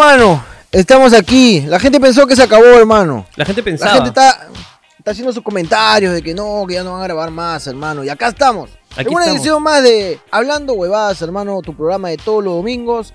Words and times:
mano, 0.00 0.42
estamos 0.72 1.12
aquí. 1.12 1.60
La 1.62 1.78
gente 1.78 2.00
pensó 2.00 2.26
que 2.26 2.34
se 2.34 2.42
acabó, 2.42 2.64
hermano. 2.64 3.26
La 3.36 3.44
gente 3.44 3.60
La 3.60 3.64
pensaba. 3.64 3.92
gente 3.92 4.08
está, 4.08 4.48
está 4.98 5.10
haciendo 5.10 5.32
sus 5.32 5.42
comentarios 5.42 6.12
de 6.14 6.22
que 6.22 6.34
no, 6.34 6.64
que 6.66 6.74
ya 6.74 6.82
no 6.84 6.92
van 6.92 7.02
a 7.02 7.04
grabar 7.04 7.30
más, 7.30 7.66
hermano. 7.66 8.02
Y 8.04 8.08
acá 8.08 8.28
estamos. 8.28 8.70
Aquí 8.96 9.02
en 9.02 9.08
una 9.14 9.20
estamos. 9.24 9.40
edición 9.40 9.62
más 9.62 9.82
de 9.82 10.18
Hablando 10.30 10.72
Huevadas, 10.72 11.20
hermano, 11.22 11.60
tu 11.62 11.76
programa 11.76 12.08
de 12.08 12.16
todos 12.16 12.42
los 12.42 12.54
domingos. 12.54 13.12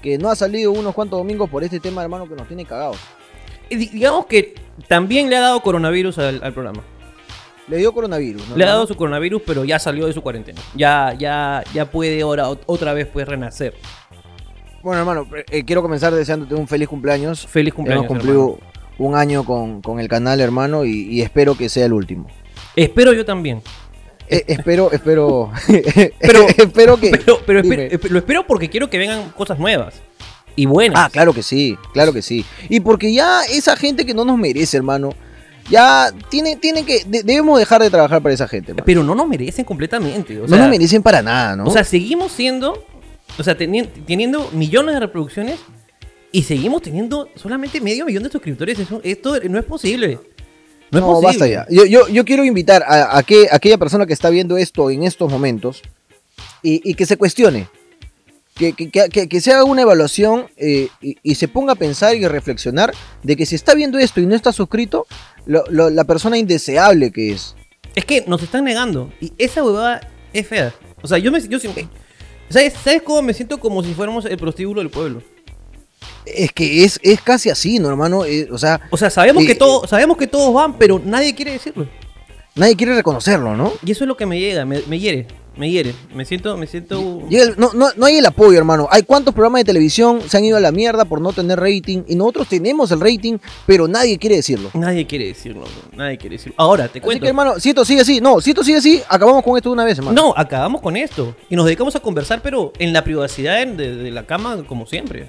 Que 0.00 0.16
no 0.16 0.30
ha 0.30 0.36
salido 0.36 0.70
unos 0.70 0.94
cuantos 0.94 1.18
domingos 1.18 1.50
por 1.50 1.64
este 1.64 1.80
tema, 1.80 2.02
hermano, 2.02 2.28
que 2.28 2.36
nos 2.36 2.46
tiene 2.46 2.64
cagados. 2.64 2.98
Y 3.68 3.74
Digamos 3.76 4.26
que 4.26 4.54
también 4.86 5.28
le 5.28 5.36
ha 5.36 5.40
dado 5.40 5.60
coronavirus 5.60 6.18
al, 6.18 6.40
al 6.42 6.52
programa. 6.52 6.82
Le 7.66 7.76
dio 7.78 7.92
coronavirus, 7.92 8.42
¿no? 8.48 8.56
Le 8.56 8.62
ha 8.62 8.66
hermano? 8.68 8.72
dado 8.78 8.86
su 8.86 8.94
coronavirus, 8.96 9.42
pero 9.44 9.64
ya 9.64 9.78
salió 9.80 10.06
de 10.06 10.12
su 10.12 10.22
cuarentena. 10.22 10.60
Ya, 10.74 11.14
ya, 11.18 11.64
ya 11.74 11.90
puede 11.90 12.22
ahora 12.22 12.48
ot- 12.48 12.60
otra 12.66 12.92
vez 12.94 13.08
pues 13.12 13.26
renacer. 13.26 13.74
Bueno, 14.82 15.00
hermano, 15.00 15.26
eh, 15.50 15.64
quiero 15.64 15.82
comenzar 15.82 16.14
deseándote 16.14 16.54
un 16.54 16.68
feliz 16.68 16.88
cumpleaños. 16.88 17.46
Feliz 17.46 17.74
cumpleaños. 17.74 18.04
Hemos 18.04 18.16
cumplido 18.18 18.58
hermano. 18.60 18.72
un 18.98 19.14
año 19.16 19.44
con, 19.44 19.82
con 19.82 19.98
el 20.00 20.08
canal, 20.08 20.40
hermano, 20.40 20.84
y, 20.84 21.08
y 21.08 21.22
espero 21.22 21.56
que 21.56 21.68
sea 21.68 21.86
el 21.86 21.92
último. 21.92 22.26
Espero 22.76 23.12
yo 23.12 23.24
también. 23.24 23.60
Eh, 24.28 24.44
espero, 24.46 24.90
espero. 24.92 25.50
Pero- 26.20 26.46
espero 26.58 26.96
que. 26.98 27.10
Pero, 27.46 27.60
espero, 27.60 28.08
lo 28.10 28.18
espero 28.18 28.46
porque 28.46 28.68
quiero 28.68 28.88
que 28.90 28.98
vengan 28.98 29.30
cosas 29.30 29.58
nuevas. 29.58 29.94
Y 30.54 30.66
buenas. 30.66 30.98
Ah, 31.00 31.08
claro 31.10 31.32
que 31.32 31.42
sí, 31.42 31.76
claro 31.92 32.12
que 32.12 32.20
sí. 32.22 32.44
Y 32.68 32.80
porque 32.80 33.12
ya 33.12 33.42
esa 33.44 33.76
gente 33.76 34.04
que 34.04 34.12
no 34.12 34.24
nos 34.24 34.36
merece, 34.38 34.76
hermano, 34.76 35.10
ya 35.70 36.10
tiene, 36.28 36.56
tiene 36.56 36.84
que. 36.84 37.04
de- 37.06 37.22
debemos 37.22 37.58
dejar 37.58 37.80
de 37.80 37.90
trabajar 37.90 38.20
para 38.22 38.34
esa 38.34 38.46
gente, 38.48 38.72
hermano. 38.72 38.84
Pero 38.84 39.02
no 39.02 39.14
nos 39.14 39.26
merecen 39.28 39.64
completamente. 39.64 40.40
O 40.40 40.46
no 40.46 40.56
nos 40.56 40.68
merecen 40.68 41.02
para 41.02 41.22
nada, 41.22 41.56
¿no? 41.56 41.64
O 41.64 41.70
sea, 41.70 41.84
seguimos 41.84 42.32
siendo. 42.32 42.84
O 43.38 43.42
sea, 43.42 43.56
teni- 43.56 43.88
teniendo 44.06 44.50
millones 44.52 44.94
de 44.94 45.00
reproducciones. 45.00 45.58
Y 46.30 46.42
seguimos 46.42 46.82
teniendo 46.82 47.28
solamente 47.36 47.80
medio 47.80 48.04
millón 48.04 48.22
de 48.22 48.30
suscriptores. 48.30 48.78
Eso, 48.78 49.00
esto 49.02 49.38
no 49.48 49.58
es 49.58 49.64
posible. 49.64 50.18
No, 50.90 51.00
No, 51.00 51.16
es 51.18 51.22
basta 51.24 51.38
posible. 51.46 51.50
ya. 51.50 51.66
Yo, 51.70 51.86
yo, 51.86 52.08
yo 52.08 52.24
quiero 52.26 52.44
invitar 52.44 52.82
a, 52.86 53.16
a 53.16 53.22
que, 53.22 53.48
a 53.50 53.56
aquella 53.56 53.78
persona 53.78 54.04
que 54.06 54.12
está 54.12 54.28
viendo 54.28 54.58
esto 54.58 54.90
en 54.90 55.04
estos 55.04 55.30
momentos 55.30 55.80
y, 56.62 56.82
y 56.88 56.94
que 56.94 57.06
se 57.06 57.16
cuestione. 57.16 57.68
Que, 58.54 58.72
que- 58.72 58.90
que- 58.90 59.28
que- 59.28 59.40
se 59.40 59.52
haga 59.52 59.64
una 59.64 59.82
evaluación 59.82 60.48
eh, 60.56 60.88
y, 61.00 61.16
y 61.22 61.36
se 61.36 61.46
ponga 61.48 61.72
a 61.74 61.76
pensar 61.76 62.16
y 62.16 62.24
a 62.24 62.28
reflexionar 62.28 62.92
de 63.22 63.36
que 63.36 63.46
si 63.46 63.54
está 63.54 63.72
viendo 63.74 63.98
esto 63.98 64.20
y 64.20 64.26
no 64.26 64.34
está 64.34 64.52
suscrito, 64.52 65.06
lo- 65.46 65.64
lo- 65.70 65.90
la 65.90 66.04
persona 66.04 66.36
indeseable 66.36 67.10
que 67.12 67.32
es. 67.32 67.54
Es 67.94 68.04
que 68.04 68.24
nos 68.26 68.42
están 68.42 68.64
negando. 68.64 69.12
Y 69.20 69.32
esa 69.38 69.62
huevada 69.64 70.00
es 70.32 70.46
fea. 70.46 70.74
O 71.02 71.06
sea, 71.08 71.16
yo 71.18 71.30
me. 71.32 71.40
Yo, 71.40 71.58
¿sabes, 72.50 72.74
¿Sabes 72.74 73.02
cómo 73.02 73.22
me 73.22 73.34
siento 73.34 73.58
como 73.58 73.82
si 73.82 73.94
fuéramos 73.94 74.24
el 74.24 74.36
prostíbulo 74.36 74.80
del 74.80 74.90
pueblo? 74.90 75.22
Es 76.24 76.52
que 76.52 76.84
es, 76.84 77.00
es 77.02 77.20
casi 77.20 77.50
así, 77.50 77.78
¿no, 77.78 77.88
hermano? 77.88 78.24
Eh, 78.24 78.48
o 78.50 78.58
sea, 78.58 78.80
O 78.90 78.96
sea, 78.96 79.10
sabemos, 79.10 79.42
Eh, 79.44 79.46
que 79.46 79.54
todo, 79.54 79.86
sabemos 79.86 80.16
que 80.16 80.26
todos 80.26 80.52
van, 80.52 80.76
pero 80.78 81.00
nadie 81.04 81.34
quiere 81.34 81.52
decirlo. 81.52 81.88
nadie 82.54 82.76
quiere 82.76 82.94
reconocerlo, 82.94 83.56
¿no? 83.56 83.72
Y 83.84 83.92
eso 83.92 84.04
es 84.04 84.08
lo 84.08 84.16
que 84.16 84.26
me 84.26 84.38
llega, 84.38 84.64
me, 84.64 84.82
me 84.88 84.98
hiere. 84.98 85.26
Me 85.58 85.68
hiere. 85.70 85.92
Me 86.14 86.24
siento. 86.24 86.56
Me 86.56 86.66
siento. 86.66 87.22
El- 87.30 87.54
no, 87.58 87.72
no, 87.74 87.88
no 87.96 88.06
hay 88.06 88.16
el 88.18 88.26
apoyo, 88.26 88.56
hermano. 88.56 88.86
Hay 88.90 89.02
cuántos 89.02 89.34
programas 89.34 89.60
de 89.60 89.64
televisión 89.64 90.20
se 90.26 90.36
han 90.36 90.44
ido 90.44 90.56
a 90.56 90.60
la 90.60 90.70
mierda 90.72 91.04
por 91.04 91.20
no 91.20 91.32
tener 91.32 91.58
rating 91.58 92.04
y 92.06 92.14
nosotros 92.14 92.48
tenemos 92.48 92.90
el 92.92 93.00
rating, 93.00 93.38
pero 93.66 93.88
nadie 93.88 94.16
quiere 94.18 94.36
decirlo. 94.36 94.70
Nadie 94.74 95.06
quiere 95.06 95.26
decirlo, 95.26 95.62
bro. 95.62 95.96
Nadie 95.98 96.16
quiere 96.16 96.36
decirlo. 96.36 96.54
Ahora, 96.58 96.84
te 96.88 97.00
Así 97.00 97.04
cuento. 97.04 97.22
que, 97.22 97.28
hermano, 97.28 97.58
si 97.58 97.70
esto 97.70 97.84
sigue 97.84 98.02
así, 98.02 98.20
no, 98.20 98.40
si 98.40 98.50
esto 98.50 98.62
sigue 98.62 98.78
así, 98.78 99.02
acabamos 99.08 99.42
con 99.42 99.56
esto 99.56 99.68
de 99.70 99.72
una 99.74 99.84
vez, 99.84 99.98
hermano. 99.98 100.14
No, 100.22 100.34
acabamos 100.36 100.80
con 100.80 100.96
esto. 100.96 101.34
Y 101.50 101.56
nos 101.56 101.64
dedicamos 101.66 101.94
a 101.96 102.00
conversar, 102.00 102.40
pero 102.40 102.72
en 102.78 102.92
la 102.92 103.02
privacidad 103.02 103.66
de, 103.66 103.96
de 103.96 104.10
la 104.12 104.24
cama, 104.26 104.62
como 104.66 104.86
siempre. 104.86 105.28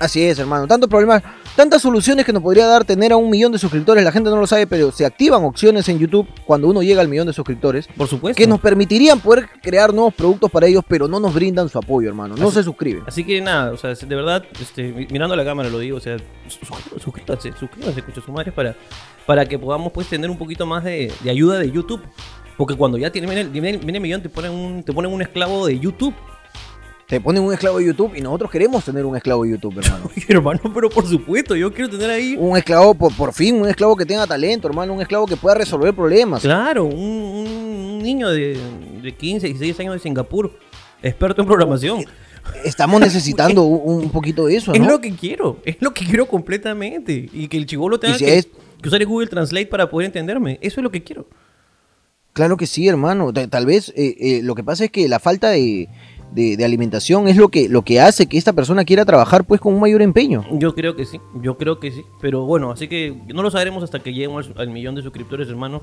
Así 0.00 0.22
es, 0.22 0.38
hermano. 0.38 0.66
Tantos 0.66 0.88
problemas, 0.88 1.22
tantas 1.58 1.82
soluciones 1.82 2.24
que 2.24 2.32
nos 2.32 2.40
podría 2.40 2.68
dar 2.68 2.84
tener 2.84 3.10
a 3.10 3.16
un 3.16 3.28
millón 3.28 3.50
de 3.50 3.58
suscriptores. 3.58 4.04
La 4.04 4.12
gente 4.12 4.30
no 4.30 4.36
lo 4.36 4.46
sabe, 4.46 4.68
pero 4.68 4.92
se 4.92 5.04
activan 5.04 5.42
opciones 5.44 5.88
en 5.88 5.98
YouTube 5.98 6.28
cuando 6.46 6.68
uno 6.68 6.84
llega 6.84 7.00
al 7.00 7.08
millón 7.08 7.26
de 7.26 7.32
suscriptores 7.32 7.88
Por 7.96 8.06
supuesto. 8.06 8.36
que 8.40 8.46
nos 8.46 8.60
permitirían 8.60 9.18
poder 9.18 9.48
crear 9.60 9.92
nuevos 9.92 10.14
productos 10.14 10.52
para 10.52 10.68
ellos, 10.68 10.84
pero 10.86 11.08
no 11.08 11.18
nos 11.18 11.34
brindan 11.34 11.68
su 11.68 11.76
apoyo, 11.76 12.08
hermano. 12.08 12.36
No 12.36 12.46
Así- 12.46 12.54
se 12.58 12.62
suscriben. 12.62 13.02
Así 13.08 13.24
que 13.24 13.40
nada, 13.40 13.72
o 13.72 13.76
sea, 13.76 13.92
de 13.92 14.14
verdad, 14.14 14.44
este, 14.60 14.92
mi- 14.92 15.08
mirando 15.10 15.34
a 15.34 15.36
la 15.36 15.44
cámara 15.44 15.68
lo 15.68 15.80
digo, 15.80 15.96
o 15.96 16.00
sea, 16.00 16.16
su- 16.46 16.64
su- 16.64 17.00
suscríbanse, 17.00 17.52
suscríbanse, 17.58 17.98
escucha 17.98 18.20
su 18.24 18.30
madre, 18.30 18.52
para, 18.52 18.76
para 19.26 19.44
que 19.44 19.58
podamos 19.58 19.90
pues 19.90 20.06
tener 20.06 20.30
un 20.30 20.38
poquito 20.38 20.64
más 20.64 20.84
de, 20.84 21.12
de 21.24 21.30
ayuda 21.30 21.58
de 21.58 21.70
YouTube. 21.72 22.00
Porque 22.56 22.74
cuando 22.76 22.98
ya 22.98 23.10
tiene, 23.10 23.26
viene, 23.28 23.44
viene- 23.50 23.78
viene 23.78 23.98
el 23.98 24.02
millón, 24.02 24.22
te 24.22 24.28
ponen, 24.28 24.52
un, 24.52 24.82
te 24.84 24.92
ponen 24.92 25.12
un 25.12 25.22
esclavo 25.22 25.66
de 25.66 25.78
YouTube. 25.78 26.14
Te 27.08 27.20
ponen 27.22 27.42
un 27.42 27.52
esclavo 27.54 27.78
de 27.78 27.86
YouTube 27.86 28.12
y 28.16 28.20
nosotros 28.20 28.50
queremos 28.50 28.84
tener 28.84 29.06
un 29.06 29.16
esclavo 29.16 29.42
de 29.44 29.52
YouTube, 29.52 29.78
hermano. 29.78 30.10
Oye, 30.16 30.26
hermano, 30.28 30.60
pero 30.74 30.90
por 30.90 31.06
supuesto, 31.06 31.56
yo 31.56 31.72
quiero 31.72 31.88
tener 31.88 32.10
ahí, 32.10 32.36
un 32.38 32.54
esclavo, 32.56 32.94
por, 32.94 33.14
por 33.16 33.32
fin, 33.32 33.54
un 33.56 33.66
esclavo 33.66 33.96
que 33.96 34.04
tenga 34.04 34.26
talento, 34.26 34.68
hermano. 34.68 34.92
Un 34.92 35.00
esclavo 35.00 35.26
que 35.26 35.36
pueda 35.36 35.54
resolver 35.54 35.94
problemas. 35.94 36.42
claro, 36.42 36.84
un, 36.84 37.98
niño 38.02 38.28
de, 38.28 38.58
de 39.02 39.12
15, 39.12 39.46
16 39.46 39.80
años 39.80 39.94
de 39.94 40.00
Singapur, 40.00 40.52
experto 41.02 41.40
en 41.40 41.46
programación. 41.48 42.04
Estamos 42.62 43.00
necesitando 43.08 43.62
un, 43.64 44.04
un 44.04 44.10
poquito 44.10 44.44
de 44.46 44.56
eso, 44.56 44.74
Es 44.74 44.80
¿no? 44.80 44.86
lo 44.88 45.00
que 45.00 45.14
quiero, 45.14 45.60
es 45.64 45.76
lo 45.80 45.94
que 45.94 46.04
quiero 46.04 46.26
completamente. 46.28 47.30
Y 47.32 47.48
que 47.48 47.56
el 47.56 47.64
chivolo 47.64 47.98
tenga 47.98 48.18
si 48.18 48.26
que, 48.26 48.36
es- 48.38 48.48
que 48.82 48.88
usar 48.88 49.00
el 49.00 49.06
Google 49.08 49.28
Translate 49.28 49.66
para 49.66 49.88
poder 49.88 50.06
entenderme. 50.06 50.58
Eso 50.60 50.80
es 50.80 50.84
lo 50.84 50.90
que 50.90 51.02
quiero. 51.02 51.26
Claro 52.34 52.58
que 52.58 52.66
sí, 52.66 52.86
hermano. 52.86 53.32
Ta- 53.32 53.48
Tal 53.48 53.64
vez 53.64 53.88
eh, 53.96 54.14
eh, 54.20 54.40
lo 54.42 54.54
que 54.54 54.62
pasa 54.62 54.84
es 54.84 54.90
que 54.90 55.08
la 55.08 55.18
falta 55.18 55.48
de, 55.50 55.88
de- 56.32 56.56
de 56.56 56.64
alimentación 56.64 57.28
es 57.28 57.36
lo 57.36 57.48
que, 57.48 57.68
lo 57.68 57.82
que 57.82 58.00
hace 58.00 58.26
que 58.26 58.36
esta 58.38 58.52
persona 58.52 58.84
quiera 58.84 59.04
trabajar 59.04 59.44
pues 59.44 59.60
con 59.60 59.74
un 59.74 59.80
mayor 59.80 60.02
empeño. 60.02 60.44
Yo 60.52 60.74
creo 60.74 60.94
que 60.96 61.04
sí, 61.04 61.20
yo 61.42 61.56
creo 61.56 61.80
que 61.80 61.90
sí. 61.90 62.04
Pero 62.20 62.44
bueno, 62.44 62.70
así 62.70 62.88
que 62.88 63.16
no 63.34 63.42
lo 63.42 63.50
sabremos 63.50 63.82
hasta 63.82 63.98
que 64.00 64.12
lleguemos 64.12 64.48
al, 64.54 64.60
al 64.62 64.70
millón 64.70 64.94
de 64.94 65.02
suscriptores, 65.02 65.48
hermano. 65.48 65.82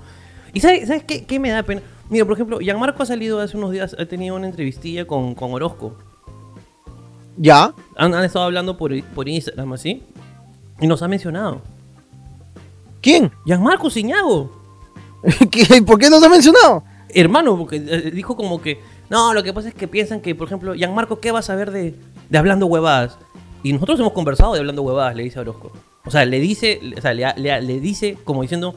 ¿Y 0.53 0.59
sabes, 0.61 0.87
sabes 0.87 1.03
qué, 1.03 1.25
qué 1.25 1.39
me 1.39 1.49
da 1.49 1.63
pena? 1.63 1.81
Mira, 2.09 2.23
por 2.25 2.33
ejemplo, 2.35 2.59
Gianmarco 2.59 3.03
ha 3.03 3.05
salido 3.05 3.39
hace 3.41 3.57
unos 3.57 3.71
días, 3.71 3.95
ha 3.99 4.05
tenido 4.05 4.35
una 4.35 4.47
entrevistilla 4.47 5.05
con, 5.05 5.35
con 5.35 5.51
Orozco. 5.53 5.95
¿Ya? 7.37 7.73
Han, 7.97 8.13
han 8.13 8.23
estado 8.23 8.45
hablando 8.45 8.77
por, 8.77 8.91
por 9.09 9.27
Instagram, 9.27 9.73
así. 9.73 10.03
Y 10.79 10.87
nos 10.87 11.01
ha 11.01 11.07
mencionado. 11.07 11.61
¿Quién? 13.01 13.31
Gianmarco 13.45 13.89
Ciñago. 13.89 14.51
¿Qué- 15.51 15.81
¿Por 15.81 15.99
qué 15.99 16.09
no 16.09 16.19
se 16.19 16.25
ha 16.25 16.29
mencionado? 16.29 16.83
Hermano, 17.09 17.57
porque 17.57 17.77
eh, 17.77 18.11
dijo 18.11 18.35
como 18.35 18.61
que, 18.61 18.79
no, 19.09 19.33
lo 19.33 19.43
que 19.43 19.53
pasa 19.53 19.69
es 19.69 19.73
que 19.75 19.87
piensan 19.87 20.21
que, 20.21 20.33
por 20.35 20.47
ejemplo, 20.47 20.73
Gianmarco, 20.73 21.19
¿qué 21.19 21.31
va 21.31 21.39
a 21.39 21.43
saber 21.43 21.71
de, 21.71 21.95
de 22.29 22.37
hablando 22.37 22.65
huevadas? 22.65 23.17
Y 23.63 23.73
nosotros 23.73 23.99
hemos 23.99 24.13
conversado 24.13 24.53
de 24.53 24.59
hablando 24.59 24.81
huevadas, 24.83 25.15
le 25.15 25.23
dice 25.23 25.39
a 25.39 25.41
Orozco. 25.41 25.71
O 26.05 26.11
sea, 26.11 26.23
le 26.25 26.39
dice, 26.39 26.79
o 26.97 27.01
sea, 27.01 27.13
le, 27.13 27.25
le- 27.37 27.61
le 27.61 27.79
dice 27.79 28.17
como 28.23 28.41
diciendo, 28.43 28.75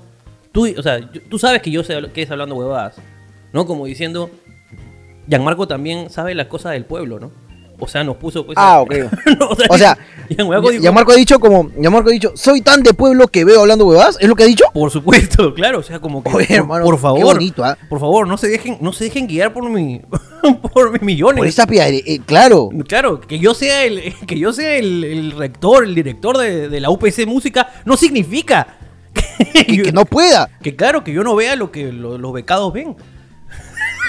tú, 0.53 0.67
o 0.77 0.83
sea, 0.83 0.99
tú 1.29 1.39
sabes 1.39 1.61
que 1.63 1.71
yo 1.71 1.83
sé 1.85 1.99
qué 2.15 2.23
es 2.23 2.31
hablando 2.31 2.55
huevadas, 2.57 2.97
¿no? 3.53 3.67
Como 3.67 3.85
diciendo, 3.87 4.31
Gianmarco 5.29 5.69
también 5.69 6.09
sabe 6.11 6.35
las 6.35 6.47
cosas 6.47 6.73
del 6.73 6.85
pueblo, 6.87 7.21
¿no? 7.21 7.31
O 7.81 7.87
sea, 7.87 8.03
nos 8.05 8.17
puso 8.17 8.45
pues... 8.45 8.57
Ah, 8.59 8.81
ok. 8.81 8.95
No, 9.39 9.49
O 9.69 9.79
sea, 9.79 9.97
Gianmarco 10.29 10.71
dijo, 10.71 10.83
Ya 10.83 10.91
Marco 10.93 11.13
ha 11.13 11.17
dicho 11.17 11.39
como, 11.39 11.71
ya 11.79 11.91
Marco 11.91 12.09
ha 12.11 12.13
dicho, 12.13 12.33
soy 12.35 12.61
tan 12.61 12.83
de 12.83 12.93
pueblo 12.93 13.29
que 13.29 13.45
veo 13.45 13.61
hablando 13.61 13.87
huevadas, 13.87 14.17
¿es 14.21 14.29
lo 14.29 14.35
que 14.35 14.43
ha 14.43 14.47
dicho? 14.47 14.65
por 14.75 14.91
supuesto, 14.91 15.55
claro, 15.55 15.79
o 15.79 15.83
sea, 15.83 16.01
como 16.01 16.23
que 16.23 16.31
Oye, 16.35 16.47
por, 16.47 16.57
hermano, 16.57 16.85
por 16.85 16.95
qué 16.97 17.01
favor, 17.01 17.25
bonito, 17.37 17.65
¿ah? 17.65 17.79
por 17.89 18.01
favor, 18.01 18.27
no 18.27 18.37
se 18.37 18.49
dejen, 18.49 18.79
no 18.81 18.93
se 18.93 19.05
dejen 19.05 19.27
guiar 19.29 19.53
por 19.53 19.69
mi, 19.71 20.01
por 20.73 20.91
mis 20.93 21.03
millones. 21.03 21.39
Por 21.39 21.47
esa 21.47 21.67
piedra, 21.67 21.89
eh, 21.89 22.21
claro. 22.27 22.69
Claro, 22.89 23.21
que 23.21 23.39
yo 23.39 23.55
sea 23.55 23.85
el, 23.85 24.13
que 24.27 24.39
yo 24.39 24.53
sea 24.53 24.75
el, 24.77 25.05
el 25.05 25.33
rector, 25.33 25.85
el 25.85 25.95
director 25.95 26.37
de, 26.37 26.69
de 26.69 26.81
la 26.81 26.91
UPC 26.91 27.27
Música, 27.27 27.69
no 27.85 27.97
significa 27.97 28.77
que, 29.15 29.65
Que, 29.65 29.83
que 29.83 29.93
no 29.93 30.05
pueda. 30.05 30.51
que 30.63 30.75
claro, 30.77 31.05
que 31.05 31.13
yo 31.13 31.23
no 31.23 31.35
vea 31.37 31.55
lo 31.57 31.71
que 31.71 31.93
lo- 31.93 32.19
los 32.19 32.33
becados 32.33 32.73
ven. 32.73 32.97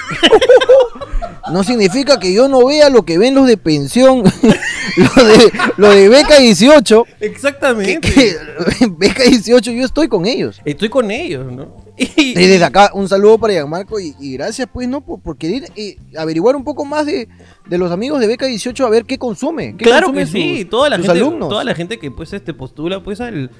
No 1.52 1.64
significa 1.64 2.20
que 2.20 2.34
yo 2.34 2.48
no 2.48 2.66
vea 2.66 2.90
lo 2.90 3.04
que 3.04 3.18
ven 3.18 3.34
los 3.34 3.48
de 3.48 3.58
pensión, 3.58 4.24
lo 4.98 5.24
de, 5.24 5.52
lo 5.78 5.90
de 5.90 6.10
beca 6.10 6.38
18. 6.38 7.06
Que, 7.18 7.26
Exactamente. 7.26 8.00
que 8.02 8.36
beca 8.98 9.24
18, 9.24 9.72
yo 9.72 9.86
estoy 9.86 10.08
con 10.08 10.26
ellos. 10.26 10.62
Estoy 10.66 10.90
con 10.90 11.10
ellos, 11.12 11.52
¿no? 11.52 11.90
Y, 11.98 12.34
desde 12.34 12.64
acá, 12.64 12.92
un 12.94 13.10
saludo 13.10 13.38
para 13.38 13.54
Gianmarco 13.54 14.00
y, 14.00 14.16
y 14.20 14.34
gracias, 14.34 14.70
pues, 14.72 14.88
¿no? 14.88 15.02
Por, 15.02 15.20
por 15.22 15.38
querer 15.38 15.70
eh, 15.76 15.98
averiguar 16.18 16.56
un 16.56 16.64
poco 16.64 16.86
más 16.86 17.06
de, 17.06 17.28
de 17.68 17.78
los 17.78 17.92
amigos 17.92 18.22
de 18.22 18.28
Beca 18.28 18.46
18 18.46 18.86
a 18.86 18.90
ver 18.90 19.06
qué 19.06 19.18
consume. 19.18 19.76
qué 19.76 19.84
claro 19.84 20.14
que 20.14 20.26
sí, 20.26 20.66
toda 20.66 20.90
la 20.90 20.98
gente, 20.98 21.12
alumnos. 21.12 21.50
toda 21.50 21.64
la 21.64 21.76
gente 21.76 22.00
que 22.00 22.10
pues 22.10 22.32
este 22.32 22.54
postula 22.54 23.04
pues 23.04 23.20
al, 23.20 23.52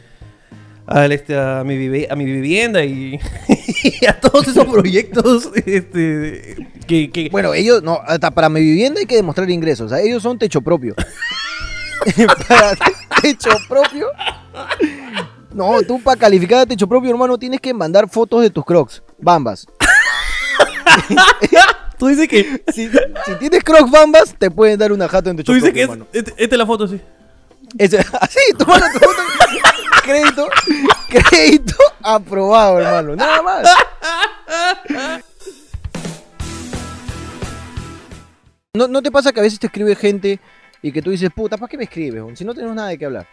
al, 0.90 1.12
este, 1.12 1.38
a, 1.38 1.64
mi 1.64 1.76
a 2.10 2.16
mi 2.16 2.26
vivienda 2.26 2.84
y, 2.84 3.20
y 4.02 4.06
a 4.08 4.20
todos 4.20 4.48
esos 4.48 4.66
proyectos 4.66 5.50
este, 5.66 6.56
que, 6.88 7.12
que- 7.12 7.30
Bueno, 7.32 7.54
ellos, 7.54 7.84
no, 7.84 8.00
hasta 8.06 8.32
para 8.32 8.50
mi 8.50 8.60
vivienda 8.60 9.00
hay 9.00 9.06
que 9.06 9.16
demostrar 9.16 9.50
ingresos. 9.50 9.86
O 9.86 9.90
sea, 9.96 10.00
ellos 10.04 10.24
son 10.24 10.40
techo 10.40 10.62
propio. 10.62 10.96
para 12.48 12.76
techo 13.22 13.50
propio. 13.68 14.08
No, 15.54 15.82
tú 15.84 16.02
para 16.02 16.20
calificar 16.20 16.60
a 16.60 16.66
techo 16.66 16.88
propio, 16.88 17.10
hermano, 17.12 17.38
tienes 17.38 17.60
que 17.60 17.74
mandar 17.74 18.10
fotos 18.10 18.42
de 18.42 18.50
tus 18.50 18.64
crocs, 18.66 19.04
bambas. 19.20 19.66
tú 21.98 22.08
dices 22.08 22.28
que 22.28 22.64
Si, 22.74 22.88
si 23.26 23.36
tienes 23.40 23.64
crocs 23.64 23.92
bambas, 23.92 24.34
te 24.38 24.50
pueden 24.50 24.80
dar 24.80 24.92
una 24.92 25.08
jato 25.08 25.30
en 25.30 25.38
techo 25.38 25.52
tú 25.52 25.54
dices 25.56 25.72
que 25.74 25.86
propio, 25.86 26.06
es, 26.14 26.14
hermano. 26.24 26.30
este- 26.32 26.44
esta 26.44 26.56
es 26.56 26.60
la 26.60 26.66
foto 26.66 26.88
sí. 26.88 27.00
Ese- 27.78 28.00
así, 28.00 28.40
mano, 28.68 28.86
tu 28.94 29.00
foto. 29.00 29.22
Crédito, 30.10 30.50
crédito 31.30 31.76
aprobado, 32.02 32.80
hermano. 32.80 33.16
Nada 33.16 33.42
más. 33.42 33.68
¿No, 38.74 38.88
¿No 38.88 39.02
te 39.02 39.12
pasa 39.12 39.32
que 39.32 39.40
a 39.40 39.44
veces 39.44 39.60
te 39.60 39.68
escribe 39.68 39.96
gente 39.96 40.40
y 40.82 40.92
que 40.92 41.02
tú 41.02 41.12
dices, 41.12 41.30
puta, 41.36 41.58
¿para 41.58 41.70
qué 41.70 41.78
me 41.78 41.84
escribes? 41.86 42.38
Si 42.38 42.46
no 42.46 42.54
tenemos 42.54 42.76
nada 42.76 42.90
de 42.90 42.98
qué 42.98 43.06
hablar. 43.06 43.28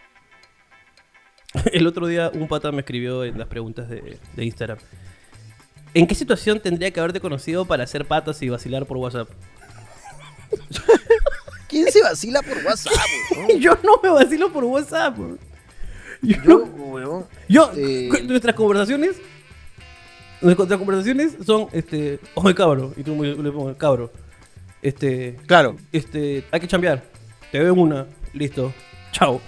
El 1.71 1.87
otro 1.87 2.07
día 2.07 2.31
un 2.33 2.47
pata 2.47 2.71
me 2.71 2.79
escribió 2.81 3.23
en 3.23 3.37
las 3.37 3.47
preguntas 3.47 3.89
de, 3.89 4.19
de 4.35 4.45
Instagram. 4.45 4.77
¿En 5.93 6.05
qué 6.05 6.15
situación 6.15 6.59
tendría 6.59 6.91
que 6.91 6.99
haberte 6.99 7.19
conocido 7.19 7.65
para 7.65 7.83
hacer 7.83 8.05
patas 8.05 8.41
y 8.41 8.49
vacilar 8.49 8.85
por 8.85 8.97
WhatsApp? 8.97 9.29
¿Quién 11.67 11.91
se 11.91 12.01
vacila 12.01 12.41
por 12.41 12.57
WhatsApp? 12.65 12.93
Yo 13.59 13.77
no 13.83 13.99
me 14.01 14.09
vacilo 14.09 14.51
por 14.51 14.63
WhatsApp. 14.63 15.17
bro. 15.17 15.37
Yo, 16.21 16.37
Yo, 16.45 16.57
weón, 16.65 17.25
yo- 17.47 17.71
eh, 17.75 18.09
cu- 18.09 18.23
nuestras 18.27 18.55
conversaciones, 18.55 19.17
nuestras 20.41 20.77
conversaciones 20.77 21.33
son, 21.45 21.67
este, 21.71 22.19
oye 22.35 22.53
cabro, 22.55 22.93
y 22.95 23.03
tú 23.03 23.15
le 23.23 23.51
pongo, 23.51 23.75
cabro, 23.77 24.11
este, 24.81 25.37
Claro. 25.47 25.75
este, 25.91 26.43
hay 26.51 26.59
que 26.59 26.67
chambear, 26.67 27.03
te 27.51 27.59
veo 27.59 27.73
una, 27.73 28.05
listo, 28.33 28.73
chao. 29.11 29.41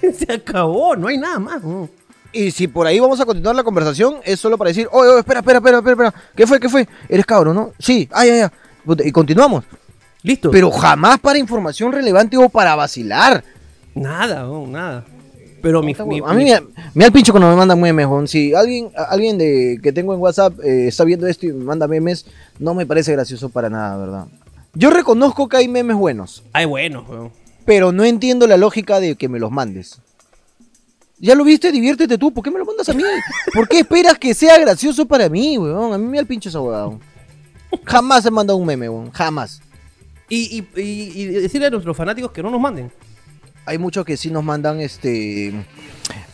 Se 0.16 0.32
acabó, 0.32 0.96
no 0.96 1.06
hay 1.08 1.16
nada 1.18 1.38
más. 1.38 1.62
¿no? 1.62 1.88
Y 2.32 2.50
si 2.50 2.66
por 2.66 2.86
ahí 2.86 2.98
vamos 2.98 3.20
a 3.20 3.24
continuar 3.26 3.54
la 3.54 3.62
conversación, 3.62 4.16
es 4.24 4.40
solo 4.40 4.58
para 4.58 4.68
decir, 4.68 4.88
oye, 4.90 5.10
oye, 5.10 5.18
espera, 5.20 5.40
espera, 5.40 5.58
espera, 5.58 5.78
espera, 5.78 5.92
espera. 5.92 6.14
¿Qué 6.34 6.46
fue? 6.46 6.58
¿Qué 6.58 6.68
fue? 6.68 6.88
Eres 7.08 7.26
cabro, 7.26 7.52
¿no? 7.54 7.72
Sí, 7.78 8.08
ah, 8.12 8.24
ya, 8.26 8.34
ya. 8.36 8.52
Puta, 8.84 9.06
Y 9.06 9.12
continuamos. 9.12 9.64
Listo. 10.24 10.50
Pero 10.50 10.70
jamás 10.70 11.18
para 11.20 11.38
información 11.38 11.92
relevante 11.92 12.36
o 12.36 12.48
para 12.48 12.74
vacilar. 12.74 13.44
Nada, 13.94 14.42
no, 14.42 14.66
nada. 14.66 15.04
Pero 15.62 15.80
mi, 15.82 15.94
mi- 16.06 16.20
a 16.26 16.32
mí 16.34 16.44
me, 16.44 16.60
me 16.94 17.04
da 17.04 17.06
el 17.06 17.12
pincho 17.12 17.32
cuando 17.32 17.48
me 17.48 17.54
mandan 17.56 17.80
memes. 17.80 18.06
Si 18.30 18.52
alguien, 18.52 18.90
alguien 19.08 19.38
de, 19.38 19.78
que 19.82 19.92
tengo 19.92 20.12
en 20.12 20.20
WhatsApp 20.20 20.58
eh, 20.64 20.88
está 20.88 21.04
viendo 21.04 21.26
esto 21.28 21.46
y 21.46 21.52
me 21.52 21.64
manda 21.64 21.86
memes, 21.86 22.26
no 22.58 22.74
me 22.74 22.84
parece 22.84 23.12
gracioso 23.12 23.48
para 23.48 23.70
nada, 23.70 23.96
¿verdad? 23.96 24.26
Yo 24.74 24.90
reconozco 24.90 25.48
que 25.48 25.58
hay 25.58 25.68
memes 25.68 25.96
buenos, 25.96 26.42
Ay, 26.52 26.64
bueno, 26.64 27.04
weón. 27.08 27.30
pero 27.64 27.92
no 27.92 28.04
entiendo 28.04 28.46
la 28.46 28.56
lógica 28.56 28.98
de 29.00 29.14
que 29.16 29.28
me 29.28 29.38
los 29.38 29.50
mandes. 29.50 30.00
Ya 31.18 31.36
lo 31.36 31.44
viste, 31.44 31.70
diviértete 31.70 32.18
tú, 32.18 32.32
¿por 32.32 32.42
qué 32.42 32.50
me 32.50 32.58
lo 32.58 32.64
mandas 32.64 32.88
a 32.88 32.94
mí? 32.94 33.02
¿Por 33.54 33.68
qué 33.68 33.80
esperas 33.80 34.18
que 34.18 34.34
sea 34.34 34.58
gracioso 34.58 35.06
para 35.06 35.28
mí, 35.28 35.56
weón? 35.58 35.92
A 35.92 35.98
mí 35.98 36.04
me 36.06 36.16
da 36.16 36.22
el 36.22 36.26
pincho 36.26 36.48
esa 36.48 36.60
weón. 36.60 36.98
Jamás 37.84 38.26
he 38.26 38.30
mandado 38.30 38.56
un 38.56 38.66
meme, 38.66 38.88
weón, 38.88 39.10
jamás. 39.12 39.60
Y, 40.28 40.66
y, 40.74 40.80
y- 40.80 41.12
y 41.22 41.24
decirle 41.26 41.68
a 41.68 41.70
nuestros 41.70 41.96
fanáticos 41.96 42.32
que 42.32 42.42
no 42.42 42.50
nos 42.50 42.60
manden. 42.60 42.90
Hay 43.66 43.78
muchos 43.78 44.04
que 44.04 44.16
sí 44.16 44.30
nos 44.30 44.44
mandan 44.44 44.80
este 44.80 45.52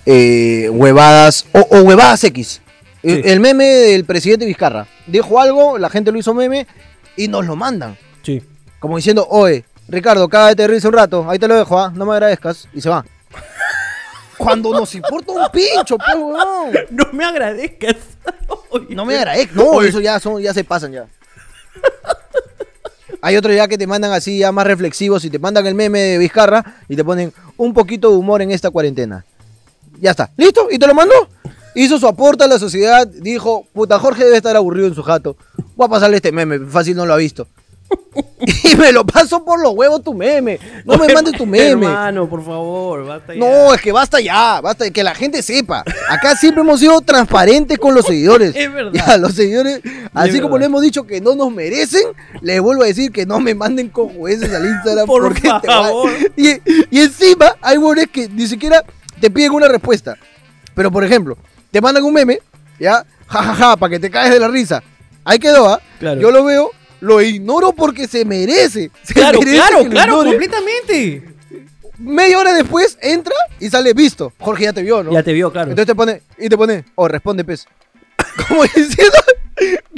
eh, 0.06 0.68
huevadas 0.70 1.46
o, 1.52 1.60
o 1.60 1.82
huevadas 1.82 2.24
X. 2.24 2.62
El, 3.02 3.40
meme 3.40 3.64
del 3.64 4.04
presidente 4.04 4.44
Vizcarra. 4.44 4.86
Dijo 5.06 5.40
algo, 5.40 5.78
la 5.78 5.88
gente 5.88 6.10
lo 6.10 6.18
hizo 6.18 6.34
meme 6.34 6.66
y 7.16 7.28
nos 7.28 7.46
lo 7.46 7.56
mandan. 7.56 7.96
Sí. 8.22 8.42
Como 8.78 8.96
diciendo, 8.96 9.26
oye, 9.28 9.64
Ricardo, 9.88 10.28
cágate 10.28 10.62
de 10.62 10.68
risa 10.68 10.88
un 10.88 10.94
rato, 10.94 11.28
ahí 11.28 11.38
te 11.38 11.48
lo 11.48 11.56
dejo, 11.56 11.78
¿ah? 11.78 11.92
no 11.94 12.04
me 12.06 12.12
agradezcas. 12.12 12.68
Y 12.74 12.80
se 12.80 12.88
va. 12.88 13.04
Cuando 14.38 14.70
nos 14.72 14.94
importa 14.94 15.32
un 15.32 15.50
pincho, 15.52 15.96
pues, 15.96 16.16
weón. 16.16 16.72
No 16.90 17.04
me 17.12 17.24
agradezcas. 17.24 17.96
Oye, 18.70 18.94
No 18.94 19.04
me 19.04 19.16
agradezcas. 19.16 19.56
No, 19.56 19.70
Oye. 19.70 19.88
eso 19.88 20.00
ya, 20.00 20.18
son, 20.20 20.40
ya 20.42 20.52
se 20.52 20.64
pasan 20.64 20.92
ya. 20.92 21.06
Hay 23.20 23.36
otros 23.36 23.54
ya 23.54 23.66
que 23.66 23.76
te 23.76 23.86
mandan 23.86 24.12
así, 24.12 24.38
ya 24.38 24.52
más 24.52 24.66
reflexivos, 24.66 25.24
y 25.24 25.30
te 25.30 25.38
mandan 25.38 25.66
el 25.66 25.74
meme 25.74 26.00
de 26.00 26.18
Vizcarra 26.18 26.76
y 26.88 26.96
te 26.96 27.04
ponen 27.04 27.32
un 27.56 27.74
poquito 27.74 28.10
de 28.10 28.16
humor 28.16 28.42
en 28.42 28.50
esta 28.50 28.70
cuarentena. 28.70 29.24
Ya 30.00 30.12
está. 30.12 30.30
¿Listo? 30.36 30.68
¿Y 30.70 30.78
te 30.78 30.86
lo 30.86 30.94
mandó? 30.94 31.28
Hizo 31.74 31.98
su 31.98 32.06
aporte 32.06 32.44
a 32.44 32.46
la 32.46 32.58
sociedad, 32.58 33.06
dijo, 33.06 33.66
puta, 33.72 33.98
Jorge 33.98 34.24
debe 34.24 34.36
estar 34.36 34.56
aburrido 34.56 34.86
en 34.88 34.94
su 34.94 35.02
jato. 35.02 35.36
Voy 35.76 35.86
a 35.86 35.90
pasarle 35.90 36.16
este 36.16 36.32
meme, 36.32 36.60
fácil 36.60 36.96
no 36.96 37.06
lo 37.06 37.14
ha 37.14 37.16
visto. 37.16 37.46
y 38.64 38.76
me 38.76 38.92
lo 38.92 39.04
paso 39.04 39.44
por 39.44 39.60
los 39.60 39.72
huevos 39.74 40.02
tu 40.02 40.14
meme. 40.14 40.58
No 40.84 40.96
me 40.96 41.12
mandes 41.12 41.34
tu 41.34 41.46
meme. 41.46 41.86
Hermano, 41.86 42.28
por 42.28 42.44
favor, 42.44 43.06
basta 43.06 43.34
ya. 43.34 43.40
No, 43.40 43.74
es 43.74 43.80
que 43.80 43.92
basta 43.92 44.20
ya, 44.20 44.60
basta, 44.60 44.90
que 44.90 45.02
la 45.02 45.14
gente 45.14 45.42
sepa. 45.42 45.84
Acá 46.08 46.36
siempre 46.36 46.62
hemos 46.62 46.80
sido 46.80 47.00
transparentes 47.00 47.78
con 47.78 47.94
los 47.94 48.04
seguidores. 48.06 48.54
Es 48.54 48.72
verdad. 48.72 48.92
Ya, 48.98 49.16
los 49.16 49.34
seguidores, 49.34 49.80
así 50.14 50.40
como 50.40 50.54
verdad. 50.54 50.60
le 50.60 50.66
hemos 50.66 50.82
dicho 50.82 51.06
que 51.06 51.20
no 51.20 51.34
nos 51.34 51.52
merecen, 51.52 52.02
les 52.40 52.60
vuelvo 52.60 52.82
a 52.82 52.86
decir 52.86 53.12
que 53.12 53.26
no 53.26 53.38
me 53.38 53.54
manden 53.54 53.88
con 53.88 54.08
jueces 54.08 54.52
al 54.52 54.64
Instagram. 54.64 55.06
Por 55.06 55.22
porque 55.22 55.42
te 55.42 55.66
favor. 55.66 56.10
Y, 56.36 56.48
y 56.90 57.00
encima 57.00 57.54
hay 57.60 57.76
huevones 57.78 58.08
que 58.08 58.28
ni 58.28 58.46
siquiera 58.46 58.82
te 59.20 59.30
piden 59.30 59.52
una 59.52 59.68
respuesta. 59.68 60.16
Pero 60.74 60.90
por 60.90 61.04
ejemplo, 61.04 61.36
te 61.70 61.80
mandan 61.80 62.04
un 62.04 62.14
meme, 62.14 62.40
ya, 62.78 63.04
jajaja, 63.26 63.76
para 63.76 63.90
que 63.90 63.98
te 63.98 64.10
caes 64.10 64.32
de 64.32 64.40
la 64.40 64.48
risa. 64.48 64.82
Ahí 65.24 65.38
quedó, 65.38 65.68
¿ah? 65.68 65.80
Claro. 65.98 66.20
Yo 66.20 66.30
lo 66.30 66.44
veo, 66.44 66.70
lo 67.00 67.20
ignoro 67.20 67.72
porque 67.72 68.06
se 68.08 68.24
merece. 68.24 68.90
Se 69.02 69.14
Claro, 69.14 69.40
merece 69.40 69.56
claro, 69.56 69.88
claro, 69.88 70.16
completamente. 70.24 71.22
Media 71.98 72.38
hora 72.38 72.52
después 72.52 72.96
entra 73.02 73.34
y 73.58 73.68
sale 73.68 73.92
visto. 73.92 74.32
Jorge 74.38 74.64
ya 74.64 74.72
te 74.72 74.82
vio, 74.82 75.02
¿no? 75.02 75.12
Ya 75.12 75.22
te 75.22 75.32
vio, 75.32 75.50
claro. 75.50 75.70
Entonces 75.70 75.86
te 75.86 75.94
pone, 75.96 76.22
y 76.38 76.48
te 76.48 76.56
pone, 76.56 76.84
oh, 76.94 77.08
responde, 77.08 77.44
pez. 77.44 77.66
Como 78.48 78.62
diciendo, 78.62 79.16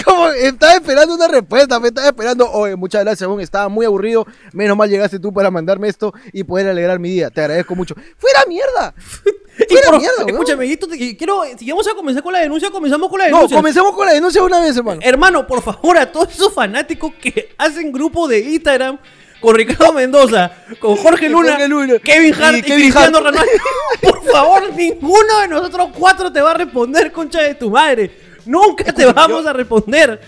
como 0.05 0.29
estaba 0.29 0.75
esperando 0.75 1.15
una 1.15 1.29
respuesta, 1.29 1.79
me 1.81 1.89
estaba 1.89 2.09
esperando, 2.09 2.51
oye, 2.51 2.77
muchas 2.77 3.05
gracias, 3.05 3.27
weón, 3.29 3.41
estaba 3.41 3.69
muy 3.69 3.87
aburrido, 3.87 4.27
menos 4.53 4.77
mal 4.77 4.89
llegaste 4.89 5.19
tú 5.19 5.33
para 5.33 5.51
mandarme 5.51 5.89
esto 5.89 6.13
y 6.33 6.45
poder 6.45 6.69
alegrar 6.69 6.99
mi 6.99 7.11
día, 7.11 7.31
te 7.31 7.41
agradezco 7.41 7.75
mucho. 7.75 7.95
¡Fuera 8.17 8.41
mierda! 8.49 8.95
¡Fuera 9.69 9.91
por- 9.91 10.01
mierda, 10.01 10.25
escúchame, 10.27 10.77
te- 10.77 11.17
quiero, 11.17 11.43
si 11.59 11.69
vamos 11.71 11.87
a 11.89 11.95
comenzar 11.95 12.23
con 12.23 12.33
la 12.33 12.39
denuncia, 12.41 12.71
comenzamos 12.71 13.09
con 13.11 13.19
la 13.19 13.29
No, 13.29 13.37
denuncia. 13.37 13.57
comencemos 13.57 13.95
con 13.95 14.07
la 14.07 14.13
denuncia 14.15 14.43
una 14.43 14.61
vez, 14.61 14.77
hermano. 14.77 15.01
Hermano, 15.03 15.47
por 15.47 15.63
favor, 15.63 15.99
a 15.99 16.11
todos 16.11 16.33
esos 16.35 16.53
fanáticos 16.53 17.13
que 17.21 17.55
hacen 17.59 17.93
grupo 17.93 18.27
de 18.27 18.41
Instagram 18.41 18.99
con 19.41 19.55
Ricardo 19.55 19.93
Mendoza, 19.95 20.51
con 20.81 20.97
Jorge 20.97 21.29
Luna, 21.29 21.53
Jorge 21.53 21.69
Luna. 21.69 21.99
Kevin 21.99 22.35
Hart 22.35 22.57
Y 22.57 22.59
y, 22.59 22.63
Kevin 22.63 22.83
Cristiano 22.91 23.19
Hart. 23.19 23.27
Ronaldo. 23.27 23.51
Por 24.03 24.25
favor, 24.33 24.73
ninguno 24.75 25.41
de 25.41 25.49
nosotros 25.49 25.89
cuatro 25.99 26.33
te 26.33 26.41
va 26.41 26.53
a 26.53 26.55
responder, 26.55 27.11
concha 27.13 27.41
de 27.43 27.55
tu 27.55 27.71
madre. 27.71 28.20
Nunca 28.47 28.93
te 28.93 29.07
vamos 29.07 29.47
a 29.47 29.53
responder. 29.53 30.21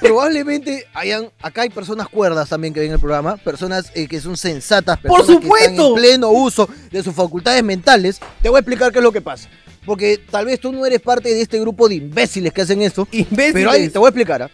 Probablemente 0.00 0.86
hayan, 0.94 1.30
acá 1.42 1.62
hay 1.62 1.70
personas 1.70 2.08
cuerdas 2.08 2.48
también 2.48 2.72
que 2.72 2.80
ven 2.80 2.92
el 2.92 3.00
programa, 3.00 3.36
personas 3.38 3.90
eh, 3.94 4.06
que 4.06 4.20
son 4.20 4.36
sensatas, 4.36 4.98
¡Por 4.98 5.18
personas 5.18 5.40
que 5.40 5.46
están 5.46 5.76
supuesto! 5.76 5.88
en 5.88 5.94
pleno 5.94 6.30
uso 6.30 6.68
de 6.90 7.02
sus 7.02 7.14
facultades 7.14 7.62
mentales. 7.64 8.20
Te 8.42 8.48
voy 8.48 8.58
a 8.58 8.60
explicar 8.60 8.92
qué 8.92 8.98
es 8.98 9.02
lo 9.02 9.12
que 9.12 9.20
pasa. 9.20 9.48
Porque 9.84 10.20
tal 10.30 10.46
vez 10.46 10.60
tú 10.60 10.72
no 10.72 10.86
eres 10.86 11.00
parte 11.00 11.28
de 11.28 11.42
este 11.42 11.60
grupo 11.60 11.88
de 11.88 11.96
imbéciles 11.96 12.52
que 12.52 12.62
hacen 12.62 12.80
esto. 12.82 13.06
Imbéciles. 13.10 13.52
Pero 13.52 13.70
ahí 13.70 13.88
te 13.88 13.98
voy 13.98 14.06
a 14.06 14.10
explicar. 14.10 14.42
¿ah? 14.42 14.50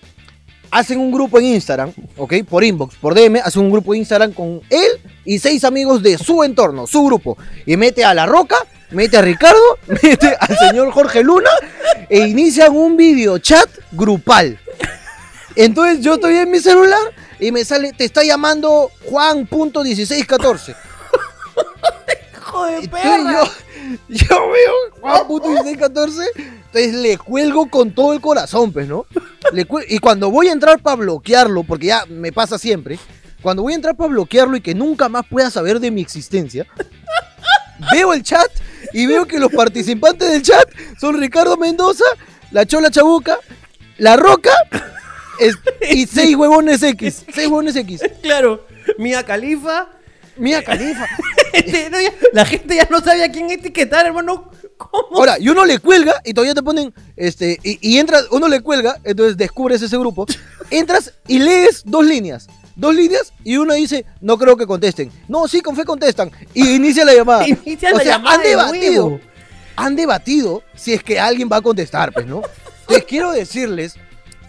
Hacen 0.72 0.98
un 0.98 1.12
grupo 1.12 1.38
en 1.38 1.46
Instagram, 1.46 1.92
¿ok? 2.16 2.34
Por 2.48 2.64
inbox, 2.64 2.96
por 2.96 3.14
DM, 3.14 3.40
hacen 3.42 3.62
un 3.62 3.70
grupo 3.70 3.92
de 3.92 3.98
Instagram 3.98 4.32
con 4.32 4.60
él 4.70 4.88
y 5.24 5.38
seis 5.38 5.64
amigos 5.64 6.02
de 6.02 6.16
su 6.16 6.42
entorno, 6.44 6.86
su 6.86 7.04
grupo. 7.04 7.36
Y 7.66 7.76
mete 7.76 8.04
a 8.04 8.14
La 8.14 8.26
Roca, 8.26 8.56
mete 8.90 9.16
a 9.16 9.22
Ricardo, 9.22 9.78
mete 10.02 10.36
al 10.38 10.56
señor 10.58 10.90
Jorge 10.92 11.22
Luna 11.22 11.50
e 12.08 12.20
inician 12.26 12.74
un 12.74 12.96
videochat 12.96 13.68
grupal. 13.92 14.58
Entonces 15.56 16.00
yo 16.00 16.14
estoy 16.14 16.36
en 16.36 16.50
mi 16.50 16.60
celular 16.60 17.00
y 17.38 17.52
me 17.52 17.64
sale, 17.64 17.92
te 17.92 18.04
está 18.04 18.22
llamando 18.22 18.90
Juan.1614. 19.06 20.76
Hijo 22.32 22.66
de 22.66 22.76
Entonces 22.76 22.88
perra. 22.88 23.32
yo, 23.32 23.44
yo 24.08 24.50
veo 24.50 24.72
Juan.1614, 25.00 26.24
entonces 26.36 26.94
le 26.94 27.18
cuelgo 27.18 27.68
con 27.68 27.92
todo 27.92 28.12
el 28.12 28.20
corazón, 28.20 28.72
pues, 28.72 28.88
¿no? 28.88 29.06
Le 29.52 29.66
y 29.88 29.98
cuando 29.98 30.30
voy 30.30 30.48
a 30.48 30.52
entrar 30.52 30.80
para 30.80 30.96
bloquearlo, 30.96 31.64
porque 31.64 31.86
ya 31.86 32.04
me 32.06 32.32
pasa 32.32 32.58
siempre, 32.58 32.98
cuando 33.42 33.62
voy 33.62 33.72
a 33.72 33.76
entrar 33.76 33.96
para 33.96 34.10
bloquearlo 34.10 34.56
y 34.56 34.60
que 34.60 34.74
nunca 34.74 35.08
más 35.08 35.26
pueda 35.26 35.50
saber 35.50 35.80
de 35.80 35.90
mi 35.90 36.00
existencia, 36.00 36.66
veo 37.92 38.12
el 38.12 38.22
chat 38.22 38.50
y 38.92 39.06
veo 39.06 39.26
que 39.26 39.38
los 39.38 39.50
participantes 39.52 40.30
del 40.30 40.42
chat 40.42 40.68
son 41.00 41.18
Ricardo 41.20 41.56
Mendoza, 41.56 42.04
la 42.50 42.66
Chola 42.66 42.90
Chabuca, 42.90 43.38
La 43.98 44.16
Roca 44.16 44.52
es- 45.38 45.56
y 45.90 46.06
seis 46.12 46.34
huevones 46.36 46.82
X. 46.82 47.24
Seis 47.34 47.46
huevones 47.48 47.76
X. 47.76 48.00
Claro, 48.22 48.66
Mía 48.98 49.24
Califa. 49.24 49.88
Mía 50.36 50.62
Califa. 50.64 51.06
Este, 51.52 51.90
no, 51.90 52.00
ya- 52.00 52.12
La 52.32 52.44
gente 52.44 52.76
ya 52.76 52.86
no 52.88 53.00
sabía 53.00 53.24
a 53.24 53.30
quién 53.32 53.50
etiquetar, 53.50 54.06
hermano. 54.06 54.52
¿Cómo? 54.76 55.18
Ahora, 55.18 55.36
y 55.40 55.48
uno 55.48 55.64
le 55.64 55.78
cuelga 55.80 56.22
y 56.24 56.32
todavía 56.32 56.54
te 56.54 56.62
ponen, 56.62 56.94
este, 57.16 57.58
y, 57.64 57.78
y 57.82 57.98
entras, 57.98 58.26
uno 58.30 58.46
le 58.46 58.60
cuelga, 58.60 58.98
entonces 59.02 59.36
descubres 59.36 59.82
ese 59.82 59.98
grupo, 59.98 60.26
entras 60.70 61.12
y 61.26 61.40
lees 61.40 61.82
dos 61.84 62.06
líneas. 62.06 62.46
Dos 62.80 62.94
líneas 62.94 63.34
y 63.44 63.58
uno 63.58 63.74
dice, 63.74 64.06
no 64.22 64.38
creo 64.38 64.56
que 64.56 64.66
contesten. 64.66 65.12
No, 65.28 65.46
sí, 65.46 65.60
con 65.60 65.76
fe 65.76 65.84
contestan. 65.84 66.30
Y 66.54 66.76
inicia 66.76 67.04
la 67.04 67.12
llamada. 67.12 67.46
Inicia 67.66 67.90
o 67.92 67.98
la 67.98 68.02
sea, 68.02 68.12
llamada 68.16 68.36
han 68.36 68.42
de 68.42 68.48
debatido. 68.48 69.20
Han 69.76 69.96
debatido 69.96 70.62
si 70.74 70.94
es 70.94 71.04
que 71.04 71.20
alguien 71.20 71.46
va 71.52 71.56
a 71.58 71.60
contestar, 71.60 72.10
pues, 72.10 72.26
¿no? 72.26 72.40
Entonces 72.80 73.04
quiero 73.06 73.32
decirles 73.32 73.96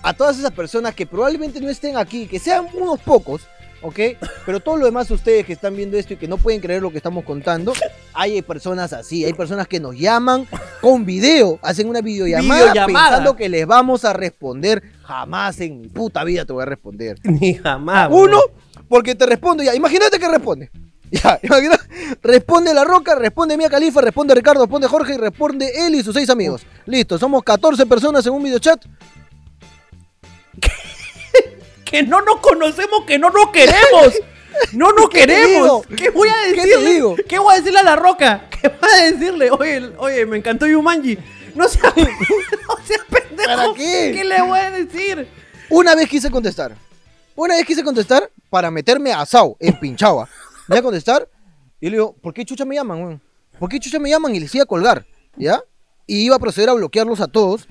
a 0.02 0.14
todas 0.14 0.40
esas 0.40 0.52
personas 0.52 0.96
que 0.96 1.06
probablemente 1.06 1.60
no 1.60 1.70
estén 1.70 1.98
aquí, 1.98 2.26
que 2.26 2.40
sean 2.40 2.68
unos 2.74 3.02
pocos, 3.02 3.42
¿ok? 3.82 4.00
Pero 4.46 4.62
todos 4.62 4.80
los 4.80 4.88
demás 4.88 5.12
ustedes 5.12 5.46
que 5.46 5.52
están 5.54 5.76
viendo 5.76 5.98
esto 5.98 6.14
y 6.14 6.18
que 6.18 6.28
no 6.30 6.38
pueden 6.38 6.62
creer 6.62 6.82
lo 6.82 6.90
que 6.90 6.98
estamos 6.98 7.26
contando, 7.26 7.74
hay 8.14 8.42
personas 8.42 8.94
así, 8.94 9.26
hay 9.26 9.34
personas 9.34 9.68
que 9.68 9.82
nos 9.82 9.98
llaman 9.98 10.48
con 10.80 11.06
video, 11.06 11.60
hacen 11.62 11.90
una 11.90 12.00
videollamada, 12.02 12.72
Videollamada. 12.72 13.08
pensando 13.10 13.36
que 13.36 13.50
les 13.50 13.68
vamos 13.68 14.06
a 14.06 14.14
responder. 14.14 14.82
Jamás 15.12 15.60
en 15.60 15.82
mi 15.82 15.90
puta 15.90 16.24
vida 16.24 16.46
te 16.46 16.54
voy 16.54 16.64
a 16.64 16.66
responder. 16.66 17.18
Ni 17.24 17.56
jamás. 17.56 18.08
Uno, 18.10 18.38
weón. 18.38 18.86
porque 18.88 19.14
te 19.14 19.26
respondo 19.26 19.62
ya. 19.62 19.76
Imagínate 19.76 20.18
que 20.18 20.28
responde. 20.28 20.72
Ya, 21.12 21.38
imagínate. 21.44 21.84
Responde 22.24 22.74
La 22.74 22.86
Roca, 22.86 23.16
responde 23.16 23.58
Mía 23.58 23.70
Califa, 23.70 24.00
responde 24.00 24.34
Ricardo, 24.34 24.62
responde 24.62 24.88
Jorge 24.88 25.16
y 25.16 25.18
responde 25.18 25.70
él 25.86 25.96
y 25.96 26.04
sus 26.04 26.14
seis 26.14 26.30
amigos. 26.30 26.62
Listo, 26.86 27.20
somos 27.20 27.44
14 27.44 27.86
personas 27.86 28.26
en 28.26 28.32
un 28.32 28.44
videochat. 28.44 28.82
Que 31.84 32.04
no 32.04 32.22
nos 32.22 32.38
conocemos, 32.38 33.04
que 33.06 33.20
no 33.20 33.30
nos 33.30 33.52
queremos. 33.52 34.14
No 34.72 34.94
nos 34.94 35.10
¿Qué 35.10 35.22
te 35.22 35.28
queremos. 35.28 35.86
¿Qué 35.98 36.10
voy 36.12 36.30
a 36.30 36.34
¿Qué 36.46 36.62
te 36.62 36.68
decirle? 36.68 36.94
digo? 36.94 37.16
¿Qué 37.28 37.40
voy 37.40 37.54
a 37.54 37.58
decirle 37.58 37.80
a 37.80 37.84
la 37.84 37.98
roca? 37.98 38.48
¿Qué 38.50 38.70
voy 38.70 38.90
a 38.90 39.12
decirle? 39.12 39.52
Oye, 39.52 39.92
oye, 39.98 40.26
me 40.26 40.38
encantó 40.38 40.66
Yumanji. 40.66 41.18
No 41.56 41.68
seas, 41.68 41.94
no 41.98 42.86
seas 42.86 43.02
pendejo. 43.10 43.48
¿Para 43.48 43.74
qué? 43.74 44.14
¿Qué 44.16 44.24
le 44.24 44.42
voy 44.42 44.60
a 44.60 44.72
decir? 44.72 45.28
Una 45.70 45.96
vez 45.96 46.08
quise 46.10 46.30
contestar. 46.30 46.76
Una 47.36 47.56
vez 47.56 47.66
quise 47.66 47.84
contestar 47.84 48.30
para 48.50 48.70
meterme 48.70 49.14
a 49.14 49.26
Sao 49.26 49.56
en 49.60 49.80
Pinchagua. 49.80 50.30
Voy 50.68 50.78
a 50.78 50.82
contestar 50.82 51.28
y 51.80 51.86
le 51.86 51.98
digo, 51.98 52.14
¿por 52.14 52.34
qué 52.34 52.46
chucha 52.46 52.66
me 52.66 52.76
llaman, 52.76 53.02
weón? 53.02 53.22
¿Por 53.58 53.70
qué 53.70 53.80
chucha 53.80 54.00
me 54.00 54.10
llaman? 54.10 54.36
Y 54.36 54.40
les 54.40 54.54
iba 54.54 54.64
a 54.64 54.68
colgar, 54.68 55.06
¿ya? 55.38 55.64
Y 56.06 56.26
iba 56.26 56.36
a 56.36 56.40
proceder 56.40 56.70
a 56.70 56.74
bloquearlos 56.74 57.22
a 57.22 57.28
todos. 57.28 57.68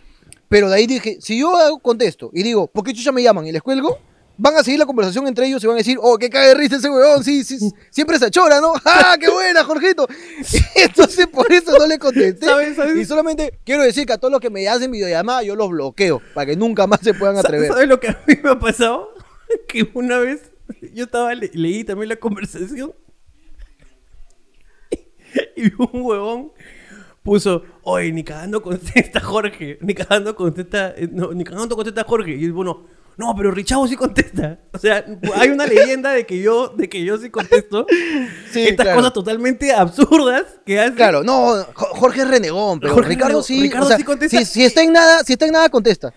Pero 0.49 0.69
de 0.69 0.77
ahí 0.77 0.87
dije, 0.87 1.19
si 1.21 1.39
yo 1.39 1.53
contesto 1.83 2.31
y 2.33 2.43
digo, 2.43 2.67
¿por 2.67 2.85
qué 2.85 2.93
chucha 2.93 3.13
me 3.13 3.23
llaman? 3.23 3.47
Y 3.47 3.53
les 3.53 3.63
cuelgo, 3.63 3.99
van 4.40 4.56
a 4.56 4.64
seguir 4.64 4.78
la 4.78 4.87
conversación 4.87 5.26
entre 5.26 5.47
ellos 5.47 5.62
y 5.62 5.66
van 5.66 5.76
a 5.76 5.78
decir, 5.78 5.99
oh, 6.00 6.16
qué 6.16 6.28
de 6.30 6.54
risa 6.54 6.76
ese 6.76 6.88
weón, 6.88 7.23
sí, 7.23 7.44
sí, 7.44 7.59
siempre 7.90 8.18
se 8.18 8.30
chora, 8.30 8.61
¿no? 8.61 8.73
¡Ah, 8.85 9.16
qué 9.20 9.28
buena, 9.28 9.62
Jorgito! 9.64 10.09
Entonces 10.75 11.26
por 11.26 11.52
eso 11.52 11.76
no 11.78 11.87
le 11.87 11.99
contesté. 11.99 12.47
¿Sabes? 12.47 12.76
¿Sabes? 12.76 12.97
Y 12.97 13.04
solamente 13.04 13.59
quiero 13.64 13.82
decir 13.82 14.06
que 14.06 14.14
a 14.14 14.18
todos 14.18 14.32
los 14.32 14.40
que 14.40 14.49
me 14.50 14.66
hacen 14.68 14.90
videollamada 14.90 15.42
yo 15.42 15.54
los 15.56 15.68
bloqueo, 15.68 16.23
para 16.35 16.47
que 16.47 16.56
nunca 16.56 16.87
más 16.87 17.00
se 17.02 17.12
puedan 17.12 17.37
atrever. 17.37 17.68
¿Sabes 17.68 17.88
lo 17.88 18.00
que 18.00 18.09
a 18.09 18.23
mí 18.26 18.35
me 18.42 18.50
ha 18.50 18.59
pasado? 18.59 19.11
Que 19.66 19.90
una 19.94 20.18
vez 20.18 20.42
yo 20.94 21.04
estaba, 21.04 21.35
le- 21.35 21.50
leí 21.52 21.82
también 21.82 22.09
la 22.09 22.16
conversación 22.16 22.94
y 25.56 25.64
un 25.76 25.88
huevón 26.02 26.52
puso, 27.23 27.64
oye, 27.82 28.12
ni 28.12 28.25
cagando 28.25 28.62
contesta 28.62 29.20
Jorge, 29.20 29.78
ni 29.80 29.94
cagando 29.94 30.35
contesta, 30.35 30.94
eh, 30.97 31.09
no, 31.11 31.32
ni 31.32 31.44
cagando 31.44 31.76
contesta 31.76 32.04
Jorge. 32.04 32.32
Y 32.32 32.49
bueno, 32.50 32.87
no, 33.17 33.35
pero 33.37 33.50
Richavo 33.50 33.87
sí 33.87 33.97
contesta. 33.97 34.59
O 34.73 34.79
sea, 34.79 35.05
hay 35.35 35.49
una 35.50 35.67
leyenda 35.67 36.12
de 36.12 36.25
que 36.26 36.38
yo, 36.40 36.69
de 36.69 36.88
que 36.88 37.05
yo 37.05 37.19
sí 37.19 37.29
contesto 37.31 37.87
Sí, 38.52 38.62
estas 38.62 38.85
claro. 38.85 38.99
cosas 38.99 39.12
totalmente 39.12 39.73
absurdas 39.73 40.45
que 40.64 40.81
hace. 40.81 40.95
Claro, 40.95 41.23
no, 41.23 41.64
Jo- 41.75 41.88
Jorge 41.93 42.23
es 42.23 42.29
renegón, 42.29 42.81
pero 42.81 42.95
Jorge 42.95 43.11
Ricardo 43.11 43.43
sí, 43.43 43.61
Ricardo 43.61 43.87
o 43.87 43.88
sea, 43.88 43.97
sí 43.99 44.05
contesta. 44.05 44.38
Si, 44.38 44.45
si 44.45 44.64
está 44.64 44.83
en 44.83 44.93
nada, 44.93 45.23
si 45.25 45.35
está 45.35 45.47
en 45.47 45.52
nada 45.52 45.69
contesta. 45.69 46.12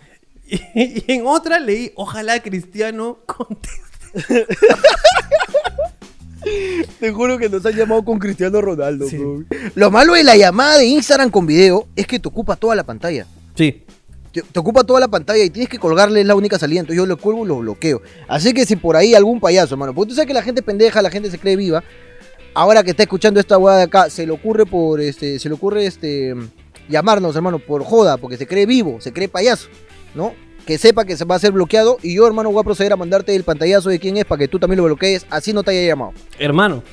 Y, 0.45 0.55
y 0.75 1.03
en 1.07 1.27
otra 1.27 1.59
leí, 1.59 1.91
ojalá 1.95 2.41
Cristiano 2.41 3.19
conteste. 3.25 3.79
Te 6.99 7.11
juro 7.11 7.37
que 7.37 7.47
nos 7.49 7.65
han 7.65 7.73
llamado 7.73 8.03
con 8.03 8.19
Cristiano 8.19 8.61
Ronaldo. 8.61 9.07
Sí. 9.07 9.17
bro. 9.17 9.43
Lo 9.75 9.91
malo 9.91 10.13
de 10.13 10.23
la 10.23 10.35
llamada 10.35 10.77
de 10.77 10.85
Instagram 10.85 11.29
con 11.29 11.45
video 11.47 11.87
es 11.95 12.05
que 12.05 12.19
te 12.19 12.27
ocupa 12.27 12.55
toda 12.57 12.75
la 12.75 12.83
pantalla. 12.83 13.25
Sí. 13.55 13.83
Te, 14.33 14.41
te 14.41 14.59
ocupa 14.59 14.83
toda 14.83 14.99
la 14.99 15.07
pantalla 15.07 15.43
y 15.43 15.49
tienes 15.49 15.69
que 15.69 15.79
colgarle 15.79 16.19
es 16.19 16.27
la 16.27 16.35
única 16.35 16.59
salida. 16.59 16.81
Entonces 16.81 16.97
yo 16.97 17.05
lo 17.05 17.15
cuelgo 17.15 17.45
y 17.45 17.47
lo 17.47 17.59
bloqueo. 17.59 18.01
Así 18.27 18.53
que 18.53 18.65
si 18.65 18.75
por 18.75 18.97
ahí 18.97 19.15
algún 19.15 19.39
payaso, 19.39 19.75
hermano, 19.75 19.93
porque 19.93 20.09
tú 20.09 20.15
sabes 20.15 20.27
que 20.27 20.33
la 20.33 20.41
gente 20.41 20.61
pendeja, 20.61 21.01
la 21.01 21.09
gente 21.09 21.31
se 21.31 21.39
cree 21.39 21.55
viva. 21.55 21.83
Ahora 22.53 22.83
que 22.83 22.91
está 22.91 23.03
escuchando 23.03 23.39
esta 23.39 23.57
hueá 23.57 23.77
de 23.77 23.83
acá, 23.83 24.09
se 24.09 24.25
le 24.27 24.33
ocurre 24.33 24.65
por 24.65 24.99
este, 24.99 25.39
se 25.39 25.49
le 25.49 25.55
ocurre 25.55 25.85
este 25.85 26.35
llamarnos, 26.87 27.35
hermano, 27.35 27.59
por 27.59 27.83
joda, 27.83 28.17
porque 28.17 28.37
se 28.37 28.47
cree 28.47 28.65
vivo, 28.65 28.99
se 28.99 29.11
cree 29.11 29.27
payaso, 29.27 29.69
¿no? 30.13 30.33
Que 30.65 30.77
sepa 30.77 31.05
que 31.05 31.17
se 31.17 31.25
va 31.25 31.35
a 31.35 31.39
ser 31.39 31.51
bloqueado 31.51 31.97
y 32.01 32.15
yo, 32.15 32.25
hermano, 32.27 32.51
voy 32.51 32.61
a 32.61 32.63
proceder 32.63 32.93
a 32.93 32.95
mandarte 32.95 33.35
el 33.35 33.43
pantallazo 33.43 33.89
de 33.89 33.99
quién 33.99 34.17
es 34.17 34.25
para 34.25 34.39
que 34.39 34.47
tú 34.47 34.59
también 34.59 34.77
lo 34.77 34.83
bloquees, 34.85 35.25
así 35.29 35.51
no 35.53 35.63
te 35.63 35.71
haya 35.71 35.87
llamado. 35.87 36.13
Hermano, 36.39 36.83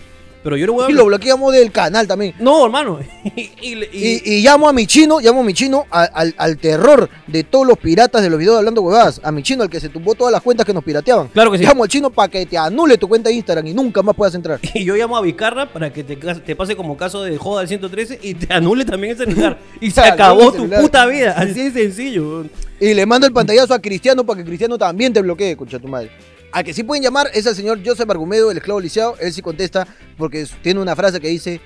pero 0.43 0.57
yo 0.57 0.67
le 0.67 0.73
voy 0.73 0.85
a 0.87 0.91
Y 0.91 0.95
lo 0.95 1.05
bloqueamos 1.07 1.53
del 1.53 1.71
canal 1.71 2.07
también. 2.07 2.35
No, 2.39 2.65
hermano. 2.65 2.99
y, 3.37 3.41
y- 3.61 3.89
Y, 3.93 4.23
y 4.39 4.43
llamo 4.43 4.69
a 4.69 4.73
mi 4.73 4.87
chino, 4.87 5.21
llamo 5.21 5.41
a 5.41 5.45
mi 5.45 5.53
chino 5.55 5.87
a- 5.91 6.05
al, 6.05 6.35
al 6.39 6.57
terror 6.59 7.09
de 7.27 7.45
todos 7.45 7.67
los 7.67 7.77
piratas 7.79 8.23
de 8.23 8.31
los 8.31 8.39
videos 8.39 8.55
de 8.55 8.59
hablando 8.61 8.83
huevadas. 8.83 9.21
A 9.23 9.31
mi 9.33 9.43
chino, 9.43 9.63
al 9.63 9.71
que 9.71 9.81
se 9.81 9.89
tumbó 9.89 10.15
todas 10.15 10.33
las 10.33 10.43
cuentas 10.43 10.65
que 10.67 10.73
nos 10.73 10.83
pirateaban. 10.85 11.29
Claro 11.29 11.51
que 11.51 11.59
sí. 11.59 11.65
Llamo 11.65 11.83
al 11.83 11.89
chino 11.89 12.11
para 12.11 12.29
que 12.31 12.47
te 12.47 12.57
anule 12.57 12.97
tu 12.99 13.09
cuenta 13.09 13.29
de 13.29 13.35
Instagram 13.37 13.67
y 13.67 13.75
nunca 13.75 14.03
más 14.03 14.17
puedas 14.17 14.35
entrar. 14.35 14.59
y 14.75 14.85
yo 14.85 14.95
llamo 14.97 15.17
a 15.17 15.21
Vicarra 15.21 15.67
para 15.73 15.93
que 15.93 16.05
te, 16.05 16.17
te 16.17 16.57
pase 16.57 16.75
como 16.77 16.97
caso 16.97 17.23
de 17.23 17.37
joda 17.37 17.61
al 17.63 17.69
113 17.69 18.19
y 18.23 18.35
te 18.35 18.53
anule 18.53 18.85
también 18.85 19.13
el 19.13 19.17
celular. 19.19 19.59
Y 19.81 19.91
se 19.91 20.01
acabó 20.01 20.53
tu 20.53 20.69
puta 20.69 21.07
vida. 21.07 21.35
Así 21.37 21.71
de 21.71 21.73
sencillo. 21.73 22.45
Y 22.79 22.95
le 22.95 23.05
mando 23.07 23.27
el 23.27 23.33
pantallazo 23.33 23.75
a 23.75 23.79
Cristiano 23.79 24.25
para 24.25 24.39
que 24.39 24.45
Cristiano 24.45 24.77
también 24.79 25.13
te 25.13 25.21
bloquee, 25.21 25.57
concha 25.57 25.79
tu 25.79 25.89
madre. 25.89 26.11
A 26.53 26.65
que 26.65 26.75
sí 26.75 26.83
pueden 26.83 27.03
llamar 27.03 27.31
es 27.33 27.47
al 27.47 27.55
señor 27.55 27.81
Joseph 27.85 28.11
Argumedo, 28.11 28.51
el 28.51 28.57
esclavo 28.57 28.81
lisiado. 28.81 29.17
Él 29.21 29.33
sí 29.33 29.41
contesta 29.43 29.87
porque 30.17 30.47
tiene 30.63 30.81
una 30.81 30.97
frase 30.97 31.21
que 31.21 31.29
dice: 31.29 31.61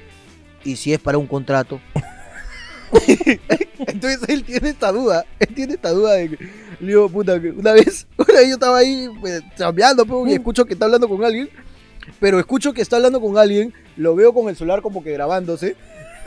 ¿Y 0.63 0.77
si 0.77 0.93
es 0.93 1.01
para 1.01 1.19
un 1.19 1.27
contrato? 1.27 1.81
Entonces 3.87 4.21
él 4.29 4.45
tiene 4.45 4.69
esta 4.71 4.93
duda. 4.93 5.25
Él 5.39 5.55
tiene 5.55 5.75
esta 5.75 5.91
duda 5.91 6.15
de 6.15 6.31
que. 6.31 6.45
Le 6.81 6.89
digo, 6.89 7.09
puta, 7.09 7.35
una 7.35 7.73
vez, 7.73 8.07
una 8.17 8.35
vez 8.35 8.49
yo 8.49 8.55
estaba 8.55 8.79
ahí 8.79 9.09
pues, 9.21 9.43
chambeando, 9.57 10.05
pues, 10.05 10.33
y 10.33 10.35
escucho 10.35 10.65
que 10.65 10.75
está 10.75 10.85
hablando 10.85 11.09
con 11.09 11.25
alguien. 11.25 11.49
Pero 12.21 12.39
escucho 12.39 12.75
que 12.75 12.83
está 12.83 12.97
hablando 12.97 13.21
con 13.21 13.39
alguien, 13.39 13.73
lo 13.97 14.15
veo 14.15 14.35
con 14.35 14.49
el 14.51 14.57
celular 14.57 14.83
como 14.83 15.03
que 15.03 15.13
grabándose. 15.13 15.77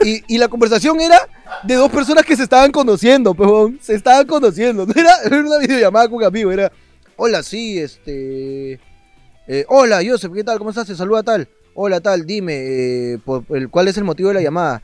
Y, 0.04 0.22
y 0.26 0.38
la 0.38 0.48
conversación 0.48 1.00
era 1.00 1.28
de 1.62 1.74
dos 1.74 1.90
personas 1.90 2.24
que 2.24 2.36
se 2.36 2.42
estaban 2.42 2.72
conociendo, 2.72 3.34
pejón. 3.34 3.78
Se 3.80 3.94
estaban 3.94 4.26
conociendo. 4.26 4.86
No 4.86 4.92
era, 4.96 5.12
era 5.24 5.40
una 5.40 5.58
videollamada 5.58 6.08
con 6.08 6.16
un 6.16 6.24
amigo, 6.24 6.50
era. 6.50 6.72
Hola, 7.20 7.42
sí, 7.42 7.78
este. 7.80 8.78
eh, 9.48 9.64
hola, 9.68 10.00
Joseph, 10.06 10.32
¿qué 10.32 10.44
tal? 10.44 10.58
¿Cómo 10.58 10.70
estás? 10.70 10.86
Se 10.86 10.94
saluda 10.94 11.24
tal. 11.24 11.48
Hola, 11.74 12.00
tal, 12.00 12.24
dime, 12.24 12.54
eh, 13.14 13.18
por- 13.24 13.44
el, 13.50 13.68
¿cuál 13.70 13.88
es 13.88 13.96
el 13.98 14.04
motivo 14.04 14.28
de 14.28 14.36
la 14.36 14.40
llamada? 14.40 14.80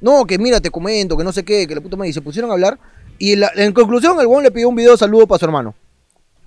No, 0.00 0.24
que 0.26 0.38
mira, 0.38 0.60
te 0.60 0.70
comento, 0.70 1.14
que 1.16 1.24
no 1.24 1.32
sé 1.32 1.44
qué, 1.44 1.66
que 1.66 1.74
la 1.74 1.82
puta 1.82 1.96
madre. 1.96 2.08
Y 2.10 2.14
se 2.14 2.22
pusieron 2.22 2.50
a 2.50 2.54
hablar. 2.54 2.78
Y 3.18 3.36
la- 3.36 3.52
en 3.54 3.72
conclusión, 3.74 4.18
el 4.18 4.26
weón 4.26 4.42
le 4.44 4.50
pidió 4.50 4.68
un 4.70 4.74
video 4.76 4.92
de 4.92 4.98
saludo 4.98 5.26
para 5.26 5.38
su 5.38 5.44
hermano. 5.44 5.74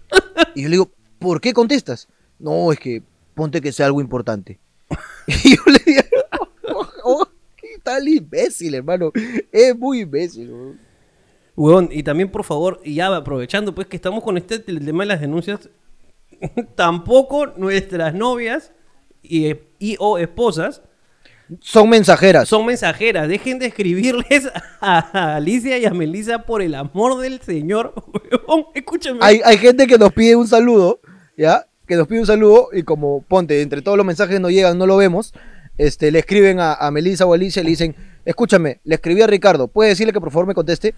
Y 0.55 0.63
yo 0.63 0.69
le 0.69 0.73
digo, 0.73 0.89
¿por 1.19 1.39
qué 1.39 1.53
contestas? 1.53 2.07
No, 2.39 2.71
es 2.71 2.79
que 2.79 3.03
ponte 3.35 3.61
que 3.61 3.71
sea 3.71 3.85
algo 3.85 4.01
importante. 4.01 4.59
Y 5.27 5.55
yo 5.55 5.61
le 5.67 5.79
digo, 5.85 6.01
oh, 6.73 6.87
oh, 7.03 7.27
qué 7.55 7.77
tal 7.83 8.07
imbécil, 8.07 8.73
hermano. 8.73 9.11
Es 9.51 9.77
muy 9.77 10.01
imbécil, 10.01 10.51
weón. 10.51 10.86
Huevón, 11.57 11.89
y 11.91 12.03
también 12.03 12.29
por 12.29 12.43
favor, 12.43 12.79
y 12.83 12.93
ya 12.93 13.13
aprovechando 13.13 13.73
pues 13.73 13.87
que 13.87 13.95
estamos 13.97 14.23
con 14.23 14.37
este 14.37 14.63
el 14.67 14.85
tema 14.85 15.03
de 15.03 15.07
las 15.07 15.19
denuncias, 15.19 15.69
tampoco 16.75 17.47
nuestras 17.57 18.13
novias 18.13 18.71
y, 19.23 19.55
y 19.79 19.95
o 19.99 20.19
esposas 20.19 20.83
Son 21.59 21.89
mensajeras. 21.89 22.47
son 22.47 22.63
mensajeras. 22.65 23.27
Dejen 23.27 23.57
de 23.57 23.65
escribirles 23.65 24.49
a 24.79 25.35
Alicia 25.37 25.79
y 25.79 25.85
a 25.85 25.91
Melissa 25.95 26.43
por 26.45 26.61
el 26.61 26.75
amor 26.75 27.19
del 27.21 27.41
Señor. 27.41 27.93
Huevón, 28.31 28.67
escúchame. 28.75 29.17
Hay, 29.21 29.41
hay 29.43 29.57
gente 29.57 29.87
que 29.87 29.97
nos 29.97 30.13
pide 30.13 30.35
un 30.35 30.47
saludo, 30.47 30.99
¿ya? 31.35 31.65
Que 31.87 31.95
nos 31.95 32.07
pide 32.07 32.19
un 32.19 32.27
saludo 32.27 32.69
y 32.71 32.83
como, 32.83 33.23
ponte, 33.23 33.63
entre 33.63 33.81
todos 33.81 33.97
los 33.97 34.05
mensajes 34.05 34.39
no 34.39 34.51
llegan, 34.51 34.77
no 34.77 34.85
lo 34.85 34.95
vemos, 34.97 35.33
este, 35.79 36.11
le 36.11 36.19
escriben 36.19 36.59
a, 36.59 36.73
a 36.75 36.91
Melissa 36.91 37.25
o 37.25 37.33
a 37.33 37.35
Alicia 37.35 37.61
y 37.61 37.63
le 37.63 37.69
dicen, 37.71 37.95
escúchame, 38.27 38.79
le 38.83 38.95
escribí 38.95 39.21
a 39.21 39.27
Ricardo, 39.27 39.67
¿puede 39.67 39.89
decirle 39.89 40.13
que 40.13 40.19
por 40.19 40.31
favor 40.31 40.47
me 40.47 40.53
conteste? 40.53 40.93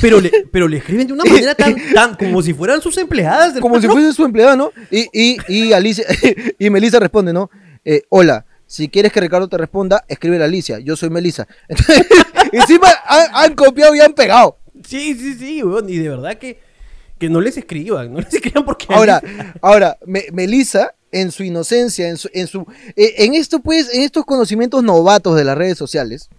Pero 0.00 0.20
le, 0.20 0.30
pero 0.50 0.68
le 0.68 0.78
escriben 0.78 1.06
de 1.06 1.12
una 1.12 1.24
manera 1.30 1.54
tan, 1.54 1.76
tan 1.94 2.14
como 2.16 2.42
si 2.42 2.52
fueran 2.54 2.80
sus 2.82 2.96
empleadas. 2.98 3.58
Como 3.60 3.80
si 3.80 3.86
fuese 3.88 4.12
su 4.12 4.24
empleada, 4.24 4.56
¿no? 4.56 4.70
Y, 4.90 5.08
y, 5.12 5.36
y, 5.48 5.72
Alicia, 5.72 6.04
y 6.58 6.70
Melissa 6.70 6.98
responde, 6.98 7.32
¿no? 7.32 7.50
Eh, 7.84 8.02
hola, 8.10 8.44
si 8.66 8.88
quieres 8.88 9.12
que 9.12 9.20
Ricardo 9.20 9.48
te 9.48 9.58
responda, 9.58 10.04
escribe 10.08 10.40
a 10.40 10.44
Alicia, 10.44 10.78
yo 10.78 10.96
soy 10.96 11.10
Melissa. 11.10 11.46
Entonces, 11.68 12.06
encima 12.52 12.88
han, 13.06 13.26
han 13.34 13.54
copiado 13.54 13.94
y 13.94 14.00
han 14.00 14.14
pegado. 14.14 14.58
Sí, 14.86 15.14
sí, 15.14 15.34
sí, 15.34 15.62
huevón. 15.62 15.88
Y 15.90 15.98
de 15.98 16.08
verdad 16.08 16.38
que, 16.38 16.58
que 17.18 17.28
no 17.28 17.40
les 17.40 17.56
escriban. 17.56 18.12
No 18.12 18.20
les 18.20 18.32
escriban 18.32 18.64
porque. 18.64 18.86
Ahora, 18.88 19.18
Alicia- 19.22 19.54
ahora, 19.60 19.98
Me- 20.06 20.26
Melissa, 20.32 20.94
en 21.10 21.30
su 21.30 21.42
inocencia, 21.44 22.08
en 22.08 22.16
su, 22.16 22.30
en 22.32 22.46
su, 22.46 22.66
eh, 22.96 23.14
en 23.18 23.34
esto 23.34 23.58
pues, 23.60 23.92
en 23.92 24.00
estos 24.02 24.24
conocimientos 24.24 24.82
novatos 24.82 25.36
de 25.36 25.44
las 25.44 25.58
redes 25.58 25.76
sociales, 25.76 26.30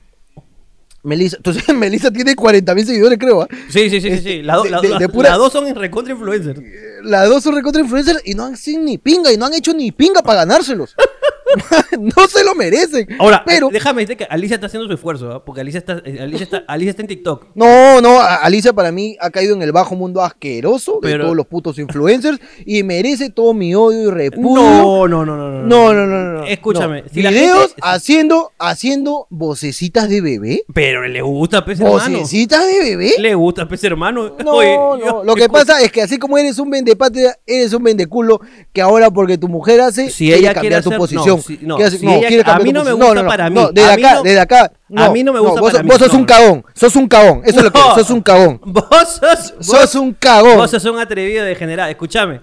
Melissa, 1.04 1.38
entonces 1.38 1.64
Melissa 1.76 2.12
tiene 2.12 2.36
40 2.36 2.74
mil 2.76 2.86
seguidores, 2.86 3.20
creo, 3.20 3.42
¿ah? 3.44 3.48
Sí, 3.70 3.90
sí, 3.90 4.00
sí, 4.02 4.10
sí. 4.12 4.22
sí. 4.24 4.42
La 4.42 4.56
do- 4.56 4.64
de- 4.64 4.70
la- 4.72 5.08
pura- 5.10 5.30
Las 5.30 5.38
dos 5.38 5.52
son 5.54 5.74
recontra 5.76 6.14
influencers. 6.14 6.60
Las 7.04 7.28
dos 7.30 7.44
son 7.44 7.56
recontra 7.56 7.82
influencers 7.82 8.22
y 8.26 8.34
no 8.34 8.46
han 8.46 8.56
sido 8.58 8.82
ni 8.82 8.98
pinga 8.98 9.32
y 9.32 9.38
no 9.38 9.46
han 9.46 9.54
hecho 9.54 9.74
ni 9.74 9.92
pinga 9.92 10.22
para 10.22 10.40
ganárselos. 10.40 10.96
no 12.00 12.28
se 12.28 12.44
lo 12.44 12.56
merecen. 12.56 13.08
Ahora, 13.20 13.44
pero 13.46 13.70
déjame 13.72 14.02
decirte 14.02 14.26
que 14.26 14.34
Alicia 14.34 14.56
está 14.56 14.68
haciendo 14.68 14.88
su 14.88 14.94
esfuerzo, 14.94 15.32
¿ah? 15.32 15.44
porque 15.46 15.62
Alicia 15.62 15.78
está, 15.80 16.02
eh, 16.06 16.20
Alicia, 16.22 16.44
está, 16.44 16.64
Alicia 16.68 16.92
está 16.92 17.02
en 17.02 17.08
TikTok. 17.08 17.48
No, 17.56 18.02
no, 18.02 18.20
Alicia 18.20 18.74
para 18.74 18.92
mí 18.92 19.16
ha 19.20 19.30
caído 19.30 19.56
en 19.56 19.62
el 19.62 19.72
bajo 19.72 19.96
mundo 19.96 20.22
asqueroso 20.22 21.00
de 21.02 21.10
Pero- 21.10 21.24
todos 21.26 21.36
los 21.38 21.46
putos 21.48 21.78
influencers 21.80 22.40
y 22.66 22.84
merece 22.84 23.30
todo 23.30 23.54
mi 23.54 23.76
odio 23.76 24.10
y 24.10 24.12
repudio. 24.12 24.64
No, 24.64 25.08
no, 25.08 25.26
no, 25.26 25.36
no, 25.38 25.50
no. 25.50 25.64
No, 25.64 25.94
no, 25.94 26.06
no, 26.06 26.40
no. 26.40 26.44
Escúchame, 26.46 27.04
No. 27.04 27.10
si 27.14 27.22
la 27.22 27.30
Videos 27.32 27.68
gente- 27.68 27.82
haciendo, 27.84 28.52
haciendo 28.60 29.28
vocecitas 29.30 30.10
de 30.10 30.22
bebé. 30.22 30.64
Pero 30.74 31.08
le 31.08 31.22
gusta, 31.22 31.64
pez 31.66 31.80
hermano. 31.80 32.00
¿Vocecitas 32.20 32.66
de 32.66 32.80
bebé? 32.80 33.14
Le 33.20 33.36
gusta, 33.36 33.68
pez 33.68 33.84
hermano. 33.84 34.36
No, 34.44 34.52
Oye, 34.56 34.76
no. 34.76 34.98
yo- 35.00 35.24
Lo 35.24 35.36
que 35.36 35.44
escucha, 35.44 35.66
pasa 35.66 35.82
es 35.82 35.92
que 35.92 36.02
así 36.02 36.18
como 36.18 36.38
eres 36.38 36.60
un 36.60 36.70
vendepatria, 36.70 37.38
eres 37.46 37.74
un 37.74 37.84
vendeculo 37.84 38.42
que 38.72 38.82
ahora 38.82 39.10
porque 39.12 39.38
tu 39.38 39.48
mujer 39.48 39.82
hace, 39.82 40.10
Si 40.10 40.26
quiere 40.26 40.40
ella 40.42 40.54
cambiar 40.54 40.82
quiere 40.82 40.96
tu 40.96 41.00
posición. 41.02 41.43
No, 41.50 41.58
si- 41.58 41.66
no, 41.66 41.76
Quiere 41.76 41.88
hacer- 41.88 42.00
si 42.00 42.06
no, 42.06 42.12
ella- 42.14 42.28
quiere 42.28 42.44
a 42.52 42.60
mí 42.60 42.74
no 42.74 42.84
me 42.84 42.92
gusta 42.94 43.26
para 43.28 43.50
mí, 43.50 43.56
No, 43.56 43.72
desde 43.72 43.90
a 43.90 43.94
acá, 43.94 44.22
desde 44.24 44.40
acá. 44.40 44.72
a 44.96 45.10
mí 45.10 45.24
no 45.24 45.34
me 45.34 45.40
gusta 45.40 45.62
vos, 45.62 45.72
para 45.72 45.84
mí, 45.84 45.90
Vos 45.90 46.00
sos 46.00 46.14
un 46.14 46.26
cagón, 46.26 46.66
sos 46.74 46.96
un 46.96 47.08
cagón. 47.08 47.42
Eso 47.46 47.58
es 47.60 47.64
lo 47.66 47.72
que 47.72 47.80
sos 47.80 48.10
un 48.10 48.22
cagón. 48.22 48.62
Vos 48.66 48.86
sos, 49.22 49.54
vos- 49.58 49.66
Sos 49.66 49.96
un 49.96 50.14
cagón. 50.14 50.58
Vos 50.58 50.72
sos 50.72 50.86
un 50.86 51.00
atrevido 51.00 51.46
de 51.46 51.56
general. 51.56 51.90
Escúchame. 51.90 52.42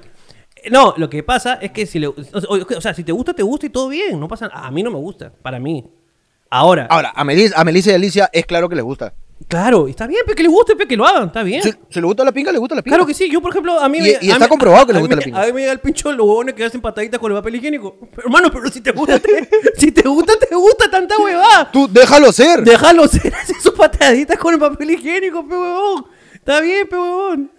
No, 0.70 0.92
lo 0.98 1.08
que 1.08 1.22
pasa 1.22 1.54
es 1.54 1.70
que 1.72 1.86
si 1.86 1.98
le, 1.98 2.08
o, 2.08 2.14
o 2.14 2.80
sea, 2.80 2.92
si 2.92 3.02
te 3.02 3.12
gusta, 3.12 3.32
te 3.32 3.42
gusta 3.42 3.66
y 3.66 3.70
todo 3.70 3.88
bien. 3.88 4.20
No 4.20 4.28
pasa 4.28 4.50
A 4.52 4.70
mí 4.70 4.82
no 4.82 4.90
me 4.90 4.98
gusta, 4.98 5.32
para 5.42 5.58
mí. 5.58 5.84
Ahora, 6.50 6.86
Ahora, 6.90 7.12
a 7.14 7.24
Melissa, 7.24 7.58
a 7.60 7.64
Melissa 7.64 7.92
y 7.92 7.94
Alicia 7.94 8.28
es 8.32 8.44
claro 8.44 8.68
que 8.68 8.74
les 8.74 8.84
gusta. 8.84 9.14
Claro, 9.48 9.88
está 9.88 10.06
bien, 10.06 10.22
pe, 10.26 10.34
que 10.34 10.42
le 10.42 10.48
guste, 10.48 10.76
pe, 10.76 10.86
que 10.86 10.96
lo 10.96 11.06
hagan, 11.06 11.26
está 11.26 11.42
bien. 11.42 11.62
Si, 11.62 11.70
si 11.88 12.00
le 12.00 12.06
gusta 12.06 12.24
la 12.24 12.32
pinga, 12.32 12.52
le 12.52 12.58
gusta 12.58 12.74
la 12.74 12.82
pinga. 12.82 12.96
Claro 12.96 13.06
que 13.06 13.14
sí, 13.14 13.28
yo 13.30 13.40
por 13.40 13.50
ejemplo, 13.50 13.78
a 13.80 13.88
mí 13.88 13.98
Y- 13.98 14.00
me- 14.02 14.08
y 14.08 14.14
a 14.30 14.32
está 14.34 14.38
mí- 14.44 14.48
comprobado 14.48 14.86
que 14.86 14.92
le 14.92 15.00
gusta 15.00 15.16
mí- 15.16 15.20
la 15.20 15.24
pinga. 15.24 15.42
A 15.42 15.46
mí 15.46 15.52
me 15.52 15.64
da 15.66 15.72
el 15.72 15.80
pincho 15.80 16.12
los 16.12 16.26
huevones 16.26 16.54
que 16.54 16.64
hacen 16.64 16.80
pataditas 16.80 17.18
con 17.18 17.32
el 17.32 17.38
papel 17.38 17.56
higiénico. 17.56 17.96
Pero, 18.14 18.22
hermano, 18.28 18.50
pero 18.52 18.68
si 18.70 18.80
te 18.80 18.92
gusta, 18.92 19.18
te, 19.18 19.28
si 19.76 19.90
te 19.92 20.02
gusta, 20.08 20.34
te 20.38 20.54
gusta 20.54 20.90
tanta 20.90 21.18
huevada. 21.18 21.70
Tú 21.72 21.88
déjalo 21.90 22.32
ser. 22.32 22.62
Déjalo 22.62 23.08
ser, 23.08 23.34
hace 23.42 23.54
sus 23.60 23.72
pataditas 23.74 24.38
con 24.38 24.54
el 24.54 24.60
papel 24.60 24.90
higiénico, 24.92 25.46
pe 25.46 25.54
huevón. 25.56 26.06
Está 26.34 26.60
bien, 26.60 26.86
pe 26.88 26.96
huevón. 26.96 27.50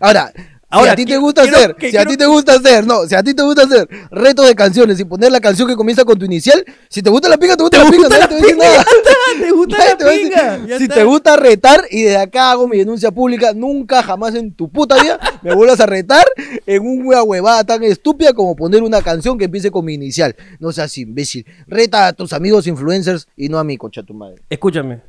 Ahora, 0.00 0.32
Ahora, 0.68 0.86
si 0.86 0.92
a 0.92 0.96
ti 0.96 1.04
te 1.06 1.16
gusta 1.16 1.42
quiero- 1.42 1.56
hacer, 1.58 1.74
que 1.76 1.90
si 1.92 1.96
a 1.96 2.04
ti 2.04 2.16
te 2.16 2.26
gusta 2.26 2.54
hacer, 2.54 2.84
no, 2.84 3.04
si 3.06 3.14
a 3.14 3.22
ti 3.22 3.34
te 3.34 3.42
gusta 3.44 3.62
hacer 3.62 3.88
retos 4.10 4.48
de 4.48 4.54
canciones 4.56 4.98
y 4.98 5.04
poner 5.04 5.30
la 5.30 5.40
canción 5.40 5.68
que 5.68 5.76
comienza 5.76 6.04
con 6.04 6.18
tu 6.18 6.24
inicial, 6.24 6.64
si 6.88 7.02
te 7.02 7.08
gusta 7.10 7.28
la 7.28 7.36
pinga, 7.38 7.56
te 7.56 7.62
gusta 7.62 7.78
¿Te 7.78 7.84
la 7.84 7.90
pinga, 7.90 8.08
nadie 8.08 8.26
te 8.26 8.34
va 8.34 8.40
a 8.40 8.42
decir 8.42 8.56
nada. 8.56 8.84
Ya 8.84 8.98
está, 8.98 9.44
¿te 9.44 9.50
gusta 9.52 9.78
Nadie 9.78 9.90
la 9.92 9.96
te 9.96 10.04
va 10.04 10.10
a 10.10 10.12
decir- 10.14 10.28
pinga? 10.28 10.66
Ya 10.66 10.78
Si 10.78 10.82
está. 10.84 10.94
te 10.96 11.04
gusta 11.04 11.36
retar 11.36 11.84
y 11.90 12.02
desde 12.02 12.16
acá 12.18 12.50
hago 12.50 12.66
mi 12.66 12.78
denuncia 12.78 13.10
pública, 13.12 13.52
nunca 13.54 14.02
jamás 14.02 14.34
en 14.34 14.52
tu 14.54 14.68
puta 14.68 15.00
vida 15.00 15.20
me 15.42 15.54
vuelvas 15.54 15.78
a 15.78 15.86
retar 15.86 16.24
en 16.66 16.82
una 16.86 17.22
huevada 17.22 17.62
tan 17.62 17.84
estúpida 17.84 18.32
como 18.32 18.56
poner 18.56 18.82
una 18.82 19.02
canción 19.02 19.38
que 19.38 19.44
empiece 19.44 19.70
con 19.70 19.84
mi 19.84 19.94
inicial. 19.94 20.34
No 20.58 20.72
seas 20.72 20.98
imbécil. 20.98 21.46
Reta 21.68 22.08
a 22.08 22.12
tus 22.12 22.32
amigos 22.32 22.66
influencers 22.66 23.28
y 23.36 23.48
no 23.48 23.58
a 23.60 23.64
mi 23.64 23.76
concha 23.76 24.02
tu 24.02 24.14
madre. 24.14 24.42
Escúchame. 24.50 25.00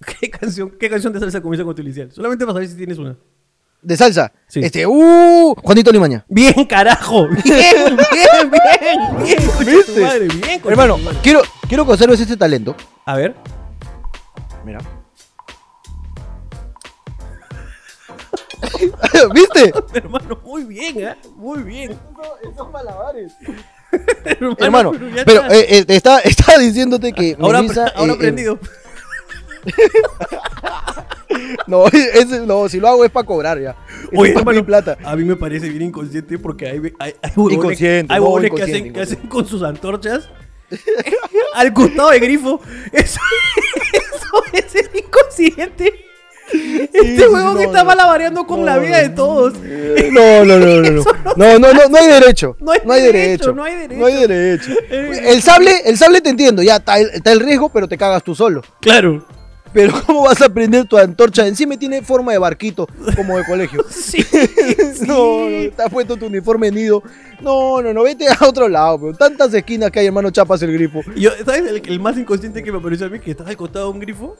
¿Qué 0.20 0.28
canción, 0.30 0.72
¿Qué 0.80 0.90
canción 0.90 1.12
de 1.12 1.20
salsa 1.20 1.40
comienza 1.40 1.64
con 1.64 1.76
tu 1.76 1.82
inicial? 1.82 2.10
Solamente 2.10 2.44
para 2.44 2.54
saber 2.54 2.68
si 2.68 2.76
tienes 2.76 2.98
una. 2.98 3.16
De 3.82 3.96
salsa. 3.96 4.32
Sí. 4.46 4.60
Este, 4.62 4.86
uh, 4.86 5.54
Juanito 5.60 5.90
Limaña. 5.90 6.24
Bien, 6.28 6.64
carajo. 6.66 7.26
Bien, 7.44 7.96
bien, 7.96 8.50
bien. 8.50 9.24
Bien, 9.24 9.38
¿Viste? 9.66 10.00
madre, 10.00 10.28
bien, 10.28 10.60
Hermano, 10.64 10.98
quiero, 11.22 11.42
quiero 11.68 11.84
que 11.84 11.92
observes 11.92 12.20
este 12.20 12.36
talento. 12.36 12.76
A 13.04 13.16
ver. 13.16 13.34
Mira. 14.64 14.78
¿Viste? 19.34 19.72
Hermano, 19.94 20.40
muy 20.44 20.64
bien, 20.64 21.00
¿eh? 21.00 21.16
Muy 21.36 21.62
bien. 21.62 21.98
Esos 22.48 22.70
malabares. 22.70 23.32
Hermano, 24.58 24.92
pero 25.26 25.42
está. 25.42 25.54
eh, 25.54 25.66
eh, 25.68 25.84
está, 25.88 26.18
está 26.20 26.58
diciéndote 26.58 27.12
que 27.12 27.36
ahora, 27.38 27.60
Melissa, 27.60 27.88
ahora 27.96 28.12
eh, 28.12 28.16
aprendido. 28.16 28.58
no, 31.66 31.86
ese- 31.88 32.46
no, 32.46 32.68
si 32.68 32.80
lo 32.80 32.88
hago 32.88 33.04
es 33.04 33.10
para 33.10 33.26
cobrar 33.26 33.60
ya. 33.60 33.76
Es 34.10 34.18
Oye, 34.18 34.32
para 34.32 34.44
mi 34.52 34.58
hermano, 34.58 34.66
plata. 34.66 34.98
a 35.04 35.16
mí 35.16 35.24
me 35.24 35.36
parece 35.36 35.68
bien 35.68 35.82
inconsciente 35.82 36.38
porque 36.38 36.68
hay, 36.68 36.80
hay, 36.98 37.14
hay 37.22 37.30
huevones, 37.36 37.58
Inconsciente, 37.58 38.12
hay 38.12 38.20
no, 38.20 38.26
huevones 38.26 38.50
que, 38.50 38.56
inconsciente, 38.56 38.88
hacen, 38.88 38.92
que 38.92 39.00
hacen 39.18 39.28
con 39.28 39.46
sus 39.46 39.62
antorchas 39.62 40.28
al 41.54 41.72
costado 41.72 42.10
de 42.10 42.20
grifo. 42.20 42.60
Eso, 42.92 43.20
eso 44.52 44.78
es 44.78 44.90
inconsciente. 44.94 45.92
Este 46.52 47.16
sí, 47.16 47.22
huevón 47.32 47.54
no, 47.54 47.60
está 47.60 47.78
no. 47.78 47.84
malabareando 47.86 48.46
con 48.46 48.60
No, 48.60 48.66
la 48.66 48.78
vida 48.78 48.98
de 49.00 49.08
todos. 49.10 49.54
No, 49.54 50.44
no, 50.44 50.58
no, 50.58 50.80
no, 50.82 50.90
no. 50.90 51.04
No, 51.36 51.58
no, 51.58 51.72
no, 51.72 51.88
no 51.88 51.96
hay 51.96 52.06
derecho. 52.08 52.56
No 52.60 52.72
hay 52.72 53.00
derecho, 53.02 53.54
no 53.54 53.64
hay 53.64 53.74
derecho. 53.76 53.98
No 54.00 54.06
hay 54.06 54.14
derecho. 54.26 54.70
Eh. 54.90 55.20
El 55.28 55.42
sable, 55.42 55.72
el 55.86 55.96
sable 55.96 56.20
te 56.20 56.28
entiendo, 56.28 56.62
ya 56.62 56.76
está 56.76 56.98
el, 56.98 57.08
está 57.10 57.32
el 57.32 57.40
riesgo, 57.40 57.70
pero 57.70 57.88
te 57.88 57.96
cagas 57.96 58.22
tú 58.22 58.34
solo. 58.34 58.60
Claro. 58.80 59.24
Pero 59.72 59.92
¿cómo 60.06 60.24
vas 60.24 60.40
a 60.42 60.48
prender 60.48 60.86
tu 60.86 60.98
antorcha? 60.98 61.46
Encima 61.46 61.76
tiene 61.76 62.02
forma 62.02 62.32
de 62.32 62.38
barquito, 62.38 62.86
como 63.16 63.36
de 63.38 63.44
colegio. 63.44 63.84
Sí. 63.92 64.24
No, 65.06 65.48
no, 65.48 65.70
te 65.70 65.82
has 65.82 65.90
puesto 65.90 66.16
tu 66.16 66.26
uniforme 66.26 66.70
nido. 66.70 67.02
No, 67.40 67.80
no, 67.82 67.92
no, 67.92 68.02
vete 68.02 68.26
a 68.28 68.46
otro 68.46 68.68
lado, 68.68 69.00
pero 69.00 69.14
tantas 69.14 69.52
esquinas 69.54 69.90
que 69.90 70.00
hay, 70.00 70.06
hermano, 70.06 70.30
chapas 70.30 70.62
el 70.62 70.72
grifo. 70.72 71.00
Yo, 71.16 71.30
¿Sabes 71.44 71.62
el, 71.62 71.82
el 71.84 72.00
más 72.00 72.16
inconsciente 72.16 72.62
que 72.62 72.70
me 72.70 72.80
pareció 72.80 73.06
a 73.06 73.08
mí? 73.08 73.18
Que 73.18 73.30
estaba 73.32 73.50
al 73.50 73.56
costado 73.56 73.86
de 73.86 73.92
un 73.92 74.00
grifo. 74.00 74.36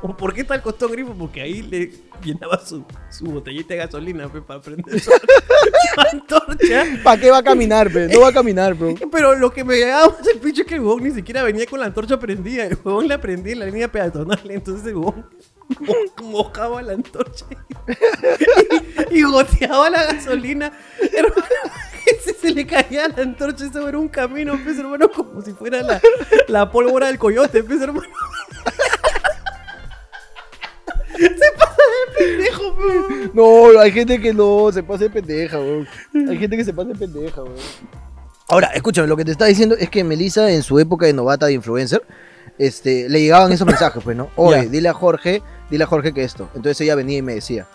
¿Por 0.00 0.16
por 0.16 0.32
qué 0.34 0.40
está 0.42 0.54
al 0.54 0.62
costado 0.62 0.90
grifo? 0.92 1.12
Porque 1.12 1.42
ahí 1.42 1.62
le 1.62 1.90
llenaba 2.22 2.58
su, 2.64 2.84
su 3.10 3.26
botellita 3.26 3.74
de 3.74 3.80
gasolina 3.80 4.28
pe, 4.32 4.40
para 4.40 4.60
prender 4.60 4.98
su, 5.00 5.10
antorcha. 6.12 6.84
¿Para 7.02 7.20
qué 7.20 7.30
va 7.30 7.38
a 7.38 7.42
caminar, 7.42 7.90
pe? 7.92 8.08
No 8.08 8.20
va 8.20 8.28
a 8.28 8.32
caminar, 8.32 8.74
bro. 8.74 8.94
Pero 9.12 9.34
lo 9.36 9.52
que 9.52 9.64
me 9.64 9.76
llegaba 9.76 10.08
más 10.08 10.26
el 10.26 10.38
pinche 10.38 10.62
es 10.62 10.66
que 10.68 10.74
el 10.76 10.80
huevón 10.80 11.02
ni 11.04 11.10
siquiera 11.10 11.42
venía 11.42 11.66
con 11.66 11.80
la 11.80 11.86
antorcha 11.86 12.18
prendida. 12.18 12.64
El 12.66 12.78
huevón 12.82 13.08
la 13.08 13.20
prendía 13.20 13.52
en 13.52 13.58
la 13.60 13.66
línea 13.66 13.90
peatonal. 13.90 14.40
Entonces 14.50 14.86
el 14.86 14.96
huevón 14.96 15.26
mo- 15.80 16.24
mojaba 16.30 16.82
la 16.82 16.92
antorcha 16.94 17.46
y, 19.10 19.18
y 19.18 19.22
goteaba 19.22 19.90
la 19.90 20.04
gasolina. 20.12 20.72
Hermano, 21.12 21.44
ese 22.06 22.34
se 22.34 22.50
le 22.52 22.66
caía 22.66 23.08
la 23.08 23.22
antorcha 23.22 23.72
sobre 23.72 23.96
un 23.96 24.08
camino, 24.08 24.58
pues, 24.62 24.78
hermano, 24.78 25.10
como 25.10 25.40
si 25.42 25.52
fuera 25.52 25.82
la, 25.82 26.00
la 26.48 26.70
pólvora 26.70 27.06
del 27.08 27.18
coyote, 27.18 27.62
pues, 27.62 27.80
hermano. 27.80 28.08
Se 31.18 31.52
pasa 31.56 31.76
de 31.76 32.24
pendejo, 32.26 32.76
pues. 32.76 33.34
No, 33.34 33.80
hay 33.80 33.92
gente 33.92 34.20
que 34.20 34.32
no, 34.32 34.70
se 34.72 34.82
pasa 34.82 35.04
de 35.04 35.10
pendeja, 35.10 35.58
weón. 35.58 35.88
Hay 36.28 36.38
gente 36.38 36.56
que 36.56 36.64
se 36.64 36.72
pasa 36.72 36.88
de 36.88 36.94
pendeja, 36.94 37.42
weón. 37.42 37.56
Ahora, 38.48 38.68
escúchame, 38.74 39.08
lo 39.08 39.16
que 39.16 39.24
te 39.24 39.32
está 39.32 39.46
diciendo 39.46 39.74
es 39.78 39.88
que 39.88 40.04
Melissa, 40.04 40.50
en 40.50 40.62
su 40.62 40.78
época 40.78 41.06
de 41.06 41.12
novata 41.12 41.46
de 41.46 41.54
influencer, 41.54 42.02
este, 42.58 43.08
le 43.08 43.20
llegaban 43.20 43.50
esos 43.52 43.66
mensajes, 43.66 44.02
pues, 44.02 44.16
¿no? 44.16 44.28
Oye, 44.36 44.68
dile 44.68 44.88
a 44.88 44.94
Jorge, 44.94 45.42
dile 45.70 45.84
a 45.84 45.86
Jorge 45.86 46.12
que 46.12 46.24
esto. 46.24 46.48
Entonces 46.54 46.80
ella 46.82 46.94
venía 46.94 47.18
y 47.18 47.22
me 47.22 47.34
decía, 47.34 47.66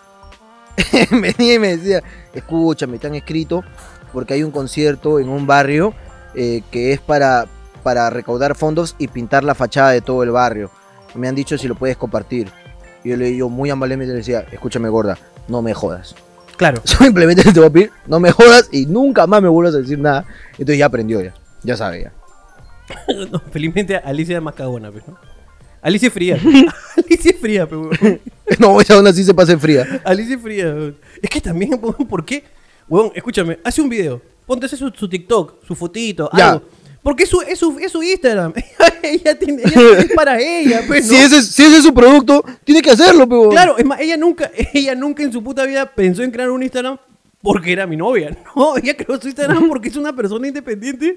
venía 1.10 1.54
y 1.54 1.58
me 1.58 1.76
decía, 1.76 2.02
escúchame, 2.32 2.98
te 2.98 3.08
han 3.08 3.14
escrito 3.14 3.64
porque 4.12 4.34
hay 4.34 4.42
un 4.42 4.50
concierto 4.50 5.18
en 5.18 5.28
un 5.28 5.46
barrio 5.46 5.94
eh, 6.34 6.62
que 6.70 6.92
es 6.92 7.00
para, 7.00 7.46
para 7.82 8.10
recaudar 8.10 8.54
fondos 8.54 8.94
y 8.98 9.08
pintar 9.08 9.44
la 9.44 9.54
fachada 9.54 9.90
de 9.90 10.00
todo 10.00 10.22
el 10.22 10.30
barrio. 10.30 10.70
Me 11.14 11.28
han 11.28 11.34
dicho 11.34 11.58
si 11.58 11.66
lo 11.66 11.74
puedes 11.74 11.96
compartir. 11.96 12.50
Y 13.04 13.10
yo 13.10 13.16
le 13.16 13.26
digo 13.26 13.48
muy 13.48 13.70
amablemente 13.70 14.12
le 14.12 14.18
decía, 14.18 14.44
escúchame 14.52 14.88
gorda, 14.88 15.18
no 15.48 15.62
me 15.62 15.74
jodas. 15.74 16.14
Claro. 16.56 16.80
Simplemente 16.84 17.42
te 17.42 17.58
voy 17.58 17.68
a 17.68 17.72
pedir, 17.72 17.90
no 18.06 18.20
me 18.20 18.30
jodas 18.30 18.68
y 18.72 18.86
nunca 18.86 19.26
más 19.26 19.40
me 19.42 19.48
vuelvas 19.48 19.74
a 19.74 19.78
decir 19.78 19.98
nada. 19.98 20.24
Entonces 20.52 20.78
ya 20.78 20.86
aprendió 20.86 21.20
ya, 21.22 21.34
ya 21.62 21.76
sabe 21.76 22.02
ya. 22.04 22.12
No, 23.30 23.40
felizmente 23.52 23.96
Alicia 23.96 24.36
es 24.36 24.42
más 24.42 24.54
cagona, 24.54 24.90
pues, 24.90 25.06
¿no? 25.06 25.16
Alicia 25.82 26.08
es 26.08 26.12
fría. 26.14 26.34
Alicia 26.96 27.30
es 27.30 27.40
fría, 27.40 27.66
pero. 27.66 27.88
No, 28.58 28.80
esa 28.80 28.94
aún 28.94 29.06
así 29.06 29.24
se 29.24 29.32
pasa 29.32 29.52
en 29.52 29.60
fría. 29.60 29.86
Alicia 30.04 30.36
es 30.36 30.42
fría. 30.42 30.92
Es 31.22 31.30
que 31.30 31.40
también, 31.40 31.78
¿por 31.78 32.24
qué? 32.24 32.44
Huevón, 32.88 33.12
escúchame, 33.14 33.58
hace 33.64 33.80
un 33.80 33.88
video. 33.88 34.20
Ponte 34.44 34.66
ese 34.66 34.76
su, 34.76 34.90
su 34.90 35.08
TikTok, 35.08 35.64
su 35.64 35.74
fotito, 35.76 36.28
Ya. 36.36 36.50
algo. 36.50 36.64
Porque 37.02 37.22
es 37.24 37.30
su, 37.30 37.40
es 37.40 37.58
su, 37.58 37.78
es 37.78 37.90
su 37.92 38.02
Instagram. 38.02 38.52
ella 39.02 39.38
tiene, 39.38 39.62
ella 39.64 39.98
es 40.00 40.12
para 40.12 40.38
ella, 40.40 40.82
pues, 40.86 41.06
¿no? 41.06 41.12
Si, 41.12 41.16
ese, 41.16 41.38
es- 41.38 41.46
si 41.48 41.64
ese 41.64 41.78
es 41.78 41.82
su 41.82 41.94
producto, 41.94 42.44
tiene 42.64 42.82
que 42.82 42.90
hacerlo, 42.90 43.26
pero. 43.28 43.48
Claro, 43.48 43.78
es 43.78 43.84
más, 43.84 44.00
ella 44.00 44.16
nunca, 44.16 44.50
ella 44.74 44.94
nunca 44.94 45.22
en 45.22 45.32
su 45.32 45.42
puta 45.42 45.64
vida 45.64 45.86
pensó 45.86 46.22
en 46.22 46.30
crear 46.30 46.50
un 46.50 46.62
Instagram 46.62 46.98
porque 47.42 47.72
era 47.72 47.86
mi 47.86 47.96
novia. 47.96 48.36
No, 48.54 48.76
ella 48.76 48.94
creó 48.96 49.18
su 49.20 49.28
Instagram 49.28 49.68
porque 49.68 49.88
es 49.88 49.96
una 49.96 50.14
persona 50.14 50.46
independiente 50.46 51.16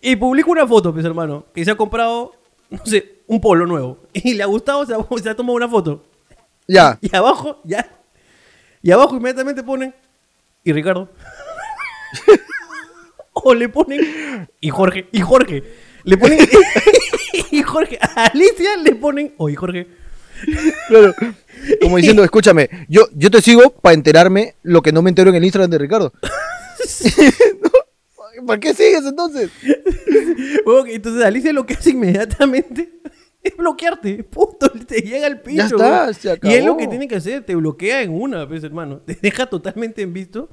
y 0.00 0.14
publica 0.16 0.48
una 0.50 0.66
foto, 0.66 0.92
pues 0.92 1.04
hermano, 1.04 1.44
que 1.52 1.64
se 1.64 1.72
ha 1.72 1.76
comprado, 1.76 2.32
no 2.70 2.86
sé, 2.86 3.16
un 3.26 3.40
polo 3.40 3.66
nuevo. 3.66 3.98
Y 4.12 4.34
le 4.34 4.42
ha 4.44 4.46
gustado, 4.46 4.86
se 4.86 4.94
ha, 4.94 4.98
se 5.22 5.28
ha 5.28 5.34
tomado 5.34 5.56
una 5.56 5.68
foto. 5.68 6.04
Ya. 6.68 6.96
Y 7.00 7.14
abajo, 7.16 7.60
ya. 7.64 7.84
Y 8.80 8.92
abajo 8.92 9.16
inmediatamente 9.16 9.62
ponen. 9.64 9.92
Y 10.62 10.72
Ricardo. 10.72 11.08
O 13.44 13.54
le 13.60 13.68
ponen. 13.68 14.48
Y 14.60 14.70
Jorge. 14.70 15.08
Y 15.12 15.20
Jorge. 15.20 15.62
Le 16.04 16.16
ponen. 16.16 16.38
y 17.50 17.62
Jorge. 17.62 17.98
A 18.00 18.26
Alicia 18.26 18.76
le 18.82 18.94
ponen. 18.94 19.34
O 19.36 19.48
y 19.48 19.54
Jorge. 19.54 19.86
Claro. 20.88 21.14
Como 21.82 21.98
diciendo, 21.98 22.24
escúchame, 22.24 22.70
yo, 22.88 23.06
yo 23.14 23.30
te 23.30 23.42
sigo 23.42 23.70
para 23.70 23.94
enterarme 23.94 24.54
lo 24.62 24.80
que 24.80 24.92
no 24.92 25.02
me 25.02 25.10
entero 25.10 25.28
en 25.30 25.36
el 25.36 25.44
Instagram 25.44 25.70
de 25.70 25.78
Ricardo. 25.78 26.12
¿Por 28.46 28.60
qué 28.60 28.72
sigues 28.72 29.04
entonces? 29.04 29.50
Entonces 30.86 31.24
Alicia 31.24 31.52
lo 31.52 31.66
que 31.66 31.74
hace 31.74 31.90
inmediatamente 31.90 33.00
es 33.42 33.56
bloquearte. 33.56 34.24
Punto. 34.24 34.70
Te 34.70 35.02
llega 35.02 35.26
el 35.26 35.40
pincho. 35.40 35.76
Ya 35.76 36.08
está, 36.08 36.14
se 36.14 36.28
Y 36.42 36.54
es 36.54 36.64
lo 36.64 36.72
acabó. 36.72 36.76
que 36.78 36.86
tiene 36.86 37.08
que 37.08 37.16
hacer. 37.16 37.44
Te 37.44 37.54
bloquea 37.54 38.02
en 38.02 38.12
una 38.12 38.44
vez, 38.44 38.64
hermano. 38.64 39.00
Te 39.00 39.18
deja 39.20 39.46
totalmente 39.46 40.02
en 40.02 40.12
visto. 40.12 40.50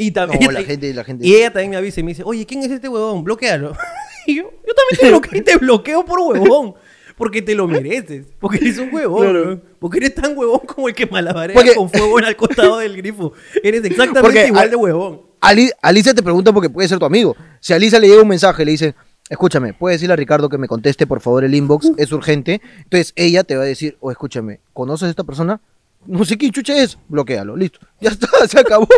Y 0.00 0.08
No, 0.08 0.12
también. 0.14 0.54
la 0.54 0.62
gente, 0.62 0.94
la 0.94 1.04
gente. 1.04 1.26
Y 1.26 1.34
ella 1.34 1.52
también 1.52 1.70
me 1.70 1.76
avisa 1.76 2.00
y 2.00 2.02
me 2.04 2.10
dice, 2.12 2.22
oye, 2.24 2.46
¿quién 2.46 2.62
es 2.62 2.70
este 2.70 2.88
huevón? 2.88 3.24
Bloquealo. 3.24 3.72
Y 4.26 4.36
yo, 4.36 4.42
yo 4.66 4.74
también 4.74 4.98
te 5.00 5.08
bloqueo, 5.10 5.38
y 5.38 5.40
te 5.42 5.56
bloqueo 5.56 6.04
por 6.04 6.20
huevón. 6.20 6.74
Porque 7.16 7.40
te 7.42 7.54
lo 7.54 7.66
mereces. 7.66 8.26
Porque 8.38 8.58
eres 8.58 8.78
un 8.78 8.92
huevón. 8.94 9.22
Claro. 9.22 9.60
Porque 9.80 9.96
eres 9.98 10.14
tan 10.14 10.36
huevón 10.36 10.60
como 10.66 10.86
el 10.88 10.94
que 10.94 11.06
malabarea 11.06 11.54
Porque- 11.54 11.74
con 11.74 11.88
fuego 11.90 12.18
en 12.18 12.26
al 12.26 12.36
costado 12.36 12.78
del 12.78 12.94
grifo. 12.96 13.32
Eres 13.62 13.82
exactamente 13.84 14.20
Porque 14.20 14.46
igual 14.46 14.64
al- 14.64 14.70
de 14.70 14.76
huevón. 14.76 15.22
Ali- 15.40 15.70
Alicia 15.82 16.12
te 16.14 16.22
pregunta 16.22 16.52
porque 16.52 16.68
puede 16.70 16.86
ser 16.88 16.98
tu 16.98 17.06
amigo. 17.06 17.34
Si 17.60 17.72
a 17.72 17.76
Alicia 17.76 17.98
le 17.98 18.06
llega 18.08 18.20
un 18.22 18.28
mensaje, 18.28 18.64
le 18.66 18.72
dice, 18.72 18.94
escúchame, 19.30 19.72
puedes 19.72 19.96
decirle 19.98 20.12
a 20.12 20.16
Ricardo 20.16 20.48
que 20.50 20.58
me 20.58 20.68
conteste 20.68 21.06
por 21.06 21.20
favor 21.20 21.42
el 21.44 21.54
inbox, 21.54 21.92
es 21.96 22.12
urgente. 22.12 22.60
Entonces 22.84 23.12
ella 23.16 23.44
te 23.44 23.56
va 23.56 23.62
a 23.62 23.66
decir, 23.66 23.96
o 24.00 24.10
escúchame, 24.12 24.60
¿conoces 24.74 25.06
a 25.06 25.10
esta 25.10 25.24
persona? 25.24 25.60
No 26.08 26.24
sé 26.24 26.38
quién 26.38 26.52
chucha 26.52 26.74
es, 26.82 26.98
bloquealo, 27.06 27.54
listo. 27.54 27.80
Ya 28.00 28.10
está, 28.10 28.28
se 28.46 28.58
acabó. 28.58 28.88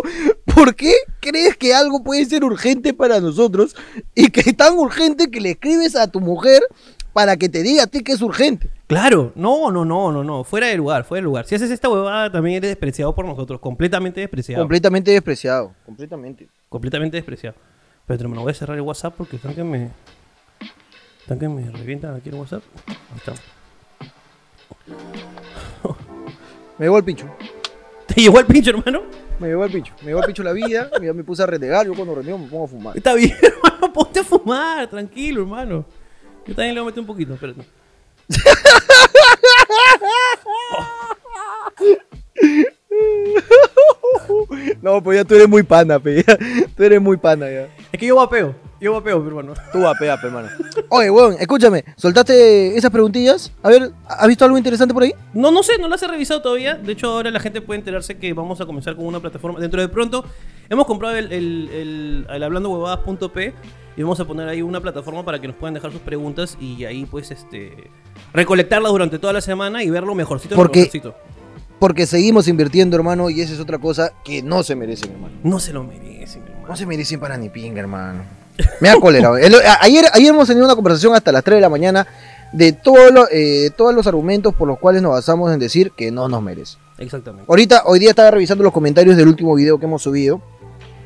¿Por 0.45 0.75
qué 0.75 0.93
crees 1.19 1.57
que 1.57 1.73
algo 1.73 2.03
puede 2.03 2.23
ser 2.23 2.43
urgente 2.43 2.93
para 2.93 3.19
nosotros 3.19 3.75
y 4.15 4.29
que 4.29 4.39
es 4.41 4.55
tan 4.55 4.77
urgente 4.77 5.29
que 5.29 5.41
le 5.41 5.51
escribes 5.51 5.95
a 5.95 6.07
tu 6.07 6.21
mujer 6.21 6.61
para 7.11 7.35
que 7.35 7.49
te 7.49 7.63
diga 7.63 7.83
a 7.83 7.87
ti 7.87 8.01
que 8.01 8.13
es 8.13 8.21
urgente? 8.21 8.69
Claro, 8.87 9.33
no, 9.35 9.71
no, 9.71 9.83
no, 9.83 10.11
no, 10.11 10.23
no, 10.23 10.43
fuera 10.45 10.67
de 10.67 10.77
lugar, 10.77 11.03
fuera 11.03 11.19
de 11.19 11.25
lugar. 11.25 11.45
Si 11.45 11.55
haces 11.55 11.69
esta 11.69 11.89
huevada 11.89 12.31
también 12.31 12.57
eres 12.57 12.69
despreciado 12.69 13.13
por 13.13 13.25
nosotros, 13.25 13.59
completamente 13.59 14.21
despreciado. 14.21 14.63
Completamente 14.63 15.11
despreciado, 15.11 15.73
completamente. 15.85 16.47
completamente 16.69 17.17
despreciado. 17.17 17.57
Pero 18.05 18.29
me 18.29 18.35
lo 18.35 18.43
voy 18.43 18.51
a 18.51 18.53
cerrar 18.55 18.77
el 18.77 18.83
WhatsApp 18.83 19.15
porque 19.17 19.35
están 19.35 19.53
que 19.53 19.63
me. 19.63 19.89
Están 21.21 21.39
que 21.39 21.49
me 21.49 21.69
revientan 21.71 22.15
aquí 22.15 22.29
el 22.29 22.35
WhatsApp. 22.35 22.63
Ahí 22.87 23.17
está. 23.17 23.33
Me 26.81 26.87
llegó 26.87 26.97
el 26.97 27.03
pincho. 27.03 27.27
¿Te 28.07 28.21
llegó 28.21 28.39
el 28.39 28.47
pincho, 28.47 28.71
hermano? 28.71 29.03
Me 29.37 29.49
llegó 29.49 29.65
el 29.65 29.71
pincho. 29.71 29.93
Me 29.99 30.07
llegó 30.07 30.21
el 30.21 30.25
pincho 30.25 30.41
la 30.41 30.51
vida. 30.51 30.89
Ya 30.99 31.13
me 31.13 31.23
puse 31.23 31.43
a 31.43 31.45
renegar. 31.45 31.85
Yo 31.85 31.93
cuando 31.93 32.15
renego 32.15 32.39
me 32.39 32.47
pongo 32.47 32.65
a 32.65 32.67
fumar. 32.67 32.97
Está 32.97 33.13
bien, 33.13 33.37
hermano, 33.39 33.93
ponte 33.93 34.21
a 34.21 34.23
fumar, 34.23 34.89
tranquilo, 34.89 35.41
hermano. 35.41 35.85
Yo 36.43 36.55
también 36.55 36.73
le 36.73 36.81
voy 36.81 36.87
a 36.87 36.89
meter 36.89 37.01
un 37.01 37.05
poquito, 37.05 37.35
espérate. 37.35 37.61
No, 44.81 45.03
pues 45.03 45.19
ya 45.19 45.23
tú 45.23 45.35
eres 45.35 45.47
muy 45.47 45.61
pana, 45.61 45.99
pe. 45.99 46.23
ya. 46.23 46.35
Tú 46.75 46.83
eres 46.83 46.99
muy 46.99 47.17
pana 47.17 47.47
ya. 47.47 47.69
Es 47.91 47.99
que 47.99 48.07
yo 48.07 48.15
vapeo, 48.15 48.55
yo 48.81 48.93
vapeo, 48.93 49.25
hermano. 49.25 49.53
Tú 49.71 49.81
vape, 49.81 50.07
vape, 50.07 50.27
hermano. 50.27 50.49
Oye, 50.89 51.09
weón, 51.09 51.35
escúchame. 51.39 51.85
¿Soltaste 51.95 52.75
esas 52.75 52.91
preguntillas? 52.91 53.51
A 53.63 53.69
ver, 53.69 53.91
¿has 54.07 54.27
visto 54.27 54.43
algo 54.43 54.57
interesante 54.57 54.93
por 54.93 55.03
ahí? 55.03 55.13
No, 55.33 55.51
no 55.51 55.63
sé, 55.63 55.77
no 55.77 55.87
las 55.87 56.01
he 56.03 56.07
revisado 56.07 56.41
todavía. 56.41 56.75
De 56.75 56.91
hecho, 56.93 57.07
ahora 57.11 57.31
la 57.31 57.39
gente 57.39 57.61
puede 57.61 57.79
enterarse 57.79 58.17
que 58.17 58.33
vamos 58.33 58.59
a 58.59 58.65
comenzar 58.65 58.95
con 58.95 59.05
una 59.05 59.19
plataforma. 59.19 59.59
Dentro 59.59 59.79
de 59.79 59.87
pronto, 59.87 60.25
hemos 60.69 60.85
comprado 60.85 61.15
el, 61.15 61.31
el, 61.31 61.69
el, 61.71 62.27
el 62.29 62.43
hablandohuevadas.p 62.43 63.53
y 63.97 64.01
vamos 64.03 64.19
a 64.19 64.25
poner 64.25 64.47
ahí 64.49 64.61
una 64.61 64.79
plataforma 64.81 65.23
para 65.23 65.39
que 65.39 65.47
nos 65.47 65.55
puedan 65.57 65.73
dejar 65.73 65.91
sus 65.91 66.01
preguntas 66.01 66.57
y 66.59 66.85
ahí, 66.85 67.05
pues, 67.05 67.29
este. 67.31 67.73
recolectarlas 68.33 68.91
durante 68.91 69.19
toda 69.19 69.33
la 69.33 69.41
semana 69.41 69.83
y 69.83 69.89
ver 69.89 70.03
lo 70.03 70.15
mejorcito 70.15 70.55
Porque- 70.55 70.79
mejorcito. 70.79 71.15
Porque 71.79 72.05
seguimos 72.05 72.47
invirtiendo, 72.47 72.95
hermano, 72.95 73.31
y 73.31 73.41
esa 73.41 73.53
es 73.53 73.59
otra 73.59 73.79
cosa 73.79 74.11
que 74.23 74.43
no 74.43 74.61
se 74.61 74.75
merecen, 74.75 75.13
hermano. 75.13 75.33
No 75.43 75.59
se 75.59 75.73
lo 75.73 75.83
merecen, 75.83 76.43
hermano. 76.43 76.67
No 76.67 76.75
se 76.75 76.85
merecen 76.85 77.19
para 77.19 77.37
ni 77.37 77.49
pinga, 77.49 77.79
hermano. 77.79 78.23
Me 78.79 78.89
da 78.89 78.99
cólera. 78.99 79.31
El- 79.39 79.55
ayer, 79.81 80.05
ayer 80.13 80.29
hemos 80.29 80.47
tenido 80.47 80.65
una 80.65 80.75
conversación 80.75 81.13
hasta 81.15 81.31
las 81.31 81.43
3 81.43 81.57
de 81.57 81.61
la 81.61 81.69
mañana 81.69 82.07
de, 82.51 82.73
todo 82.73 83.11
lo- 83.11 83.27
eh, 83.31 83.69
todos 83.75 83.93
los 83.93 84.07
argumentos 84.07 84.53
por 84.55 84.67
los 84.67 84.77
cuales 84.79 85.01
nos 85.01 85.11
basamos 85.11 85.51
en 85.53 85.59
decir 85.59 85.91
que 85.91 86.11
no 86.11 86.27
nos 86.27 86.41
merece. 86.41 86.77
Exactamente. 86.97 87.45
Ahorita, 87.49 87.83
hoy 87.85 87.99
día 87.99 88.09
estaba 88.11 88.31
revisando 88.31 88.63
los 88.63 88.73
comentarios 88.73 89.17
del 89.17 89.27
último 89.27 89.55
video 89.55 89.79
que 89.79 89.85
hemos 89.85 90.01
subido 90.03 90.41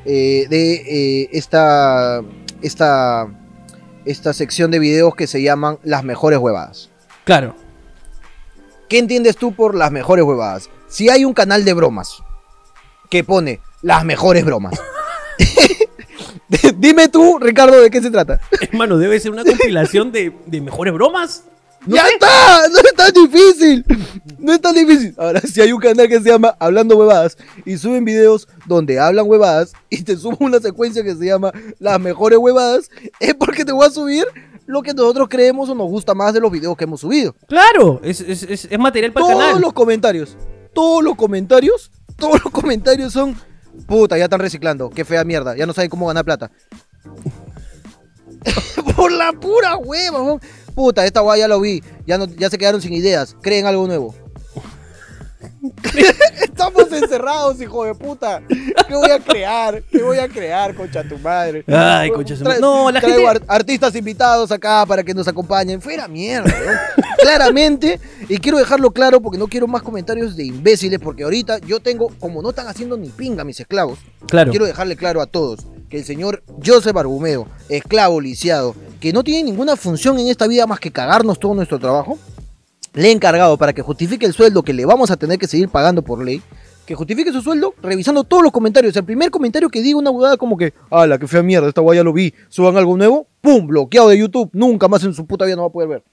eh, 0.05 0.45
de 0.49 0.73
eh, 1.23 1.29
esta, 1.31 2.21
esta, 2.61 3.27
esta 4.05 4.33
sección 4.33 4.71
de 4.71 4.79
videos 4.79 5.15
que 5.15 5.27
se 5.27 5.41
llaman 5.41 5.77
las 5.83 6.03
mejores 6.03 6.39
huevadas. 6.39 6.89
Claro. 7.23 7.55
¿Qué 8.89 8.99
entiendes 8.99 9.35
tú 9.37 9.53
por 9.55 9.73
las 9.75 9.91
mejores 9.91 10.25
huevadas? 10.25 10.69
Si 10.87 11.09
hay 11.09 11.25
un 11.25 11.33
canal 11.33 11.65
de 11.65 11.73
bromas 11.73 12.21
que 13.09 13.23
pone 13.23 13.61
las 13.81 14.03
mejores 14.05 14.43
bromas. 14.45 14.73
Dime 16.77 17.07
tú, 17.09 17.37
Ricardo, 17.39 17.81
de 17.81 17.89
qué 17.89 18.01
se 18.01 18.11
trata. 18.11 18.39
Hermano, 18.61 18.97
debe 18.97 19.19
ser 19.19 19.31
una 19.31 19.43
compilación 19.43 20.11
de, 20.11 20.33
de 20.45 20.61
mejores 20.61 20.93
bromas. 20.93 21.43
No 21.85 21.95
¡Ya 21.97 22.05
sé. 22.05 22.13
está! 22.13 22.67
¡No 22.69 22.77
es 22.79 22.93
tan 22.95 23.13
difícil! 23.13 23.85
No 24.39 24.53
es 24.53 24.61
tan 24.61 24.73
difícil. 24.73 25.13
Ahora, 25.17 25.39
si 25.41 25.61
hay 25.61 25.71
un 25.71 25.79
canal 25.79 26.07
que 26.07 26.19
se 26.19 26.29
llama 26.29 26.55
Hablando 26.59 26.97
Huevadas 26.97 27.37
y 27.63 27.77
suben 27.77 28.03
videos 28.05 28.47
donde 28.65 28.99
hablan 28.99 29.27
huevadas 29.29 29.73
y 29.89 30.01
te 30.03 30.17
subo 30.17 30.37
una 30.39 30.59
secuencia 30.59 31.03
que 31.03 31.13
se 31.15 31.25
llama 31.25 31.51
Las 31.79 31.99
mejores 31.99 32.39
huevadas, 32.39 32.89
es 33.19 33.35
porque 33.35 33.63
te 33.65 33.71
voy 33.71 33.85
a 33.85 33.91
subir 33.91 34.25
lo 34.65 34.81
que 34.81 34.95
nosotros 34.95 35.27
creemos 35.29 35.69
o 35.69 35.75
nos 35.75 35.87
gusta 35.87 36.15
más 36.15 36.33
de 36.33 36.39
los 36.39 36.51
videos 36.51 36.75
que 36.75 36.85
hemos 36.85 37.01
subido. 37.01 37.35
Claro, 37.47 37.99
es, 38.03 38.19
es, 38.21 38.41
es, 38.43 38.65
es 38.69 38.79
material 38.79 39.13
para 39.13 39.27
el 39.27 39.31
Todos 39.33 39.45
canal. 39.45 39.61
los 39.61 39.73
comentarios, 39.73 40.37
todos 40.73 41.03
los 41.03 41.15
comentarios, 41.15 41.91
todos 42.17 42.43
los 42.43 42.51
comentarios 42.51 43.13
son 43.13 43.35
puta, 43.87 44.17
ya 44.17 44.25
están 44.25 44.39
reciclando, 44.39 44.89
qué 44.89 45.05
fea 45.05 45.23
mierda, 45.23 45.55
ya 45.55 45.65
no 45.65 45.73
saben 45.73 45.89
cómo 45.89 46.07
ganar 46.07 46.25
plata. 46.25 46.51
Por 48.95 49.11
la 49.11 49.33
pura 49.33 49.77
hueva, 49.77 50.39
puta, 50.73 51.05
esta 51.05 51.21
guay 51.21 51.39
ya 51.41 51.47
lo 51.47 51.59
vi, 51.59 51.83
ya 52.05 52.19
ya 52.37 52.49
se 52.49 52.57
quedaron 52.57 52.81
sin 52.81 52.93
ideas, 52.93 53.35
creen 53.41 53.65
algo 53.65 53.87
nuevo. 53.87 54.15
Estamos 56.41 56.91
encerrados, 56.91 57.61
hijo 57.61 57.85
de 57.85 57.93
puta. 57.95 58.41
¿Qué 58.47 58.93
voy 58.95 59.09
a 59.11 59.19
crear? 59.19 59.83
¿Qué 59.83 60.01
voy 60.01 60.17
a 60.17 60.27
crear, 60.27 60.73
concha 60.75 61.03
tu 61.07 61.17
madre? 61.19 61.63
Ay, 61.67 62.09
concha 62.11 62.35
su 62.35 62.43
madre. 62.43 62.59
No, 62.59 62.89
la 62.91 62.99
traigo 63.01 63.27
gente- 63.29 63.45
ar- 63.49 63.55
artistas 63.57 63.95
invitados 63.95 64.51
acá 64.51 64.85
para 64.85 65.03
que 65.03 65.13
nos 65.13 65.27
acompañen. 65.27 65.81
Fuera 65.81 66.07
mierda, 66.07 66.49
weón. 66.59 66.77
Claramente, 67.21 67.99
y 68.29 68.37
quiero 68.37 68.57
dejarlo 68.57 68.91
claro 68.91 69.19
porque 69.21 69.37
no 69.37 69.47
quiero 69.47 69.67
más 69.67 69.81
comentarios 69.81 70.35
de 70.35 70.45
imbéciles, 70.45 70.99
porque 70.99 71.23
ahorita 71.23 71.59
yo 71.59 71.79
tengo, 71.79 72.09
como 72.19 72.41
no 72.41 72.49
están 72.49 72.67
haciendo 72.67 72.97
ni 72.97 73.09
pinga 73.09 73.43
mis 73.43 73.59
esclavos, 73.59 73.99
Claro. 74.27 74.51
quiero 74.51 74.65
dejarle 74.65 74.95
claro 74.95 75.21
a 75.21 75.25
todos 75.27 75.59
que 75.89 75.97
el 75.97 76.05
señor 76.05 76.43
Joseph 76.65 76.95
Argumeo, 76.97 77.47
esclavo 77.69 78.19
lisiado, 78.21 78.75
que 78.99 79.11
no 79.13 79.23
tiene 79.23 79.43
ninguna 79.43 79.75
función 79.75 80.17
en 80.19 80.27
esta 80.27 80.47
vida 80.47 80.65
más 80.67 80.79
que 80.79 80.91
cagarnos 80.91 81.39
todo 81.39 81.53
nuestro 81.55 81.79
trabajo, 81.79 82.17
le 82.95 83.09
he 83.09 83.11
encargado 83.11 83.57
para 83.57 83.73
que 83.73 83.81
justifique 83.81 84.25
el 84.25 84.33
sueldo 84.33 84.63
que 84.63 84.73
le 84.73 84.85
vamos 84.85 85.11
a 85.11 85.17
tener 85.17 85.37
que 85.37 85.47
seguir 85.47 85.69
pagando 85.69 86.01
por 86.01 86.23
ley, 86.23 86.41
que 86.85 86.95
justifique 86.95 87.31
su 87.31 87.41
sueldo 87.41 87.73
revisando 87.81 88.23
todos 88.23 88.43
los 88.43 88.51
comentarios. 88.51 88.95
El 88.95 89.03
primer 89.05 89.29
comentario 89.31 89.69
que 89.69 89.81
diga 89.81 89.97
una 89.97 90.11
huevada 90.11 90.37
como 90.37 90.57
que, 90.57 90.73
ah, 90.91 91.05
la 91.05 91.17
que 91.17 91.27
fea 91.27 91.43
mierda, 91.43 91.67
esta 91.67 91.81
guay 91.81 91.97
ya 91.97 92.03
lo 92.03 92.13
vi, 92.13 92.33
suban 92.49 92.77
algo 92.77 92.95
nuevo, 92.97 93.27
pum, 93.41 93.67
bloqueado 93.67 94.09
de 94.09 94.17
YouTube, 94.17 94.49
nunca 94.53 94.87
más 94.87 95.03
en 95.03 95.13
su 95.13 95.25
puta 95.25 95.45
vida 95.45 95.55
no 95.55 95.63
va 95.63 95.67
a 95.67 95.71
poder 95.71 95.89
ver. 95.89 96.03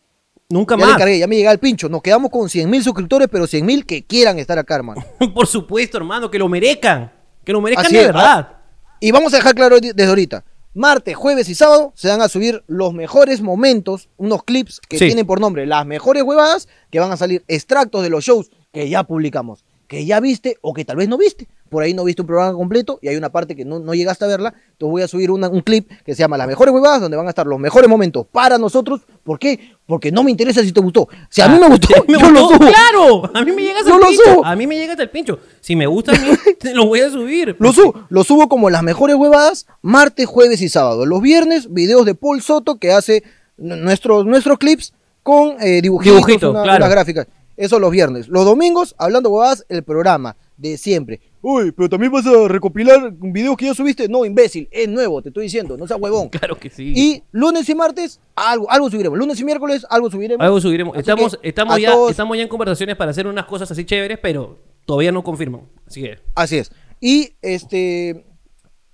Nunca 0.48 0.74
Ya 0.74 0.80
le 0.80 0.86
más. 0.86 0.94
encargué, 0.96 1.18
ya 1.18 1.26
me 1.26 1.36
llega 1.36 1.50
el 1.52 1.58
pincho, 1.58 1.88
nos 1.88 2.02
quedamos 2.02 2.30
con 2.30 2.48
100 2.48 2.68
mil 2.68 2.82
suscriptores, 2.82 3.28
pero 3.30 3.46
100 3.46 3.64
mil 3.64 3.86
que 3.86 4.04
quieran 4.04 4.38
estar 4.38 4.58
acá, 4.58 4.74
hermano. 4.74 5.02
Por 5.34 5.46
supuesto, 5.46 5.96
hermano, 5.98 6.30
que 6.30 6.38
lo 6.38 6.48
merezcan. 6.48 7.10
Que 7.44 7.52
lo 7.52 7.60
merezcan 7.60 7.86
Así 7.86 7.94
de 7.94 8.00
es, 8.02 8.06
verdad. 8.08 8.56
Y 9.00 9.10
vamos 9.12 9.32
a 9.32 9.36
dejar 9.36 9.54
claro 9.54 9.78
desde 9.80 10.04
ahorita. 10.06 10.44
Martes, 10.74 11.14
jueves 11.16 11.48
y 11.50 11.54
sábado 11.54 11.92
se 11.94 12.08
van 12.08 12.22
a 12.22 12.28
subir 12.28 12.64
los 12.66 12.94
mejores 12.94 13.42
momentos, 13.42 14.08
unos 14.16 14.42
clips 14.42 14.80
que 14.88 14.98
Sí. 14.98 15.06
tienen 15.06 15.26
por 15.26 15.38
nombre 15.40 15.66
las 15.66 15.85
mejores 15.85 16.22
huevadas, 16.22 16.66
que 16.90 16.98
van 16.98 17.12
a 17.12 17.16
salir 17.18 17.44
extractos 17.46 18.02
de 18.02 18.08
los 18.08 18.24
shows 18.24 18.50
que 18.72 18.88
ya 18.88 19.04
publicamos, 19.04 19.64
que 19.92 20.07
ya 20.07 20.20
viste 20.20 20.57
o 20.62 20.72
que 20.72 20.87
tal 20.87 20.96
vez 20.96 21.07
no 21.07 21.18
viste. 21.18 21.46
Por 21.68 21.83
ahí 21.83 21.92
no 21.92 22.02
viste 22.05 22.22
un 22.22 22.26
programa 22.26 22.55
completo 22.55 22.98
y 23.02 23.09
hay 23.09 23.16
una 23.16 23.31
parte 23.31 23.55
que 23.55 23.64
no, 23.66 23.78
no 23.78 23.92
llegaste 23.92 24.24
a 24.24 24.28
verla. 24.28 24.55
Entonces 24.72 24.90
voy 24.90 25.02
a 25.02 25.09
subir 25.09 25.31
una- 25.31 25.50
un 25.50 25.61
clip 25.61 25.90
que 26.05 26.14
se 26.14 26.20
llama 26.20 26.38
Las 26.38 26.46
mejores 26.46 26.72
huevadas, 26.72 27.02
donde 27.02 27.16
van 27.18 27.26
a 27.26 27.28
estar 27.28 27.46
los 27.46 27.59
mejores 27.59 27.90
momentos 27.90 28.26
para 28.33 28.57
nosotros. 28.57 29.02
¿Por 29.22 29.38
qué? 29.38 29.61
Porque 29.85 30.11
no 30.11 30.22
me 30.24 30.31
interesa 30.31 30.62
si 30.62 30.72
te 30.72 30.81
gustó. 30.81 31.09
Si 31.28 31.42
a 31.42 31.48
mí 31.48 31.59
me 31.59 31.66
Ah, 31.66 31.68
gustó, 31.68 31.88
me 32.09 32.18
yo 32.18 32.31
lo 32.31 32.40
gustó, 32.40 32.57
subo. 32.57 32.66
Claro, 32.72 33.31
a 33.35 33.44
mí 33.44 33.52
me 33.52 33.62
llegas 33.62 33.87
al 33.87 34.00
pincho. 34.00 34.22
subo. 34.24 34.44
A 34.46 34.57
mí 34.57 34.66
me 34.66 34.76
llegas 34.76 34.98
al 34.98 35.11
pincho. 35.11 35.38
Si 35.61 35.76
me 35.76 35.87
gusta 35.87 36.12
a 36.12 36.14
mí, 36.18 36.28
te 36.59 36.72
lo 36.74 36.87
voy 36.87 37.00
a 37.00 37.11
subir. 37.11 37.55
Lo 37.59 37.72
subo, 37.74 38.07
lo 38.09 38.24
subo 38.24 38.48
como 38.48 38.70
las 38.70 38.83
mejores 38.83 39.16
huevadas, 39.16 39.66
martes, 39.83 40.24
jueves 40.26 40.62
y 40.62 40.70
sábado. 40.70 41.05
Los 41.05 41.20
viernes, 41.20 41.70
videos 41.72 42.07
de 42.07 42.14
Paul 42.14 42.40
Soto 42.40 42.76
que 42.78 42.92
hace 42.92 43.22
nuestros, 43.59 44.24
nuestros 44.24 44.59
clips 44.59 44.94
con 45.22 45.57
eh, 45.61 45.81
dibujitos, 45.83 46.16
Dibujito, 46.16 46.50
una- 46.50 46.62
claro. 46.62 46.78
unas 46.85 46.90
gráficas. 46.90 47.26
Eso 47.56 47.78
los 47.78 47.90
viernes. 47.90 48.28
Los 48.28 48.44
domingos, 48.44 48.94
hablando 48.98 49.30
huevadas, 49.30 49.64
el 49.68 49.82
programa 49.82 50.36
de 50.56 50.78
siempre. 50.78 51.20
Uy, 51.40 51.72
pero 51.72 51.88
también 51.88 52.12
vas 52.12 52.24
a 52.26 52.48
recopilar 52.48 53.12
videos 53.18 53.56
que 53.56 53.66
ya 53.66 53.74
subiste. 53.74 54.08
No, 54.08 54.24
imbécil, 54.24 54.68
es 54.70 54.88
nuevo, 54.88 55.20
te 55.20 55.28
estoy 55.30 55.44
diciendo, 55.44 55.76
no 55.76 55.86
seas 55.86 56.00
huevón. 56.00 56.28
Claro 56.30 56.56
que 56.58 56.70
sí. 56.70 56.92
Y 56.94 57.22
lunes 57.32 57.68
y 57.68 57.74
martes, 57.74 58.20
algo, 58.36 58.70
algo 58.70 58.88
subiremos. 58.90 59.18
Lunes 59.18 59.38
y 59.40 59.44
miércoles, 59.44 59.84
algo 59.90 60.10
subiremos. 60.10 60.44
Algo 60.44 60.60
subiremos. 60.60 60.94
Así 60.94 61.00
Estamos, 61.00 61.38
estamos, 61.42 61.80
ya, 61.80 61.92
todos- 61.92 62.10
estamos 62.12 62.36
ya 62.36 62.42
en 62.44 62.48
conversaciones 62.48 62.96
para 62.96 63.10
hacer 63.10 63.26
unas 63.26 63.44
cosas 63.46 63.70
así 63.70 63.84
chéveres, 63.84 64.18
pero 64.22 64.58
todavía 64.86 65.12
no 65.12 65.22
confirman. 65.24 65.62
Así 65.86 66.02
que. 66.02 66.18
Así 66.34 66.58
es. 66.58 66.70
Y 67.00 67.34
este, 67.42 68.24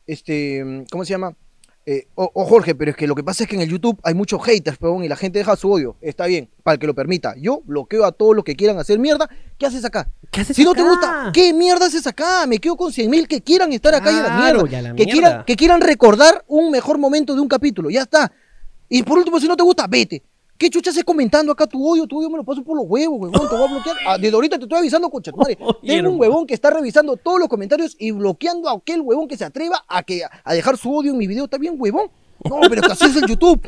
este, 0.07 0.85
¿cómo 0.90 1.05
se 1.05 1.11
llama? 1.11 1.37
Eh, 1.90 2.07
o, 2.16 2.31
o 2.35 2.44
Jorge, 2.44 2.74
pero 2.74 2.90
es 2.90 2.98
que 2.98 3.07
lo 3.07 3.14
que 3.14 3.24
pasa 3.24 3.44
es 3.44 3.48
que 3.48 3.57
en 3.57 3.62
el 3.62 3.70
YouTube 3.70 3.98
hay 4.03 4.12
muchos 4.12 4.44
haters, 4.44 4.77
peón, 4.77 5.05
y 5.05 5.09
la 5.09 5.16
gente 5.16 5.38
deja 5.38 5.57
su 5.57 5.72
odio. 5.72 5.96
Está 6.03 6.27
bien, 6.27 6.51
para 6.62 6.74
el 6.74 6.79
que 6.79 6.87
lo 6.87 6.94
permita. 6.94 7.35
Yo 7.38 7.62
bloqueo 7.64 8.05
a 8.05 8.12
todos 8.12 8.37
los 8.37 8.44
que 8.44 8.55
quieran 8.55 8.79
hacer 8.79 8.98
mierda. 8.98 9.27
¿Qué 9.57 9.64
haces 9.64 9.87
acá? 9.87 10.07
¿Qué 10.31 10.42
haces 10.42 10.55
si 10.55 10.64
no 10.64 10.74
te 10.74 10.83
gusta, 10.83 11.31
¿qué 11.33 11.55
mierda 11.55 11.87
haces 11.87 12.07
acá? 12.07 12.46
Me 12.46 12.59
quedo 12.59 12.77
con 12.77 12.92
100 12.92 13.09
mil 13.09 13.27
que 13.27 13.40
quieran 13.40 13.72
estar 13.72 13.94
acá 13.94 14.12
y 14.12 14.16
a 14.16 14.22
la 14.22 14.37
mierda. 14.37 14.70
y 14.70 14.74
a 14.74 14.83
la 14.83 14.94
que, 14.94 15.07
mierda. 15.07 15.12
Quieran, 15.12 15.44
que 15.46 15.57
quieran 15.57 15.81
recordar 15.81 16.44
un 16.46 16.70
mejor 16.70 16.98
momento 16.98 17.35
de 17.35 17.40
un 17.40 17.48
capítulo. 17.48 17.88
Ya 17.88 18.03
está. 18.03 18.31
Y 18.90 19.03
por 19.03 19.16
último, 19.16 19.40
si 19.40 19.48
no 19.48 19.57
te 19.57 19.62
gusta, 19.62 19.87
vete. 19.87 20.22
¿Qué 20.59 20.68
chucha 20.71 20.90
haces 20.90 21.05
comentando 21.05 21.53
acá 21.53 21.66
tu 21.68 21.87
odio? 21.88 22.07
Tu 22.07 22.18
odio 22.18 22.29
me 22.31 22.37
lo 22.38 22.44
paso 22.44 22.62
por 22.64 22.77
los 22.77 22.85
huevos, 22.88 23.16
huevón. 23.21 23.49
Te 23.49 23.55
voy 23.57 23.64
a 23.68 23.71
bloquear. 23.73 23.97
Ah, 24.07 24.18
desde 24.18 24.35
ahorita 24.35 24.59
te 24.59 24.64
estoy 24.64 24.79
avisando, 24.79 25.09
concha 25.09 25.31
tu 25.31 25.37
madre. 25.38 25.57
Tengo 25.87 26.11
un 26.11 26.21
huevón 26.21 26.47
que 26.47 26.55
está 26.55 26.71
revisando 26.71 27.16
todos 27.16 27.38
los 27.38 27.49
comentarios 27.49 27.94
y 27.99 28.11
bloqueando 28.11 28.68
a 28.68 28.73
aquel 28.73 29.01
huevón 29.01 29.29
que 29.29 29.37
se 29.37 29.44
atreva 29.44 29.85
a, 29.87 30.03
que, 30.03 30.23
a 30.44 30.55
dejar 30.55 30.77
su 30.77 30.92
odio 30.94 31.12
en 31.12 31.18
mi 31.18 31.27
video. 31.29 31.44
¿Está 31.44 31.59
bien, 31.59 31.77
huevón? 31.79 32.11
No, 32.44 32.59
pero 32.68 32.83
que 32.83 32.92
así 32.92 33.05
es 33.05 33.16
el 33.16 33.27
YouTube. 33.27 33.61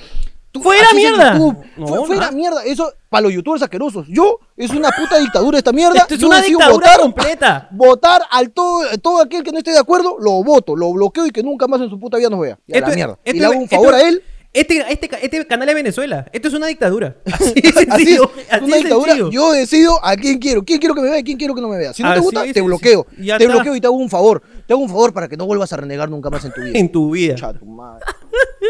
Tú- 0.50 0.60
¡Fuera 0.62 0.92
mierda! 0.92 1.34
YouTube. 1.34 1.56
No, 1.76 1.86
Fu- 1.86 2.04
fuera 2.06 2.32
mierda. 2.32 2.64
Eso 2.64 2.92
para 3.08 3.22
los 3.22 3.32
youtubers 3.32 3.62
asquerosos. 3.62 4.06
Yo, 4.08 4.40
es 4.56 4.70
una 4.70 4.90
puta 4.90 5.16
dictadura 5.18 5.58
esta 5.58 5.70
mierda. 5.72 5.96
Esto 6.00 6.14
es 6.14 6.20
Yo 6.20 6.26
una 6.26 6.40
dictadura 6.42 6.98
completa. 6.98 7.68
Votar 7.70 8.22
al 8.32 8.50
todo, 8.50 8.82
todo 9.00 9.22
aquel 9.22 9.44
que 9.44 9.52
no 9.52 9.58
esté 9.58 9.70
de 9.70 9.78
acuerdo, 9.78 10.16
lo 10.18 10.42
voto, 10.42 10.74
lo 10.74 10.92
bloqueo 10.92 11.24
y 11.26 11.30
que 11.30 11.44
nunca 11.44 11.68
más 11.68 11.80
en 11.80 11.88
su 11.88 12.00
puta 12.00 12.16
vida 12.18 12.30
nos 12.30 12.40
vea. 12.40 12.58
Y 12.66 12.72
a 12.76 12.80
la 12.80 12.86
Esto- 12.88 12.96
mierda. 12.96 13.18
y 13.24 13.32
le 13.34 13.44
hago 13.44 13.54
un 13.58 13.62
esto- 13.62 13.76
favor 13.76 13.94
a 13.94 14.02
él. 14.02 14.22
Este, 14.52 14.84
este, 14.90 15.08
este 15.22 15.46
canal 15.46 15.68
es 15.68 15.74
Venezuela. 15.76 16.26
Esto 16.32 16.48
es 16.48 16.54
una 16.54 16.66
dictadura. 16.66 17.16
Así 17.24 17.54
de 17.54 17.68
Así 17.68 17.68
es, 17.68 17.74
sencillo. 17.74 18.30
es 18.36 18.52
así 18.52 18.64
una 18.64 18.74
de 18.76 18.82
dictadura. 18.82 19.12
sencillo. 19.12 19.30
Yo 19.30 19.52
decido 19.52 20.04
a 20.04 20.16
quién 20.16 20.38
quiero, 20.38 20.64
quién 20.64 20.80
quiero 20.80 20.94
que 20.94 21.02
me 21.02 21.10
vea 21.10 21.20
y 21.20 21.24
quién 21.24 21.38
quiero 21.38 21.54
que 21.54 21.60
no 21.60 21.68
me 21.68 21.78
vea. 21.78 21.92
Si 21.92 22.02
no 22.02 22.12
te 22.12 22.18
gusta, 22.18 22.44
es, 22.44 22.52
te 22.52 22.60
bloqueo. 22.60 23.06
Te 23.16 23.32
está. 23.32 23.46
bloqueo 23.46 23.76
y 23.76 23.80
te 23.80 23.86
hago 23.86 23.96
un 23.96 24.10
favor. 24.10 24.42
Te 24.66 24.72
hago 24.72 24.82
un 24.82 24.88
favor 24.88 25.12
para 25.12 25.28
que 25.28 25.36
no 25.36 25.46
vuelvas 25.46 25.72
a 25.72 25.76
renegar 25.76 26.10
nunca 26.10 26.30
más 26.30 26.44
en 26.44 26.52
tu 26.52 26.62
vida. 26.62 26.78
En 26.78 26.90
tu 26.90 27.10
vida. 27.12 27.34
Cha 27.36 27.52
tu 27.52 27.64
madre. 27.64 28.04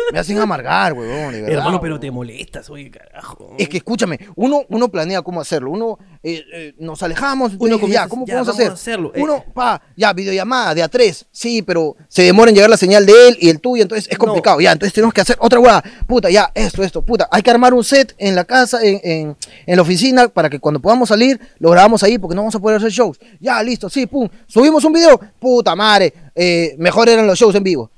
Me 0.13 0.19
hacen 0.19 0.39
amargar, 0.39 0.93
huevón, 0.93 1.33
de 1.33 1.43
verdad. 1.43 1.59
Hermano, 1.59 1.81
pero 1.81 2.01
te 2.01 2.11
molestas, 2.11 2.69
oye, 2.71 2.91
carajo. 2.91 3.55
Es 3.59 3.69
que 3.69 3.77
escúchame, 3.79 4.19
uno, 4.37 4.63
uno 4.69 4.89
planea 4.89 5.23
cómo 5.23 5.41
hacerlo, 5.41 5.71
uno 5.71 5.99
eh, 6.23 6.43
eh, 6.53 6.75
nos 6.79 7.03
alejamos, 7.03 7.53
Uno 7.59 7.79
comienza, 7.79 8.05
ya, 8.05 8.09
¿cómo 8.09 8.27
ya, 8.27 8.33
podemos 8.35 8.47
vamos 8.49 8.61
hacer? 8.61 8.71
a 8.71 8.75
hacerlo, 8.75 9.13
eh. 9.15 9.21
Uno, 9.23 9.45
pa, 9.55 9.81
ya, 9.97 10.13
videollamada 10.13 10.75
de 10.75 10.83
a 10.83 10.89
tres, 10.89 11.27
sí, 11.31 11.63
pero 11.63 11.97
se 12.09 12.23
demora 12.23 12.49
en 12.51 12.57
llegar 12.57 12.71
la 12.71 12.77
señal 12.77 13.07
de 13.07 13.29
él 13.29 13.37
y 13.41 13.49
el 13.51 13.61
tuyo, 13.61 13.83
entonces 13.83 14.09
es 14.11 14.19
No. 14.19 14.25
complicado, 14.27 14.61
ya, 14.61 14.73
entonces 14.73 14.93
tenemos 14.93 15.15
que 15.15 15.21
hacer 15.21 15.37
otra 15.39 15.61
hueá, 15.61 15.83
puta, 16.07 16.29
ya, 16.31 16.51
esto, 16.55 16.83
esto, 16.83 17.03
puta, 17.03 17.29
hay 17.31 17.43
que 17.43 17.51
armar 17.51 17.73
un 17.75 17.85
set 17.85 18.15
en 18.19 18.35
la 18.35 18.45
casa, 18.45 18.83
en, 18.83 19.01
en, 19.05 19.37
en 19.67 19.77
la 19.77 19.83
oficina, 19.83 20.29
para 20.29 20.51
que 20.51 20.59
cuando 20.59 20.81
podamos 20.81 21.09
salir, 21.09 21.41
lo 21.59 21.71
grabamos 21.71 22.03
ahí, 22.03 22.19
porque 22.19 22.35
no 22.35 22.43
vamos 22.43 22.55
a 22.55 22.59
poder 22.59 22.79
hacer 22.79 22.91
shows, 22.91 23.19
ya, 23.39 23.63
listo, 23.63 23.89
sí, 23.89 24.07
pum, 24.07 24.29
subimos 24.47 24.85
un 24.85 24.93
video, 24.93 25.21
puta 25.39 25.77
madre, 25.77 26.13
eh, 26.35 26.75
mejor 26.79 27.09
eran 27.09 27.27
los 27.27 27.39
shows 27.39 27.55
en 27.55 27.63
vivo. 27.63 27.91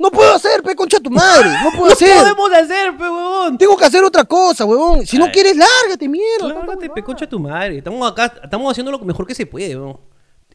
No 0.00 0.10
puedo 0.10 0.34
hacer, 0.34 0.62
pe, 0.62 0.74
concha 0.74 0.98
tu 0.98 1.10
madre, 1.10 1.50
no 1.62 1.70
puedo 1.72 1.86
No 1.88 1.92
hacer. 1.92 2.18
podemos 2.18 2.52
hacer, 2.54 2.96
pe, 2.96 3.02
huevón. 3.02 3.58
Tengo 3.58 3.76
que 3.76 3.84
hacer 3.84 4.02
otra 4.02 4.24
cosa, 4.24 4.64
huevón. 4.64 5.06
Si 5.06 5.18
no 5.18 5.30
quieres, 5.30 5.56
lárgate, 5.56 6.08
mierda. 6.08 6.38
Claro, 6.38 6.54
tanta 6.60 6.72
te 6.72 6.78
huevada. 6.80 6.94
pecocha 6.94 7.28
tu 7.28 7.38
madre. 7.38 7.78
Estamos 7.78 8.10
acá, 8.10 8.32
estamos 8.42 8.70
haciendo 8.70 8.90
lo 8.90 8.98
mejor 9.00 9.26
que 9.26 9.34
se 9.34 9.44
puede, 9.44 9.76
weón. 9.76 9.98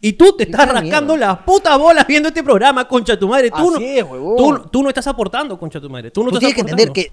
Y 0.01 0.13
tú 0.13 0.36
te 0.36 0.43
estás 0.43 0.67
rascando 0.67 1.15
las 1.15 1.38
putas 1.39 1.77
bolas 1.77 2.05
viendo 2.08 2.27
este 2.29 2.43
programa, 2.43 2.88
concha 2.88 3.17
tu 3.17 3.27
madre. 3.27 3.49
Tú, 3.51 3.69
no, 3.71 3.77
Así 3.77 3.97
es, 3.99 4.03
huevón. 4.03 4.36
tú, 4.63 4.69
tú 4.69 4.84
no 4.84 4.89
estás 4.89 5.08
aportando, 5.08 5.58
concha 5.60 5.79
tu 5.79 5.89
madre. 5.89 6.10
Tú 6.12 6.23
no 6.23 6.31
Tú 6.31 6.38
estás 6.38 6.39
tienes 6.53 6.55
que 6.55 6.62
entender 6.62 6.91
que. 6.91 7.12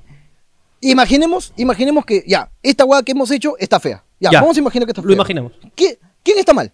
Imaginemos, 0.81 1.53
imaginemos 1.57 2.05
que 2.05 2.25
ya, 2.27 2.51
esta 2.63 2.85
hueá 2.85 3.03
que 3.03 3.13
hemos 3.13 3.31
hecho 3.31 3.57
está 3.59 3.79
fea. 3.79 4.03
Ya, 4.19 4.31
Ya. 4.33 4.41
vamos 4.41 4.57
a 4.57 4.61
imaginar 4.61 4.87
que 4.87 4.91
está 4.93 5.01
Lo 5.03 5.07
fea. 5.09 5.15
imaginamos. 5.15 5.53
¿Qué- 5.77 5.99
¿Quién 6.25 6.39
está 6.39 6.53
mal? 6.53 6.73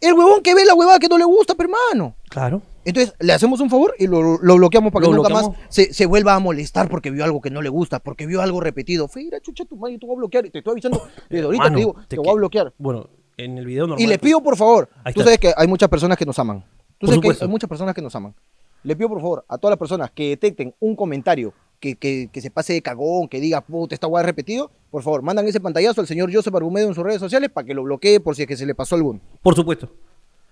El 0.00 0.14
huevón 0.14 0.42
que 0.42 0.54
ve 0.54 0.64
la 0.64 0.74
huevada 0.74 0.98
que 0.98 1.08
no 1.08 1.18
le 1.18 1.24
gusta, 1.24 1.54
pero 1.54 1.68
hermano. 1.68 2.14
Claro. 2.30 2.62
Entonces, 2.84 3.14
le 3.20 3.32
hacemos 3.32 3.60
un 3.60 3.70
favor 3.70 3.94
y 3.98 4.06
lo, 4.06 4.38
lo 4.42 4.56
bloqueamos 4.56 4.92
para 4.92 5.04
que 5.04 5.10
Lo 5.10 5.16
nunca 5.16 5.28
bloqueamos. 5.28 5.56
más 5.58 5.66
se, 5.68 5.92
se 5.92 6.06
vuelva 6.06 6.34
a 6.34 6.38
molestar 6.38 6.88
porque 6.88 7.10
vio 7.10 7.24
algo 7.24 7.40
que 7.40 7.50
no 7.50 7.62
le 7.62 7.68
gusta, 7.68 7.98
porque 8.00 8.26
vio 8.26 8.42
algo 8.42 8.60
repetido. 8.60 9.08
Feira, 9.08 9.40
chucha 9.40 9.64
tu 9.64 9.76
madre, 9.76 9.98
te 9.98 10.06
voy 10.06 10.16
a 10.16 10.18
bloquear. 10.18 10.46
Y 10.46 10.50
te 10.50 10.58
estoy 10.58 10.72
avisando 10.72 11.02
desde 11.30 11.44
ahorita, 11.46 11.64
Mano, 11.64 11.74
te 11.74 11.80
digo, 11.80 11.94
te, 12.08 12.16
voy 12.18 12.28
a 12.28 12.30
que- 12.32 12.36
bloquear. 12.36 12.72
Bueno, 12.78 13.08
en 13.36 13.58
el 13.58 13.66
video 13.66 13.86
normal. 13.86 14.02
Y 14.04 14.06
le 14.06 14.18
pido 14.18 14.42
por 14.42 14.56
favor, 14.56 14.88
tú 15.14 15.22
sabes 15.22 15.38
que 15.38 15.52
hay 15.56 15.66
muchas 15.66 15.88
personas 15.88 16.16
que 16.18 16.26
nos 16.26 16.38
aman. 16.38 16.60
Tú 16.98 17.06
Por 17.06 17.14
sabes 17.16 17.38
que 17.38 17.44
hay 17.44 17.50
muchas 17.50 17.68
personas 17.68 17.94
que 17.94 18.02
nos 18.02 18.14
aman. 18.14 18.34
Le 18.82 18.94
pido 18.96 19.08
por 19.08 19.20
favor 19.20 19.44
a 19.48 19.56
todas 19.58 19.72
las 19.72 19.78
personas 19.78 20.10
que 20.10 20.28
detecten 20.28 20.74
un 20.78 20.94
comentario 20.94 21.52
que, 21.80 21.96
que- 21.96 22.28
que 22.32 22.40
se 22.40 22.50
pase 22.50 22.74
de 22.74 22.82
cagón, 22.82 23.28
que 23.28 23.40
diga, 23.40 23.60
puta, 23.62 23.94
esta 23.94 24.06
guay 24.06 24.24
repetido, 24.24 24.70
por 24.90 25.02
favor, 25.02 25.22
mandan 25.22 25.46
ese 25.48 25.60
pantallazo 25.60 26.00
al 26.02 26.06
señor 26.06 26.32
Joseph 26.32 26.54
Argumedo 26.54 26.88
en 26.88 26.94
sus 26.94 27.02
redes 27.02 27.18
sociales 27.20 27.50
para 27.50 27.66
que 27.66 27.74
lo 27.74 27.82
bloquee 27.82 28.20
por 28.20 28.36
si 28.36 28.42
es 28.42 28.48
que 28.48 28.56
se 28.56 28.66
le 28.66 28.74
pasó 28.74 28.94
algún. 28.94 29.20
Por 29.42 29.54
supuesto. 29.54 29.90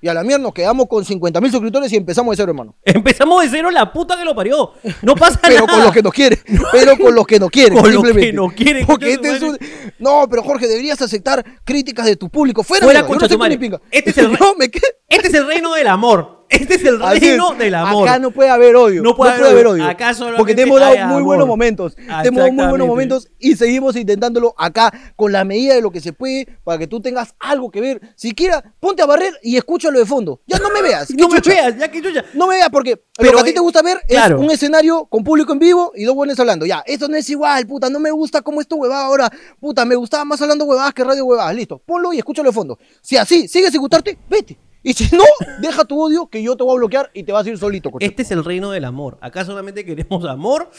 Y 0.05 0.09
a 0.09 0.15
la 0.15 0.25
mierda 0.25 0.43
nos 0.43 0.53
quedamos 0.53 0.89
con 0.89 1.05
50 1.05 1.41
mil 1.41 1.53
suscriptores 1.53 1.93
y 1.93 1.97
empezamos 1.97 2.33
de 2.33 2.43
cero, 2.43 2.51
hermano. 2.51 2.75
Empezamos 2.85 3.41
de 3.45 3.49
cero 3.49 3.71
la 3.71 3.93
puta 3.93 4.17
que 4.19 4.25
lo 4.25 4.35
parió. 4.35 4.73
No 5.01 5.15
pasa 5.15 5.39
Pero 5.41 5.65
nada. 5.65 5.79
con 5.79 5.85
los 5.85 5.93
que 5.93 6.03
no 6.03 6.11
quieren. 6.11 6.41
Pero 6.73 6.99
con 6.99 7.15
los 7.15 7.25
que 7.25 7.39
no 7.39 7.49
quieren. 7.49 7.79
Con 7.79 7.85
los 7.85 8.03
que 8.03 8.09
simplemente. 8.09 8.33
no 8.33 8.49
quieren, 8.49 8.85
Porque 8.85 9.13
este 9.13 9.37
es 9.37 9.43
un... 9.43 9.57
No, 10.01 10.27
pero 10.29 10.43
Jorge, 10.43 10.67
deberías 10.67 11.01
aceptar 11.01 11.45
críticas 11.65 12.05
de 12.07 12.17
tu 12.17 12.29
público. 12.29 12.65
Fuera, 12.65 12.85
Fuera, 12.85 12.99
mierda, 12.99 13.09
concha 13.09 13.27
no 13.27 13.29
tu 13.29 13.39
madre. 13.39 13.81
Este 13.93 14.11
es 14.11 14.19
el 14.19 14.33
No, 14.41 14.57
me 14.57 14.65
Este 14.65 15.29
es 15.29 15.35
el 15.35 15.47
reino 15.47 15.73
del 15.73 15.87
amor. 15.87 16.42
Este 16.53 16.75
es 16.75 16.85
el 16.85 17.01
reino 17.01 17.53
es. 17.53 17.59
del 17.59 17.75
amor. 17.75 18.09
Acá 18.09 18.19
no 18.19 18.31
puede 18.31 18.51
haber 18.51 18.77
odio. 18.77 19.03
No 19.03 19.17
puede 19.17 19.33
haber 19.33 19.67
odio. 19.67 19.85
Acá 19.85 20.15
solamente 20.15 20.39
Porque 20.39 20.55
te 20.55 20.63
hemos 20.63 20.79
dado 20.81 20.93
muy 20.93 21.01
amor. 21.03 21.23
buenos 21.23 21.47
momentos. 21.47 21.95
Te 21.97 22.29
hemos 22.29 22.41
dado 22.41 22.53
muy 22.53 22.67
buenos 22.67 22.87
momentos 22.87 23.29
y 23.39 23.57
seguimos 23.57 23.97
intentándolo 23.97 24.55
acá 24.59 24.93
con 25.17 25.33
la 25.33 25.45
medida 25.45 25.75
de 25.75 25.81
lo 25.83 25.91
que 25.91 26.01
se 26.01 26.13
puede 26.13 26.47
para 26.65 26.79
que 26.79 26.87
tú 26.87 27.01
tengas 27.01 27.35
algo 27.41 27.71
que 27.71 27.81
ver. 27.81 28.01
Siquiera 28.17 28.63
ponte 28.81 29.03
a 29.03 29.07
barrer 29.07 29.33
y 29.43 29.57
escúchalo 29.57 29.99
de 29.99 30.07
fondo. 30.07 30.41
Ya 30.47 30.59
no 30.59 30.71
me 30.71 30.83
veas. 30.89 31.11
No 31.11 31.29
me 31.29 31.41
veas, 31.41 31.77
ya 31.79 31.89
que 31.91 32.03
chucha. 32.03 32.25
No 32.35 32.47
me 32.47 32.57
veas 32.57 32.69
porque 32.71 33.03
Pero, 33.17 33.33
lo 33.33 33.37
que 33.39 33.41
a 33.41 33.45
ti 33.45 33.51
eh, 33.51 33.55
te 33.55 33.61
gusta 33.61 33.83
ver 33.83 34.01
claro. 34.09 34.37
es 34.37 34.43
un 34.43 34.51
escenario 34.51 35.07
con 35.07 35.25
público 35.25 35.53
en 35.53 35.59
vivo 35.59 35.93
y 35.95 36.05
dos 36.05 36.15
buenos 36.15 36.39
hablando. 36.39 36.67
Ya, 36.67 36.83
esto 36.87 37.09
no 37.09 37.17
es 37.17 37.29
igual, 37.31 37.67
puta, 37.67 37.89
no 37.91 37.99
me 37.99 38.11
gusta 38.11 38.43
como 38.43 38.61
esto 38.61 38.77
huevada 38.77 39.07
ahora. 39.07 39.31
Puta, 39.61 39.85
me 39.85 39.95
gustaba 39.95 40.25
más 40.25 40.41
hablando 40.43 40.65
huevadas 40.65 40.93
que 40.95 41.05
radio 41.05 41.25
huevadas. 41.25 41.55
Listo, 41.55 41.79
ponlo 41.79 42.13
y 42.13 42.19
escúchalo 42.19 42.51
de 42.51 42.55
fondo. 42.55 42.79
Si 43.01 43.17
así 43.17 43.49
sigue 43.49 43.71
sin 43.71 43.81
gustarte, 43.81 44.19
vete. 44.29 44.59
Y 44.83 44.93
si 44.95 45.15
no, 45.17 45.25
deja 45.61 45.85
tu 45.85 46.01
odio 46.03 46.27
que 46.27 46.43
yo 46.43 46.57
te 46.57 46.65
voy 46.65 46.75
a 46.75 46.79
bloquear 46.79 47.11
y 47.15 47.23
te 47.23 47.33
vas 47.33 47.47
a 47.47 47.51
ir 47.51 47.59
solito, 47.59 47.91
coche. 47.91 48.07
Este 48.07 48.23
es 48.23 48.31
el 48.33 48.45
reino 48.45 48.71
del 48.71 48.85
amor. 48.85 49.19
Acá 49.21 49.45
solamente 49.45 49.85
queremos 49.85 50.25
amor 50.25 50.71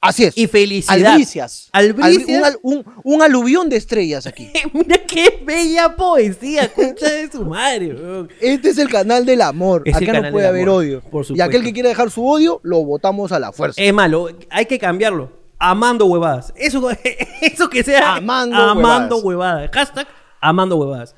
Así 0.00 0.24
es. 0.24 0.36
y 0.36 0.46
felicidad. 0.48 1.12
Albricias. 1.12 1.68
Albricias. 1.72 2.28
Albi- 2.28 2.36
un, 2.38 2.44
al- 2.44 2.58
un- 2.62 2.84
un 3.04 3.22
aluvión 3.22 3.68
de 3.70 3.76
estrellas 3.76 4.26
aquí. 4.26 4.50
Mira 4.74 4.98
qué 5.06 5.42
bella 5.46 5.96
poesía, 5.96 6.70
concha 6.74 7.08
de 7.08 7.30
su 7.30 7.42
madre. 7.44 7.94
weón. 7.94 8.28
Este 8.40 8.68
es 8.70 8.78
el 8.78 8.90
canal 8.90 9.24
del 9.24 9.40
amor. 9.40 9.82
Es 9.86 9.96
Acá 9.96 10.20
no 10.20 10.30
puede 10.30 10.46
haber 10.46 10.64
amor, 10.68 10.80
odio. 10.80 11.00
por 11.02 11.24
y 11.30 11.40
aquel 11.40 11.62
que 11.62 11.72
quiera 11.72 11.88
dejar 11.88 12.10
su 12.10 12.26
odio, 12.28 12.60
lo 12.64 12.84
votamos 12.84 13.32
a 13.32 13.38
la 13.38 13.52
fuerza. 13.52 13.80
Es 13.80 13.94
malo, 13.94 14.28
hay 14.50 14.66
que 14.66 14.78
cambiarlo. 14.78 15.32
Amando 15.58 16.04
huevadas. 16.06 16.52
Eso, 16.56 16.86
eso 17.40 17.70
que 17.70 17.82
sea 17.82 18.16
Amando 18.16 18.56
amando 18.56 19.16
huevadas. 19.18 19.24
huevadas. 19.24 19.70
Hashtag 19.72 20.08
amando 20.40 20.76
huevadas. 20.76 21.14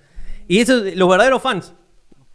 Y 0.46 0.60
eso, 0.60 0.74
los 0.94 1.08
verdaderos 1.08 1.42
fans 1.42 1.72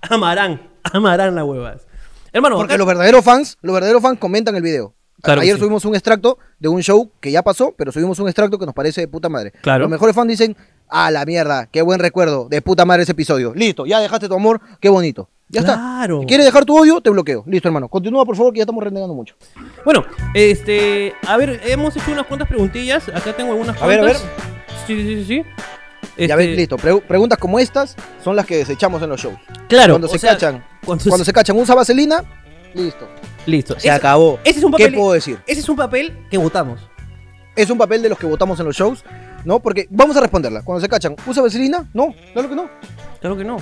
amarán, 0.09 0.69
amarán 0.83 1.35
las 1.35 1.45
huevadas. 1.45 1.87
Hermano, 2.33 2.55
Porque 2.57 2.73
acá- 2.73 2.77
los 2.77 2.87
verdaderos 2.87 3.23
fans, 3.25 3.57
los 3.61 3.73
verdaderos 3.73 4.01
fans 4.01 4.17
comentan 4.19 4.55
el 4.55 4.61
video. 4.61 4.93
Claro 5.21 5.41
Ayer 5.41 5.55
sí. 5.55 5.59
subimos 5.59 5.85
un 5.85 5.93
extracto 5.93 6.39
de 6.59 6.67
un 6.69 6.81
show 6.81 7.11
que 7.19 7.31
ya 7.31 7.43
pasó, 7.43 7.75
pero 7.77 7.91
subimos 7.91 8.17
un 8.19 8.27
extracto 8.27 8.57
que 8.57 8.65
nos 8.65 8.73
parece 8.73 9.01
de 9.01 9.07
puta 9.07 9.29
madre. 9.29 9.51
Claro. 9.61 9.81
Los 9.81 9.89
mejores 9.91 10.15
fans 10.15 10.29
dicen, 10.29 10.57
a 10.89 11.11
la 11.11 11.25
mierda, 11.25 11.67
qué 11.67 11.81
buen 11.83 11.99
recuerdo, 11.99 12.47
de 12.49 12.61
puta 12.61 12.85
madre 12.85 13.03
ese 13.03 13.11
episodio. 13.11 13.53
Listo, 13.53 13.85
ya 13.85 13.99
dejaste 13.99 14.27
tu 14.27 14.33
amor, 14.33 14.59
qué 14.79 14.89
bonito. 14.89 15.29
Ya 15.49 15.61
Claro. 15.63 16.15
está. 16.15 16.21
Si 16.21 16.25
quieres 16.27 16.45
dejar 16.45 16.65
tu 16.65 16.75
odio, 16.79 17.01
te 17.01 17.09
bloqueo. 17.09 17.43
Listo, 17.45 17.67
hermano. 17.67 17.87
Continúa, 17.89 18.25
por 18.25 18.35
favor, 18.37 18.53
que 18.53 18.57
ya 18.59 18.63
estamos 18.63 18.83
renegando 18.83 19.13
mucho. 19.13 19.35
Bueno, 19.85 20.05
este, 20.33 21.13
a 21.27 21.37
ver, 21.37 21.59
hemos 21.65 21.95
hecho 21.95 22.11
unas 22.11 22.25
cuantas 22.25 22.47
preguntillas. 22.47 23.07
Acá 23.09 23.33
tengo 23.35 23.51
algunas 23.51 23.79
A 23.81 23.85
ver, 23.85 23.99
a 23.99 24.03
cuantas. 24.03 24.23
Sí, 24.87 24.95
sí, 24.95 25.23
sí, 25.23 25.25
sí. 25.25 25.43
Ya 26.27 26.35
Este, 26.35 26.47
ves, 26.47 26.57
listo. 26.57 26.77
Pre- 26.77 27.01
preguntas 27.01 27.37
como 27.39 27.59
estas 27.59 27.95
son 28.23 28.35
las 28.35 28.45
que 28.45 28.57
desechamos 28.57 29.01
en 29.01 29.09
los 29.09 29.19
shows. 29.21 29.37
Claro, 29.67 29.93
cuando 29.93 30.07
se 30.07 30.19
sea, 30.19 30.31
cachan, 30.33 30.63
cuando 30.85 31.03
cuando, 31.05 31.23
se- 31.25 31.29
se... 31.29 31.33
cachan 31.33 31.57
usa 31.57 31.75
vaselina, 31.75 32.23
listo. 32.73 33.07
Listo. 33.45 33.79
Se 33.79 33.89
acabó. 33.89 34.39
Ese 34.43 34.59
es 34.59 34.65
un 34.65 34.71
¿Qué 34.73 34.91
puedo 34.91 35.13
decir? 35.13 35.39
Ese 35.47 35.61
es 35.61 35.69
un 35.69 35.75
papel 35.75 36.15
que 36.29 36.37
votamos. 36.37 36.79
Es 37.55 37.69
un 37.69 37.77
papel 37.77 38.01
de 38.01 38.09
los 38.09 38.17
que 38.17 38.25
votamos 38.27 38.59
en 38.59 38.65
los 38.65 38.75
shows, 38.75 39.03
¿no? 39.43 39.59
Porque 39.59 39.87
vamos 39.89 40.15
a 40.15 40.21
responderla. 40.21 40.61
Cuando 40.63 40.79
se 40.79 40.87
cachan, 40.87 41.15
¿usa 41.25 41.41
vaselina? 41.41 41.89
No, 41.93 42.13
claro 42.33 42.47
que 42.49 42.55
no. 42.55 42.69
Claro 43.19 43.35
que 43.37 43.43
no. 43.43 43.57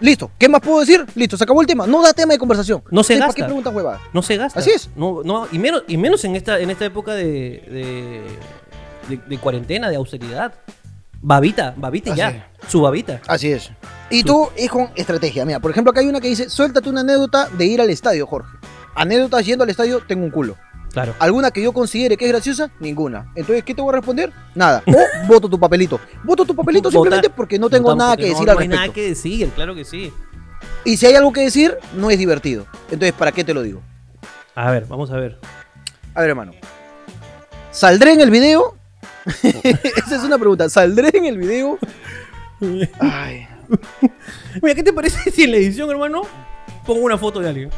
Listo. 0.00 0.30
¿Qué 0.38 0.48
más 0.48 0.60
puedo 0.62 0.80
decir? 0.80 1.04
Listo, 1.14 1.36
se 1.36 1.44
acabó 1.44 1.60
el 1.60 1.66
tema. 1.66 1.86
No 1.86 2.02
da 2.02 2.12
tema 2.14 2.32
de 2.32 2.38
conversación. 2.38 2.82
No 2.90 3.02
se 3.04 3.12
Entonces, 3.12 3.18
¿Para 3.18 3.26
gasta. 3.26 3.36
qué 3.36 3.44
preguntas 3.44 3.74
huevadas? 3.74 4.00
No 4.12 4.22
se 4.22 4.36
gasta. 4.36 4.58
Así 4.58 4.70
es. 4.70 4.88
No, 4.96 5.20
no, 5.22 5.46
y 5.52 5.58
menos, 5.58 5.82
y 5.86 5.96
menos 5.98 6.24
en 6.24 6.34
esta, 6.34 6.58
en 6.58 6.70
esta 6.70 6.86
época 6.86 7.14
de, 7.14 7.22
de, 7.24 8.22
de- 9.16 9.22
de 9.28 9.38
cuarentena, 9.38 9.90
de 9.90 9.96
austeridad. 9.96 10.54
Babita, 11.22 11.74
babita 11.76 12.12
Así 12.12 12.18
ya. 12.18 12.50
Su 12.68 12.80
babita. 12.82 13.20
Así 13.26 13.50
es. 13.50 13.70
Y 14.10 14.22
tú 14.22 14.48
es 14.56 14.70
con 14.70 14.90
estrategia. 14.94 15.44
Mira, 15.44 15.58
por 15.60 15.70
ejemplo, 15.70 15.90
acá 15.90 16.00
hay 16.00 16.06
una 16.06 16.20
que 16.20 16.28
dice, 16.28 16.48
suéltate 16.48 16.88
una 16.88 17.00
anécdota 17.00 17.48
de 17.56 17.64
ir 17.66 17.80
al 17.80 17.90
estadio, 17.90 18.26
Jorge. 18.26 18.56
Anécdotas 18.94 19.44
yendo 19.44 19.64
al 19.64 19.70
estadio, 19.70 20.00
tengo 20.06 20.24
un 20.24 20.30
culo. 20.30 20.56
Claro. 20.92 21.14
¿Alguna 21.18 21.50
que 21.50 21.60
yo 21.62 21.72
considere 21.72 22.16
que 22.16 22.24
es 22.24 22.30
graciosa? 22.32 22.70
Ninguna. 22.80 23.30
Entonces, 23.34 23.64
¿qué 23.64 23.74
te 23.74 23.82
voy 23.82 23.90
a 23.92 23.96
responder? 23.96 24.32
Nada. 24.54 24.82
O 24.86 25.26
voto 25.26 25.48
tu 25.48 25.58
papelito. 25.58 26.00
Voto 26.24 26.44
tu 26.44 26.54
papelito 26.54 26.90
simplemente 26.90 27.28
Vota- 27.28 27.36
porque 27.36 27.58
no 27.58 27.68
tengo 27.68 27.94
nada 27.94 28.16
que 28.16 28.22
no- 28.22 28.28
decir 28.28 28.46
no 28.46 28.52
al 28.52 28.58
hay 28.58 28.68
nada 28.68 28.82
respecto. 28.82 28.94
que 28.94 29.08
decir, 29.08 29.50
claro 29.50 29.74
que 29.74 29.84
sí. 29.84 30.12
Y 30.84 30.96
si 30.96 31.06
hay 31.06 31.14
algo 31.14 31.32
que 31.32 31.42
decir, 31.42 31.76
no 31.96 32.10
es 32.10 32.18
divertido. 32.18 32.66
Entonces, 32.90 33.12
¿para 33.12 33.32
qué 33.32 33.44
te 33.44 33.52
lo 33.52 33.62
digo? 33.62 33.82
A 34.54 34.70
ver, 34.70 34.86
vamos 34.86 35.10
a 35.10 35.16
ver. 35.16 35.38
A 36.14 36.20
ver, 36.20 36.30
hermano. 36.30 36.52
¿Saldré 37.72 38.12
en 38.12 38.20
el 38.22 38.30
video? 38.30 38.75
Esa 39.42 40.16
es 40.16 40.22
una 40.22 40.38
pregunta. 40.38 40.68
¿Saldré 40.68 41.10
en 41.14 41.24
el 41.26 41.38
video? 41.38 41.78
Ay. 43.00 43.46
Mira, 44.62 44.74
¿qué 44.74 44.82
te 44.82 44.92
parece 44.92 45.30
si 45.30 45.42
en 45.44 45.50
la 45.52 45.56
edición, 45.58 45.90
hermano, 45.90 46.22
pongo 46.86 47.00
una 47.04 47.18
foto 47.18 47.40
de 47.40 47.48
alguien? 47.48 47.70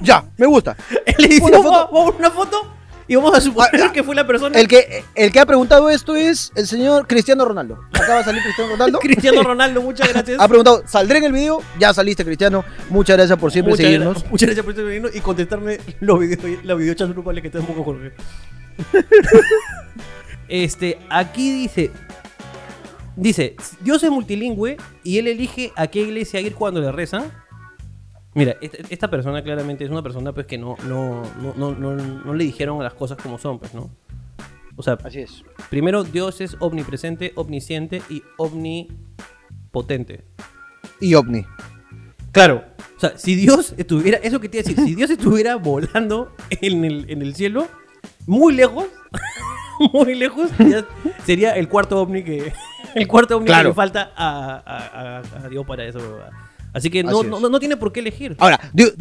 Ya, 0.00 0.24
me 0.38 0.46
gusta. 0.46 0.76
En 1.04 1.14
la 1.18 1.26
edición 1.26 1.50
Una 1.54 1.62
foto. 1.62 1.76
a 1.98 2.10
una 2.16 2.30
foto 2.30 2.72
y 3.08 3.16
vamos 3.16 3.34
a 3.36 3.40
suponer 3.42 3.68
Ah, 3.82 3.86
ah. 3.88 3.92
que 3.92 4.02
fue 4.02 4.14
la 4.14 4.26
persona 4.26 4.58
El 4.58 4.68
que, 4.68 5.04
el 5.16 5.30
que 5.32 5.40
ha 5.40 5.44
preguntado 5.44 5.90
esto 5.90 6.16
es 6.16 6.50
el 6.54 6.66
señor 6.66 7.06
Cristiano 7.06 7.44
Ronaldo. 7.44 7.78
Acaba 7.92 8.18
de 8.18 8.24
salir 8.24 8.42
Cristiano 8.42 8.70
Ronaldo. 8.72 8.98
Cristiano 9.02 9.42
Ronaldo, 9.48 9.82
muchas 9.82 10.08
gracias. 10.08 10.40
Ha 10.40 10.48
preguntado, 10.48 10.82
¿saldré 10.86 11.18
en 11.18 11.24
el 11.24 11.32
video? 11.32 11.60
Ya 11.78 11.92
saliste, 11.92 12.24
Cristiano. 12.24 12.64
Muchas 12.88 13.16
gracias 13.18 13.38
por 13.38 13.52
siempre 13.52 13.72
muchas, 13.72 13.84
seguirnos. 13.84 14.24
gra- 14.24 14.30
muchas 14.30 14.46
gracias 14.46 14.64
por 14.64 14.70
estar 14.72 14.84
viniendo 14.86 15.10
y 15.12 15.20
contestarme 15.20 15.78
los 16.00 16.18
videochats 16.20 17.10
grupales 17.12 17.42
que 17.42 17.50
te 17.50 17.58
un 17.58 17.66
poco 17.66 17.84
Jorge. 17.84 18.12
Este, 20.52 20.98
aquí 21.08 21.50
dice. 21.50 21.90
Dice, 23.16 23.56
Dios 23.80 24.02
es 24.02 24.10
multilingüe 24.10 24.76
y 25.02 25.18
él 25.18 25.26
elige 25.26 25.72
a 25.76 25.86
qué 25.86 26.00
iglesia 26.00 26.40
ir 26.40 26.54
cuando 26.54 26.80
le 26.80 26.92
rezan. 26.92 27.32
Mira, 28.34 28.56
esta, 28.60 28.78
esta 28.88 29.10
persona 29.10 29.42
claramente 29.42 29.84
es 29.84 29.90
una 29.90 30.02
persona 30.02 30.32
pues 30.32 30.46
que 30.46 30.58
no, 30.58 30.76
no, 30.86 31.22
no, 31.40 31.54
no, 31.54 31.74
no, 31.74 31.94
no 31.94 32.34
le 32.34 32.44
dijeron 32.44 32.82
las 32.82 32.94
cosas 32.94 33.18
como 33.22 33.38
son, 33.38 33.58
pues, 33.58 33.74
¿no? 33.74 33.90
O 34.76 34.82
sea, 34.82 34.98
Así 35.04 35.20
es. 35.20 35.44
primero 35.70 36.04
Dios 36.04 36.40
es 36.40 36.56
omnipresente, 36.60 37.32
omnisciente 37.34 38.02
y 38.08 38.22
omnipotente. 38.38 40.24
Y 41.00 41.14
OVNI. 41.14 41.44
Claro. 42.30 42.64
O 42.96 43.00
sea, 43.00 43.18
si 43.18 43.34
Dios 43.34 43.74
estuviera, 43.76 44.18
eso 44.18 44.40
que 44.40 44.48
te 44.48 44.58
iba 44.58 44.66
a 44.66 44.68
decir, 44.68 44.84
si 44.84 44.94
Dios 44.94 45.10
estuviera 45.10 45.56
volando 45.56 46.34
en 46.50 46.84
el, 46.84 47.10
en 47.10 47.22
el 47.22 47.34
cielo, 47.34 47.68
muy 48.26 48.54
lejos, 48.54 48.86
muy 49.92 50.14
lejos, 50.14 50.50
ya 50.58 50.84
sería 51.24 51.52
el 51.56 51.68
cuarto 51.68 52.00
ovni 52.00 52.22
que, 52.22 52.52
el 52.94 53.06
cuarto 53.08 53.36
ovni 53.36 53.46
que 53.46 53.62
le 53.64 53.72
falta 53.74 54.12
a, 54.16 54.62
a- 54.64 55.18
a- 55.18 55.44
a 55.44 55.48
Dios 55.48 55.66
para 55.66 55.84
eso. 55.84 56.00
Así 56.74 56.88
que 56.90 57.02
no, 57.02 57.20
Así 57.20 57.28
no, 57.28 57.38
no- 57.40 57.48
no 57.48 57.60
tiene 57.60 57.76
por 57.76 57.92
qué 57.92 58.00
elegir. 58.00 58.36
Ahora, 58.38 58.58
di- 58.72 58.92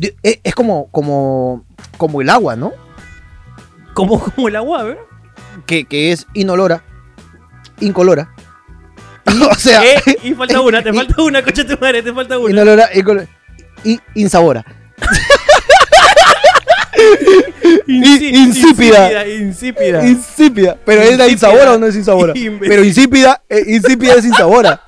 es 0.43 0.53
como, 0.55 0.87
como, 0.91 1.63
como 1.97 2.21
el 2.21 2.29
agua, 2.29 2.55
¿no? 2.55 2.71
Como, 3.93 4.19
como 4.19 4.47
el 4.47 4.55
agua, 4.55 4.83
¿ver? 4.83 4.97
Que, 5.65 5.85
que 5.85 6.11
es 6.11 6.27
inolora, 6.33 6.83
incolora. 7.79 8.33
o 9.51 9.55
sea, 9.55 9.83
Eh, 9.85 10.01
y 10.23 10.33
falta 10.33 10.59
una, 10.61 10.81
te 10.81 10.91
falta 10.93 11.21
una, 11.21 11.41
coche 11.43 11.63
tu 11.63 11.77
madre, 11.79 12.01
te 12.03 12.13
falta 12.13 12.37
una. 12.39 12.49
inolora, 12.51 12.89
incolora. 12.93 13.27
Y 13.83 13.99
insabora. 14.15 14.65
Insípida. 17.87 18.37
Insípida. 18.37 19.27
insípida. 19.27 20.07
Insípida. 20.07 20.77
Pero 20.85 21.01
¿es 21.01 21.17
la 21.17 21.27
Insípida. 21.27 21.49
insabora 21.49 21.73
o 21.73 21.77
no 21.77 21.87
es 21.87 21.95
insabora? 21.95 22.33
Pero 22.59 22.83
insípida, 22.83 23.41
eh, 23.49 23.63
insípida 23.67 24.13
es 24.15 24.25
insabora. 24.25 24.81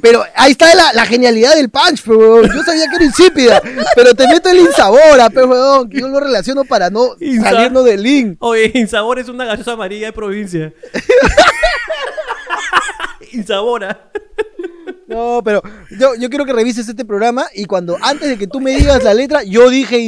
Pero 0.00 0.24
ahí 0.36 0.52
está 0.52 0.72
la, 0.74 0.92
la 0.94 1.04
genialidad 1.04 1.54
del 1.56 1.68
punch, 1.68 2.02
pero. 2.06 2.42
Yo 2.46 2.62
sabía 2.62 2.86
que 2.88 2.96
era 2.96 3.04
insípida, 3.04 3.60
pero 3.94 4.14
te 4.14 4.26
meto 4.28 4.48
el 4.48 4.60
insabora, 4.60 5.28
pero 5.30 5.86
que 5.90 6.00
yo 6.00 6.08
lo 6.08 6.20
relaciono 6.20 6.64
para 6.64 6.88
no 6.90 7.16
Insa- 7.18 7.50
salirnos 7.50 7.84
del 7.84 8.02
link. 8.02 8.36
Oye, 8.38 8.70
Insabor 8.74 9.18
es 9.18 9.28
una 9.28 9.44
gaseosa 9.44 9.72
amarilla 9.72 10.06
de 10.06 10.12
provincia. 10.12 10.72
Insabora. 13.32 14.10
No, 15.10 15.42
pero 15.44 15.60
yo, 15.98 16.14
yo 16.14 16.28
quiero 16.30 16.44
que 16.46 16.52
revises 16.52 16.88
este 16.88 17.04
programa 17.04 17.46
y 17.54 17.64
cuando 17.64 17.98
antes 18.00 18.28
de 18.28 18.38
que 18.38 18.46
tú 18.46 18.60
me 18.60 18.70
digas 18.76 19.02
la 19.02 19.12
letra, 19.12 19.42
yo 19.42 19.68
dije 19.68 19.98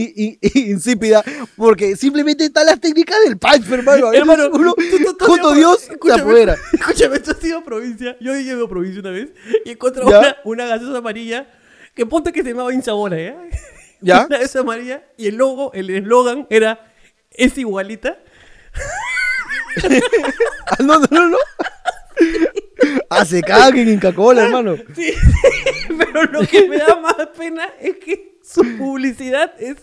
insípida, 0.54 1.24
porque 1.56 1.96
simplemente 1.96 2.44
están 2.44 2.66
las 2.66 2.80
técnicas 2.80 3.16
del 3.24 3.36
punch, 3.36 3.68
hermano. 3.70 4.06
A 4.06 4.10
veces 4.10 4.20
Hermano, 4.20 4.48
uno, 4.52 4.74
tú- 4.74 4.82
tú- 4.98 5.14
tú 5.16 5.24
has 5.24 5.28
junto 5.28 5.48
ido 5.50 5.54
Dios 5.54 5.80
se 5.80 5.92
escúchame, 5.92 6.22
apodera. 6.22 6.56
Escúchame, 6.72 7.18
tú 7.18 7.30
has 7.32 7.44
ido 7.44 7.58
a 7.58 7.64
provincia. 7.64 8.16
Yo 8.20 8.32
he 8.34 8.42
ido 8.42 8.64
a 8.64 8.68
provincia 8.68 9.00
una 9.00 9.10
vez 9.10 9.30
y 9.64 9.70
encontré 9.70 10.04
¿Ya? 10.08 10.18
una, 10.18 10.36
una 10.44 10.66
gaseosa 10.66 10.98
amarilla 10.98 11.48
que 11.94 12.06
ponte 12.06 12.32
que 12.32 12.42
se 12.42 12.50
llamaba 12.50 12.72
Insabora, 12.72 13.18
¿ya? 13.20 13.36
¿Ya? 14.00 14.20
Una 14.26 14.38
gaseosa 14.38 14.60
amarilla 14.60 15.02
y 15.16 15.26
el 15.26 15.34
logo, 15.36 15.72
el 15.74 15.90
eslogan 15.90 16.46
era 16.48 16.92
es 17.32 17.58
igualita. 17.58 18.18
Ah, 20.70 20.76
no, 20.80 20.98
no, 20.98 21.06
no, 21.10 21.28
no. 21.30 21.36
Ah, 23.10 23.24
se 23.24 23.42
cagan 23.42 23.76
en 23.78 23.88
Inca-Cola, 23.90 24.44
hermano. 24.44 24.76
Sí, 24.94 25.12
pero 25.98 26.24
lo 26.24 26.40
que 26.46 26.68
me 26.68 26.78
da 26.78 26.98
más 27.00 27.14
pena 27.36 27.68
es 27.80 27.96
que 27.96 28.38
su 28.42 28.62
publicidad 28.78 29.52
es. 29.60 29.76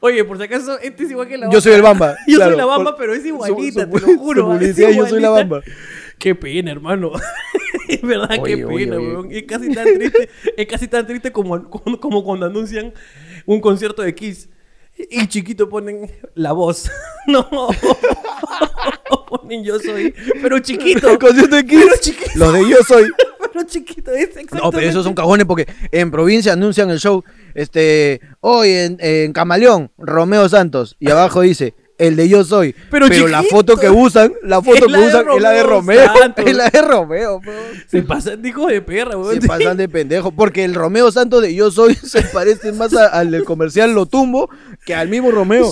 Oye, 0.00 0.24
por 0.24 0.38
si 0.38 0.44
acaso, 0.44 0.78
este 0.80 1.04
es 1.04 1.10
igual 1.10 1.28
que 1.28 1.36
la 1.36 1.46
bamba. 1.46 1.54
Yo 1.54 1.60
soy 1.60 1.72
el 1.72 1.82
Bamba, 1.82 2.16
Yo 2.26 2.36
claro. 2.36 2.50
soy 2.52 2.58
la 2.58 2.64
bamba, 2.66 2.90
Por- 2.92 3.00
pero 3.00 3.14
es 3.14 3.22
su- 3.22 3.28
igualita, 3.28 3.84
su- 3.84 3.90
te 3.90 3.98
su 3.98 4.06
lo 4.12 4.18
juro. 4.18 4.46
publicidad, 4.46 4.90
yo 4.90 5.06
soy 5.06 5.20
la. 5.20 5.30
Bamba. 5.30 5.62
Qué 6.18 6.34
pena, 6.34 6.70
hermano. 6.70 7.12
es 7.88 8.00
verdad, 8.02 8.38
Oye, 8.40 8.56
qué 8.56 8.64
oye, 8.64 8.84
pena, 8.86 8.96
oye. 8.96 9.06
weón. 9.08 9.28
Es 9.32 9.42
casi 9.44 9.72
tan 9.74 9.94
triste, 9.94 10.28
es 10.56 10.66
casi 10.66 10.88
tan 10.88 11.06
triste 11.06 11.32
como, 11.32 11.68
como, 11.68 11.98
como 12.00 12.24
cuando 12.24 12.46
anuncian 12.46 12.92
un 13.46 13.60
concierto 13.60 14.02
de 14.02 14.14
Kiss. 14.14 14.48
Y 15.10 15.26
chiquito 15.28 15.68
ponen 15.68 16.10
la 16.34 16.52
voz. 16.52 16.90
No. 17.26 17.48
ponen 19.28 19.62
yo 19.62 19.78
soy. 19.78 20.14
Pero 20.42 20.58
chiquito. 20.58 21.18
Concierto 21.20 21.54
de 21.56 21.66
Kiss, 21.66 21.84
Pero 21.84 21.96
chiquito. 22.00 22.30
Los 22.34 22.52
de 22.54 22.68
Yo 22.68 22.76
Soy. 22.82 23.10
Pero 23.52 23.64
chiquito, 23.66 24.10
es. 24.12 24.30
No, 24.52 24.70
pero 24.70 24.86
esos 24.86 25.04
son 25.04 25.14
cagones 25.14 25.44
porque 25.44 25.66
en 25.90 26.10
provincia 26.10 26.52
anuncian 26.52 26.88
el 26.90 26.98
show, 26.98 27.24
este, 27.54 28.20
hoy 28.40 28.70
en, 28.70 28.96
en 29.00 29.32
Camaleón, 29.32 29.90
Romeo 29.98 30.48
Santos, 30.48 30.96
y 31.00 31.10
abajo 31.10 31.40
dice, 31.40 31.74
el 32.00 32.16
de 32.16 32.28
Yo 32.28 32.42
Soy. 32.44 32.74
Pero 32.90 33.06
la 33.28 33.42
foto 33.44 33.76
que 33.76 33.88
usan, 33.88 34.32
la 34.42 34.60
foto 34.62 34.86
que 34.86 34.92
usan 34.98 35.26
es 35.36 35.40
la 35.42 35.50
de 35.50 35.62
Romeo. 35.62 36.12
Santos. 36.18 36.44
Es 36.50 36.56
la 36.56 36.68
de 36.70 36.82
Romeo, 36.82 37.40
bro. 37.40 37.52
Se 37.86 38.02
pasan 38.02 38.42
de 38.42 38.48
hijo 38.48 38.66
de 38.66 38.82
perra, 38.82 39.16
weón. 39.16 39.40
Se 39.40 39.46
pasan 39.46 39.76
de 39.76 39.88
pendejo, 39.88 40.32
porque 40.32 40.64
el 40.64 40.74
Romeo 40.74 41.12
Santos 41.12 41.42
de 41.42 41.54
Yo 41.54 41.70
Soy 41.70 41.94
se 42.02 42.22
parece 42.22 42.72
más 42.72 42.94
a- 42.96 43.06
al 43.06 43.30
del 43.30 43.44
comercial 43.44 43.92
Lo 43.94 44.06
Tumbo 44.06 44.50
que 44.84 44.94
al 44.94 45.08
mismo 45.08 45.30
Romeo. 45.30 45.70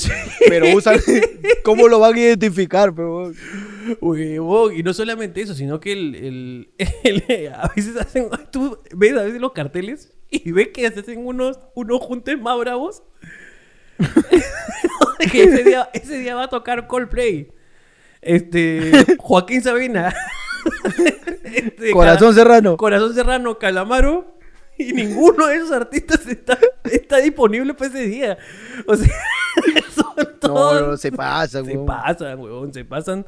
Pero 0.49 0.77
usan, 0.77 1.01
¿cómo 1.65 1.89
lo 1.89 1.99
van 1.99 2.15
a 2.15 2.21
identificar? 2.21 2.95
Pero, 2.95 3.33
Huevón, 4.01 4.77
y 4.77 4.83
no 4.83 4.93
solamente 4.93 5.41
eso, 5.41 5.55
sino 5.55 5.81
que 5.81 5.93
el, 5.93 6.15
el- 6.15 6.69
el- 7.05 7.49
a 7.53 7.73
veces 7.75 7.97
hacen, 7.97 8.29
tú 8.53 8.79
ves 8.95 9.13
a 9.17 9.23
veces 9.23 9.41
los 9.41 9.53
carteles 9.53 10.13
y 10.31 10.53
ves 10.53 10.69
que 10.75 10.87
hacen 10.87 11.25
unos, 11.27 11.59
unos 11.75 12.01
juntes 12.01 12.39
más 12.39 12.59
bravos. 12.59 13.03
que 15.33 15.43
ese 15.45 15.65
día, 15.65 15.89
ese 15.93 16.19
día 16.19 16.35
va 16.35 16.45
a 16.45 16.49
tocar 16.49 16.87
Coldplay. 16.87 17.51
Este, 18.23 18.91
Joaquín 19.19 19.63
Sabina. 19.63 20.15
Este, 21.45 21.93
Corazón 21.93 22.35
Cala- 22.35 22.35
Serrano. 22.35 22.77
Corazón 22.77 23.15
Serrano, 23.15 23.59
Calamaro. 23.59 24.37
Y 24.77 24.93
ninguno 24.93 25.47
de 25.47 25.57
esos 25.57 25.73
artistas 25.73 26.27
está, 26.27 26.59
está 26.85 27.17
disponible 27.19 27.75
para 27.75 27.89
ese 27.91 28.03
día. 28.07 28.39
O 28.87 28.95
sea, 28.95 29.09
son 29.95 30.39
todos. 30.39 30.81
no, 30.89 30.97
se 30.97 31.11
pasa, 31.11 31.65
Se 31.65 31.73
weón. 31.73 31.87
pasan, 31.87 32.39
huevón, 32.39 32.73
se 32.73 32.85
pasan. 32.85 33.25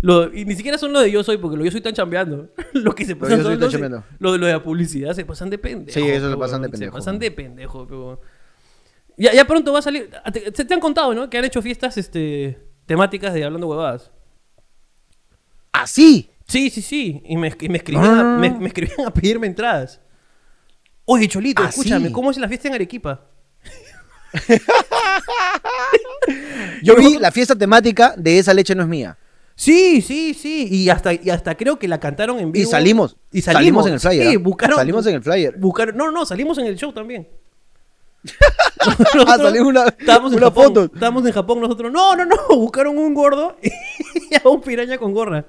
Lo- 0.00 0.32
y 0.34 0.44
ni 0.46 0.54
siquiera 0.56 0.78
son 0.78 0.92
los 0.92 1.02
de 1.02 1.10
yo 1.10 1.22
soy, 1.22 1.36
porque 1.36 1.56
los 1.56 1.64
yo 1.66 1.70
soy 1.70 1.78
están 1.78 1.92
chambeando. 1.94 2.48
Lo 2.72 2.94
que 2.94 3.04
se 3.04 3.12
Los 3.12 3.20
pasan 3.20 3.42
Soy 3.42 3.52
son 3.52 3.60
los 3.60 3.68
de, 3.72 3.78
chambeando. 3.78 4.04
lo 4.18 4.32
de 4.32 4.38
lo 4.38 4.48
la 4.48 4.62
publicidad, 4.62 5.12
se 5.12 5.24
pasan 5.24 5.50
de 5.50 5.58
pendejo. 5.58 5.98
Sí, 6.00 6.08
eso 6.08 6.30
se 6.30 6.36
pasan 6.36 6.62
de 6.62 6.68
Se 6.68 6.72
pendejo, 6.72 6.92
pasan 6.96 7.14
huevón. 7.14 7.20
de 7.20 7.30
pendejo, 7.30 7.82
huevón. 7.84 8.18
Ya, 9.20 9.34
ya 9.34 9.46
pronto 9.46 9.70
va 9.70 9.80
a 9.80 9.82
salir. 9.82 10.10
Te, 10.32 10.50
se 10.56 10.64
te 10.64 10.72
han 10.72 10.80
contado, 10.80 11.12
¿no? 11.12 11.28
Que 11.28 11.36
han 11.36 11.44
hecho 11.44 11.60
fiestas 11.60 11.98
este, 11.98 12.58
temáticas 12.86 13.34
de 13.34 13.44
hablando 13.44 13.68
huevadas. 13.68 14.10
Así. 15.72 16.30
Sí, 16.46 16.70
sí, 16.70 16.80
sí. 16.80 17.22
Y 17.26 17.36
me, 17.36 17.54
y 17.60 17.68
me 17.68 17.76
escribían, 17.76 18.02
No, 18.02 18.24
no, 18.24 18.36
a, 18.36 18.38
me, 18.38 18.66
escribían 18.66 19.06
a 19.06 19.12
pedirme 19.12 19.46
entradas. 19.46 20.00
Oye, 21.04 21.28
Cholito, 21.28 21.62
¿Ah, 21.62 21.68
escúchame, 21.68 22.06
sí? 22.06 22.12
¿cómo 22.14 22.30
es 22.30 22.38
la 22.38 22.48
fiesta 22.48 22.68
en 22.68 22.74
Arequipa? 22.74 23.26
Yo 26.82 26.96
vi 26.96 27.18
la 27.18 27.30
fiesta 27.30 27.54
temática 27.54 28.14
de 28.16 28.38
Esa 28.38 28.54
leche 28.54 28.74
no 28.74 28.84
es 28.84 28.88
mía. 28.88 29.18
Sí, 29.54 30.00
sí, 30.00 30.32
sí. 30.32 30.66
Y 30.70 30.88
hasta, 30.88 31.12
y 31.12 31.28
hasta 31.28 31.58
creo 31.58 31.78
que 31.78 31.88
la 31.88 32.00
cantaron 32.00 32.38
en 32.38 32.52
vivo. 32.52 32.66
Y 32.66 32.66
salimos. 32.66 33.18
Y 33.30 33.42
salimos, 33.42 33.86
en 33.86 33.92
el 33.92 34.00
flyer. 34.00 34.28
Sí, 34.28 34.36
¿ah? 34.36 34.38
buscaron. 34.38 34.78
Salimos 34.78 35.06
en 35.06 35.16
el 35.16 35.22
flyer. 35.22 35.58
Buscaron, 35.58 35.94
no, 35.94 36.10
no, 36.10 36.24
salimos 36.24 36.56
en 36.56 36.64
el 36.64 36.76
show 36.76 36.90
también. 36.90 37.28
Ah, 39.26 39.36
salió 39.38 39.66
una, 39.66 39.86
Estábamos 39.88 40.32
en 40.32 40.38
Japón. 40.40 40.64
foto. 40.64 40.84
Estábamos 40.84 41.26
en 41.26 41.32
Japón 41.32 41.60
nosotros. 41.60 41.90
No, 41.92 42.14
no, 42.16 42.24
no. 42.26 42.36
Buscaron 42.56 42.96
un 42.98 43.14
gordo 43.14 43.56
y 43.62 44.34
a 44.34 44.48
un 44.48 44.60
piraña 44.60 44.98
con 44.98 45.12
gorra. 45.14 45.44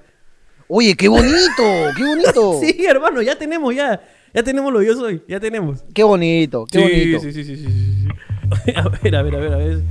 Oye, 0.68 0.96
qué 0.96 1.08
bonito, 1.10 1.64
qué 1.98 2.04
bonito. 2.06 2.60
Sí, 2.62 2.86
hermano, 2.86 3.22
ya 3.22 3.36
tenemos, 3.38 3.76
ya. 3.76 4.02
Ya 4.34 4.42
tenemos 4.44 4.72
lo 4.72 4.80
que 4.80 4.86
yo 4.86 4.96
soy. 4.96 5.22
Ya 5.28 5.40
tenemos. 5.42 5.84
Qué 5.94 6.04
bonito, 6.04 6.66
qué 6.72 6.78
sí, 6.78 6.84
bonito. 6.84 7.20
Sí, 7.20 7.34
sí, 7.34 7.44
sí, 7.44 7.56
sí, 7.58 7.66
sí, 7.68 7.74
sí. 7.74 8.72
A 8.76 8.88
ver, 8.88 9.16
a 9.16 9.22
ver, 9.22 9.36
a 9.36 9.40
ver, 9.40 9.54
a 9.54 9.58
ver. 9.58 9.82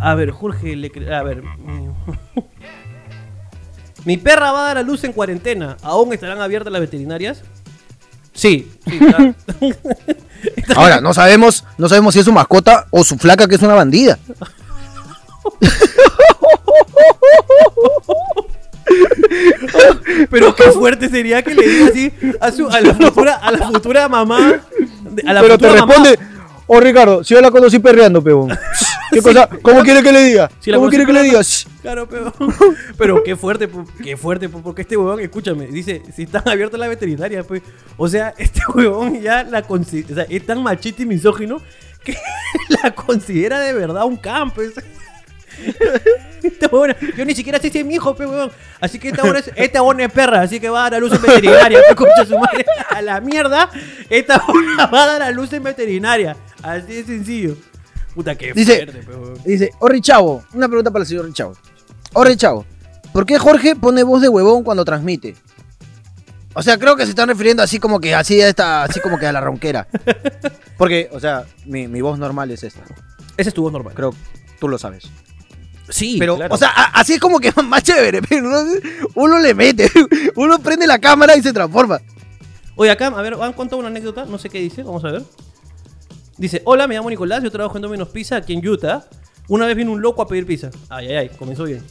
A 0.00 0.14
ver, 0.14 0.30
Jorge, 0.30 0.76
le 0.76 0.90
cre- 0.90 1.12
a 1.12 1.22
ver. 1.22 1.42
Mi 4.06 4.16
perra 4.16 4.52
va 4.52 4.62
a 4.64 4.68
dar 4.68 4.78
a 4.78 4.82
luz 4.82 5.04
en 5.04 5.12
cuarentena. 5.12 5.76
¿Aún 5.82 6.12
estarán 6.14 6.40
abiertas 6.40 6.72
las 6.72 6.80
veterinarias? 6.80 7.42
Sí, 8.32 8.70
sí, 8.86 8.98
está- 8.98 9.34
Ahora, 10.76 11.00
no 11.00 11.12
sabemos, 11.14 11.64
no 11.78 11.88
sabemos 11.88 12.14
si 12.14 12.20
es 12.20 12.24
su 12.26 12.32
mascota 12.32 12.86
o 12.90 13.04
su 13.04 13.16
flaca 13.18 13.46
que 13.48 13.54
es 13.56 13.62
una 13.62 13.74
bandida. 13.74 14.18
Pero 20.30 20.54
qué 20.54 20.64
fuerte 20.72 21.08
sería 21.08 21.42
que 21.42 21.54
le 21.54 21.66
diga 21.66 21.86
así 21.88 22.12
a, 22.40 22.52
su, 22.52 22.68
a, 22.68 22.80
la, 22.80 22.94
futura, 22.94 23.34
a 23.36 23.50
la 23.52 23.66
futura 23.68 24.08
mamá. 24.08 24.60
de- 25.10 25.22
A 25.28 25.32
la 25.32 25.40
Pero 25.42 25.58
te 25.58 25.64
futura 25.68 25.80
mamá. 25.86 25.94
responde, 26.04 26.18
oh 26.66 26.80
Ricardo, 26.80 27.24
si 27.24 27.34
yo 27.34 27.40
la 27.40 27.50
conocí 27.50 27.78
perreando, 27.78 28.22
peón. 28.22 28.48
¿Qué 29.10 29.22
cosa? 29.22 29.48
¿Cómo 29.62 29.82
quiere 29.82 30.02
que 30.02 30.12
le 30.12 30.22
diga? 30.22 30.50
Si 30.60 30.70
¿Cómo 30.72 30.88
quiere 30.88 31.06
que 31.06 31.12
le 31.12 31.22
diga? 31.22 31.40
Claro, 31.82 32.08
pero, 32.08 32.32
pero 32.98 33.22
qué 33.22 33.36
fuerte, 33.36 33.68
qué 34.02 34.16
fuerte, 34.16 34.48
po, 34.48 34.62
porque 34.62 34.82
este 34.82 34.96
huevón, 34.96 35.20
escúchame, 35.20 35.66
dice, 35.66 36.02
si 36.14 36.24
están 36.24 36.48
abiertas 36.48 36.78
la 36.78 36.88
veterinaria, 36.88 37.42
pues, 37.42 37.62
o 37.96 38.08
sea, 38.08 38.34
este 38.38 38.60
huevón 38.74 39.20
ya 39.20 39.42
la 39.42 39.62
considera, 39.62 40.12
o 40.12 40.14
sea, 40.14 40.26
es 40.28 40.46
tan 40.46 40.62
machista 40.62 41.02
y 41.02 41.06
misógino 41.06 41.60
que 42.04 42.16
la 42.82 42.94
considera 42.94 43.60
de 43.60 43.72
verdad 43.72 44.04
un 44.04 44.16
campo. 44.16 44.56
pues. 44.56 44.72
Esta 46.42 46.68
huevona, 46.68 46.96
yo 47.16 47.24
ni 47.24 47.34
siquiera 47.34 47.58
sé 47.58 47.68
si 47.70 47.78
es 47.78 47.84
mi 47.84 47.94
hijo, 47.94 48.14
pe. 48.14 48.26
Así 48.80 48.98
que 48.98 49.08
esta 49.08 49.22
huevona 49.22 49.40
es, 49.40 49.50
esta 49.54 49.82
huevona 49.82 50.04
es 50.04 50.12
perra, 50.12 50.40
así 50.40 50.58
que 50.58 50.70
va 50.70 50.86
a 50.86 50.90
dar 50.90 50.94
a 50.94 51.00
luz 51.00 51.12
en 51.12 51.22
veterinaria, 51.22 51.80
su 52.26 52.38
madre. 52.38 52.64
A 52.88 53.02
la 53.02 53.20
mierda, 53.20 53.68
esta 54.08 54.42
huevona 54.46 54.86
va 54.86 55.02
a 55.02 55.06
dar 55.06 55.22
a 55.22 55.30
luz 55.30 55.52
en 55.52 55.62
veterinaria. 55.62 56.36
Así 56.62 56.94
de 56.94 57.04
sencillo. 57.04 57.56
Puta, 58.22 58.34
Dice- 58.54 58.86
fuerte. 58.86 59.48
Dice, 59.48 59.70
Orri 59.78 60.00
Chavo, 60.00 60.44
una 60.54 60.68
pregunta 60.68 60.90
para 60.90 61.02
el 61.02 61.08
señor 61.08 61.32
Chavo. 61.32 61.54
Orri 62.14 62.36
Chavo, 62.36 62.64
¿por 63.12 63.24
qué 63.26 63.38
Jorge 63.38 63.76
pone 63.76 64.02
voz 64.02 64.20
de 64.22 64.28
huevón 64.28 64.62
cuando 64.64 64.84
transmite? 64.84 65.36
O 66.54 66.62
sea, 66.62 66.78
creo 66.78 66.96
que 66.96 67.04
se 67.04 67.10
están 67.10 67.28
refiriendo 67.28 67.62
así 67.62 67.78
como 67.78 68.00
que 68.00 68.14
así 68.14 68.40
a 68.40 68.48
esta, 68.48 68.82
así 68.82 68.98
como 69.00 69.18
que 69.18 69.26
a 69.26 69.32
la 69.32 69.40
ronquera. 69.40 69.86
Porque, 70.76 71.08
o 71.12 71.20
sea, 71.20 71.44
mi, 71.64 71.86
mi 71.86 72.00
voz 72.00 72.18
normal 72.18 72.50
es 72.50 72.64
esta. 72.64 72.82
Ese 73.36 73.50
es 73.50 73.54
tu 73.54 73.62
voz 73.62 73.72
normal. 73.72 73.94
Creo 73.94 74.12
tú 74.58 74.68
lo 74.68 74.76
sabes. 74.76 75.04
Sí, 75.88 76.16
Pero, 76.18 76.36
claro. 76.36 76.54
o 76.54 76.58
sea, 76.58 76.68
a- 76.70 77.00
así 77.00 77.14
es 77.14 77.20
como 77.20 77.38
que 77.40 77.52
más 77.64 77.82
chévere. 77.84 78.20
Pero 78.22 78.42
¿no? 78.50 78.64
uno 79.14 79.38
le 79.38 79.54
mete, 79.54 79.90
uno 80.36 80.58
prende 80.58 80.86
la 80.86 80.98
cámara 80.98 81.36
y 81.36 81.42
se 81.42 81.52
transforma. 81.52 82.00
Oye, 82.76 82.90
acá, 82.90 83.06
a 83.08 83.22
ver, 83.22 83.34
han 83.40 83.52
contado 83.52 83.78
una 83.78 83.88
anécdota, 83.88 84.24
no 84.24 84.38
sé 84.38 84.48
qué 84.50 84.58
dice, 84.58 84.82
vamos 84.82 85.04
a 85.04 85.10
ver. 85.12 85.22
Dice, 86.40 86.62
hola, 86.64 86.88
me 86.88 86.94
llamo 86.94 87.10
Nicolás, 87.10 87.42
yo 87.42 87.50
trabajo 87.50 87.76
en 87.76 87.82
Domino's 87.82 88.08
Pizza 88.08 88.36
aquí 88.36 88.54
en 88.54 88.66
Utah. 88.66 89.04
Una 89.46 89.66
vez 89.66 89.76
vino 89.76 89.92
un 89.92 90.00
loco 90.00 90.22
a 90.22 90.26
pedir 90.26 90.46
pizza. 90.46 90.70
Ay, 90.88 91.08
ay, 91.08 91.14
ay, 91.16 91.28
comenzó 91.38 91.64
bien. 91.64 91.84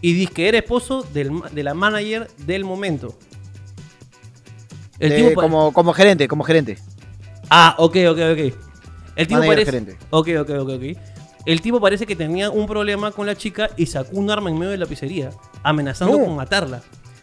Y 0.00 0.12
dice 0.12 0.32
que 0.32 0.48
era 0.48 0.58
esposo 0.58 1.02
del 1.12 1.32
de 1.52 1.62
la 1.64 1.74
manager 1.74 2.28
del 2.46 2.64
momento. 2.64 3.18
El 5.00 5.10
De- 5.10 5.16
tipo 5.28 5.40
como, 5.42 5.72
como 5.72 5.92
gerente, 5.92 6.28
como 6.28 6.44
gerente. 6.44 6.78
Ah, 7.50 7.74
ok, 7.78 7.96
ok, 8.10 8.18
ok. 8.32 8.54
El 9.16 9.26
tipo 9.26 9.40
Manager 9.40 9.48
parece... 9.48 9.64
gerente. 9.72 9.96
Ok, 10.10 10.28
ok, 10.40 10.50
ok, 10.60 10.68
ok. 10.70 10.82
El 11.46 11.60
tipo 11.60 11.80
parece 11.80 12.06
que 12.06 12.14
tenía 12.14 12.48
un 12.50 12.66
problema 12.68 13.10
con 13.10 13.26
la 13.26 13.34
chica 13.34 13.70
y 13.76 13.86
sacó 13.86 14.16
un 14.16 14.30
arma 14.30 14.50
en 14.50 14.56
medio 14.58 14.70
de 14.70 14.78
la 14.78 14.86
pizzería, 14.86 15.30
amenazando 15.64 16.16
No. 16.16 16.24
con 16.26 16.36
matarla. 16.36 16.80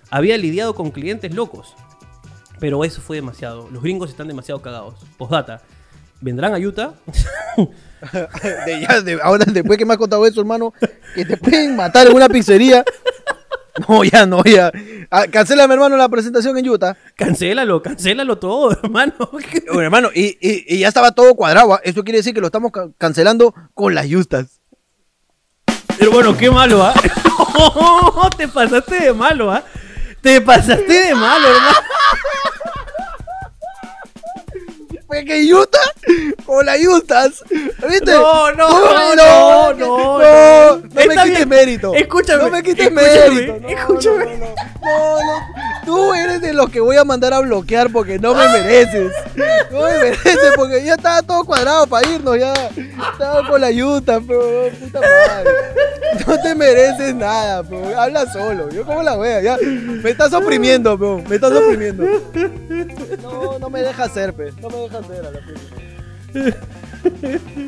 Había 0.09 0.38
lidiado 0.38 0.76
con 0.76 0.91
clientes 0.91 1.34
locos. 1.34 1.76
Pero 2.59 2.84
eso 2.84 2.99
fue 2.99 3.15
demasiado. 3.18 3.70
Los 3.72 3.82
gringos 3.84 4.09
están 4.09 4.28
demasiado 4.28 4.61
cagados. 4.61 4.95
Postdata. 5.18 5.61
¿Vendrán 6.22 6.53
a 6.53 6.57
Utah? 6.57 6.93
De 8.65 8.82
ya, 8.82 9.01
de- 9.01 9.20
ahora, 9.24 9.43
después 9.47 9.78
que 9.78 9.86
me 9.86 9.93
has 9.93 9.97
contado 9.97 10.26
eso, 10.28 10.39
hermano, 10.39 10.72
que 11.15 11.26
te 11.26 11.36
pueden 11.36 11.76
matar 11.76 12.05
en 12.07 12.15
una 12.15 12.30
pizzería. 12.30 12.84
No, 13.88 14.03
ya, 14.03 14.26
no, 14.26 14.43
ya. 14.43 14.72
Ah, 15.09 15.26
cancélame, 15.32 15.74
hermano, 15.74 15.97
la 15.97 16.07
presentación 16.09 16.57
en 16.57 16.68
Utah. 16.70 16.95
cancélalo, 17.15 17.82
cancélalo 17.82 18.38
todo, 18.38 18.72
hermano. 18.84 19.13
Bueno, 19.32 19.82
hermano, 19.82 20.09
y, 20.13 20.38
y- 20.41 20.65
y 20.76 20.80
ya 20.80 20.88
estaba 20.89 21.11
todo 21.11 21.34
cuadrado. 21.36 21.74
¿ah? 21.76 21.82
Eso 21.84 22.03
quiere 22.03 22.20
decir 22.20 22.34
que 22.36 22.41
lo 22.41 22.47
estamos 22.47 22.72
ca- 22.72 22.89
cancelando 22.97 23.53
con 23.74 23.93
las 23.95 24.05
justas. 24.07 24.59
Pero 25.97 26.11
bueno, 26.11 26.38
qué 26.38 26.51
malo, 26.51 26.84
¿ah? 26.84 26.93
Te 28.38 28.47
pasaste 28.47 28.99
de 28.99 29.13
malo, 29.13 29.51
¿ah? 29.51 29.63
Te 30.22 30.39
pasaste 30.41 30.93
de 31.07 31.15
malo, 31.15 31.47
hermano. 31.47 31.78
Que 35.10 35.53
Utah 35.53 35.78
con 36.45 36.66
las 36.66 36.78
justas. 36.86 37.43
¿Viste? 37.89 38.12
No, 38.12 38.51
no, 38.51 38.70
no, 38.70 39.16
no, 39.16 39.16
no, 39.16 39.74
no, 39.74 40.20
no. 40.20 40.78
no 40.78 40.82
me 40.93 41.16
quites 41.24 41.47
mérito. 41.47 41.93
Escúchame, 41.93 42.43
No 42.43 42.49
me 42.49 42.62
quites 42.62 42.91
mérito. 42.91 43.60
No, 43.60 43.70
escúchame. 43.70 44.26
No, 44.26 44.32
no, 44.32 44.38
no. 44.38 44.55
No, 44.82 45.20
no. 45.20 45.68
Tú 45.86 46.14
eres 46.14 46.41
de 46.41 46.53
los 46.53 46.70
que 46.70 46.82
voy 46.82 46.97
a 46.97 47.05
mandar 47.05 47.34
a 47.34 47.39
bloquear 47.39 47.89
porque 47.91 48.20
no 48.20 48.36
me 48.36 48.47
mereces. 48.49 49.14
No 49.72 49.82
me 49.82 49.97
mereces 49.97 50.51
porque 50.55 50.84
ya 50.84 50.95
estaba 50.95 51.22
todo 51.22 51.45
cuadrado 51.45 51.88
para 51.88 52.08
irnos. 52.08 52.38
Ya 52.38 52.53
estaba 53.12 53.47
con 53.47 53.62
la 53.62 53.72
yuta, 53.72 54.20
pero 54.26 54.70
puta 54.80 54.99
madre. 54.99 55.51
No 56.28 56.39
te 56.41 56.55
mereces 56.55 57.14
nada, 57.16 57.64
pero 57.64 57.99
habla 57.99 58.32
solo. 58.32 58.70
Yo 58.70 58.86
como 58.86 59.03
la 59.03 59.18
wea, 59.18 59.41
ya. 59.41 59.58
Me 59.58 60.10
estás 60.10 60.34
oprimiendo, 60.34 60.97
bro. 60.97 61.22
Me 61.28 61.36
estás 61.36 61.51
oprimiendo. 61.53 62.03
No, 63.22 63.60
no 63.60 63.70
me 63.70 63.82
dejas 63.82 64.14
ser, 64.14 64.34
pe. 64.34 64.51
No 64.62 64.70
me 64.70 64.78
dejas 64.78 65.05
ser 65.08 65.26
a 65.26 65.32
la 65.32 65.39
puta. 65.39 66.58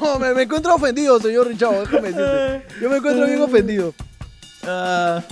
No, 0.00 0.18
me, 0.18 0.34
me 0.34 0.42
encuentro 0.42 0.74
ofendido, 0.74 1.18
señor 1.20 1.46
Richavo, 1.48 1.80
déjame 1.80 2.12
decirte. 2.12 2.66
Yo 2.80 2.90
me 2.90 2.96
encuentro 2.96 3.26
bien 3.26 3.40
ofendido. 3.40 3.94
Ah, 4.66 5.22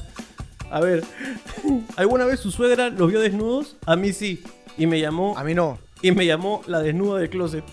a 0.71 0.81
ver, 0.81 1.03
¿alguna 1.97 2.25
vez 2.25 2.41
su 2.41 2.51
suegra 2.51 2.91
los 2.91 3.11
vio 3.11 3.21
desnudos? 3.21 3.77
A 3.87 3.97
mí 3.97 4.13
sí. 4.13 4.43
Y 4.79 4.87
me 4.87 5.01
llamó, 5.01 5.37
A 5.37 5.45
mí 5.45 5.55
no. 5.55 5.79
y 6.03 6.13
me 6.13 6.27
llamó 6.27 6.63
la 6.67 6.81
desnuda 6.81 7.19
del 7.21 7.31
closet. 7.31 7.65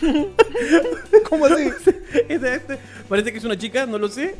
¿Cómo 1.28 1.46
así? 1.46 1.70
Esta- 2.28 2.54
este, 2.54 2.78
parece 3.08 3.32
que 3.32 3.38
es 3.38 3.44
una 3.44 3.56
chica, 3.56 3.86
no 3.86 3.98
lo 3.98 4.08
sé. 4.08 4.36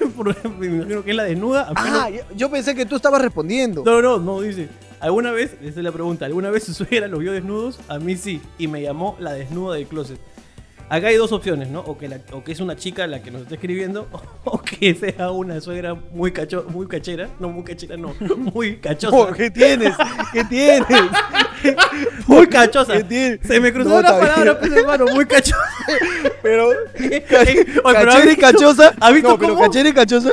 Me 0.58 0.66
imagino 0.66 1.04
que 1.04 1.10
es 1.10 1.16
la 1.16 1.24
desnuda. 1.24 1.72
Ah, 1.76 2.10
yo, 2.10 2.20
yo 2.36 2.50
pensé 2.50 2.74
que 2.74 2.86
tú 2.86 2.96
estabas 2.96 3.22
respondiendo. 3.22 3.82
no, 3.84 4.02
no, 4.02 4.18
no, 4.18 4.18
no, 4.18 4.40
dice. 4.40 4.68
¿Alguna 5.00 5.32
vez, 5.32 5.54
esa 5.60 5.80
es 5.80 5.84
la 5.84 5.90
pregunta, 5.90 6.26
¿alguna 6.26 6.50
vez 6.50 6.62
su 6.62 6.74
suegra 6.74 7.08
los 7.08 7.18
vio 7.18 7.32
desnudos? 7.32 7.80
A 7.88 7.98
mí 7.98 8.14
sí. 8.16 8.40
Y 8.56 8.68
me 8.68 8.80
llamó 8.82 9.16
la 9.18 9.32
desnuda 9.32 9.74
del 9.74 9.86
closet. 9.88 10.18
Acá 10.94 11.06
hay 11.08 11.16
dos 11.16 11.32
opciones, 11.32 11.68
¿no? 11.70 11.80
O 11.80 11.96
que, 11.96 12.06
la- 12.06 12.20
o 12.32 12.44
que 12.44 12.52
es 12.52 12.60
una 12.60 12.76
chica 12.76 13.06
la 13.06 13.22
que 13.22 13.30
nos 13.30 13.42
está 13.42 13.54
escribiendo, 13.54 14.08
o 14.44 14.60
que 14.60 14.94
sea 14.94 15.30
una 15.30 15.58
suegra 15.60 15.94
muy 15.94 16.32
cacho, 16.32 16.66
muy 16.68 16.86
cachera. 16.86 17.30
No, 17.40 17.48
muy 17.48 17.64
cachera, 17.64 17.96
no. 17.96 18.14
Muy 18.36 18.76
cachosa. 18.76 19.16
Oh, 19.16 19.32
¿Qué 19.32 19.50
tienes? 19.50 19.94
¿Qué 20.34 20.44
tienes? 20.44 20.86
Muy 22.26 22.46
cachosa. 22.46 22.94
Se 22.98 23.60
me 23.60 23.72
cruzó 23.72 23.88
No, 23.88 24.00
bien. 24.02 24.18
palabra, 24.20 24.58
pues, 24.58 24.72
hermano, 24.72 25.06
muy 25.12 25.24
cachosa. 25.26 25.56
Pero. 26.42 26.68
Oye, 26.68 27.24
pero 27.28 27.82
¿Cachera 27.82 28.14
¿has 28.16 28.32
y 28.32 28.36
cachosa? 28.36 28.94
has 29.00 29.14
visto 29.14 29.28
no, 29.30 29.38
pero 29.38 29.54
cómo? 29.54 29.64
cachera 29.66 29.88
y 29.88 29.92
cachosa. 29.92 30.30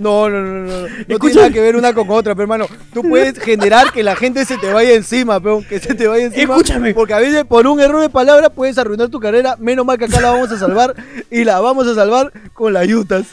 No, 0.00 0.28
no, 0.28 0.40
no, 0.40 0.60
no. 0.60 0.66
No, 0.66 0.80
no 0.80 0.86
tiene 0.88 1.04
Escucha- 1.14 1.34
nada 1.40 1.50
que 1.50 1.60
ver 1.60 1.76
una 1.76 1.92
con 1.92 2.08
otra, 2.10 2.34
pero 2.34 2.42
hermano. 2.44 2.66
Tú 2.92 3.02
puedes 3.02 3.38
generar 3.44 3.92
que 3.92 4.02
la 4.02 4.16
gente 4.16 4.44
se 4.44 4.56
te 4.58 4.72
vaya 4.72 4.94
encima, 4.94 5.38
peón. 5.40 5.64
Que 5.64 5.78
se 5.80 5.94
te 5.94 6.06
vaya 6.06 6.24
encima. 6.26 6.54
Escúchame. 6.54 6.94
Porque 6.94 7.14
a 7.14 7.18
veces 7.18 7.44
por 7.44 7.66
un 7.66 7.80
error 7.80 8.00
de 8.00 8.08
palabra 8.10 8.50
puedes 8.50 8.78
arruinar 8.78 9.08
tu 9.08 9.20
carrera. 9.20 9.56
Menos 9.58 9.84
mal 9.84 9.98
que 9.98 10.06
acá 10.06 10.20
la 10.20 10.30
vamos 10.32 10.50
a 10.50 10.58
salvar. 10.58 10.94
Y 11.30 11.44
la 11.44 11.60
vamos 11.60 11.86
a 11.86 11.94
salvar 11.94 12.32
con 12.52 12.72
las 12.72 12.86
yutas. 12.86 13.26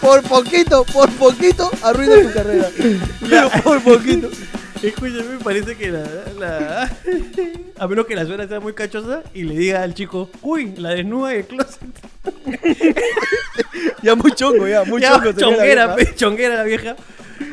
Por 0.00 0.20
poquito, 0.22 0.84
por 0.92 1.08
poquito, 1.12 1.70
arruina 1.82 2.16
tu 2.22 2.32
carrera. 2.34 2.68
Pero 3.28 3.50
por 3.62 3.80
poquito. 3.82 4.28
Escúchame, 4.86 5.38
parece 5.44 5.76
que 5.76 5.90
la, 5.90 6.04
la- 6.38 6.90
A 7.78 7.86
menos 7.86 8.06
que 8.06 8.16
la 8.16 8.24
suegra 8.26 8.48
sea 8.48 8.60
muy 8.60 8.72
cachosa 8.74 9.22
y 9.32 9.44
le 9.44 9.56
diga 9.56 9.82
al 9.82 9.94
chico, 9.94 10.28
uy, 10.42 10.74
la 10.76 10.90
desnuda 10.90 11.30
del 11.30 11.44
closet. 11.46 11.80
Ya 14.02 14.14
muy 14.16 14.32
chongo, 14.32 14.66
ya, 14.66 14.84
muy 14.84 15.00
Ya, 15.00 15.10
chongo. 15.12 15.24
la 15.26 15.34
chonguera, 15.36 15.94
vieja. 15.94 16.10
pe, 16.10 16.14
chonguera 16.16 16.54
la 16.56 16.64
vieja. 16.64 16.96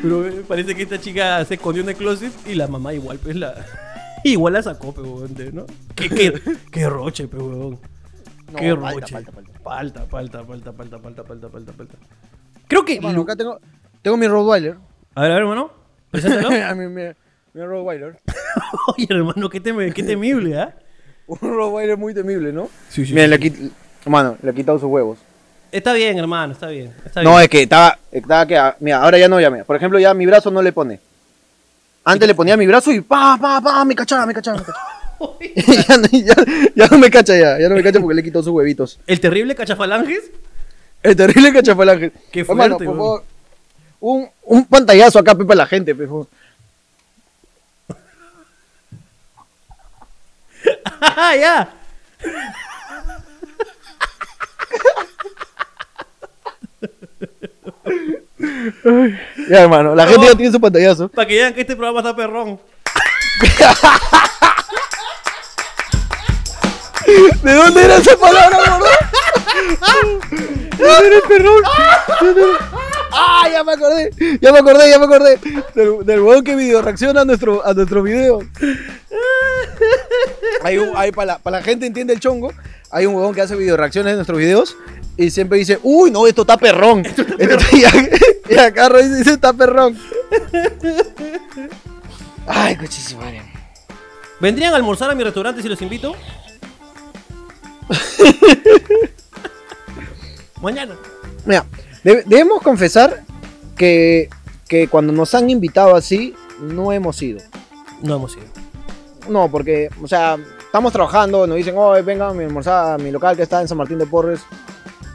Pero 0.02 0.26
eh, 0.26 0.44
parece 0.46 0.74
que 0.74 0.82
esta 0.82 1.00
chica 1.00 1.44
se 1.44 1.54
escondió 1.54 1.82
en 1.82 1.88
el 1.90 1.96
closet 1.96 2.32
y 2.46 2.54
la 2.54 2.66
mamá 2.66 2.92
igual, 2.94 3.18
pues 3.22 3.36
la. 3.36 3.54
Igual 4.24 4.52
la 4.54 4.62
sacó, 4.62 4.92
pe, 4.92 5.00
huevón, 5.00 5.34
¿no? 5.52 5.66
Qué, 5.94 6.08
qué, 6.08 6.40
qué 6.70 6.88
roche, 6.88 7.28
pe, 7.28 7.36
huevón. 7.36 7.78
No, 8.52 8.58
qué 8.58 8.74
falta, 8.76 8.90
roche. 8.92 9.12
falta, 9.14 9.32
falta. 9.32 9.50
Falta, 9.62 10.06
falta, 10.06 10.44
falta, 10.44 10.72
falta, 10.72 10.98
falta, 10.98 11.22
falta, 11.24 11.48
falta, 11.48 11.72
falta. 11.72 11.94
Creo 12.66 12.84
que. 12.84 12.96
Hermano, 12.96 13.22
acá 13.22 13.36
tengo, 13.36 13.60
tengo 14.02 14.16
mi 14.16 14.26
Rottweiler. 14.26 14.76
A 15.14 15.22
ver, 15.22 15.30
a 15.30 15.34
ver, 15.34 15.42
hermano. 15.42 15.70
Preséntalo. 16.10 16.48
A 16.68 16.74
mi, 16.74 16.86
mi, 16.88 17.02
mi 17.54 17.62
Rottweiler. 17.64 18.16
Oye, 18.96 19.06
hermano, 19.10 19.48
qué, 19.48 19.60
teme- 19.62 19.92
qué 19.92 20.02
temible, 20.02 20.58
¿ah? 20.58 20.74
Un 21.26 21.38
Rottweiler 21.40 21.96
muy 21.96 22.14
temible, 22.14 22.52
¿no? 22.52 22.68
Sí, 22.88 23.06
sí, 23.06 23.12
Mira, 23.12 23.24
sí. 23.26 23.30
le 23.30 23.40
quit- 23.40 23.70
Hermano, 24.04 24.36
le 24.42 24.50
he 24.50 24.54
quitado 24.54 24.78
sus 24.78 24.88
huevos. 24.88 25.18
Está 25.70 25.92
bien, 25.92 26.18
hermano, 26.18 26.52
está 26.52 26.66
bien. 26.68 26.92
Está 27.04 27.22
No, 27.22 27.30
bien. 27.32 27.42
es 27.42 27.48
que 27.48 27.62
estaba, 27.62 27.96
estaba 28.10 28.46
que, 28.46 28.56
ah, 28.56 28.76
mira, 28.80 29.02
ahora 29.02 29.18
ya 29.18 29.28
no, 29.28 29.40
ya, 29.40 29.50
mira. 29.50 29.64
Por 29.64 29.76
ejemplo, 29.76 29.98
ya 30.00 30.12
mi 30.14 30.26
brazo 30.26 30.50
no 30.50 30.62
le 30.62 30.72
pone. 30.72 30.98
Antes 32.04 32.26
le 32.26 32.34
ponía 32.34 32.56
mi 32.56 32.66
brazo 32.66 32.90
y 32.92 33.02
pa, 33.02 33.38
pa, 33.40 33.60
pa, 33.60 33.84
me 33.84 33.94
cachaba, 33.94 34.26
me 34.26 34.34
cachaba, 34.34 34.58
me 34.58 34.64
cachaba. 34.64 34.86
ya, 35.86 35.96
no- 35.98 36.08
ya, 36.18 36.34
ya 36.74 36.86
no 36.88 36.98
me 36.98 37.10
cacha 37.10 37.36
ya, 37.38 37.58
ya 37.60 37.68
no 37.68 37.74
me 37.76 37.82
cacha 37.82 38.00
porque 38.00 38.14
le 38.16 38.22
quitó 38.24 38.42
sus 38.42 38.52
huevitos. 38.52 38.98
El 39.06 39.20
terrible 39.20 39.54
cachafalanges. 39.54 40.30
El 41.02 41.14
terrible 41.14 41.52
cachafalange. 41.52 42.10
Qué 42.32 42.40
Hermano, 42.40 42.76
fuerte, 42.78 42.84
por 42.86 42.94
weón. 42.96 42.98
favor, 42.98 43.24
un, 44.00 44.28
un 44.44 44.64
pantallazo 44.64 45.18
acá, 45.18 45.34
pe, 45.34 45.44
para 45.44 45.58
la 45.58 45.66
gente, 45.66 45.94
pe. 45.94 46.08
Ah, 51.00 51.36
ya. 51.40 51.68
Ya, 59.48 59.62
hermano, 59.62 59.94
la 59.94 60.06
gente 60.06 60.26
ya 60.26 60.34
tiene 60.34 60.52
su 60.52 60.60
pantallazo. 60.60 61.08
Para 61.08 61.26
que 61.28 61.34
vean 61.34 61.54
que 61.54 61.62
este 61.62 61.74
programa 61.76 62.00
está 62.00 62.14
perrón. 62.16 62.60
¿De 67.42 67.54
dónde 67.54 67.84
era 67.84 67.96
esa 67.96 68.16
palabra, 68.16 68.56
gordo? 68.56 68.86
¿De 70.30 70.86
dónde 70.86 71.06
era 71.06 71.16
el 71.16 71.22
perrón? 71.22 71.62
¿De 72.20 72.26
dónde 72.26 72.42
era? 72.42 72.79
Ah, 73.12 73.48
ya 73.50 73.64
me 73.64 73.72
acordé, 73.72 74.10
ya 74.40 74.52
me 74.52 74.58
acordé, 74.60 74.90
ya 74.90 74.98
me 74.98 75.04
acordé. 75.06 75.38
Del, 75.74 76.04
del 76.06 76.20
huevón 76.20 76.44
que 76.44 76.54
video 76.56 76.82
reacciona 76.82 77.22
a 77.22 77.24
nuestro, 77.24 77.64
a 77.66 77.74
nuestro 77.74 78.02
video. 78.02 78.40
Hay 80.62 80.78
un, 80.78 80.90
hay 80.96 81.10
para 81.12 81.26
la, 81.26 81.38
para 81.38 81.58
la 81.58 81.62
gente 81.64 81.86
entiende 81.86 82.12
el 82.12 82.20
chongo, 82.20 82.52
hay 82.90 83.06
un 83.06 83.14
huevón 83.14 83.34
que 83.34 83.40
hace 83.40 83.56
video 83.56 83.76
reacciones 83.76 84.12
de 84.12 84.16
nuestros 84.16 84.38
videos 84.38 84.76
y 85.16 85.30
siempre 85.30 85.58
dice, 85.58 85.78
uy, 85.82 86.10
no, 86.10 86.26
esto 86.26 86.42
está 86.42 86.56
perrón. 86.56 87.04
Esto- 87.04 87.24
y, 87.72 87.84
acá- 87.84 88.08
y 88.48 88.58
acá 88.58 88.88
Roy 88.88 89.08
dice, 89.08 89.32
está 89.32 89.52
perrón. 89.52 89.98
Ay, 92.46 92.76
cochísimo. 92.76 93.22
¿Vendrían 94.40 94.72
a 94.72 94.76
almorzar 94.76 95.10
a 95.10 95.14
mi 95.14 95.24
restaurante 95.24 95.62
si 95.62 95.68
los 95.68 95.80
invito? 95.82 96.14
Mañana. 100.62 100.94
Mira, 101.46 101.64
debe- 102.04 102.24
debemos 102.26 102.62
confesar 102.62 103.22
que, 103.76 104.28
que 104.68 104.88
cuando 104.88 105.12
nos 105.12 105.34
han 105.34 105.50
invitado 105.50 105.94
así, 105.96 106.34
no 106.60 106.92
hemos 106.92 107.20
ido. 107.22 107.40
No 108.02 108.16
hemos 108.16 108.36
ido. 108.36 108.44
No, 109.28 109.50
porque, 109.50 109.88
o 110.02 110.08
sea, 110.08 110.36
estamos 110.60 110.92
trabajando, 110.92 111.46
nos 111.46 111.56
dicen, 111.56 111.74
oh, 111.76 111.92
vengan 112.02 112.30
a 112.30 112.34
mi 112.34 112.44
almorzada, 112.44 112.94
a 112.94 112.98
mi 112.98 113.10
local 113.10 113.36
que 113.36 113.42
está 113.42 113.60
en 113.60 113.68
San 113.68 113.78
Martín 113.78 113.98
de 113.98 114.06
Porres. 114.06 114.40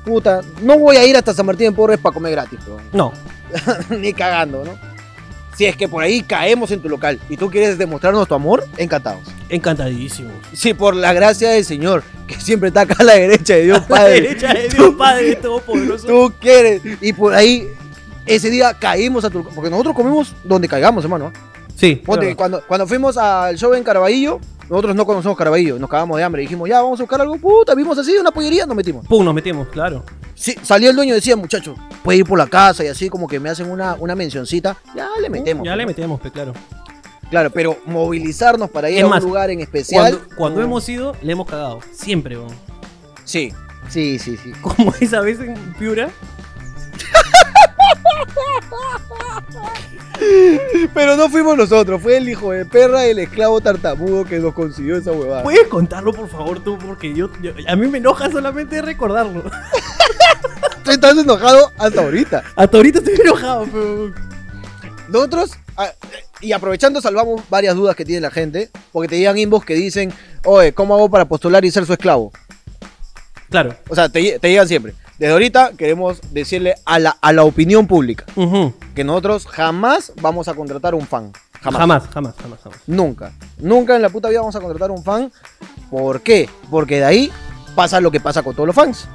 Puta, 0.06 0.42
no 0.62 0.78
voy 0.78 0.98
a 0.98 1.06
ir 1.06 1.18
hasta 1.18 1.34
San 1.34 1.46
Martín 1.46 1.70
de 1.72 1.76
Porres 1.76 2.00
para 2.00 2.14
comer 2.14 2.32
gratis, 2.34 2.60
bro. 2.66 2.78
No. 2.94 3.12
ni 4.00 4.14
cagando, 4.14 4.64
¿no? 4.64 4.95
Si 5.56 5.66
es 5.66 5.78
que 5.78 5.88
por 5.88 6.04
ahí 6.04 6.22
caemos 6.22 6.72
en 6.72 6.82
tu 6.82 6.90
local 6.90 7.20
y 7.30 7.38
tú 7.38 7.50
quieres 7.50 7.78
demostrarnos 7.78 8.28
tu 8.28 8.34
amor, 8.36 8.66
encantados. 8.78 9.22
Encantadísimos. 9.48 10.34
Sí, 10.54 10.74
por 10.74 10.96
la 10.96 11.14
gracia 11.14 11.50
del 11.50 11.64
Señor, 11.64 12.04
que 12.28 12.36
siempre 12.42 12.68
está 12.70 12.82
acá 12.82 12.96
a 13.00 13.04
la 13.04 13.14
derecha 13.14 13.56
de 13.56 13.64
Dios 13.64 13.80
La 13.88 13.88
Padre. 13.88 14.22
derecha 14.22 14.54
de 14.54 14.68
Dios 14.70 14.94
Padre 14.98 15.36
Todopoderoso. 15.36 16.08
tú 16.08 16.34
quieres. 16.42 16.82
Y 17.02 17.14
por 17.14 17.34
ahí, 17.34 17.68
ese 18.26 18.50
día 18.50 18.74
caímos 18.74 19.24
a 19.24 19.30
tu 19.30 19.44
Porque 19.44 19.70
nosotros 19.70 19.96
comemos 19.96 20.36
donde 20.44 20.68
caigamos, 20.68 21.04
hermano. 21.06 21.32
¿ah? 21.34 21.40
Sí. 21.76 21.96
Ponte, 22.06 22.22
claro. 22.26 22.38
cuando, 22.38 22.64
cuando 22.68 22.88
fuimos 22.88 23.18
al 23.18 23.56
show 23.58 23.74
en 23.74 23.84
Caraballo, 23.84 24.40
nosotros 24.70 24.96
no 24.96 25.06
conocemos 25.06 25.38
Caraballo, 25.38 25.78
nos 25.78 25.90
cagamos 25.90 26.18
de 26.18 26.24
hambre. 26.24 26.42
Dijimos, 26.42 26.68
ya, 26.68 26.82
vamos 26.82 27.00
a 27.00 27.04
buscar 27.04 27.22
algo. 27.22 27.38
Puta, 27.38 27.76
vimos 27.76 27.98
así, 27.98 28.16
una 28.18 28.32
pollería, 28.32 28.66
nos 28.66 28.76
metimos. 28.76 29.06
Pum, 29.08 29.24
nos 29.24 29.34
metimos, 29.34 29.68
claro. 29.68 30.04
Sí, 30.34 30.56
salió 30.64 30.90
el 30.90 30.96
dueño 30.96 31.14
y 31.14 31.16
decía, 31.16 31.36
muchacho, 31.36 31.76
puede 32.04 32.20
ir 32.20 32.26
por 32.26 32.38
la 32.38 32.48
casa 32.48 32.84
y 32.84 32.88
así 32.88 33.10
como 33.10 33.28
que 33.28 33.40
me 33.40 33.50
hacen 33.50 33.70
una, 33.70 33.96
una 33.96 34.16
mencioncita. 34.16 34.78
Ya 34.96 35.10
le 35.22 35.30
metemos. 35.30 35.64
Ya 35.64 35.72
pues, 35.72 35.78
le 35.78 35.86
metemos, 35.86 36.20
pe, 36.20 36.32
claro. 36.32 36.54
Claro, 37.30 37.50
pero 37.50 37.78
movilizarnos 37.86 38.70
para 38.70 38.90
ir 38.90 39.00
Es 39.00 39.04
a 39.04 39.08
más, 39.08 39.24
un 39.24 39.30
lugar 39.30 39.50
en 39.50 39.60
especial. 39.60 40.18
Cuando, 40.18 40.36
cuando 40.36 40.60
no. 40.60 40.66
hemos 40.66 40.90
ido, 40.90 41.16
le 41.22 41.32
hemos 41.32 41.48
cagado. 41.48 41.80
Siempre, 41.92 42.38
weón. 42.38 42.54
Sí, 43.24 43.52
sí, 43.90 44.20
sí, 44.20 44.38
sí. 44.38 44.52
Como 44.62 44.94
esa 45.00 45.22
vez 45.22 45.40
en 45.40 45.74
Piura. 45.74 46.10
Pero 50.94 51.18
no 51.18 51.30
fuimos 51.30 51.58
nosotros, 51.58 52.02
fue 52.02 52.18
el 52.18 52.30
hijo 52.30 52.52
de 52.52 52.66
perra, 52.66 53.06
el 53.06 53.20
esclavo 53.20 53.60
tartamudo 53.62 54.24
que 54.26 54.40
nos 54.40 54.54
consiguió 54.54 54.98
esa 54.98 55.12
huevada. 55.12 55.44
¿Puedes 55.44 55.68
contarlo, 55.68 56.14
por 56.14 56.30
favor, 56.30 56.64
tú? 56.64 56.78
Porque 56.78 57.14
yo, 57.14 57.30
yo- 57.42 57.52
a 57.68 57.76
mí 57.76 57.88
me 57.88 57.98
enoja 57.98 58.30
solamente 58.32 58.82
recordarlo. 58.82 59.44
Tú 60.84 60.92
estás 60.92 61.18
enojado 61.18 61.72
hasta 61.78 62.02
ahorita. 62.02 62.44
Hasta 62.56 62.78
ahorita 62.78 63.00
estoy 63.00 63.16
enojado, 63.26 63.68
pero... 63.72 64.14
Nosotros, 65.10 65.52
ah, 65.78 65.92
y 66.42 66.52
aprovechando, 66.54 67.02
salvamos 67.02 67.42
varias 67.50 67.76
dudas 67.76 67.96
que 67.96 68.06
tiene 68.06 68.22
la 68.22 68.32
gente, 68.32 68.70
porque 68.92 69.08
te 69.10 69.18
llegan 69.20 69.38
inbox 69.38 69.66
que 69.66 69.76
dicen, 69.76 70.14
oye, 70.46 70.74
¿cómo 70.74 70.96
hago 70.96 71.10
para 71.10 71.26
postular 71.26 71.64
y 71.66 71.72
ser 71.72 71.86
su 71.86 71.94
esclavo? 71.94 72.32
Claro. 73.50 73.76
O 73.90 73.96
sea, 73.96 74.10
te, 74.10 74.40
te 74.40 74.50
llegan 74.50 74.68
siempre. 74.68 74.94
Desde 75.20 75.32
ahorita 75.34 75.72
queremos 75.78 76.20
decirle 76.32 76.76
a 76.86 77.00
la, 77.00 77.18
a 77.22 77.32
la 77.32 77.44
opinión 77.44 77.88
pública 77.88 78.26
que 78.94 79.04
nosotros 79.04 79.46
jamás 79.48 80.12
vamos 80.22 80.48
a 80.48 80.54
contratar 80.54 80.94
un 80.94 81.08
fan. 81.08 81.32
Jamás. 81.62 81.80
Jamás, 81.80 82.04
jamás, 82.14 82.34
jamás, 82.42 82.60
jamás. 82.62 82.80
Nunca. 82.86 83.32
Nunca 83.58 83.96
en 83.96 84.02
la 84.02 84.10
puta 84.10 84.30
vida 84.30 84.40
vamos 84.42 84.56
a 84.56 84.60
contratar 84.62 84.92
un 84.92 85.04
fan. 85.04 85.32
¿Por 85.90 86.22
qué? 86.22 86.50
Porque 86.70 86.98
de 86.98 87.06
ahí 87.06 87.32
pasa 87.76 88.00
lo 88.02 88.12
que 88.12 88.20
pasa 88.20 88.44
con 88.44 88.54
todos 88.56 88.68
los 88.68 88.76
fans. 88.76 89.08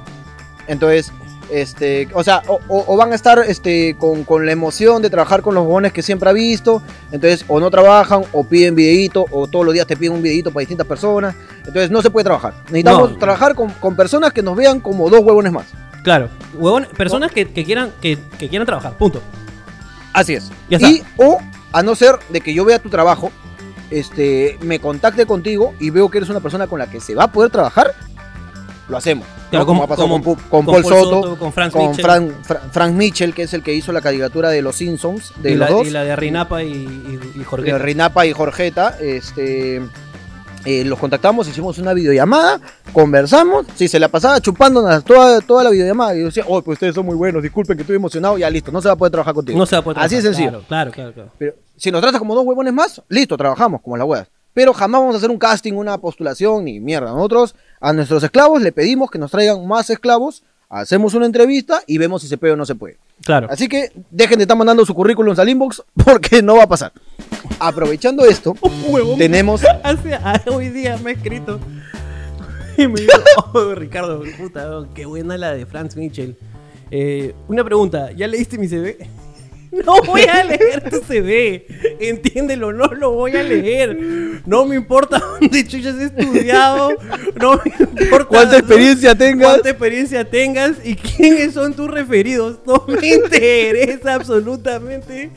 Entonces, 0.67 1.11
este, 1.51 2.07
o 2.13 2.23
sea, 2.23 2.41
o, 2.47 2.59
o- 2.67 2.85
o 2.93 2.97
van 2.97 3.11
a 3.11 3.15
estar 3.15 3.39
este, 3.47 3.95
con, 3.97 4.23
con 4.23 4.45
la 4.45 4.51
emoción 4.53 5.01
de 5.01 5.09
trabajar 5.09 5.41
con 5.41 5.53
los 5.53 5.65
jóvenes 5.65 5.93
que 5.93 6.01
siempre 6.01 6.29
ha 6.29 6.33
visto. 6.33 6.81
Entonces, 7.11 7.45
o 7.47 7.59
no 7.59 7.69
trabajan, 7.69 8.23
o 8.33 8.43
piden 8.43 8.73
videíto, 8.75 9.25
o 9.31 9.47
todos 9.47 9.65
los 9.65 9.73
días 9.73 9.85
te 9.87 9.95
piden 9.95 10.13
un 10.13 10.21
videíto 10.21 10.51
para 10.51 10.61
distintas 10.61 10.87
personas. 10.87 11.35
Entonces, 11.59 11.89
no 11.91 12.01
se 12.01 12.09
puede 12.09 12.23
trabajar. 12.25 12.53
Necesitamos 12.65 13.11
No. 13.11 13.17
trabajar 13.17 13.53
con, 13.55 13.69
con 13.73 13.95
personas 13.95 14.33
que 14.33 14.41
nos 14.41 14.55
vean 14.55 14.79
como 14.81 15.09
dos 15.09 15.21
huevones 15.21 15.51
más. 15.53 15.65
Claro. 16.03 16.29
Huevón, 16.55 16.87
personas 16.97 17.31
que, 17.31 17.47
que 17.51 17.63
quieran, 17.63 17.91
que, 18.01 18.17
que 18.39 18.49
quieran 18.49 18.65
trabajar, 18.65 18.97
punto. 18.97 19.21
Así 20.13 20.33
es. 20.33 20.51
Ya 20.69 20.77
está. 20.77 20.89
y, 20.89 21.03
o, 21.17 21.39
a 21.71 21.83
no 21.83 21.95
ser 21.95 22.15
de 22.29 22.41
que 22.41 22.53
yo 22.53 22.65
vea 22.65 22.79
tu 22.79 22.89
trabajo, 22.89 23.31
este, 23.89 24.57
me 24.61 24.79
contacte 24.79 25.25
contigo 25.25 25.73
y 25.79 25.89
veo 25.89 26.09
que 26.09 26.17
eres 26.17 26.29
una 26.29 26.39
persona 26.39 26.67
con 26.67 26.79
la 26.79 26.89
que 26.89 26.99
se 26.99 27.13
va 27.15 27.25
a 27.25 27.31
poder 27.31 27.51
trabajar, 27.51 27.93
lo 28.89 28.97
hacemos. 28.97 29.25
Claro, 29.49 29.63
¿no? 29.63 29.67
como, 29.67 29.79
como- 29.81 29.83
ha 29.83 29.87
pasado 29.87 30.07
como- 30.09 30.23
con, 30.23 30.65
Paul 30.65 30.81
Paul 30.81 30.83
Soto, 30.83 31.09
Soto, 31.23 31.37
con 31.37 31.53
Frank 31.53 31.71
con 31.73 31.87
Mitchell. 31.89 32.03
Frank, 32.05 32.31
Fra- 32.43 32.61
Frank 32.71 32.93
Mitchell, 32.93 33.33
que 33.33 33.43
es 33.43 33.53
el 33.53 33.63
que 33.63 33.73
hizo 33.73 33.91
la 33.91 34.01
caricatura 34.01 34.49
de 34.49 34.61
los 34.61 34.75
Simpsons, 34.77 35.33
de 35.41 35.51
y, 35.51 35.55
los 35.55 35.69
la, 35.69 35.75
dos, 35.75 35.87
y 35.87 35.91
la 35.91 36.03
de 36.03 36.15
Rinapa 36.15 36.63
y, 36.63 36.71
y, 36.71 37.39
y 37.39 37.43
Jorge. 37.43 37.71
de 37.73 37.77
Rinapa 37.77 38.25
y 38.25 38.31
Jorgeta, 38.33 38.97
este, 39.01 39.81
eh, 40.65 40.83
los 40.85 40.99
contactamos, 40.99 41.47
hicimos 41.47 41.77
una 41.77 41.93
videollamada, 41.93 42.59
conversamos, 42.93 43.65
si 43.75 43.87
se 43.87 43.99
la 43.99 44.07
pasaba 44.07 44.39
chupándonos 44.41 45.03
toda, 45.03 45.41
toda 45.41 45.63
la 45.63 45.69
videollamada, 45.69 46.15
y 46.15 46.19
yo 46.19 46.25
decía, 46.25 46.43
oh, 46.47 46.61
pues 46.61 46.75
ustedes 46.75 46.95
son 46.95 47.05
muy 47.05 47.15
buenos, 47.15 47.41
disculpen 47.41 47.77
que 47.77 47.81
estoy 47.81 47.95
emocionado, 47.95 48.37
ya 48.37 48.49
listo, 48.49 48.71
no 48.71 48.81
se 48.81 48.87
va 48.87 48.93
a 48.93 48.97
poder 48.97 49.11
trabajar 49.11 49.33
contigo. 49.33 49.57
No 49.57 49.65
se 49.65 49.75
va 49.75 49.79
a 49.79 49.83
poder 49.83 49.99
Así 49.99 50.15
trabajar. 50.17 50.35
sencillo. 50.35 50.63
Claro, 50.67 50.91
claro, 50.91 50.91
claro. 50.91 51.13
claro. 51.13 51.31
Pero 51.37 51.55
si 51.77 51.91
nos 51.91 52.01
tratas 52.01 52.19
como 52.19 52.35
dos 52.35 52.45
huevones 52.45 52.73
más, 52.73 53.01
listo, 53.09 53.37
trabajamos 53.37 53.81
como 53.81 53.97
las 53.97 54.07
huevas. 54.07 54.27
Pero 54.53 54.73
jamás 54.73 54.99
vamos 55.01 55.15
a 55.15 55.17
hacer 55.17 55.31
un 55.31 55.37
casting, 55.37 55.73
una 55.73 55.97
postulación, 55.97 56.65
ni 56.65 56.79
mierda. 56.79 57.11
Nosotros 57.11 57.55
a 57.79 57.93
nuestros 57.93 58.21
esclavos 58.23 58.61
le 58.61 58.71
pedimos 58.71 59.09
que 59.09 59.17
nos 59.17 59.31
traigan 59.31 59.65
más 59.65 59.89
esclavos, 59.89 60.43
hacemos 60.71 61.13
una 61.13 61.25
entrevista 61.25 61.81
y 61.85 61.97
vemos 61.97 62.21
si 62.21 62.27
se 62.27 62.37
puede 62.37 62.53
o 62.53 62.55
no 62.55 62.65
se 62.65 62.75
puede. 62.75 62.97
Claro. 63.23 63.47
Así 63.51 63.67
que 63.67 63.91
dejen 64.09 64.37
de 64.39 64.43
estar 64.45 64.57
mandando 64.57 64.85
su 64.85 64.93
currículum 64.95 65.35
al 65.37 65.49
inbox 65.49 65.83
porque 66.05 66.41
no 66.41 66.55
va 66.55 66.63
a 66.63 66.67
pasar. 66.67 66.93
Aprovechando 67.59 68.25
esto, 68.25 68.55
tenemos... 69.17 69.61
Hace, 69.83 70.13
a- 70.15 70.41
hoy 70.51 70.69
día 70.69 70.97
me 71.03 71.11
ha 71.11 71.13
escrito 71.13 71.59
y 72.77 72.87
me 72.87 73.01
dijo, 73.01 73.11
oh, 73.53 73.75
Ricardo, 73.75 74.23
puta, 74.39 74.77
oh, 74.79 74.87
qué 74.93 75.05
buena 75.05 75.37
la 75.37 75.53
de 75.53 75.65
Franz 75.65 75.95
Mitchell. 75.95 76.35
Eh, 76.89 77.35
una 77.47 77.63
pregunta, 77.63 78.11
¿ya 78.13 78.27
leíste 78.27 78.57
mi 78.57 78.67
CV? 78.67 78.97
No 79.85 80.01
voy 80.03 80.23
a 80.23 80.43
leer 80.43 80.89
tu 80.89 80.99
CV, 80.99 81.65
entiéndelo, 82.01 82.73
no 82.73 82.87
lo 82.87 83.11
voy 83.11 83.35
a 83.37 83.41
leer. 83.43 83.97
No 84.45 84.65
me 84.65 84.75
importa 84.75 85.17
dónde 85.39 85.65
chuchas 85.65 85.95
has 85.95 86.01
estudiado, 86.01 86.91
no 87.39 87.53
me 87.63 87.71
importa 88.03 88.25
¿Cuánta 88.27 88.57
experiencia 88.57 89.15
tengas? 89.15 89.47
cuánta 89.47 89.69
experiencia 89.69 90.29
tengas 90.29 90.73
y 90.83 90.95
quiénes 90.95 91.53
son 91.53 91.73
tus 91.73 91.89
referidos. 91.89 92.59
No 92.65 92.83
me 92.87 93.07
interesa 93.13 94.15
absolutamente 94.15 95.31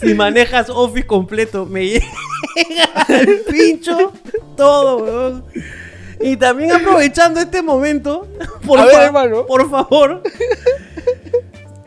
si 0.00 0.14
manejas 0.14 0.70
Office 0.70 1.06
completo. 1.06 1.66
Me 1.66 1.86
llega 1.88 2.84
al 3.06 3.40
pincho 3.50 4.12
todo, 4.56 4.96
weón. 5.04 5.44
Y 6.20 6.36
también 6.38 6.72
aprovechando 6.72 7.38
este 7.38 7.60
momento, 7.60 8.26
por, 8.64 8.80
ver, 8.80 8.94
fa- 8.94 9.04
hermano. 9.04 9.44
por 9.46 9.68
favor, 9.68 10.22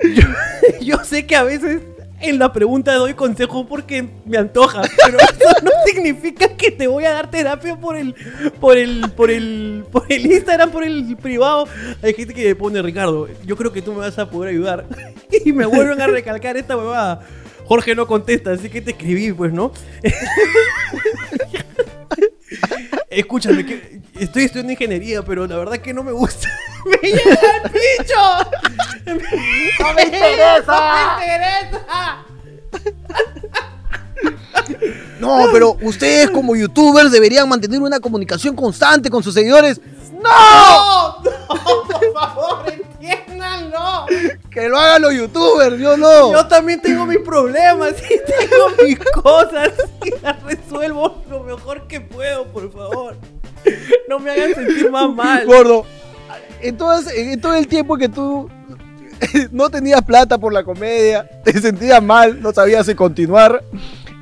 yo, 0.04 0.24
yo 0.82 1.04
sé 1.04 1.26
que 1.26 1.36
a 1.36 1.43
veces 1.43 1.82
en 2.20 2.39
la 2.39 2.52
pregunta 2.52 2.95
doy 2.95 3.14
consejo 3.14 3.68
porque 3.68 4.08
me 4.26 4.38
antoja, 4.38 4.82
pero 5.06 5.18
eso 5.20 5.64
no 5.64 5.72
significa 5.86 6.50
que 6.56 6.72
te 6.72 6.88
voy 6.88 7.06
a 7.06 7.12
dar 7.12 7.30
terapia 7.30 7.80
por 7.80 7.95
el, 7.95 8.16
por 8.60 8.78
el, 8.78 9.12
por 9.16 9.30
el, 9.30 9.86
por 9.91 10.12
el 10.12 10.26
Instagram, 10.26 10.72
por 10.72 10.84
el 10.84 11.16
privado. 11.18 11.68
Hay 12.02 12.14
gente 12.14 12.34
que 12.34 12.48
me 12.48 12.56
pone 12.56 12.82
Ricardo, 12.82 13.28
yo 13.45 13.56
creo 13.56 13.72
que 13.72 13.82
tú 13.82 13.93
me 13.93 14.00
vas 14.00 14.18
a 14.18 14.30
poder 14.30 14.50
ayudar 14.52 14.86
y 15.45 15.52
me 15.52 15.66
vuelven 15.66 16.02
a 16.02 16.08
recalcar 16.08 16.58
esta 16.58 16.76
huevada. 16.76 17.22
Jorge 17.66 17.95
no 17.95 18.08
contesta, 18.08 18.52
así 18.52 18.70
que 18.70 18.82
te 18.82 18.91
escribí, 18.91 19.34
pues, 19.34 19.52
¿no? 19.52 19.74
Escúchame, 23.10 23.66
que 23.66 23.97
estoy 24.20 24.43
estudiando 24.43 24.72
ingeniería, 24.72 25.22
pero 25.24 25.47
la 25.47 25.57
verdad 25.57 25.78
que 25.78 25.93
no 25.93 26.03
me 26.03 26.11
gusta. 26.11 26.47
¡Me 26.86 27.09
llega 27.09 27.61
el 27.63 27.72
pincho! 27.72 28.15
¡No 29.80 29.93
me 29.93 30.03
interesa! 30.03 30.65
¡No 30.68 31.18
me 31.18 31.24
interesa! 31.24 32.26
No, 35.20 35.47
pero 35.51 35.78
ustedes 35.82 36.30
como 36.30 36.55
youtubers 36.55 37.11
deberían 37.11 37.47
mantener 37.49 37.82
una 37.82 37.99
comunicación 37.99 38.55
constante 38.55 39.09
con 39.09 39.24
sus 39.24 39.34
seguidores. 39.34 39.82
¡No! 40.11 40.24
¡No! 40.24 41.24
¡No! 41.24 41.88
¡Por 41.88 42.13
favor, 42.13 42.65
entiéndanlo! 42.72 44.05
Que 44.49 44.68
lo 44.70 44.78
hagan 44.78 45.01
los 45.03 45.13
youtubers, 45.13 45.80
yo 45.80 45.97
no. 45.97 46.32
Yo 46.32 46.47
también 46.47 46.82
tengo 46.82 47.05
mis 47.05 47.20
problemas 47.20 47.93
y 48.09 48.20
tengo 48.26 48.70
mis 48.84 48.99
cosas 49.11 49.72
y 50.03 50.11
las 50.22 50.41
resuelvo 50.43 51.24
lo 51.30 51.43
mejor 51.43 51.88
que 51.88 52.01
puedo, 52.01 52.45
por 52.47 52.72
favor. 52.72 53.18
No 54.10 54.20
me 54.20 54.32
hagan 54.32 54.55
sentir 54.55 54.89
más 54.89 55.14
mal. 55.14 55.45
Gordo, 55.45 55.86
en, 56.62 56.78
todas- 56.78 57.12
en 57.14 57.39
todo 57.41 57.55
el 57.55 57.68
tiempo 57.68 57.97
que 57.97 58.08
tú 58.10 58.49
no 59.51 59.70
tenías 59.70 60.01
plata 60.03 60.38
por 60.38 60.53
la 60.53 60.64
comedia, 60.64 61.28
te 61.43 61.60
sentías 61.60 62.01
mal, 62.01 62.41
no 62.41 62.53
sabías 62.53 62.86
si 62.86 62.95
continuar, 62.95 63.64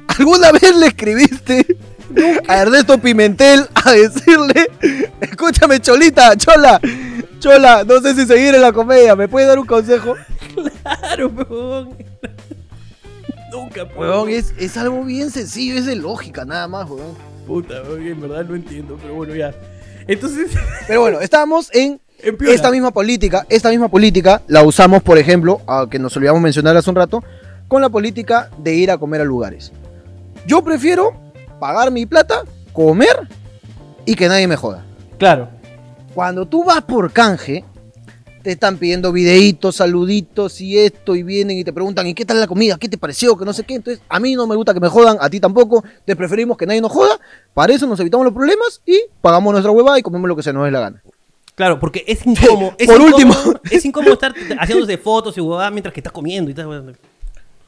¿alguna 0.07 0.51
vez 0.51 0.75
le 0.75 0.87
escribiste 0.87 1.65
a 2.47 2.61
Ernesto 2.61 2.97
Pimentel 2.97 3.67
a 3.75 3.91
decirle, 3.91 4.69
escúchame 5.21 5.79
Cholita, 5.81 6.35
Chola, 6.37 6.79
Chola, 7.39 7.83
no 7.83 7.99
sé 8.01 8.15
si 8.15 8.25
seguir 8.25 8.55
en 8.55 8.61
la 8.61 8.71
comedia, 8.71 9.15
¿me 9.15 9.27
puedes 9.27 9.47
dar 9.47 9.59
un 9.59 9.65
consejo? 9.67 10.15
Claro, 10.81 11.27
huevón. 11.27 11.89
Nunca, 13.51 13.87
puedo. 13.87 14.11
Huevón, 14.23 14.29
es, 14.29 14.53
es 14.57 14.77
algo 14.77 15.03
bien 15.03 15.29
sencillo, 15.31 15.75
es 15.77 15.85
de 15.85 15.95
lógica 15.95 16.45
nada 16.45 16.67
más, 16.67 16.89
huevón. 16.89 17.15
Puta, 17.45 17.81
en 17.97 18.21
verdad 18.21 18.45
no 18.45 18.55
entiendo, 18.55 18.97
pero 19.01 19.15
bueno, 19.15 19.35
ya. 19.35 19.53
Entonces, 20.07 20.51
Pero 20.87 21.01
bueno, 21.01 21.19
estábamos 21.19 21.73
en 21.73 21.99
esta 22.47 22.71
misma 22.71 22.91
política, 22.91 23.45
esta 23.49 23.69
misma 23.69 23.89
política 23.89 24.41
la 24.47 24.63
usamos, 24.63 25.03
por 25.03 25.17
ejemplo, 25.17 25.61
a 25.67 25.87
que 25.89 25.99
nos 25.99 26.15
olvidamos 26.17 26.41
mencionar 26.41 26.75
hace 26.77 26.89
un 26.89 26.95
rato, 26.95 27.23
con 27.67 27.81
la 27.81 27.89
política 27.89 28.49
de 28.57 28.75
ir 28.75 28.91
a 28.91 28.97
comer 28.97 29.21
a 29.21 29.25
lugares. 29.25 29.71
Yo 30.45 30.63
prefiero 30.63 31.13
pagar 31.59 31.91
mi 31.91 32.05
plata, 32.05 32.43
comer 32.73 33.27
y 34.05 34.15
que 34.15 34.27
nadie 34.27 34.47
me 34.47 34.55
joda. 34.55 34.83
Claro. 35.17 35.49
Cuando 36.13 36.45
tú 36.45 36.63
vas 36.63 36.81
por 36.81 37.11
canje, 37.11 37.65
te 38.45 38.51
están 38.51 38.77
pidiendo 38.77 39.11
videitos, 39.11 39.77
saluditos 39.77 40.61
y 40.61 40.77
esto, 40.77 41.15
y 41.15 41.23
vienen 41.23 41.57
y 41.57 41.63
te 41.63 41.73
preguntan, 41.73 42.05
¿y 42.05 42.13
qué 42.13 42.25
tal 42.25 42.39
la 42.39 42.45
comida? 42.45 42.77
¿Qué 42.77 42.87
te 42.87 42.95
pareció? 42.97 43.35
Que 43.35 43.43
no 43.43 43.53
sé 43.53 43.63
qué. 43.63 43.73
Entonces, 43.73 44.03
a 44.07 44.19
mí 44.19 44.35
no 44.35 44.45
me 44.45 44.55
gusta 44.55 44.71
que 44.71 44.79
me 44.79 44.87
jodan, 44.87 45.17
a 45.19 45.27
ti 45.31 45.39
tampoco. 45.39 45.83
Te 46.05 46.15
preferimos 46.15 46.55
que 46.55 46.67
nadie 46.67 46.79
nos 46.79 46.91
joda. 46.91 47.19
Para 47.55 47.73
eso 47.73 47.87
nos 47.87 47.99
evitamos 47.99 48.23
los 48.23 48.33
problemas 48.35 48.81
y 48.85 49.01
pagamos 49.19 49.51
nuestra 49.51 49.71
huevada 49.71 49.97
y 49.97 50.03
comemos 50.03 50.27
lo 50.27 50.35
que 50.35 50.43
se 50.43 50.53
nos 50.53 50.63
dé 50.63 50.69
la 50.69 50.79
gana. 50.79 51.01
Claro, 51.55 51.79
porque 51.79 52.03
es 52.05 52.23
incómodo. 52.23 52.75
Es 52.77 52.85
Por 52.85 52.97
incómodo- 53.01 53.15
último. 53.15 53.35
Es 53.71 53.83
incómodo 53.83 54.13
estar 54.13 54.33
haciéndose 54.59 54.97
fotos 54.99 55.35
y 55.37 55.41
huevadas 55.41 55.71
mientras 55.71 55.91
que 55.91 56.01
estás 56.01 56.13
comiendo 56.13 56.51
y 56.51 56.53
tal. 56.53 56.95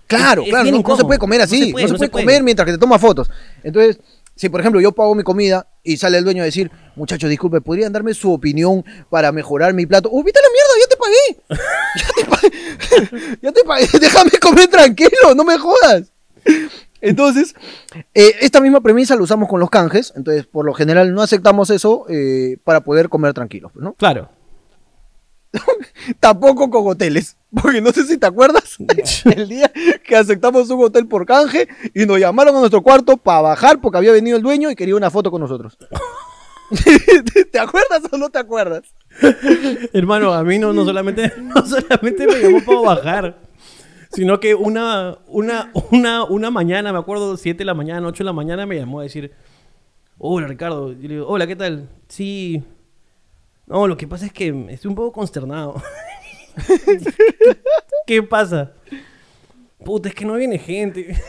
Claro, 0.06 0.42
Es- 0.44 0.48
es 0.48 0.54
claro, 0.54 0.72
no, 0.72 0.84
no 0.88 0.96
se 0.96 1.04
puede 1.06 1.20
comer 1.20 1.42
así, 1.42 1.60
no 1.60 1.60
se 1.60 1.66
se 1.66 1.72
puede, 1.72 1.84
puede, 1.88 1.92
no 1.94 1.98
se 2.06 2.10
puede. 2.12 2.24
comer 2.26 2.44
mientras 2.44 2.66
que 2.68 2.72
te 2.74 2.78
toma 2.78 3.00
fotos. 3.00 3.30
Entonces, 3.64 4.00
si 4.38 4.50
por 4.50 4.62
ejemplo 4.62 4.80
yo 4.80 4.94
pago 4.94 5.16
mi 5.16 5.24
comida 5.24 5.68
y 5.84 5.98
sale 5.98 6.20
el 6.20 6.24
dueño 6.24 6.44
a 6.44 6.46
decir, 6.46 6.72
muchachos, 6.96 7.30
disculpe, 7.30 7.60
¿podrían 7.60 7.92
darme 7.92 8.14
su 8.14 8.32
opinión 8.32 8.86
para 9.10 9.32
mejorar 9.32 9.74
mi 9.74 9.86
plato? 9.86 10.10
¡Oh, 10.12 10.24
vete 10.24 10.40
a 10.40 10.44
la 10.44 10.50
mierda! 10.54 10.74
¡Ya 10.82 10.88
te 10.88 10.98
pagué! 10.98 11.28
¡Ya 11.98 12.12
te 12.14 12.26
pagué! 12.30 13.38
¡Ya 13.42 13.52
te 13.52 13.64
pagué! 13.64 13.88
¡Déjame 14.00 14.32
comer 14.40 14.68
tranquilo! 14.68 15.36
¡No 15.36 15.44
me 15.44 15.58
jodas! 15.58 16.12
Entonces, 17.02 17.56
eh, 18.14 18.36
esta 18.42 18.62
misma 18.62 18.82
premisa 18.82 19.16
la 19.16 19.22
usamos 19.22 19.50
con 19.50 19.60
los 19.60 19.70
canjes, 19.70 20.14
entonces 20.16 20.46
por 20.46 20.66
lo 20.66 20.74
general 20.74 21.14
no 21.14 21.22
aceptamos 21.22 21.70
eso 21.70 22.06
eh, 22.10 22.58
para 22.64 22.82
poder 22.82 23.10
comer 23.10 23.34
tranquilos, 23.34 23.72
¿no? 23.76 23.94
Claro. 23.94 24.30
Tampoco 26.20 26.70
con 26.70 26.88
hoteles. 26.88 27.38
Porque 27.54 27.80
no 27.80 27.92
sé 27.92 28.04
si 28.04 28.18
te 28.18 28.28
acuerdas 28.28 28.78
el 29.26 29.48
día 29.48 29.72
que 30.04 30.16
aceptamos 30.16 30.70
un 30.70 30.84
hotel 30.84 31.08
por 31.08 31.26
canje 31.26 31.68
y 31.94 32.06
nos 32.06 32.20
llamaron 32.20 32.56
a 32.56 32.60
nuestro 32.60 32.82
cuarto 32.82 33.18
para 33.18 33.42
bajar 33.42 33.80
porque 33.80 33.98
había 33.98 34.12
venido 34.12 34.38
el 34.38 34.44
dueño 34.44 34.70
y 34.70 34.76
quería 34.76 34.96
una 34.96 35.10
foto 35.10 35.32
con 35.32 35.42
nosotros. 35.42 35.78
¿Te 37.52 37.60
acuerdas 37.60 38.02
o 38.12 38.18
no 38.18 38.30
te 38.30 38.40
acuerdas? 38.40 38.84
Hermano, 39.94 40.34
a 40.34 40.44
mí 40.44 40.60
no, 40.60 40.74
no 40.74 40.84
solamente, 40.84 41.34
no 41.42 41.66
solamente 41.66 42.28
me 42.28 42.40
llamó 42.40 42.62
para 42.66 42.96
bajar, 42.96 43.38
sino 44.12 44.40
que 44.42 44.54
una, 44.54 45.18
una, 45.28 45.72
una, 45.92 46.26
una 46.26 46.52
mañana, 46.52 46.92
me 46.92 47.00
acuerdo, 47.00 47.38
7 47.38 47.60
de 47.60 47.66
la 47.66 47.74
mañana, 47.74 48.06
8 48.08 48.24
de 48.24 48.26
la 48.26 48.34
mañana, 48.34 48.66
me 48.66 48.76
llamó 48.76 49.00
a 49.00 49.04
decir, 49.04 49.32
hola 50.18 50.48
Ricardo, 50.48 50.92
y 50.92 51.08
le 51.08 51.14
digo, 51.16 51.28
hola, 51.28 51.48
¿qué 51.48 51.56
tal? 51.56 51.90
Sí, 52.10 52.62
no, 53.68 53.88
lo 53.88 53.96
que 53.96 54.08
pasa 54.08 54.26
es 54.26 54.34
que 54.34 54.48
estoy 54.70 54.90
un 54.90 54.96
poco 54.96 55.14
consternado. 55.14 55.82
¿Qué 58.08 58.24
pasa? 58.24 58.72
Puta, 59.84 60.10
es 60.10 60.16
que 60.16 60.26
no 60.26 60.34
viene 60.34 60.60
gente. 60.60 61.16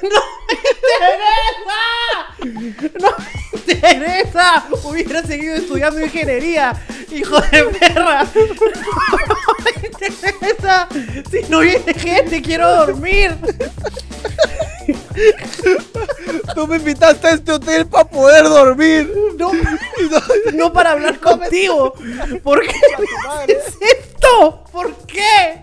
¡No 3.00 3.10
me 3.10 3.10
interesa! 3.10 3.10
¡No 3.10 3.10
me 3.18 3.58
interesa! 3.58 4.64
Hubiera 4.84 5.22
seguido 5.22 5.54
estudiando 5.56 6.00
ingeniería, 6.00 6.74
hijo 7.10 7.38
de 7.40 7.64
perra. 7.64 8.24
¡No 8.34 9.54
me 9.64 9.70
interesa! 9.86 10.88
Si 11.30 11.42
no 11.48 11.60
viene 11.60 11.94
gente, 11.94 12.42
quiero 12.42 12.68
dormir. 12.86 13.36
Tú 16.54 16.66
me 16.66 16.76
invitaste 16.76 17.28
a 17.28 17.32
este 17.32 17.52
hotel 17.52 17.86
para 17.86 18.04
poder 18.04 18.44
dormir. 18.44 19.10
No, 19.36 19.52
no 20.54 20.72
para 20.72 20.92
hablar 20.92 21.20
contigo. 21.20 21.92
¿Por 22.42 22.66
qué 22.66 22.80
me 22.98 23.06
haces 23.30 23.76
esto? 23.80 24.64
¿Por 24.72 24.96
qué? 25.06 25.60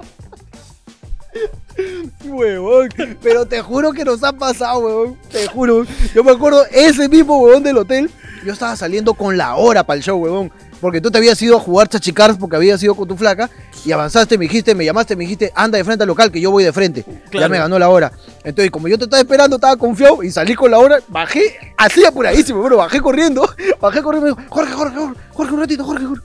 Huevón. 2.26 2.90
Pero 3.22 3.46
te 3.46 3.62
juro 3.62 3.92
que 3.92 4.06
nos 4.06 4.24
ha 4.24 4.34
pasado, 4.34 4.80
huevón. 4.80 5.18
Te 5.32 5.48
juro. 5.48 5.86
Yo 6.14 6.24
me 6.24 6.32
acuerdo, 6.32 6.66
ese 6.72 7.10
mismo 7.10 7.40
huevón 7.40 7.64
del 7.64 7.78
hotel, 7.78 8.10
yo 8.46 8.54
estaba 8.54 8.76
saliendo 8.76 9.14
con 9.14 9.38
la 9.38 9.56
hora 9.56 9.84
para 9.84 9.98
el 9.98 10.04
show, 10.04 10.18
huevón. 10.18 10.52
Porque 10.82 11.02
tú 11.02 11.10
te 11.10 11.18
habías 11.18 11.42
ido 11.42 11.58
a 11.58 11.60
jugar 11.60 11.88
chachicars 11.88 12.38
porque 12.38 12.58
habías 12.58 12.84
ido 12.84 12.96
con 12.96 13.08
tu 13.08 13.16
flaca 13.16 13.50
y 13.86 13.92
avanzaste, 13.92 14.38
me 14.38 14.46
dijiste, 14.46 14.76
me 14.76 14.86
llamaste, 14.86 15.16
me 15.16 15.24
dijiste, 15.24 15.52
anda 15.56 15.78
de 15.78 15.84
frente 15.84 16.04
al 16.04 16.08
local 16.08 16.32
que 16.32 16.42
yo 16.42 16.52
voy 16.52 16.64
de 16.64 16.74
frente. 16.74 17.06
Ya 17.32 17.48
me 17.48 17.58
ganó 17.58 17.80
la 17.80 17.90
hora. 17.90 18.12
Entonces, 18.44 18.72
como 18.72 18.88
yo 18.88 18.98
te 18.98 19.06
estaba 19.06 19.22
esperando, 19.22 19.56
estaba 19.56 19.78
confiado 19.78 20.22
y 20.22 20.32
salí 20.32 20.54
con 20.54 20.70
la 20.72 20.80
hora, 20.80 21.00
bajé 21.08 21.74
así 21.78 22.06
apuradísimo, 22.06 22.62
bro, 22.62 22.78
bajé 22.78 23.00
corriendo, 23.00 23.50
bajé 23.82 24.02
corriendo 24.02 24.36
me 24.36 24.42
dijo, 24.42 24.50
Jorge, 24.54 24.74
Jorge, 24.74 24.96
Jorge, 24.96 25.20
Jorge, 25.34 25.54
un 25.54 25.60
ratito, 25.60 25.84
Jorge, 25.84 26.06
Jorge. 26.06 26.24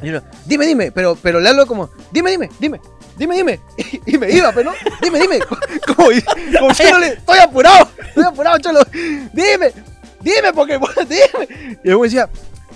Dime, 0.00 0.66
dime, 0.66 0.92
pero, 0.92 1.16
pero 1.20 1.40
le 1.40 1.48
hablo 1.48 1.66
como, 1.66 1.88
dime, 2.12 2.30
dime, 2.30 2.50
dime, 2.58 2.80
dime, 3.16 3.36
dime. 3.36 3.60
Y, 4.06 4.18
me 4.18 4.30
iba, 4.30 4.52
pero 4.52 4.70
no, 4.70 4.76
dime, 5.02 5.20
dime. 5.20 5.38
Como, 5.86 6.08
como 6.58 6.68
diciéndole, 6.68 7.08
estoy 7.08 7.38
apurado, 7.38 7.88
estoy 8.06 8.24
apurado, 8.24 8.58
cholo. 8.58 8.80
Dime, 9.32 9.72
dime, 10.20 10.52
porque, 10.54 10.78
dime. 11.08 11.78
Y 11.82 11.88
luego 11.88 12.04
decía, 12.04 12.28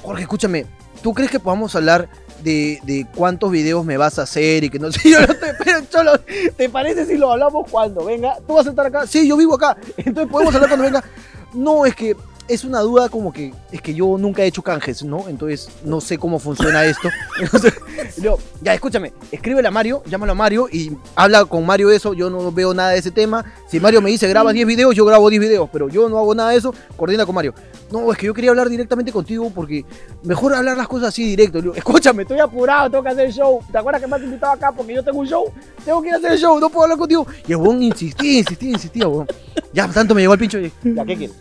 Jorge, 0.02 0.22
escúchame, 0.22 0.66
¿tú 1.02 1.12
crees 1.12 1.30
que 1.30 1.40
podamos 1.40 1.74
hablar 1.76 2.08
de, 2.42 2.80
de 2.84 3.06
cuántos 3.14 3.50
videos 3.50 3.84
me 3.84 3.96
vas 3.96 4.18
a 4.18 4.22
hacer 4.22 4.64
y 4.64 4.70
que 4.70 4.78
no 4.78 4.90
sé? 4.90 5.10
Yo 5.10 5.20
no 5.20 5.34
te, 5.34 5.54
pero, 5.62 5.80
cholo, 5.90 6.18
¿te 6.56 6.68
parece 6.68 7.04
si 7.04 7.16
lo 7.16 7.32
hablamos 7.32 7.70
cuando 7.70 8.04
venga? 8.04 8.38
¿Tú 8.46 8.54
vas 8.54 8.66
a 8.66 8.70
estar 8.70 8.86
acá? 8.86 9.06
Sí, 9.06 9.28
yo 9.28 9.36
vivo 9.36 9.56
acá. 9.56 9.76
Entonces 9.98 10.30
podemos 10.30 10.54
hablar 10.54 10.70
cuando 10.70 10.84
venga. 10.84 11.04
No, 11.52 11.84
es 11.84 11.94
que 11.94 12.16
es 12.50 12.64
una 12.64 12.80
duda 12.80 13.08
como 13.08 13.32
que 13.32 13.54
es 13.70 13.80
que 13.80 13.94
yo 13.94 14.18
nunca 14.18 14.42
he 14.42 14.46
hecho 14.46 14.60
canjes, 14.60 15.04
¿no? 15.04 15.28
Entonces 15.28 15.68
no 15.84 16.00
sé 16.00 16.18
cómo 16.18 16.40
funciona 16.40 16.84
esto. 16.84 17.08
Entonces, 17.40 17.74
digo, 18.16 18.38
ya 18.60 18.74
escúchame, 18.74 19.12
escríbele 19.30 19.68
a 19.68 19.70
Mario, 19.70 20.02
llámalo 20.06 20.32
a 20.32 20.34
Mario 20.34 20.68
y 20.70 20.90
habla 21.14 21.44
con 21.44 21.64
Mario 21.64 21.92
eso. 21.92 22.12
Yo 22.12 22.28
no 22.28 22.50
veo 22.50 22.74
nada 22.74 22.90
de 22.90 22.98
ese 22.98 23.12
tema. 23.12 23.44
Si 23.68 23.78
Mario 23.78 24.02
me 24.02 24.10
dice 24.10 24.26
graba 24.26 24.52
10 24.52 24.66
videos, 24.66 24.96
yo 24.96 25.04
grabo 25.04 25.30
10 25.30 25.40
videos, 25.40 25.70
pero 25.72 25.88
yo 25.88 26.08
no 26.08 26.18
hago 26.18 26.34
nada 26.34 26.50
de 26.50 26.58
eso. 26.58 26.74
Coordina 26.96 27.24
con 27.24 27.36
Mario. 27.36 27.54
No, 27.92 28.10
es 28.10 28.18
que 28.18 28.26
yo 28.26 28.34
quería 28.34 28.50
hablar 28.50 28.68
directamente 28.68 29.12
contigo 29.12 29.50
porque 29.54 29.84
mejor 30.24 30.52
hablar 30.52 30.76
las 30.76 30.88
cosas 30.88 31.10
así 31.10 31.24
directo. 31.24 31.72
Escúchame, 31.72 32.22
estoy 32.22 32.40
apurado, 32.40 32.90
tengo 32.90 33.04
que 33.04 33.10
hacer 33.10 33.26
el 33.26 33.32
show. 33.32 33.60
¿Te 33.70 33.78
acuerdas 33.78 34.02
que 34.02 34.08
me 34.08 34.16
has 34.16 34.22
invitado 34.22 34.52
acá 34.54 34.72
porque 34.72 34.94
yo 34.94 35.04
tengo 35.04 35.20
un 35.20 35.26
show? 35.26 35.52
Tengo 35.84 36.02
que 36.02 36.08
ir 36.08 36.14
a 36.14 36.16
hacer 36.16 36.32
el 36.32 36.38
show, 36.38 36.58
no 36.58 36.68
puedo 36.68 36.82
hablar 36.82 36.98
contigo. 36.98 37.26
Y 37.46 37.52
el 37.52 37.58
weón 37.58 37.80
insistía, 37.80 38.38
insistía, 38.38 38.70
insistía, 38.70 39.06
weón. 39.06 39.28
Ya, 39.72 39.86
tanto 39.86 40.16
me 40.16 40.20
llegó 40.20 40.32
el 40.32 40.40
pincho 40.40 40.58
y 40.58 40.72
ya, 40.82 41.04
¿qué 41.04 41.16
quieres? 41.16 41.36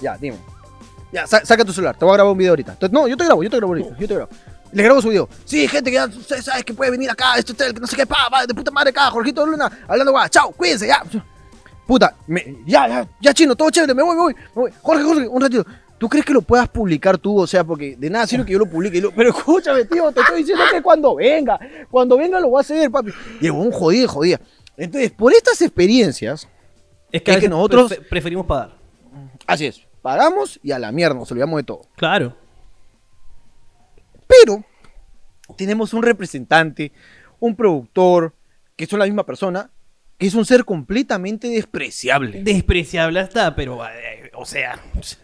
Ya, 0.00 0.16
dime. 0.16 0.36
Ya, 1.12 1.26
sa- 1.26 1.44
saca 1.44 1.64
tu 1.64 1.72
celular, 1.72 1.96
te 1.96 2.04
voy 2.04 2.12
a 2.12 2.16
grabar 2.16 2.32
un 2.32 2.38
video 2.38 2.52
ahorita. 2.52 2.72
Entonces, 2.72 2.92
no, 2.92 3.08
yo 3.08 3.16
te 3.16 3.24
grabo, 3.24 3.42
yo 3.42 3.50
te 3.50 3.56
grabo 3.56 3.72
ahorita, 3.72 3.96
yo 3.98 4.08
te 4.08 4.14
grabo. 4.14 4.30
Le 4.72 4.82
grabo 4.84 5.02
su 5.02 5.08
video. 5.08 5.28
Sí, 5.44 5.66
gente, 5.66 5.90
que 5.90 5.96
ya 5.96 6.08
saben 6.42 6.62
que 6.62 6.72
puede 6.72 6.92
venir 6.92 7.10
acá, 7.10 7.36
esto, 7.36 7.50
esto, 7.52 7.64
que 7.74 7.80
no 7.80 7.86
sé 7.88 7.96
qué, 7.96 8.06
pa, 8.06 8.28
pa, 8.30 8.46
de 8.46 8.54
puta 8.54 8.70
madre 8.70 8.90
acá, 8.90 9.10
Jorgito 9.10 9.44
Luna, 9.44 9.68
hablando 9.88 10.12
guay, 10.12 10.28
chao, 10.30 10.52
cuídense, 10.52 10.86
ya. 10.86 11.02
Puta, 11.86 12.14
me- 12.28 12.58
ya, 12.64 12.86
ya, 12.86 13.08
ya, 13.20 13.34
chino, 13.34 13.56
todo 13.56 13.68
chévere, 13.70 13.92
me 13.94 14.02
voy, 14.04 14.14
me 14.14 14.22
voy, 14.22 14.34
me 14.34 14.62
voy. 14.62 14.70
Jorge, 14.80 15.02
Jorge, 15.02 15.26
un 15.28 15.40
ratito. 15.40 15.66
¿Tú 15.98 16.08
crees 16.08 16.24
que 16.24 16.32
lo 16.32 16.40
puedas 16.40 16.68
publicar 16.68 17.18
tú? 17.18 17.40
O 17.40 17.46
sea, 17.46 17.62
porque 17.64 17.96
de 17.98 18.08
nada 18.08 18.26
sirve 18.26 18.46
que 18.46 18.52
yo 18.52 18.58
lo 18.60 18.66
publique. 18.66 18.96
y 18.98 19.00
lo- 19.02 19.10
Pero 19.10 19.30
escúchame, 19.30 19.84
tío, 19.84 20.10
te 20.12 20.20
estoy 20.20 20.38
diciendo 20.38 20.64
que 20.70 20.80
cuando 20.80 21.16
venga, 21.16 21.58
cuando 21.90 22.16
venga 22.16 22.38
lo 22.40 22.48
voy 22.48 22.58
a 22.58 22.60
hacer, 22.60 22.90
papi. 22.90 23.10
Y 23.40 23.50
un 23.50 23.70
jodía, 23.72 24.06
jodía. 24.08 24.40
Entonces, 24.76 25.10
por 25.10 25.32
estas 25.34 25.60
experiencias, 25.60 26.46
Es 27.12 27.22
que, 27.22 27.32
Es 27.32 27.50
nosotros- 27.50 27.90
prefe- 27.90 28.08
preferimos 28.08 28.46
pagar. 28.46 28.76
así 29.46 29.66
es, 29.66 29.80
pagamos 30.02 30.60
y 30.62 30.72
a 30.72 30.78
la 30.78 30.92
mierda, 30.92 31.14
nos 31.14 31.30
olvidamos 31.30 31.58
de 31.58 31.64
todo. 31.64 31.82
Claro. 31.96 32.36
Pero 34.26 34.64
tenemos 35.56 35.92
un 35.92 36.02
representante, 36.02 36.92
un 37.38 37.56
productor, 37.56 38.34
que 38.76 38.86
son 38.86 38.98
la 38.98 39.04
misma 39.04 39.26
persona, 39.26 39.70
que 40.18 40.26
es 40.26 40.34
un 40.34 40.44
ser 40.44 40.64
completamente 40.64 41.48
despreciable. 41.48 42.42
Despreciable 42.42 43.20
está, 43.20 43.54
pero, 43.56 43.84
eh, 43.84 44.30
o 44.34 44.44
sea, 44.44 44.78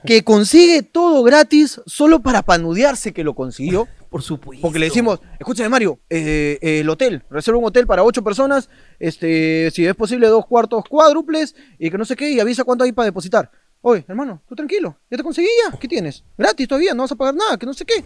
Que 0.04 0.24
consigue 0.24 0.82
todo 0.82 1.22
gratis 1.22 1.80
solo 1.86 2.20
para 2.20 2.42
panudearse 2.42 3.12
que 3.12 3.22
lo 3.22 3.34
consiguió. 3.34 3.86
por 4.10 4.22
supuesto. 4.22 4.62
Porque 4.62 4.78
le 4.78 4.86
decimos, 4.86 5.20
escúchame 5.38 5.68
Mario, 5.68 6.00
eh, 6.08 6.58
eh, 6.62 6.80
el 6.80 6.88
hotel, 6.88 7.22
reserva 7.28 7.58
un 7.58 7.66
hotel 7.66 7.86
para 7.86 8.02
ocho 8.02 8.24
personas, 8.24 8.70
este, 8.98 9.70
si 9.70 9.84
es 9.84 9.94
posible 9.94 10.28
dos 10.28 10.46
cuartos 10.46 10.84
cuádruples 10.88 11.54
y 11.78 11.90
que 11.90 11.98
no 11.98 12.06
sé 12.06 12.16
qué, 12.16 12.30
y 12.30 12.40
avisa 12.40 12.64
cuánto 12.64 12.84
hay 12.84 12.92
para 12.92 13.06
depositar. 13.06 13.50
Oye, 13.88 14.04
hermano, 14.08 14.42
tú 14.48 14.56
tranquilo, 14.56 14.96
ya 15.08 15.16
te 15.16 15.22
conseguí 15.22 15.46
ya, 15.64 15.78
¿qué 15.78 15.86
tienes? 15.86 16.24
Gratis 16.36 16.66
todavía, 16.66 16.92
no 16.92 17.04
vas 17.04 17.12
a 17.12 17.14
pagar 17.14 17.36
nada, 17.36 17.56
que 17.56 17.66
no 17.66 17.72
sé 17.72 17.84
qué. 17.84 18.02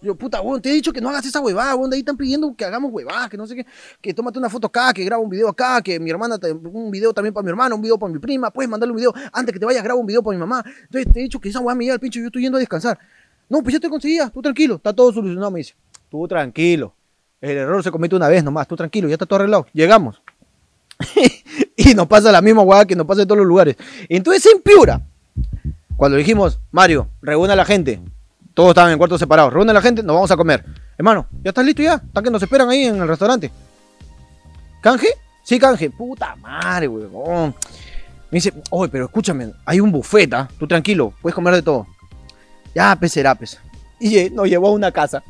Yo, 0.00 0.14
puta, 0.14 0.40
weón, 0.40 0.62
te 0.62 0.70
he 0.70 0.72
dicho 0.72 0.92
que 0.92 1.00
no 1.00 1.08
hagas 1.08 1.26
esa 1.26 1.40
huevada, 1.40 1.74
weón, 1.74 1.90
de 1.90 1.96
ahí 1.96 2.02
están 2.02 2.16
pidiendo 2.16 2.54
que 2.54 2.64
hagamos 2.64 2.92
huevadas, 2.92 3.28
que 3.28 3.36
no 3.36 3.44
sé 3.44 3.56
qué, 3.56 3.66
que 4.00 4.14
tómate 4.14 4.38
una 4.38 4.48
foto 4.48 4.68
acá, 4.68 4.92
que 4.94 5.04
graba 5.04 5.20
un 5.20 5.28
video 5.28 5.48
acá, 5.48 5.82
que 5.82 5.98
mi 5.98 6.08
hermana, 6.08 6.38
un 6.72 6.88
video 6.88 7.12
también 7.12 7.34
para 7.34 7.42
mi 7.42 7.50
hermana, 7.50 7.74
un 7.74 7.82
video 7.82 7.98
para 7.98 8.12
mi 8.12 8.20
prima, 8.20 8.52
puedes 8.52 8.70
mandarle 8.70 8.92
un 8.92 8.98
video, 8.98 9.12
antes 9.32 9.52
que 9.52 9.58
te 9.58 9.66
vayas, 9.66 9.82
graba 9.82 9.98
un 9.98 10.06
video 10.06 10.22
para 10.22 10.36
mi 10.36 10.40
mamá. 10.40 10.64
Entonces 10.82 11.12
te 11.12 11.18
he 11.18 11.22
dicho 11.24 11.40
que 11.40 11.48
esa 11.48 11.58
huevada 11.58 11.74
me 11.74 11.82
llega 11.82 11.94
al 11.94 12.00
pincho 12.00 12.20
y 12.20 12.22
yo 12.22 12.26
estoy 12.28 12.42
yendo 12.42 12.58
a 12.58 12.60
descansar. 12.60 12.96
No, 13.48 13.60
pues 13.60 13.72
ya 13.72 13.80
te 13.80 13.88
conseguía, 13.88 14.30
tú 14.30 14.40
tranquilo, 14.40 14.76
está 14.76 14.92
todo 14.92 15.12
solucionado, 15.12 15.50
me 15.50 15.58
dice. 15.58 15.74
Tú 16.12 16.28
tranquilo. 16.28 16.94
El 17.40 17.56
error 17.56 17.82
se 17.82 17.90
comete 17.90 18.14
una 18.14 18.28
vez 18.28 18.44
nomás, 18.44 18.68
tú 18.68 18.76
tranquilo, 18.76 19.08
ya 19.08 19.14
está 19.14 19.26
todo 19.26 19.40
arreglado. 19.40 19.66
Llegamos. 19.72 20.22
y 21.76 21.92
nos 21.92 22.06
pasa 22.06 22.30
la 22.30 22.40
misma 22.40 22.62
hueá 22.62 22.84
que 22.84 22.94
nos 22.94 23.04
pasa 23.04 23.22
en 23.22 23.26
todos 23.26 23.38
los 23.38 23.48
lugares. 23.48 23.74
Entonces 24.08 24.46
en 24.46 24.62
Piura, 24.62 25.02
cuando 25.96 26.16
dijimos, 26.16 26.58
Mario, 26.72 27.08
reúne 27.22 27.52
a 27.52 27.56
la 27.56 27.64
gente, 27.64 28.00
todos 28.52 28.70
estaban 28.70 28.92
en 28.92 28.98
cuartos 28.98 29.20
separados, 29.20 29.52
reúne 29.52 29.70
a 29.70 29.74
la 29.74 29.82
gente, 29.82 30.02
nos 30.02 30.14
vamos 30.14 30.30
a 30.30 30.36
comer. 30.36 30.64
Hermano, 30.96 31.26
¿ya 31.42 31.50
estás 31.50 31.64
listo 31.64 31.82
ya? 31.82 31.94
¿Están 31.94 32.24
que 32.24 32.30
nos 32.30 32.42
esperan 32.42 32.68
ahí 32.68 32.84
en 32.84 32.96
el 32.96 33.08
restaurante? 33.08 33.50
¿Canje? 34.80 35.08
Sí, 35.42 35.58
canje. 35.58 35.90
Puta 35.90 36.36
madre, 36.36 36.88
huevón. 36.88 37.54
Me 38.30 38.36
dice, 38.36 38.52
oye, 38.70 38.90
pero 38.90 39.06
escúchame, 39.06 39.52
hay 39.64 39.80
un 39.80 39.92
buffet, 39.92 40.32
¿ah? 40.34 40.48
Tú 40.58 40.66
tranquilo, 40.66 41.12
puedes 41.22 41.34
comer 41.34 41.54
de 41.54 41.62
todo. 41.62 41.86
Ya, 42.74 42.96
pues 42.96 43.12
será, 43.12 43.34
pues. 43.34 43.58
Y 44.00 44.30
nos 44.30 44.48
llevó 44.48 44.68
a 44.68 44.72
una 44.72 44.90
casa. 44.90 45.22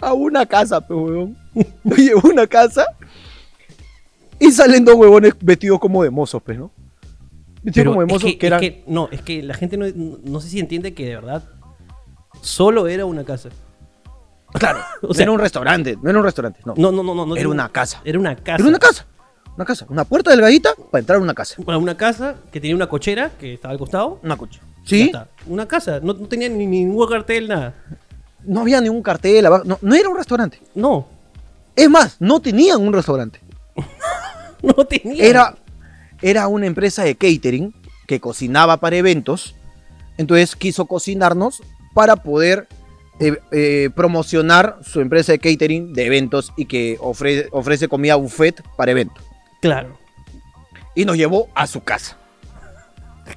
A 0.00 0.12
una 0.12 0.46
casa, 0.46 0.80
pues, 0.80 0.98
huevón. 0.98 1.36
Nos 1.84 1.98
llevó 1.98 2.20
a 2.28 2.30
una 2.30 2.46
casa. 2.46 2.86
Y 4.38 4.50
salen 4.52 4.84
dos 4.84 4.94
huevones 4.94 5.34
vestidos 5.40 5.80
como 5.80 6.02
de 6.02 6.10
mozos, 6.10 6.40
pues, 6.42 6.58
¿no? 6.58 6.70
Vestidos 7.62 7.74
Pero 7.74 7.90
como 7.90 8.00
de 8.00 8.06
es 8.06 8.12
mozos 8.12 8.30
que, 8.30 8.38
que, 8.38 8.46
es 8.46 8.50
eran. 8.50 8.60
que- 8.60 8.84
no, 8.86 9.08
es 9.12 9.22
que 9.22 9.42
la 9.42 9.54
gente 9.54 9.76
no, 9.76 9.86
no 10.24 10.40
sé 10.40 10.48
si 10.48 10.58
entiende 10.60 10.94
que 10.94 11.06
de 11.06 11.14
verdad 11.16 11.44
solo 12.42 12.86
era 12.88 13.04
una 13.04 13.24
casa. 13.24 13.50
Claro, 14.52 14.80
o 15.02 15.08
no 15.08 15.14
sea- 15.14 15.22
era 15.24 15.32
un 15.32 15.38
restaurante, 15.40 15.96
no 16.02 16.10
era 16.10 16.18
un 16.18 16.24
restaurante, 16.24 16.60
no. 16.64 16.74
No, 16.76 16.90
no, 16.90 17.02
no, 17.02 17.14
no. 17.14 17.26
no 17.26 17.36
Era 17.36 17.48
una 17.48 17.68
casa. 17.68 18.00
Era 18.04 18.18
una 18.18 18.34
casa. 18.36 18.60
Era 18.62 18.68
una 18.68 18.78
casa. 18.78 19.06
Una 19.56 19.64
casa. 19.64 19.86
Una 19.90 20.04
puerta 20.04 20.30
delgadita 20.30 20.70
para 20.90 21.00
entrar 21.00 21.18
a 21.18 21.22
una 21.22 21.34
casa. 21.34 21.56
Bueno, 21.58 21.80
una 21.80 21.96
casa 21.96 22.36
que 22.50 22.60
tenía 22.60 22.74
una 22.74 22.88
cochera 22.88 23.30
que 23.38 23.54
estaba 23.54 23.72
al 23.72 23.78
costado. 23.78 24.18
Una 24.22 24.36
coche. 24.36 24.60
¿Sí? 24.86 25.12
Una 25.46 25.68
casa. 25.68 26.00
No, 26.00 26.14
no 26.14 26.26
tenía 26.28 26.48
ni 26.48 26.66
ningún 26.66 27.06
cartel, 27.08 27.48
nada. 27.48 27.74
No 28.44 28.60
había 28.60 28.80
ningún 28.80 29.02
cartel 29.02 29.44
abajo. 29.44 29.64
No, 29.66 29.78
no 29.82 29.94
era 29.94 30.08
un 30.08 30.16
restaurante. 30.16 30.58
No. 30.74 31.06
Es 31.76 31.90
más, 31.90 32.16
no 32.20 32.40
tenían 32.40 32.80
un 32.80 32.92
restaurante. 32.92 33.40
No 34.62 34.74
tenía. 34.84 35.24
Era, 35.24 35.54
era 36.22 36.48
una 36.48 36.66
empresa 36.66 37.04
de 37.04 37.14
catering 37.14 37.74
que 38.06 38.20
cocinaba 38.20 38.78
para 38.78 38.96
eventos. 38.96 39.54
Entonces 40.18 40.56
quiso 40.56 40.86
cocinarnos 40.86 41.62
para 41.94 42.16
poder 42.16 42.68
eh, 43.20 43.38
eh, 43.52 43.90
promocionar 43.94 44.78
su 44.82 45.00
empresa 45.00 45.32
de 45.32 45.38
catering 45.38 45.92
de 45.92 46.06
eventos 46.06 46.52
y 46.56 46.66
que 46.66 46.96
ofrece, 47.00 47.48
ofrece 47.52 47.88
comida 47.88 48.16
buffet 48.16 48.62
para 48.76 48.92
eventos. 48.92 49.22
Claro. 49.60 49.98
Y 50.94 51.04
nos 51.04 51.16
llevó 51.16 51.48
a 51.54 51.66
su 51.66 51.82
casa. 51.82 52.16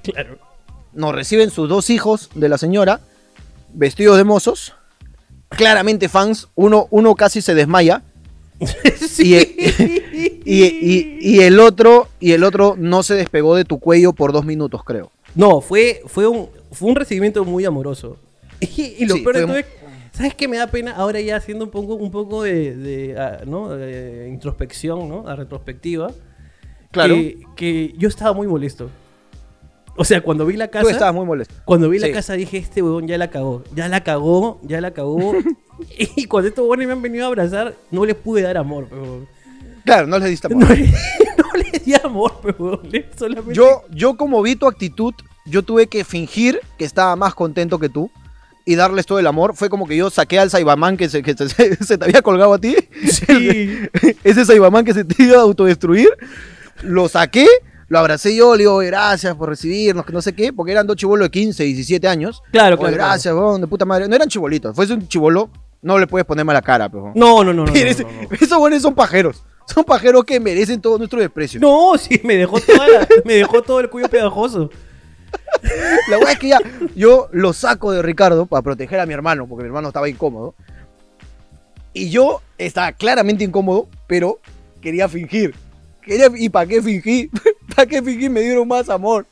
Claro. 0.02 0.40
Nos 0.94 1.14
reciben 1.14 1.52
sus 1.52 1.70
dos 1.70 1.92
hijos 1.92 2.32
de 2.34 2.50
la 2.50 2.58
señora, 2.58 3.02
vestidos 3.74 4.18
de 4.18 4.24
mozos, 4.24 4.74
claramente 5.50 6.10
fans. 6.10 6.50
Uno, 6.56 6.88
uno 6.90 7.16
casi 7.16 7.42
se 7.42 7.54
desmaya. 7.54 8.04
sí. 9.08 9.36
Y, 10.45 10.64
y- 10.64 11.18
y 11.22 11.39
el 11.41 11.60
otro, 11.60 12.08
y 12.20 12.32
el 12.32 12.43
otro 12.43 12.76
no 12.78 13.04
se 13.04 13.16
despegó 13.16 13.56
de 13.56 13.66
tu 13.66 13.80
cuello 13.80 14.14
por 14.14 14.32
dos 14.34 14.45
minutos, 14.45 14.84
creo. 14.84 15.12
No, 15.36 15.62
fue, 15.62 16.01
fue, 16.06 16.28
un, 16.28 16.49
fue 16.72 16.89
un 16.89 16.95
recibimiento 16.95 17.43
muy 17.45 17.66
amoroso. 17.66 18.18
Y, 18.60 19.06
lo 19.06 19.16
Sí, 19.16 19.22
peor 19.22 19.36
de 19.38 19.45
todo 19.45 19.58
es, 19.58 19.66
¿sabes 20.14 20.36
qué 20.36 20.47
me 20.47 20.58
da 20.58 20.68
pena? 20.68 20.91
Ahora 20.95 21.20
ya 21.20 21.36
haciendo 21.36 21.66
un 21.66 21.72
poco, 21.72 21.95
un 21.95 22.12
poco 22.12 22.43
de, 22.43 22.76
de, 22.76 23.18
ah, 23.20 23.41
¿no? 23.45 23.70
de 23.70 24.30
introspección, 24.30 25.10
¿no? 25.10 25.28
A 25.28 25.36
retrospectiva. 25.36 26.12
Claro. 26.91 27.16
Que, 27.16 27.39
que 27.56 27.93
yo 27.97 28.08
estaba 28.08 28.34
muy 28.34 28.47
molesto. 28.47 28.89
O 29.96 30.04
sea, 30.04 30.22
cuando 30.22 30.46
vi 30.46 30.58
la 30.58 30.70
casa... 30.70 30.84
Tú 30.84 30.89
estabas 30.89 31.14
muy 31.14 31.26
molesto. 31.26 31.54
Cuando 31.66 31.89
vi 31.89 32.00
la 32.00 32.12
casa 32.12 32.34
dije, 32.34 32.58
este 32.58 32.82
huevón 32.82 33.08
ya 33.08 33.18
la 33.18 33.30
cagó. 33.30 33.64
Ya 33.76 33.88
la 33.88 34.04
cagó, 34.04 34.60
ya 34.64 34.82
la 34.82 34.91
cagó. 34.91 35.34
y 35.98 36.26
cuando 36.26 36.50
estos 36.50 36.64
huevones 36.64 36.88
me 36.88 36.94
han 36.94 37.02
venido 37.02 37.26
a 37.26 37.28
abrazar, 37.28 37.76
no 37.91 38.06
les 38.06 38.16
pude 38.16 38.41
dar 38.41 38.58
amor, 38.58 38.88
pero... 38.89 39.28
Claro, 39.86 40.08
no 40.08 40.18
les 40.18 40.30
diste 40.30 40.48
amor. 40.52 40.68
No, 40.68 40.76
le- 40.76 40.88
no 40.88 41.64
les 41.72 41.86
di 41.86 41.94
amor, 41.96 42.34
pero 42.41 42.82
solamente... 43.18 43.54
Yo, 43.54 43.84
yo 43.91 44.18
como 44.18 44.41
vi 44.41 44.56
tu 44.56 44.68
actitud, 44.68 45.14
yo 45.46 45.62
tuve 45.64 45.88
que 45.88 46.04
fingir 46.04 46.60
que 46.78 46.86
estaba 46.86 47.16
más 47.16 47.36
contento 47.36 47.80
que 47.80 47.89
tú 47.89 48.10
y 48.66 48.76
darles 48.76 49.06
todo 49.06 49.20
el 49.20 49.28
amor. 49.28 49.56
Fue 49.56 49.70
como 49.70 49.86
que 49.88 49.98
yo 49.98 50.10
saqué 50.10 50.39
al 50.39 50.50
Saibaman 50.50 50.98
que 50.98 51.10
se, 51.10 51.22
que 51.22 51.36
se, 51.36 51.76
se 51.76 51.98
te 51.98 52.06
había 52.06 52.22
colgado 52.22 52.54
a 52.54 52.60
ti. 52.60 52.76
Sí. 53.06 53.78
Ese 54.24 54.46
Saibaman 54.46 54.86
que 54.86 54.94
se 54.94 55.04
te 55.04 55.22
iba 55.22 55.38
a 55.38 55.41
autodestruir. 55.41 56.10
Lo 56.82 57.10
saqué, 57.10 57.48
lo 57.94 58.00
abracé 58.00 58.36
yo, 58.36 58.56
le 58.56 58.64
digo, 58.64 58.78
gracias 58.80 59.36
por 59.36 59.50
recibirnos, 59.50 60.04
que 60.04 60.12
no 60.12 60.20
sé 60.20 60.34
qué, 60.34 60.52
porque 60.52 60.72
eran 60.72 60.88
dos 60.88 60.96
chibolos 60.96 61.28
de 61.28 61.30
15, 61.32 61.64
17 61.64 62.08
años. 62.08 62.41
Claro, 62.52 62.76
Oye, 62.76 62.80
claro, 62.80 62.96
gracias, 62.96 63.34
weón, 63.36 63.62
de 63.62 63.68
puta 63.68 63.86
madre. 63.86 64.08
No 64.08 64.16
eran 64.16 64.28
chibolitos, 64.28 64.76
fuese 64.76 64.94
un 64.94 65.08
chibolo, 65.08 65.52
no 65.84 66.00
le 66.00 66.08
puedes 66.08 66.26
poner 66.26 66.44
mala 66.44 66.62
cara, 66.64 66.89
pero. 66.89 67.12
No, 67.14 67.44
no, 67.44 67.54
no, 67.54 67.66
no. 67.66 67.72
Esos 68.41 68.58
buenos 68.58 68.82
son 68.82 68.96
pajeros. 68.96 69.44
Son 69.72 69.84
pajeros 69.84 70.24
que 70.26 70.39
merecen 70.39 70.82
todo 70.82 70.98
nuestro 70.98 71.20
desprecio. 71.20 71.60
No, 71.62 71.96
sí, 72.00 72.20
me 72.24 72.36
dejó, 72.36 72.60
toda 72.60 72.88
la- 72.88 73.08
me 73.26 73.36
dejó 73.36 73.62
todo 73.62 73.80
el 73.80 73.89
cuello 73.91 74.10
pegajoso. 74.10 74.72
La 76.10 76.18
verdad 76.18 76.34
es 76.34 76.39
que 76.39 76.48
ya 76.50 76.60
yo 76.96 77.30
lo 77.32 77.54
saco 77.54 77.91
de 77.91 78.02
Ricardo 78.02 78.48
para 78.48 78.64
proteger 78.64 79.00
a 79.00 79.06
mi 79.06 79.14
hermano, 79.14 79.48
porque 79.48 79.64
mi 79.64 79.68
hermano 79.68 79.89
estaba 79.89 80.10
incómodo. 80.10 80.56
Y 81.94 82.10
yo 82.10 82.41
estaba 82.58 82.91
claramente 82.91 83.44
incómodo, 83.44 83.88
pero 84.08 84.39
quería 84.82 85.08
fingir. 85.08 85.54
Quería, 86.02 86.28
¿Y 86.36 86.50
para 86.50 86.66
qué 86.68 86.82
fingí? 86.82 87.30
¿Para 87.76 87.88
qué 87.88 88.02
fingí? 88.02 88.30
Me 88.30 88.42
dieron 88.42 88.68
más 88.68 88.90
amor. 88.90 89.26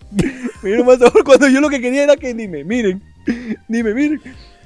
Me 0.62 0.70
dieron 0.70 0.86
más 0.86 1.02
amor 1.02 1.24
cuando 1.24 1.48
yo 1.48 1.60
lo 1.62 1.70
que 1.70 1.82
quería 1.82 2.04
era 2.04 2.16
que 2.16 2.34
ni 2.34 2.48
me 2.48 2.64
miren. 2.64 3.02
Ni 3.68 3.84
me 3.84 3.94
miren. 3.94 4.22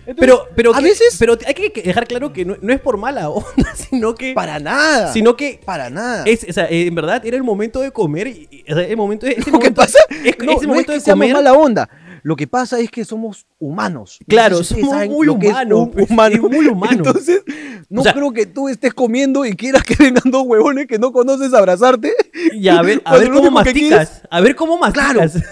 Entonces, 0.07 0.19
Pero, 0.19 0.47
pero, 0.55 0.75
a 0.75 0.77
que- 0.77 0.83
veces. 0.83 1.15
pero 1.17 1.35
hay 1.47 1.53
que 1.55 1.81
dejar 1.81 2.05
claro 2.07 2.31
que 2.31 2.45
no, 2.45 2.55
no 2.61 2.71
es 2.71 2.79
por 2.79 2.95
mala 2.97 3.27
onda, 3.29 3.73
sino 3.75 4.13
que. 4.13 4.33
para 4.33 4.59
nada. 4.59 5.11
Sino 5.11 5.35
que. 5.35 5.59
para 5.65 5.89
nada. 5.89 6.23
Es, 6.27 6.45
o 6.47 6.53
sea, 6.53 6.67
en 6.69 6.93
verdad 6.93 7.25
era 7.25 7.35
el 7.37 7.43
momento 7.43 7.81
de 7.81 7.91
comer. 7.91 8.27
y- 8.27 8.63
o 8.69 8.75
sea, 8.75 8.83
el 8.83 8.97
momento, 8.97 9.25
que 9.25 9.51
momento, 9.51 9.81
pasa 9.81 9.97
es, 10.23 10.37
no, 10.37 10.51
ese 10.51 10.61
no 10.61 10.67
momento 10.69 10.91
es 10.93 11.03
que 11.03 11.09
de 11.09 11.13
comer. 11.13 11.33
mala 11.33 11.53
onda. 11.53 11.89
Lo 12.25 12.35
que 12.35 12.47
pasa 12.47 12.79
es 12.79 12.89
que 12.89 13.05
somos 13.05 13.45
humanos. 13.59 14.17
No 14.21 14.25
Claro, 14.27 14.57
ustedes 14.59 14.81
somos 14.81 14.95
saben 14.95 15.11
muy 15.11 15.27
es 15.27 15.33
humanos, 15.33 15.89
pues, 15.93 16.09
humano. 16.09 16.35
es 16.35 16.41
muy 16.41 16.65
humano. 16.65 16.93
Entonces, 16.97 17.43
no 17.87 18.01
O 18.01 18.03
sea- 18.03 18.13
creo 18.13 18.33
que 18.33 18.47
tú 18.47 18.67
estés 18.67 18.95
comiendo 18.95 19.45
y 19.45 19.55
quieras 19.55 19.83
que 19.83 19.93
vengan 19.95 20.31
dos 20.31 20.41
huevones 20.47 20.87
que 20.87 20.97
no 20.97 21.11
conoces 21.11 21.53
a 21.53 21.59
abrazarte. 21.59 22.13
Y 22.53 22.67
a 22.67 22.81
ver, 22.81 22.99
a 23.05 23.17
ver 23.17 23.29
cómo 23.31 23.51
masticas. 23.51 24.23
A 24.31 24.41
ver 24.41 24.55
cómo 24.55 24.79
Claro. 24.91 25.19
masticas. 25.19 25.43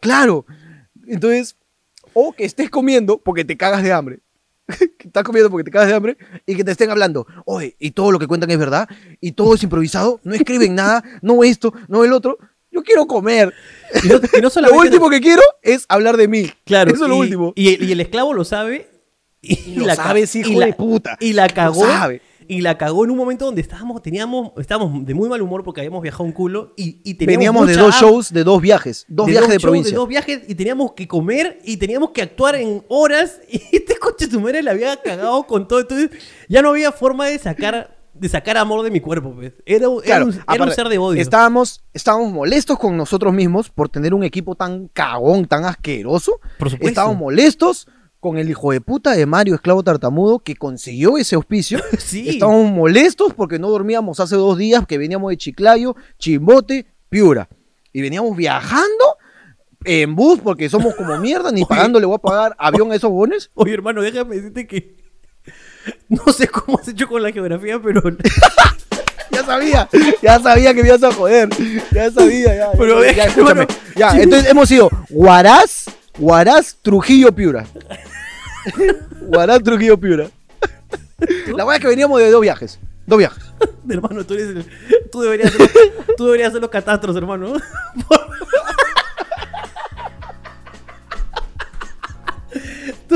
Claro. 0.00 0.44
Entonces, 1.06 1.56
o 2.12 2.32
que 2.32 2.44
estés 2.44 2.70
comiendo 2.70 3.18
porque 3.18 3.44
te 3.44 3.56
cagas 3.56 3.84
de 3.84 3.92
hambre. 3.92 4.18
que 4.66 5.06
estás 5.06 5.22
comiendo 5.22 5.48
porque 5.48 5.62
te 5.62 5.70
cagas 5.70 5.86
de 5.88 5.94
hambre 5.94 6.16
y 6.44 6.56
que 6.56 6.64
te 6.64 6.72
estén 6.72 6.90
hablando. 6.90 7.24
Oye, 7.44 7.76
y 7.78 7.92
todo 7.92 8.10
lo 8.10 8.18
que 8.18 8.26
cuentan 8.26 8.50
es 8.50 8.58
verdad, 8.58 8.88
y 9.20 9.30
todo 9.30 9.54
es 9.54 9.62
improvisado, 9.62 10.18
no 10.24 10.34
escriben 10.34 10.74
nada, 10.74 11.04
no 11.22 11.44
esto, 11.44 11.72
no 11.86 12.02
el 12.04 12.12
otro. 12.12 12.36
Yo 12.76 12.82
quiero 12.82 13.06
comer. 13.06 13.52
Y 14.04 14.08
no, 14.08 14.16
y 14.16 14.40
no 14.40 14.50
Lo 14.60 14.74
último 14.78 15.08
que 15.10 15.20
quiero 15.20 15.42
es 15.62 15.86
hablar 15.88 16.16
de 16.16 16.28
mí. 16.28 16.50
Claro. 16.64 16.92
Eso 16.94 17.04
es 17.04 17.08
lo 17.10 17.16
último. 17.16 17.52
Y, 17.56 17.74
el- 17.74 17.82
y 17.88 17.92
el 17.92 18.00
esclavo 18.00 18.34
lo 18.34 18.44
sabe. 18.44 18.88
Y, 19.42 19.76
lo 19.76 19.94
sabes, 19.94 20.34
hijo 20.36 20.58
la- 20.60 20.66
de 20.66 20.72
puta. 20.74 21.16
Y 21.20 21.32
la 21.32 21.46
Lo 21.46 21.54
cagó. 21.54 21.80
sabe. 21.86 22.20
Y 22.48 22.60
la 22.60 22.78
cagó 22.78 23.04
en 23.04 23.10
un 23.10 23.16
momento 23.16 23.44
donde 23.46 23.60
estábamos, 23.60 24.00
teníamos, 24.02 24.52
estábamos 24.58 25.04
de 25.04 25.14
muy 25.14 25.28
mal 25.28 25.42
humor 25.42 25.64
porque 25.64 25.80
habíamos 25.80 26.00
viajado 26.00 26.22
un 26.22 26.30
culo 26.30 26.74
y, 26.76 27.00
y 27.04 27.14
teníamos 27.14 27.26
Veníamos 27.64 27.66
de 27.66 27.74
dos 27.74 27.94
shows, 27.96 28.32
de 28.32 28.44
dos 28.44 28.62
viajes, 28.62 29.04
dos 29.08 29.26
viajes 29.26 29.48
de 29.48 29.54
shows, 29.54 29.62
provincia. 29.62 29.90
De 29.90 29.96
dos 29.96 30.08
viajes 30.08 30.42
y 30.46 30.54
teníamos 30.54 30.92
que 30.92 31.08
comer 31.08 31.58
y 31.64 31.76
teníamos 31.78 32.10
que 32.10 32.22
actuar 32.22 32.54
en 32.54 32.84
horas 32.88 33.40
y 33.50 33.60
este 33.74 33.96
coche 33.98 34.30
su 34.30 34.40
madre 34.40 34.62
la 34.62 34.70
había 34.72 34.94
cagado 35.02 35.42
con 35.44 35.66
todo. 35.66 35.80
Entonces 35.80 36.10
ya 36.48 36.62
no 36.62 36.68
había 36.70 36.92
forma 36.92 37.26
de 37.26 37.36
sacar, 37.40 37.95
de 38.18 38.28
sacar 38.28 38.56
amor 38.56 38.82
de 38.82 38.90
mi 38.90 39.00
cuerpo. 39.00 39.32
Pues. 39.34 39.52
Era, 39.64 39.86
Claro, 40.02 40.26
un, 40.26 40.34
era 40.52 40.64
un 40.64 40.70
ser 40.72 40.88
de 40.88 40.98
odio. 40.98 41.20
Estábamos, 41.20 41.82
estábamos 41.92 42.32
molestos 42.32 42.78
con 42.78 42.96
nosotros 42.96 43.32
mismos 43.32 43.70
por 43.70 43.88
tener 43.88 44.14
un 44.14 44.24
equipo 44.24 44.54
tan 44.54 44.88
cagón, 44.88 45.46
tan 45.46 45.64
asqueroso. 45.64 46.40
Por 46.58 46.70
supuesto. 46.70 46.88
Estábamos 46.88 47.18
molestos 47.18 47.88
con 48.20 48.38
el 48.38 48.50
hijo 48.50 48.72
de 48.72 48.80
puta 48.80 49.12
de 49.12 49.24
Mario, 49.26 49.54
esclavo 49.54 49.82
tartamudo, 49.82 50.40
que 50.40 50.56
consiguió 50.56 51.16
ese 51.16 51.36
auspicio. 51.36 51.80
Sí. 51.98 52.28
Estábamos 52.28 52.70
molestos 52.70 53.34
porque 53.34 53.58
no 53.58 53.68
dormíamos 53.68 54.20
hace 54.20 54.36
dos 54.36 54.56
días, 54.58 54.86
que 54.86 54.98
veníamos 54.98 55.30
de 55.30 55.36
Chiclayo, 55.36 55.96
Chimbote, 56.18 56.86
Piura. 57.08 57.48
Y 57.92 58.00
veníamos 58.00 58.36
viajando 58.36 59.16
en 59.84 60.14
bus 60.14 60.40
porque 60.40 60.68
somos 60.68 60.94
como 60.94 61.16
mierda, 61.18 61.50
ni 61.52 61.64
pagando 61.64 61.98
le 61.98 62.06
voy 62.06 62.16
a 62.16 62.18
pagar 62.18 62.56
avión 62.58 62.92
a 62.92 62.96
esos 62.96 63.10
bones. 63.10 63.50
Oye, 63.54 63.74
hermano, 63.74 64.02
déjame 64.02 64.36
decirte 64.36 64.66
que. 64.66 64.96
No 66.08 66.32
sé 66.32 66.48
cómo 66.48 66.78
has 66.78 66.88
hecho 66.88 67.06
con 67.08 67.22
la 67.22 67.32
geografía, 67.32 67.80
pero. 67.82 68.02
Ya 69.28 69.44
sabía, 69.44 69.86
ya 70.22 70.40
sabía 70.40 70.72
que 70.72 70.82
me 70.82 70.88
ibas 70.88 71.02
a 71.02 71.12
joder. 71.12 71.50
Ya 71.92 72.10
sabía, 72.10 72.56
ya. 72.56 72.70
Pero 72.78 73.02
ya, 73.04 73.10
es 73.10 73.16
ya, 73.16 73.22
que, 73.24 73.28
escúchame. 73.30 73.66
Ya, 73.94 74.10
entonces 74.12 74.48
hemos 74.50 74.70
ido 74.70 74.88
Huaraz, 75.10 75.86
Huaraz, 76.18 76.76
Trujillo, 76.80 77.32
Piura. 77.32 77.66
Huaraz, 79.20 79.62
Trujillo, 79.62 79.98
Piura. 80.00 80.30
La 81.48 81.64
verdad 81.64 81.74
es 81.74 81.80
que 81.82 81.88
veníamos 81.88 82.18
de 82.18 82.30
dos 82.30 82.40
viajes. 82.40 82.78
Dos 83.06 83.18
viajes. 83.18 83.44
hermano, 83.90 84.24
tú 84.24 84.34
eres 84.34 84.48
el- 84.48 84.66
Tú 85.10 85.20
deberías 85.20 85.50
hacer 85.54 85.60
los, 85.60 86.16
tú 86.16 86.24
deberías 86.26 86.48
hacer 86.50 86.62
los 86.62 86.70
catastros, 86.70 87.14
hermano. 87.16 87.52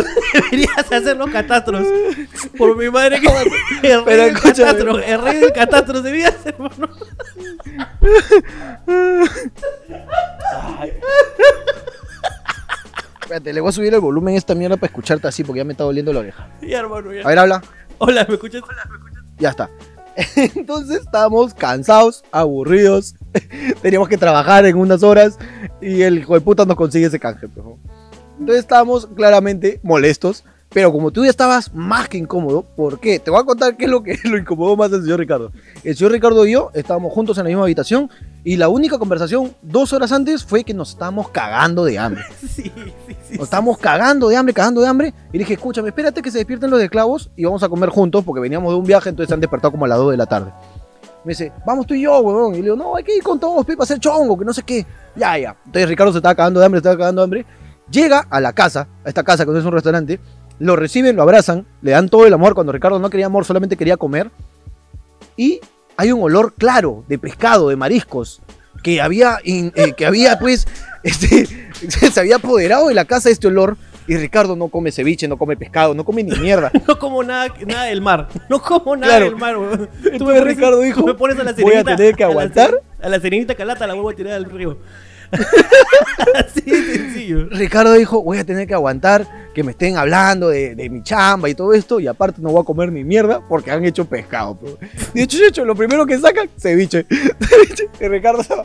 Tú 0.03 0.09
deberías 0.35 0.93
hacer 0.93 1.17
los 1.17 1.31
catastros. 1.31 1.87
Por 2.57 2.77
mi 2.77 2.91
madre 2.91 3.21
que 3.21 3.27
el 3.83 4.05
rey 4.05 4.05
Pero 4.05 4.25
del 4.25 4.41
catastro, 4.41 4.99
el 4.99 5.23
rey 5.23 5.39
del 5.39 5.53
catastro 5.53 6.03
debía 6.03 6.31
ser, 6.33 6.55
hermano. 6.55 6.89
Espérate, 13.21 13.53
le 13.53 13.61
voy 13.61 13.69
a 13.69 13.73
subir 13.73 13.95
el 13.95 14.01
volumen 14.01 14.35
a 14.35 14.39
esta 14.39 14.55
mierda 14.55 14.77
para 14.77 14.89
escucharte 14.89 15.29
así 15.29 15.45
porque 15.45 15.59
ya 15.59 15.65
me 15.65 15.73
está 15.73 15.85
doliendo 15.85 16.13
la 16.13 16.21
oreja. 16.21 16.49
Ya, 16.63 16.81
hermano, 16.81 17.13
ya. 17.13 17.23
A 17.23 17.29
ver, 17.29 17.39
habla. 17.39 17.63
Hola, 17.99 18.27
¿me 18.29 18.35
escuchas? 18.35 18.63
Ya 19.39 19.51
está. 19.51 19.71
Entonces 20.55 21.03
estábamos 21.03 21.55
cansados, 21.55 22.25
aburridos. 22.33 23.15
Teníamos 23.83 24.09
que 24.09 24.19
trabajar 24.19 24.67
en 24.67 24.77
unas 24.77 25.03
horas 25.03 25.39
y 25.81 26.03
el 26.03 26.19
hijo 26.19 26.35
de 26.35 26.41
puta 26.41 26.65
nos 26.65 26.77
consigue 26.77 27.07
ese 27.07 27.21
canje. 27.21 27.47
¿no? 27.57 27.79
Entonces 28.41 28.65
estábamos 28.65 29.07
claramente 29.15 29.79
molestos. 29.83 30.45
Pero 30.73 30.93
como 30.93 31.11
tú 31.11 31.25
ya 31.25 31.31
estabas 31.31 31.75
más 31.75 32.09
que 32.09 32.17
incómodo, 32.17 32.63
¿por 32.63 33.01
qué? 33.01 33.19
Te 33.19 33.29
voy 33.33 33.41
a 33.41 33.45
contar 33.45 33.77
qué 33.77 33.87
es 33.87 33.91
lo 33.91 34.05
que 34.05 34.17
lo 34.25 34.39
incomodó 34.39 34.77
más 34.77 34.93
al 34.93 35.03
señor 35.03 35.19
Ricardo. 35.19 35.51
El 35.83 35.97
señor 35.97 36.13
Ricardo 36.13 36.47
y 36.47 36.53
yo 36.53 36.71
estábamos 36.75 37.13
juntos 37.13 37.37
en 37.39 37.45
la 37.45 37.49
misma 37.49 37.65
habitación 37.65 38.09
y 38.45 38.57
la 38.57 38.69
única 38.69 38.97
conversación 38.97 39.53
dos 39.63 39.93
horas 39.93 40.13
antes 40.13 40.45
fue 40.45 40.63
que 40.63 40.73
nos 40.73 40.91
estábamos 40.91 41.29
cagando 41.31 41.85
de 41.85 41.99
hambre. 41.99 42.23
Sí, 42.41 42.71
sí, 43.07 43.17
sí. 43.29 43.35
Nos 43.35 43.45
estábamos 43.45 43.79
cagando 43.79 44.29
de 44.29 44.37
hambre, 44.37 44.55
cagando 44.55 44.81
de 44.81 44.87
hambre. 44.87 45.15
Y 45.33 45.39
dije, 45.39 45.55
escúchame, 45.55 45.89
espérate 45.89 46.23
que 46.23 46.31
se 46.31 46.39
despierten 46.39 46.71
los 46.71 46.79
de 46.79 46.89
clavos 46.89 47.31
y 47.37 47.45
vamos 47.45 47.63
a 47.65 47.69
comer 47.69 47.89
juntos 47.89 48.23
porque 48.25 48.41
veníamos 48.41 48.73
de 48.73 48.79
un 48.79 48.85
viaje, 48.85 49.09
entonces 49.09 49.29
se 49.29 49.35
han 49.35 49.41
despertado 49.41 49.73
como 49.73 49.87
a 49.87 49.89
las 49.89 49.99
2 49.99 50.13
de 50.13 50.17
la 50.17 50.27
tarde. 50.27 50.53
Me 51.25 51.33
dice, 51.33 51.53
vamos 51.67 51.87
tú 51.87 51.95
y 51.95 52.03
yo, 52.03 52.19
huevón. 52.21 52.55
Y 52.55 52.59
le 52.59 52.63
digo, 52.65 52.77
no, 52.77 52.95
hay 52.95 53.03
que 53.03 53.17
ir 53.17 53.23
con 53.23 53.41
todos, 53.41 53.67
Pepe, 53.67 53.83
a 53.83 53.85
hacer 53.85 53.99
chongo, 53.99 54.39
que 54.39 54.45
no 54.45 54.53
sé 54.53 54.63
qué. 54.63 54.87
Ya, 55.17 55.37
ya. 55.37 55.57
Entonces 55.67 55.89
Ricardo 55.89 56.13
se 56.13 56.19
estaba 56.19 56.35
cagando 56.35 56.61
de 56.61 56.67
hambre, 56.67 56.79
se 56.79 56.83
estaba 56.83 56.97
cagando 56.97 57.23
de 57.23 57.25
hambre. 57.25 57.47
Llega 57.91 58.27
a 58.31 58.41
la 58.41 58.53
casa, 58.53 58.89
a 59.05 59.09
esta 59.09 59.23
casa 59.25 59.45
que 59.45 59.51
no 59.53 59.59
es 59.59 59.65
un 59.65 59.73
restaurante, 59.73 60.21
lo 60.59 60.77
reciben, 60.77 61.17
lo 61.17 61.23
abrazan, 61.23 61.67
le 61.83 61.91
dan 61.93 62.09
todo 62.09 62.27
el 62.27 62.33
amor 62.35 62.55
cuando 62.55 62.73
Ricardo 62.73 62.99
no 62.99 63.11
quería 63.11 63.27
amor, 63.27 63.45
solamente 63.45 63.77
quería 63.77 63.97
comer. 63.97 64.31
Y 65.37 65.61
hay 65.97 66.13
un 66.13 66.23
olor 66.23 66.55
claro 66.55 67.05
de 67.09 67.19
pescado, 67.19 67.69
de 67.69 67.77
mariscos, 67.77 68.41
que 68.83 69.01
había, 69.01 69.39
in- 69.45 69.73
eh, 69.75 69.93
que 69.97 70.07
había 70.07 70.39
pues, 70.39 70.67
este, 71.03 71.47
se 72.13 72.21
había 72.21 72.37
apoderado 72.37 72.89
de 72.89 72.95
la 72.95 73.05
casa 73.05 73.31
este 73.31 73.49
olor. 73.49 73.77
Y 74.07 74.17
Ricardo 74.17 74.57
no 74.57 74.69
come 74.69 74.91
ceviche, 74.91 75.29
no 75.29 75.37
come 75.37 75.57
pescado, 75.57 75.95
no 75.95 76.05
come 76.05 76.25
ni 76.25 76.37
mierda. 76.37 76.73
No 76.89 76.99
como 76.99 77.23
nada, 77.23 77.55
nada 77.65 77.85
del 77.85 78.01
mar. 78.01 78.29
No 78.49 78.61
como 78.61 78.97
nada 78.97 79.13
Claro. 79.19 79.25
del 79.27 79.37
mar, 79.37 79.57
weón. 79.57 79.89
Entonces 80.05 80.45
Ricardo 80.45 80.81
dijo, 80.81 81.07
me 81.07 81.15
pones 81.15 81.39
a 81.39 81.45
la 81.45 81.53
"Voy 81.53 81.75
a 81.75 81.85
tener 81.85 82.17
que 82.17 82.25
aguantar". 82.25 82.83
A 83.01 83.09
la 83.09 83.21
serenita 83.21 83.55
calata 83.55 83.87
la 83.87 83.95
vuelvo 83.95 84.11
a 84.11 84.15
tirar 84.15 84.33
al 84.35 84.47
río. 84.47 84.79
Ricardo 87.51 87.93
dijo, 87.93 88.23
voy 88.23 88.39
a 88.39 88.45
tener 88.45 88.67
que 88.67 88.75
aguantar 88.75 89.27
que 89.55 89.65
me 89.65 89.73
estén 89.73 89.97
hablando 89.97 90.49
de, 90.49 90.89
mi 90.91 91.03
chamba 91.03 91.49
y 91.49 91.55
todo 91.55 91.73
esto, 91.73 92.01
y 92.01 92.07
aparte 92.07 92.41
no 92.41 92.51
voy 92.51 92.63
a 92.63 92.65
comer 92.65 92.93
ni 92.93 93.05
mierda 93.05 93.41
porque 93.49 93.71
han 93.71 93.85
hecho 93.85 94.05
pescado. 94.05 94.59
pero". 94.59 94.79
De 95.15 95.23
hecho, 95.23 95.39
hecho, 95.45 95.65
lo 95.65 95.75
primero 95.75 96.07
que 96.07 96.19
sacan, 96.19 96.49
ceviche. 96.59 97.07
Ceviche. 97.09 97.89
Y 98.01 98.09
Ricardo 98.09 98.41
estaba... 98.41 98.65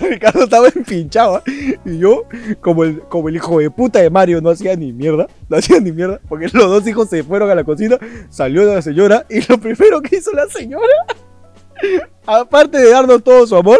Ricardo 0.00 0.44
estaba 0.44 0.68
empinchado, 0.68 1.36
¿ah? 1.36 1.42
y 1.84 1.98
yo, 1.98 2.24
como 2.60 2.84
el, 2.84 3.00
como 3.00 3.28
el 3.28 3.36
hijo 3.36 3.58
de 3.58 3.70
puta 3.70 4.00
de 4.00 4.08
Mario, 4.08 4.40
no 4.40 4.48
hacía 4.48 4.74
ni 4.74 4.92
mierda, 4.92 5.26
no 5.50 5.56
hacía 5.56 5.80
ni 5.80 5.92
mierda, 5.92 6.18
porque 6.28 6.48
los 6.52 6.66
dos 6.66 6.86
hijos 6.86 7.10
se 7.10 7.22
fueron 7.22 7.50
a 7.50 7.54
la 7.54 7.64
cocina, 7.64 7.98
salió 8.30 8.64
la 8.64 8.80
señora, 8.80 9.26
y 9.28 9.40
lo 9.46 9.58
primero 9.58 10.00
que 10.00 10.16
hizo 10.16 10.32
la 10.32 10.46
señora, 10.46 10.86
aparte 12.26 12.78
de 12.78 12.90
darnos 12.90 13.22
todo 13.22 13.46
su 13.46 13.56
amor, 13.56 13.78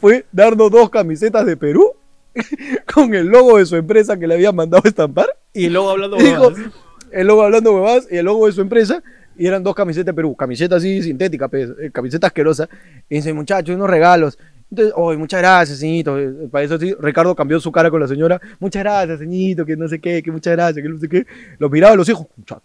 fue 0.00 0.24
darnos 0.32 0.70
dos 0.70 0.90
camisetas 0.90 1.46
de 1.46 1.56
Perú, 1.56 1.92
con 2.94 3.14
el 3.14 3.26
logo 3.26 3.58
de 3.58 3.66
su 3.66 3.76
empresa 3.76 4.16
que 4.18 4.26
le 4.26 4.34
habían 4.34 4.54
mandado 4.54 4.82
estampar, 4.86 5.26
Y 5.52 5.68
luego 5.68 5.90
hablando 5.90 6.16
y 6.18 6.22
dijo, 6.22 6.48
huevadas. 6.48 6.72
el 7.12 7.26
logo 7.26 7.42
hablando 7.42 7.72
huevadas 7.74 8.06
y 8.10 8.16
el 8.16 8.24
logo 8.24 8.46
de 8.46 8.52
su 8.52 8.60
empresa. 8.60 9.02
Y 9.36 9.46
eran 9.46 9.62
dos 9.62 9.74
camisetas 9.74 10.06
de 10.06 10.12
Perú, 10.14 10.36
camiseta 10.36 10.76
así 10.76 11.02
sintética, 11.02 11.48
pues, 11.48 11.70
eh, 11.80 11.90
camiseta 11.90 12.26
asquerosa. 12.26 12.68
Y 13.08 13.16
dice, 13.16 13.32
muchachos, 13.32 13.74
unos 13.74 13.88
regalos. 13.88 14.38
Entonces, 14.70 14.92
oye, 14.96 15.16
muchas 15.16 15.40
gracias, 15.40 15.78
señito. 15.78 16.18
Eh, 16.18 16.48
Para 16.50 16.64
eso 16.64 16.78
sí, 16.78 16.94
Ricardo 17.00 17.34
cambió 17.34 17.58
su 17.58 17.72
cara 17.72 17.90
con 17.90 18.00
la 18.00 18.06
señora. 18.06 18.38
Muchas 18.58 18.82
gracias, 18.82 19.18
señito, 19.20 19.64
que 19.64 19.76
no 19.76 19.88
sé 19.88 19.98
qué, 19.98 20.22
que 20.22 20.30
muchas 20.30 20.52
gracias, 20.52 20.82
que 20.82 20.88
no 20.90 20.98
sé 20.98 21.08
qué. 21.08 21.26
Los 21.58 21.70
miraba 21.70 21.94
a 21.94 21.96
los 21.96 22.08
hijos. 22.08 22.26
"Mucha- 22.36 22.60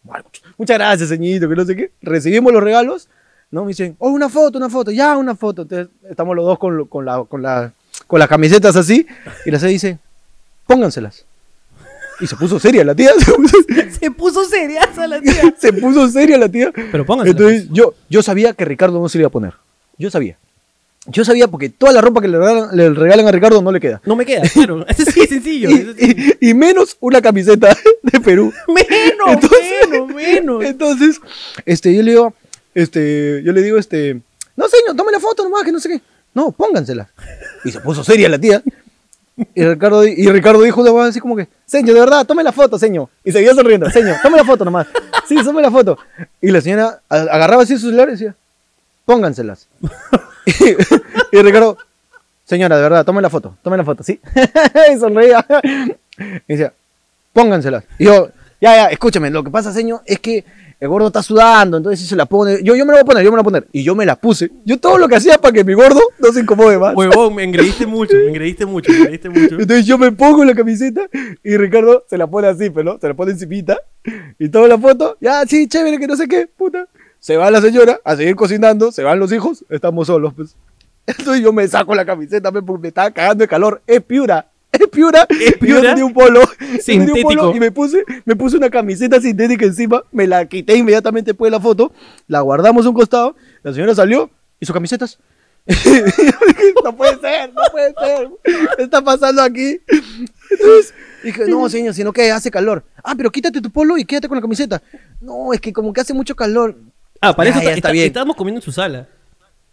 Muchas 0.58 0.78
gracias, 0.78 1.08
señito, 1.10 1.48
que 1.48 1.56
no 1.56 1.64
sé 1.66 1.76
qué. 1.78 1.92
Recibimos 2.02 2.52
los 2.52 2.62
regalos, 2.64 3.10
¿no? 3.52 3.64
Me 3.64 3.70
dicen, 3.70 3.96
oh, 4.00 4.10
una 4.10 4.30
foto, 4.30 4.58
una 4.58 4.70
foto, 4.70 4.92
ya, 4.92 5.18
una 5.18 5.36
foto. 5.36 5.64
Entonces, 5.64 5.88
estamos 6.10 6.36
los 6.36 6.46
dos 6.46 6.60
con, 6.60 6.76
lo- 6.78 6.86
con, 6.88 7.06
la, 7.06 7.24
con, 7.24 7.42
la, 7.42 7.72
con 8.08 8.20
las 8.20 8.28
camisetas 8.30 8.76
así. 8.76 9.06
Y 9.46 9.52
la 9.52 9.60
C 9.60 9.68
dice, 9.68 9.98
pónganselas. 10.68 11.26
Y 12.22 12.28
se 12.28 12.36
puso 12.38 12.60
seria 12.60 12.84
la 12.86 12.96
tía. 12.96 13.12
Se 13.20 13.32
puso, 13.34 13.58
Se 14.00 14.12
puso 14.12 14.46
seriaza 14.46 15.06
la 15.08 15.20
tía. 15.22 15.54
se 15.60 15.74
puso 15.74 16.08
seria 16.10 16.38
la 16.38 16.48
tía. 16.50 16.72
Pero 16.92 17.06
pónganse. 17.06 17.32
Entonces 17.32 17.68
yo, 17.72 17.94
yo 18.10 18.24
sabía 18.24 18.54
que 18.54 18.64
Ricardo 18.66 19.00
no 19.02 19.10
se 19.10 19.18
le 19.18 19.24
iba 19.24 19.28
a 19.28 19.32
poner. 19.32 19.54
Yo 19.98 20.10
sabía. 20.10 20.38
Yo 21.08 21.24
sabía 21.24 21.48
porque 21.48 21.70
toda 21.70 21.92
la 21.92 22.02
ropa 22.02 22.20
que 22.22 22.28
le 22.28 22.40
regalan, 22.40 22.70
le 22.76 22.90
regalan 22.90 23.28
a 23.28 23.32
Ricardo 23.32 23.62
no 23.62 23.72
le 23.72 23.80
queda. 23.80 24.02
No 24.06 24.16
me 24.16 24.26
queda, 24.26 24.42
claro. 24.54 24.86
Ese 24.88 25.06
sí 25.12 25.20
es 25.22 25.30
sencillo. 25.30 25.70
y 26.42 26.54
menos 26.54 26.98
una 27.02 27.22
camiseta 27.22 27.78
de 28.02 28.20
Perú. 28.22 28.52
Menos, 28.68 29.28
Entonces- 29.34 29.62
menos, 29.92 30.08
menos. 30.16 30.64
Entonces, 30.64 31.20
este, 31.66 31.94
yo 31.94 32.02
le 32.02 32.12
digo, 32.12 32.34
este, 32.76 33.42
yo 33.44 33.54
le 33.54 33.64
digo, 33.64 33.78
este, 33.78 34.22
no 34.56 34.68
señor, 34.68 34.96
tome 34.96 35.12
la 35.12 35.20
foto 35.20 35.44
nomás, 35.44 35.64
que 35.64 35.72
no 35.72 35.80
sé 35.80 35.90
qué. 35.90 36.02
No, 36.34 36.52
póngansela. 36.52 37.10
Y 37.64 37.72
se 37.72 37.80
puso 37.80 38.04
seria 38.04 38.30
la 38.30 38.38
tía. 38.38 38.62
Y 39.54 39.66
Ricardo, 39.66 40.06
y 40.06 40.30
Ricardo 40.30 40.62
dijo 40.62 40.82
una 40.82 40.92
voz 40.92 41.10
así 41.10 41.20
como 41.20 41.36
que, 41.36 41.48
señor, 41.66 41.94
de 41.94 42.00
verdad, 42.02 42.26
tome 42.26 42.44
la 42.44 42.52
foto, 42.52 42.78
señor. 42.78 43.10
Y 43.24 43.32
seguía 43.32 43.54
sonriendo, 43.54 43.90
señor, 43.90 44.18
tome 44.22 44.38
la 44.38 44.46
foto 44.46 44.64
nomás. 44.64 44.88
Sí, 45.28 45.36
tome 45.44 45.62
la 45.62 45.72
foto. 45.72 45.98
Y 46.42 46.52
la 46.52 46.62
señora 46.62 47.02
agarraba 47.10 47.64
así 47.64 47.76
su 47.76 47.88
celular 47.88 48.10
y 48.10 48.12
decía, 48.12 48.36
pónganselas. 49.06 49.68
y, 50.46 51.38
y 51.38 51.42
Ricardo, 51.42 51.78
señora, 52.46 52.76
de 52.78 52.84
verdad, 52.84 53.06
tome 53.06 53.22
la 53.22 53.30
foto, 53.30 53.58
tome 53.62 53.78
la 53.78 53.84
foto, 53.84 54.04
sí. 54.04 54.20
y 54.94 55.00
sonreía. 55.00 55.46
y 56.48 56.54
decía, 56.54 56.74
pónganselas. 57.34 57.84
Y 57.98 58.06
yo, 58.06 58.30
ya, 58.62 58.76
ya, 58.76 58.86
escúchame, 58.88 59.30
lo 59.30 59.44
que 59.44 59.50
pasa, 59.50 59.74
señor, 59.74 60.02
es 60.06 60.20
que 60.20 60.46
el 60.80 60.88
gordo 60.88 61.08
está 61.08 61.24
sudando, 61.24 61.78
entonces 61.78 62.00
si 62.00 62.08
se 62.08 62.16
la 62.16 62.26
pone, 62.26 62.62
yo, 62.64 62.76
yo 62.76 62.86
me 62.86 62.94
la 62.94 63.00
voy 63.00 63.02
a 63.02 63.06
poner, 63.06 63.24
yo 63.24 63.32
me 63.32 63.38
la 63.38 63.44
voy 63.44 63.52
a 63.52 63.62
poner. 63.62 63.68
Y 63.72 63.84
yo 63.84 63.96
me 63.96 64.06
la 64.06 64.16
puse. 64.16 64.52
Yo 64.66 64.80
todo 64.80 64.98
lo 64.98 65.08
que 65.08 65.16
hacía 65.16 65.38
para 65.38 65.54
que 65.54 65.64
mi 65.64 65.74
gordo 65.74 66.02
no 66.20 66.32
se 66.32 66.42
incomode 66.42 66.78
más. 66.78 66.96
Huevón, 66.96 67.36
me 67.36 67.44
engreíste 67.44 67.86
mucho, 67.86 68.16
me 68.16 68.28
engreíste 68.28 68.66
mucho, 68.66 68.92
me 68.92 68.98
engreíste 69.00 69.30
mucho. 69.30 69.56
Entonces 69.60 69.86
yo 69.86 69.98
me 69.98 70.12
pongo 70.12 70.44
la 70.44 70.54
camiseta 70.54 71.08
y 71.44 71.58
Ricardo 71.58 72.04
se 72.10 72.18
la 72.18 72.28
pone 72.28 72.48
así, 72.48 72.70
pero 72.70 72.98
se 73.00 73.08
la 73.08 73.14
pone 73.14 73.32
encimita 73.32 73.78
y 74.38 74.50
toda 74.50 74.68
la 74.68 74.78
foto, 74.78 75.18
ya, 75.20 75.46
sí, 75.46 75.68
chévere, 75.68 75.98
que 75.98 76.08
no 76.08 76.16
sé 76.16 76.28
qué, 76.28 76.48
puta. 76.48 76.88
Se 77.20 77.38
va 77.38 77.50
la 77.50 77.60
señora 77.62 78.00
a 78.04 78.16
seguir 78.16 78.36
cocinando, 78.36 78.92
se 78.92 79.02
van 79.02 79.20
los 79.20 79.32
hijos, 79.32 79.66
estamos 79.70 80.08
solos, 80.08 80.34
pues. 80.36 80.56
Entonces 81.08 81.44
yo 81.44 81.54
me 81.54 81.68
saco 81.68 81.96
la 81.96 82.06
camiseta, 82.06 82.52
pues, 82.52 82.64
porque 82.66 82.82
me 82.84 82.88
estaba 82.90 83.12
cagando 83.12 83.44
de 83.44 83.48
calor. 83.48 83.82
Es 83.88 84.02
piura, 84.02 84.48
es 84.82 84.88
piura. 84.90 85.28
¿Es 85.30 85.98
Yo 85.98 86.06
un 86.06 86.14
polo, 86.14 86.42
yo 86.42 86.48
tenía 86.58 86.74
un 86.74 86.80
Sintético. 86.82 87.28
polo 87.30 87.56
y 87.56 87.60
me 87.60 87.72
puse, 87.72 88.04
me 88.26 88.36
puse 88.36 88.58
una 88.58 88.70
camiseta 88.70 89.20
sintética 89.22 89.66
encima, 89.66 90.04
me 90.12 90.28
la 90.28 90.46
quité 90.48 90.76
inmediatamente 90.76 91.32
después 91.32 91.52
de 91.52 91.58
la 91.58 91.62
foto, 91.62 91.92
la 92.28 92.42
guardamos 92.42 92.86
a 92.86 92.90
un 92.90 92.96
costado, 92.96 93.36
la 93.64 93.74
señora 93.74 93.96
salió 93.96 94.30
y 94.60 94.66
sus 94.66 94.74
camisetas. 94.74 95.20
no 96.84 96.96
puede 96.96 97.20
ser, 97.20 97.52
no 97.54 97.62
puede 97.72 97.94
ser. 98.00 98.30
¿Qué 98.78 98.84
está 98.84 99.02
pasando 99.04 99.42
aquí? 99.42 99.80
Entonces 100.52 100.94
dije, 101.24 101.46
no, 101.48 101.68
señor, 101.70 101.94
sino 101.96 102.14
que 102.14 102.32
hace 102.32 102.52
calor. 102.52 102.84
Ah, 103.04 103.16
pero 103.18 103.32
quítate 103.32 103.62
tu 103.62 103.72
polo 103.72 103.98
y 103.98 104.06
quédate 104.06 104.28
con 104.28 104.36
la 104.38 104.42
camiseta. 104.42 104.82
No, 105.22 105.54
es 105.54 105.60
que 105.62 105.74
como 105.74 105.92
que 105.92 106.02
hace 106.02 106.14
mucho 106.14 106.36
calor. 106.36 106.76
Ah, 107.22 107.36
para 107.36 107.50
Ya, 107.50 107.52
eso 107.52 107.60
está, 107.62 107.70
está 107.72 107.78
está- 107.88 107.92
bien. 107.92 108.06
estábamos 108.08 108.36
comiendo 108.36 108.60
en 108.60 108.64
su 108.64 108.72
sala. 108.72 109.08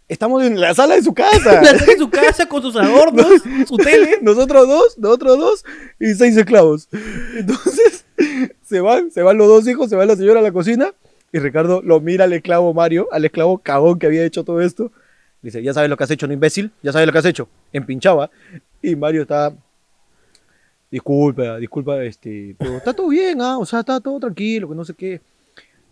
Estamos 0.07 0.43
en 0.43 0.59
la 0.59 0.73
sala 0.73 0.95
de 0.95 1.03
su 1.03 1.13
casa. 1.13 1.61
La 1.61 1.77
sala 1.77 1.91
en 1.91 1.99
su 1.99 2.09
casa 2.09 2.45
con 2.47 2.61
sus 2.61 2.75
adornos, 2.75 3.41
su 3.67 3.77
tele. 3.77 4.19
Nosotros 4.21 4.67
dos, 4.67 4.97
nosotros 4.97 5.37
dos 5.37 5.65
y 5.99 6.13
seis 6.13 6.35
esclavos. 6.37 6.87
Entonces, 7.35 8.05
se 8.63 8.81
van, 8.81 9.11
se 9.11 9.21
van 9.23 9.37
los 9.37 9.47
dos 9.47 9.67
hijos, 9.67 9.89
se 9.89 9.95
va 9.95 10.05
la 10.05 10.15
señora 10.15 10.39
a 10.39 10.43
la 10.43 10.51
cocina 10.51 10.93
y 11.33 11.39
Ricardo 11.39 11.81
lo 11.81 11.99
mira 11.99 12.25
al 12.25 12.33
esclavo 12.33 12.73
Mario, 12.73 13.09
al 13.11 13.25
esclavo 13.25 13.57
cagón 13.57 13.97
que 13.97 14.05
había 14.05 14.23
hecho 14.23 14.43
todo 14.43 14.61
esto. 14.61 14.91
Dice, 15.41 15.61
ya 15.63 15.73
sabes 15.73 15.89
lo 15.89 15.97
que 15.97 16.03
has 16.03 16.11
hecho, 16.11 16.27
no 16.27 16.33
imbécil, 16.33 16.71
ya 16.83 16.93
sabes 16.93 17.07
lo 17.07 17.11
que 17.11 17.19
has 17.19 17.25
hecho. 17.25 17.49
Empinchaba. 17.73 18.29
Y 18.81 18.95
Mario 18.95 19.23
está, 19.23 19.51
disculpa, 20.91 21.57
disculpa, 21.57 22.01
este, 22.03 22.55
pero 22.57 22.77
está 22.77 22.93
todo 22.93 23.09
bien, 23.09 23.41
ah, 23.41 23.57
o 23.57 23.65
sea, 23.65 23.79
está 23.79 23.99
todo 23.99 24.19
tranquilo, 24.19 24.69
que 24.69 24.75
no 24.75 24.85
sé 24.85 24.93
qué. 24.93 25.21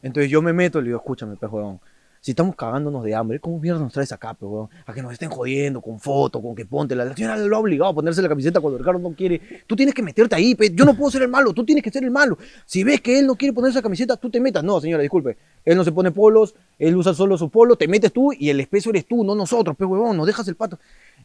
Entonces 0.04 0.32
yo 0.32 0.42
me 0.44 0.54
meto 0.54 0.78
y 0.78 0.84
le 0.84 0.88
digo, 0.90 1.00
escúchame, 1.00 1.36
pues, 1.36 1.52
huevón, 1.52 1.80
si 2.22 2.32
estamos 2.32 2.56
cagándonos 2.56 3.04
de 3.04 3.16
hambre, 3.16 3.40
¿cómo 3.40 3.58
mierda 3.58 3.80
nos 3.80 3.92
traes 3.92 4.12
acá, 4.12 4.38
huevón? 4.40 4.70
A 4.86 4.94
que 4.94 5.02
nos 5.02 5.12
estén 5.12 5.32
jodiendo 5.32 5.82
con 5.82 6.00
fotos, 6.00 6.40
con 6.40 6.54
que 6.54 6.68
ponte. 6.68 6.96
La, 6.96 7.04
la 7.04 7.16
señora 7.16 7.36
lo 7.36 7.56
ha 7.56 7.60
obligado 7.60 7.90
a 7.90 7.96
ponerse 7.96 8.22
la 8.22 8.30
camiseta 8.30 8.60
cuando 8.60 8.78
Ricardo 8.78 9.00
no 9.00 9.16
quiere. 9.16 9.42
Tú 9.66 9.76
tienes 9.76 9.96
que 9.96 10.04
meterte 10.04 10.36
ahí, 10.36 10.54
pe. 10.54 10.72
yo 10.72 10.86
no 10.86 10.94
puedo 10.94 11.10
ser 11.10 11.24
el 11.24 11.30
malo, 11.30 11.52
tú 11.52 11.66
tienes 11.66 11.84
que 11.84 11.90
ser 11.90 12.04
el 12.04 12.12
malo. 12.12 12.38
Si 12.68 12.84
ves 12.84 13.02
que 13.02 13.18
él 13.18 13.26
no 13.26 13.36
quiere 13.36 13.54
ponerse 13.54 13.80
la 13.80 13.82
camiseta, 13.82 14.18
tú 14.18 14.30
te 14.30 14.40
metas. 14.40 14.64
No, 14.64 14.80
señora, 14.80 15.02
disculpe. 15.02 15.36
Él 15.66 15.76
no 15.76 15.84
se 15.84 15.92
pone 15.92 16.12
polos, 16.12 16.54
él 16.78 16.96
usa 16.96 17.16
solo 17.16 17.40
su 17.40 17.50
polo, 17.50 17.76
te 17.76 17.88
metes 17.88 18.14
tú 18.14 18.32
y 18.32 18.52
el 18.52 18.60
espeso 18.60 18.92
eres 18.92 19.08
tú, 19.08 19.24
no 19.24 19.34
nosotros, 19.34 19.76
pues, 19.76 19.90
huevón, 19.90 20.16
nos 20.16 20.28
dejas 20.28 20.48
el 20.48 20.56
pato. 20.56 20.78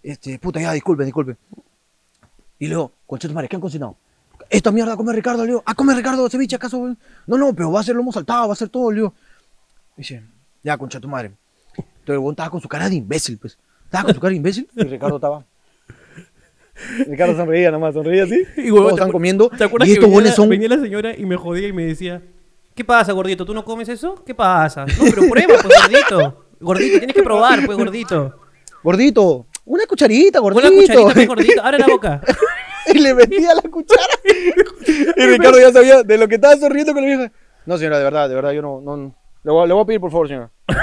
Este, 0.02 0.38
puta, 0.38 0.62
ya, 0.62 0.72
disculpe, 0.72 1.04
disculpe. 1.04 1.36
Y 2.58 2.68
luego, 2.68 2.92
conchetos 3.06 3.34
mares, 3.34 3.50
¿qué 3.50 3.56
han 3.56 3.62
cocinado? 3.62 3.96
Esta 4.48 4.72
mierda 4.72 4.96
come 4.96 5.12
Ricardo, 5.12 5.42
le 5.42 5.48
digo. 5.48 5.62
Ah, 5.66 5.74
come 5.74 5.94
Ricardo 5.94 6.26
ceviche, 6.30 6.56
¿acaso? 6.56 6.96
No, 7.26 7.36
no, 7.36 7.52
pero 7.54 7.70
va 7.70 7.80
a 7.80 7.82
ser 7.82 7.96
lomo 7.96 8.12
saltado, 8.12 8.48
va 8.48 8.54
a 8.54 8.56
ser 8.56 8.70
todo, 8.70 8.90
le 8.90 8.96
digo. 8.96 9.12
Dice, 9.94 10.22
ya, 10.66 10.76
concha 10.76 10.98
tu 11.00 11.06
madre. 11.08 11.30
Entonces 11.76 12.08
el 12.08 12.18
huevón 12.18 12.32
estaba 12.32 12.50
con 12.50 12.60
su 12.60 12.68
cara 12.68 12.88
de 12.88 12.96
imbécil, 12.96 13.38
pues. 13.38 13.56
Estaba 13.84 14.04
con 14.04 14.14
su 14.14 14.20
cara 14.20 14.30
de 14.30 14.36
imbécil 14.36 14.68
y 14.76 14.82
Ricardo 14.82 15.16
estaba. 15.16 15.44
Ricardo 17.06 17.36
sonreía 17.36 17.70
nomás, 17.70 17.94
sonreía 17.94 18.24
así. 18.24 18.42
Y, 18.56 18.70
¿te 18.72 18.88
están 18.88 19.12
comiendo. 19.12 19.48
¿Te 19.48 19.64
acuerdas 19.64 19.88
y 19.88 19.92
que 19.92 19.94
estos 19.94 20.04
venía, 20.08 20.14
buenos 20.14 20.30
la- 20.30 20.36
son. 20.36 20.48
venía 20.48 20.68
la 20.68 20.78
señora 20.78 21.16
y 21.16 21.24
me 21.24 21.36
jodía 21.36 21.68
y 21.68 21.72
me 21.72 21.86
decía, 21.86 22.20
¿qué 22.74 22.84
pasa, 22.84 23.12
gordito? 23.12 23.44
¿Tú 23.46 23.54
no 23.54 23.64
comes 23.64 23.88
eso? 23.88 24.22
¿Qué 24.26 24.34
pasa? 24.34 24.84
No, 24.86 25.04
pero 25.08 25.28
prueba, 25.28 25.54
pues, 25.62 25.74
gordito. 25.82 26.44
Gordito, 26.60 26.98
tienes 26.98 27.14
que 27.14 27.22
probar, 27.22 27.64
pues, 27.64 27.78
gordito. 27.78 28.40
Gordito, 28.82 29.46
una 29.64 29.86
cucharita, 29.86 30.40
gordito. 30.40 30.68
Una 30.68 30.76
cucharita, 30.80 31.12
pues, 31.14 31.28
gordito. 31.34 31.62
Abre 31.62 31.78
la 31.78 31.86
boca. 31.86 32.20
y 32.92 32.98
le 32.98 33.14
metía 33.14 33.54
la 33.54 33.62
cuchara. 33.70 34.02
y 35.16 35.26
Ricardo 35.26 35.58
ya 35.60 35.72
sabía 35.72 36.02
de 36.02 36.18
lo 36.18 36.26
que 36.28 36.34
estaba 36.36 36.56
sonriendo 36.56 36.92
con 36.92 37.02
la 37.02 37.16
vieja. 37.16 37.32
No, 37.66 37.78
señora, 37.78 37.98
de 37.98 38.04
verdad, 38.04 38.28
de 38.28 38.34
verdad, 38.34 38.52
yo 38.52 38.62
no. 38.62 38.80
no, 38.80 38.96
no. 38.96 39.14
Le, 39.46 39.52
voy 39.52 39.62
a, 39.62 39.66
le 39.66 39.74
voy 39.74 39.82
a 39.82 39.86
pedir, 39.86 40.00
por 40.00 40.10
favor, 40.10 40.26
señora. 40.26 40.50
Por 40.66 40.76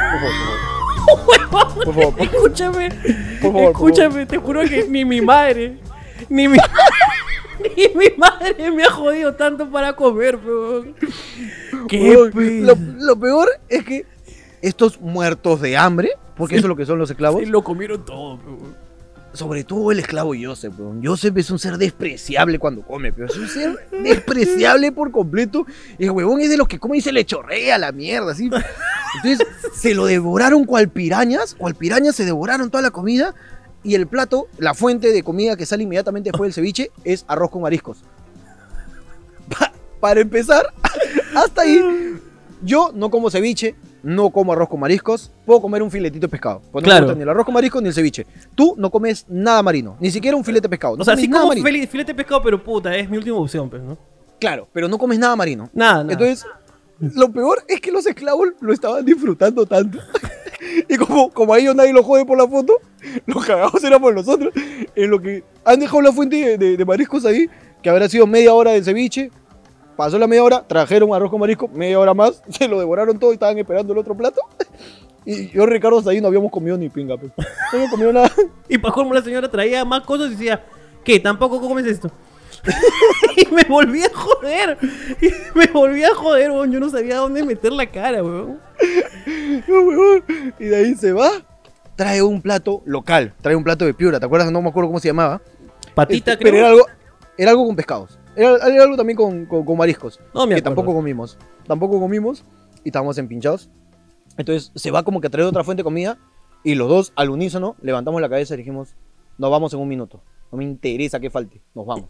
favor, 1.43 1.43
por 1.49 1.49
favor. 1.49 1.83
Por 1.83 1.93
favor, 1.93 2.13
por- 2.15 2.21
Escúchame, 2.23 2.89
Por 2.89 3.51
favor, 3.51 3.51
por 3.51 3.71
escúchame, 3.71 4.25
te 4.25 4.37
juro 4.37 4.61
que 4.61 4.87
ni 4.87 5.03
mi 5.03 5.19
madre, 5.19 5.77
ni 6.29 6.47
mi, 6.47 6.57
ni 7.77 7.87
mi 7.93 8.05
madre 8.17 8.71
me 8.71 8.83
ha 8.85 8.89
jodido 8.89 9.35
tanto 9.35 9.69
para 9.69 9.93
comer, 9.97 10.37
weón. 10.37 10.95
Qué 11.89 12.15
Uy, 12.15 12.31
pena. 12.31 12.67
lo, 12.67 12.75
lo 13.05 13.19
peor 13.19 13.49
es 13.67 13.83
que 13.83 14.05
estos 14.61 15.01
muertos 15.01 15.59
de 15.59 15.75
hambre, 15.75 16.11
porque 16.37 16.55
eso 16.55 16.65
es 16.67 16.69
lo 16.69 16.75
que 16.77 16.85
son 16.85 16.97
los 16.99 17.11
esclavos, 17.11 17.41
Sí, 17.43 17.47
lo 17.47 17.63
comieron 17.65 18.05
todo, 18.05 18.35
weón. 18.35 18.75
Sobre 19.33 19.63
todo 19.63 19.91
el 19.91 19.99
esclavo 19.99 20.33
Joseph, 20.39 20.73
weón. 20.77 21.01
Joseph 21.03 21.35
es 21.37 21.49
un 21.49 21.59
ser 21.59 21.77
despreciable 21.77 22.59
cuando 22.59 22.81
come, 22.83 23.11
pero 23.11 23.27
es 23.27 23.35
un 23.37 23.47
ser 23.47 23.89
despreciable 23.91 24.91
por 24.91 25.11
completo. 25.11 25.65
El 25.97 26.11
huevón 26.11 26.39
es 26.41 26.49
de 26.49 26.57
los 26.57 26.67
que 26.67 26.79
come 26.79 26.97
y 26.97 27.01
se 27.01 27.11
le 27.11 27.25
chorrea 27.25 27.77
la 27.77 27.91
mierda, 27.91 28.31
así. 28.31 28.45
Entonces, 28.45 29.47
se 29.75 29.93
lo 29.95 30.05
devoraron 30.05 30.65
cual 30.65 30.89
pirañas, 30.89 31.55
cual 31.55 31.75
pirañas 31.75 32.15
se 32.15 32.25
devoraron 32.25 32.69
toda 32.69 32.81
la 32.81 32.91
comida. 32.91 33.33
Y 33.83 33.95
el 33.95 34.07
plato, 34.07 34.47
la 34.59 34.73
fuente 34.73 35.11
de 35.11 35.23
comida 35.23 35.57
que 35.57 35.65
sale 35.65 35.83
inmediatamente 35.83 36.29
después 36.31 36.47
del 36.47 36.53
ceviche, 36.53 36.91
es 37.03 37.25
arroz 37.27 37.49
con 37.49 37.63
mariscos. 37.63 38.03
Pa- 39.49 39.73
para 39.99 40.21
empezar, 40.21 40.65
hasta 41.35 41.61
ahí, 41.63 42.17
yo 42.61 42.91
no 42.93 43.09
como 43.09 43.29
ceviche, 43.29 43.75
no 44.03 44.29
como 44.29 44.53
arroz 44.53 44.69
con 44.69 44.79
mariscos, 44.79 45.31
puedo 45.45 45.61
comer 45.61 45.81
un 45.81 45.89
filetito 45.89 46.27
de 46.27 46.29
pescado. 46.31 46.61
Pues 46.71 46.83
no 46.83 46.87
Claro. 46.87 47.01
me 47.01 47.05
gusta 47.07 47.17
ni 47.17 47.23
el 47.23 47.29
arroz 47.29 47.45
con 47.45 47.53
mariscos 47.53 47.81
ni 47.81 47.87
el 47.87 47.93
ceviche. 47.93 48.27
Tú 48.53 48.75
no 48.77 48.91
comes 48.91 49.25
nada 49.29 49.63
marino, 49.63 49.95
ni 49.99 50.11
siquiera 50.11 50.37
un 50.37 50.43
filete 50.43 50.63
de 50.63 50.69
pescado. 50.69 50.95
No 50.97 51.01
o 51.01 51.05
sea, 51.05 51.15
sí 51.17 51.29
como 51.29 51.47
marino. 51.47 51.87
filete 51.87 52.11
de 52.11 52.15
pescado, 52.15 52.41
pero 52.43 52.63
puta, 52.63 52.95
es 52.95 53.09
mi 53.09 53.17
última 53.17 53.37
opción, 53.37 53.69
pues, 53.69 53.81
¿no? 53.81 53.97
Claro, 54.39 54.67
pero 54.73 54.87
no 54.87 54.97
comes 54.97 55.17
nada 55.19 55.35
marino. 55.35 55.69
Nada, 55.73 56.03
nada. 56.03 56.11
Entonces, 56.13 56.45
lo 56.99 57.31
peor 57.31 57.63
es 57.67 57.79
que 57.81 57.91
los 57.91 58.05
esclavos 58.05 58.49
lo 58.59 58.73
estaban 58.73 59.03
disfrutando 59.05 59.65
tanto. 59.65 59.99
y 60.89 60.95
como, 60.97 61.29
como 61.31 61.53
a 61.53 61.59
ellos 61.59 61.75
nadie 61.75 61.93
lo 61.93 62.03
jode 62.03 62.25
por 62.25 62.37
la 62.37 62.47
foto, 62.47 62.77
los 63.25 63.45
cagados 63.45 63.83
éramos 63.83 64.13
nosotros. 64.13 64.53
En 64.95 65.09
lo 65.09 65.21
que 65.21 65.43
han 65.63 65.79
dejado 65.79 66.01
la 66.01 66.11
fuente 66.11 66.35
de, 66.35 66.57
de- 66.57 66.77
de 66.77 66.85
mariscos 66.85 67.25
ahí, 67.25 67.47
que 67.81 67.89
habrá 67.89 68.07
sido 68.09 68.27
media 68.27 68.53
hora 68.53 68.71
del 68.71 68.83
ceviche. 68.83 69.31
Pasó 69.95 70.17
la 70.17 70.27
media 70.27 70.43
hora, 70.43 70.63
trajeron 70.67 71.13
arroz 71.13 71.29
con 71.29 71.39
marisco, 71.39 71.67
media 71.67 71.99
hora 71.99 72.13
más, 72.13 72.41
se 72.49 72.67
lo 72.67 72.79
devoraron 72.79 73.19
todo 73.19 73.31
y 73.31 73.35
estaban 73.35 73.57
esperando 73.57 73.93
el 73.93 73.99
otro 73.99 74.15
plato. 74.15 74.41
Y 75.25 75.51
yo, 75.51 75.65
Ricardo, 75.65 75.99
hasta 75.99 76.09
ahí 76.11 76.19
no 76.19 76.27
habíamos 76.27 76.51
comido 76.51 76.77
ni 76.77 76.89
pinga. 76.89 77.15
Pues. 77.15 77.31
No 77.37 77.43
habíamos 77.71 77.91
comido 77.91 78.11
nada. 78.11 78.29
Y 78.67 78.77
para 78.77 78.93
colmo 78.93 79.13
la 79.13 79.21
señora 79.21 79.49
traía 79.49 79.85
más 79.85 80.01
cosas 80.03 80.27
y 80.27 80.31
decía, 80.31 80.65
¿qué? 81.05 81.17
¿Tampoco 81.17 81.61
comes 81.61 81.85
esto? 81.85 82.11
y 83.37 83.53
me 83.53 83.63
volví 83.63 84.03
a 84.03 84.09
joder. 84.13 84.77
Y 85.21 85.29
me 85.57 85.67
volví 85.67 86.03
a 86.03 86.13
joder, 86.13 86.51
weón. 86.51 86.73
Yo 86.73 86.79
no 86.81 86.89
sabía 86.89 87.19
dónde 87.19 87.41
meter 87.45 87.71
la 87.71 87.89
cara, 87.89 88.21
weón. 88.21 88.59
Y 90.59 90.65
de 90.65 90.75
ahí 90.75 90.93
se 90.95 91.13
va, 91.13 91.29
trae 91.95 92.21
un 92.21 92.41
plato 92.41 92.81
local, 92.85 93.33
trae 93.41 93.55
un 93.55 93.63
plato 93.63 93.85
de 93.85 93.93
piura. 93.93 94.19
¿Te 94.19 94.25
acuerdas? 94.25 94.51
No 94.51 94.61
me 94.61 94.67
acuerdo 94.67 94.89
cómo 94.89 94.99
se 94.99 95.07
llamaba. 95.07 95.41
Patita, 95.95 96.33
Este, 96.33 96.43
creo. 96.43 96.51
Pero 96.53 96.65
era 96.65 96.73
algo, 96.73 96.85
era 97.37 97.51
algo 97.51 97.65
con 97.65 97.75
pescados. 97.77 98.19
Era, 98.35 98.55
era 98.67 98.83
algo 98.83 98.95
también 98.97 99.15
con, 99.17 99.45
con- 99.45 99.65
con 99.65 99.77
mariscos. 99.77 100.19
No 100.33 100.47
me 100.47 100.55
que 100.55 100.61
tampoco 100.61 100.93
comimos. 100.93 101.37
Tampoco 101.67 101.99
comimos 101.99 102.43
y 102.83 102.89
estábamos 102.89 103.17
empinchados. 103.17 103.69
Entonces 104.37 104.71
se 104.75 104.91
va 104.91 105.03
como 105.03 105.21
que 105.21 105.27
a 105.27 105.29
traer 105.29 105.47
otra 105.47 105.63
fuente 105.63 105.81
de 105.81 105.83
comida 105.85 106.17
y 106.63 106.75
los 106.75 106.89
dos 106.89 107.13
al 107.15 107.29
unísono 107.29 107.75
levantamos 107.81 108.21
la 108.21 108.29
cabeza 108.29 108.53
y 108.55 108.57
dijimos, 108.57 108.95
nos 109.37 109.51
vamos 109.51 109.73
en 109.73 109.79
un 109.79 109.87
minuto. 109.87 110.21
No 110.51 110.57
me 110.57 110.63
interesa 110.63 111.19
que 111.19 111.29
falte, 111.29 111.61
nos 111.75 111.85
vamos. 111.85 112.09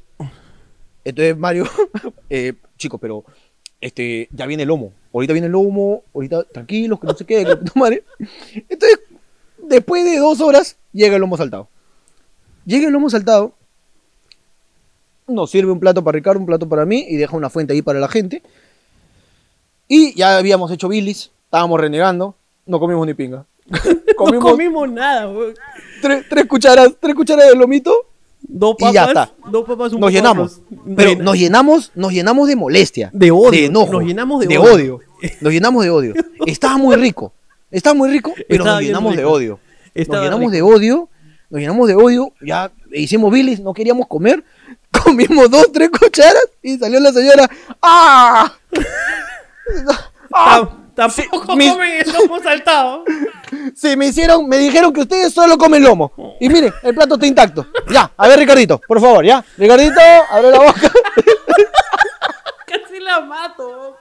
Entonces 1.04 1.38
Mario, 1.38 1.66
eh, 2.30 2.54
chicos, 2.78 3.00
pero 3.02 3.26
este, 3.82 4.30
ya 4.32 4.46
viene 4.46 4.64
el 4.64 4.70
lomo. 4.70 4.94
Ahorita 5.14 5.34
viene 5.34 5.48
el 5.48 5.52
lomo, 5.54 6.04
ahorita 6.14 6.44
tranquilos, 6.46 7.00
que 7.00 7.08
no 7.08 7.14
sé 7.14 7.26
qué, 7.26 7.44
que 7.46 7.80
madre. 7.80 8.04
Entonces, 8.70 9.00
después 9.62 10.06
de 10.06 10.18
dos 10.18 10.40
horas, 10.42 10.78
llega 10.94 11.16
el 11.16 11.22
lomo 11.22 11.36
saltado. 11.38 11.68
Llega 12.66 12.88
el 12.88 12.94
lomo 12.94 13.10
saltado, 13.10 13.54
nos 15.28 15.50
sirve 15.52 15.72
un 15.72 15.80
plato 15.80 16.04
para 16.04 16.16
Ricardo, 16.16 16.40
un 16.40 16.46
plato 16.46 16.68
para 16.68 16.86
mí 16.86 17.06
y 17.10 17.18
deja 17.18 17.36
una 17.36 17.50
fuente 17.50 17.74
ahí 17.74 17.82
para 17.82 18.00
la 18.00 18.08
gente. 18.08 18.42
Y 19.88 20.16
ya 20.16 20.38
habíamos 20.38 20.72
hecho 20.72 20.88
bilis, 20.88 21.32
estábamos 21.46 21.80
renegando, 21.80 22.36
no 22.66 22.80
comimos 22.80 23.06
ni 23.06 23.14
pinga. 23.14 23.46
No 24.32 24.40
comimos 24.40 24.90
nada, 24.90 25.32
tres, 26.02 26.26
tres 26.30 26.46
cucharas, 26.46 26.94
tres 27.00 27.16
cucharas 27.16 27.48
de 27.48 27.56
lomito, 27.56 27.94
Dos 28.46 28.76
Y 28.78 28.84
papas. 28.84 28.94
ya 28.94 29.06
está. 29.06 29.32
Dos 29.50 29.66
papas, 29.66 29.94
un 29.94 30.02
nos 30.02 30.12
llenamos. 30.12 30.62
arroz. 30.70 30.86
Pero 30.96 31.16
nos 31.24 31.38
llenamos, 31.38 31.92
nos 31.96 32.12
llenamos 32.12 32.48
de 32.48 32.56
molestia. 32.56 33.10
De 33.14 33.32
odio. 33.32 33.52
De 33.52 33.66
enojo. 33.66 33.94
Nos 33.94 34.04
llenamos 34.04 34.42
de 34.42 34.48
de 34.48 34.58
odio. 34.58 34.72
odio. 34.74 35.00
Nos 35.40 35.54
llenamos 35.54 35.84
de 35.84 35.90
odio. 35.90 36.14
Estaba 36.46 36.78
muy 36.78 36.96
rico. 36.98 37.34
Estaba 37.72 37.94
muy 37.96 38.10
rico, 38.12 38.34
pero 38.48 38.64
Estaba 38.64 38.76
nos 38.76 38.84
llenamos 38.86 39.16
de 39.16 39.26
odio. 39.26 39.60
Estaba 39.96 40.18
nos 40.18 40.26
llenamos 40.26 40.52
rico. 40.52 40.52
de 40.52 40.62
odio. 40.76 41.10
Nos 41.50 41.62
llenamos 41.62 41.88
de 41.88 41.96
odio. 41.96 42.34
Ya 42.42 42.72
hicimos 42.92 43.32
bilis, 43.32 43.60
no 43.62 43.74
queríamos 43.74 44.08
comer. 44.08 44.44
Comimos 45.28 45.50
dos, 45.50 45.72
tres 45.72 45.90
cucharas 45.90 46.48
y 46.62 46.78
salió 46.78 47.00
la 47.00 47.12
señora. 47.12 47.50
¡Ah! 47.82 48.52
¡Ah! 50.34 50.70
Tam- 50.96 51.16
Tampoco 51.16 51.56
mis- 51.56 51.72
comen 51.72 51.92
el 52.06 52.14
lomo 52.14 52.40
saltado. 52.40 53.04
Sí, 53.76 53.98
me 53.98 54.08
hicieron, 54.08 54.48
me 54.48 54.58
dijeron 54.60 54.94
que 54.94 55.02
ustedes 55.02 55.34
solo 55.34 55.58
comen 55.58 55.84
lomo. 55.84 56.12
Y 56.40 56.48
mire, 56.50 56.72
el 56.84 56.94
plato 56.94 57.16
está 57.16 57.26
intacto. 57.26 57.66
Ya, 57.92 58.12
a 58.16 58.28
ver, 58.28 58.38
Ricardito, 58.38 58.80
por 58.88 59.02
favor, 59.02 59.26
ya. 59.26 59.44
Ricardito, 59.58 60.00
abre 60.30 60.52
la 60.52 60.60
boca. 60.60 60.82
Casi 62.68 63.00
la 63.00 63.22
mato. 63.22 63.98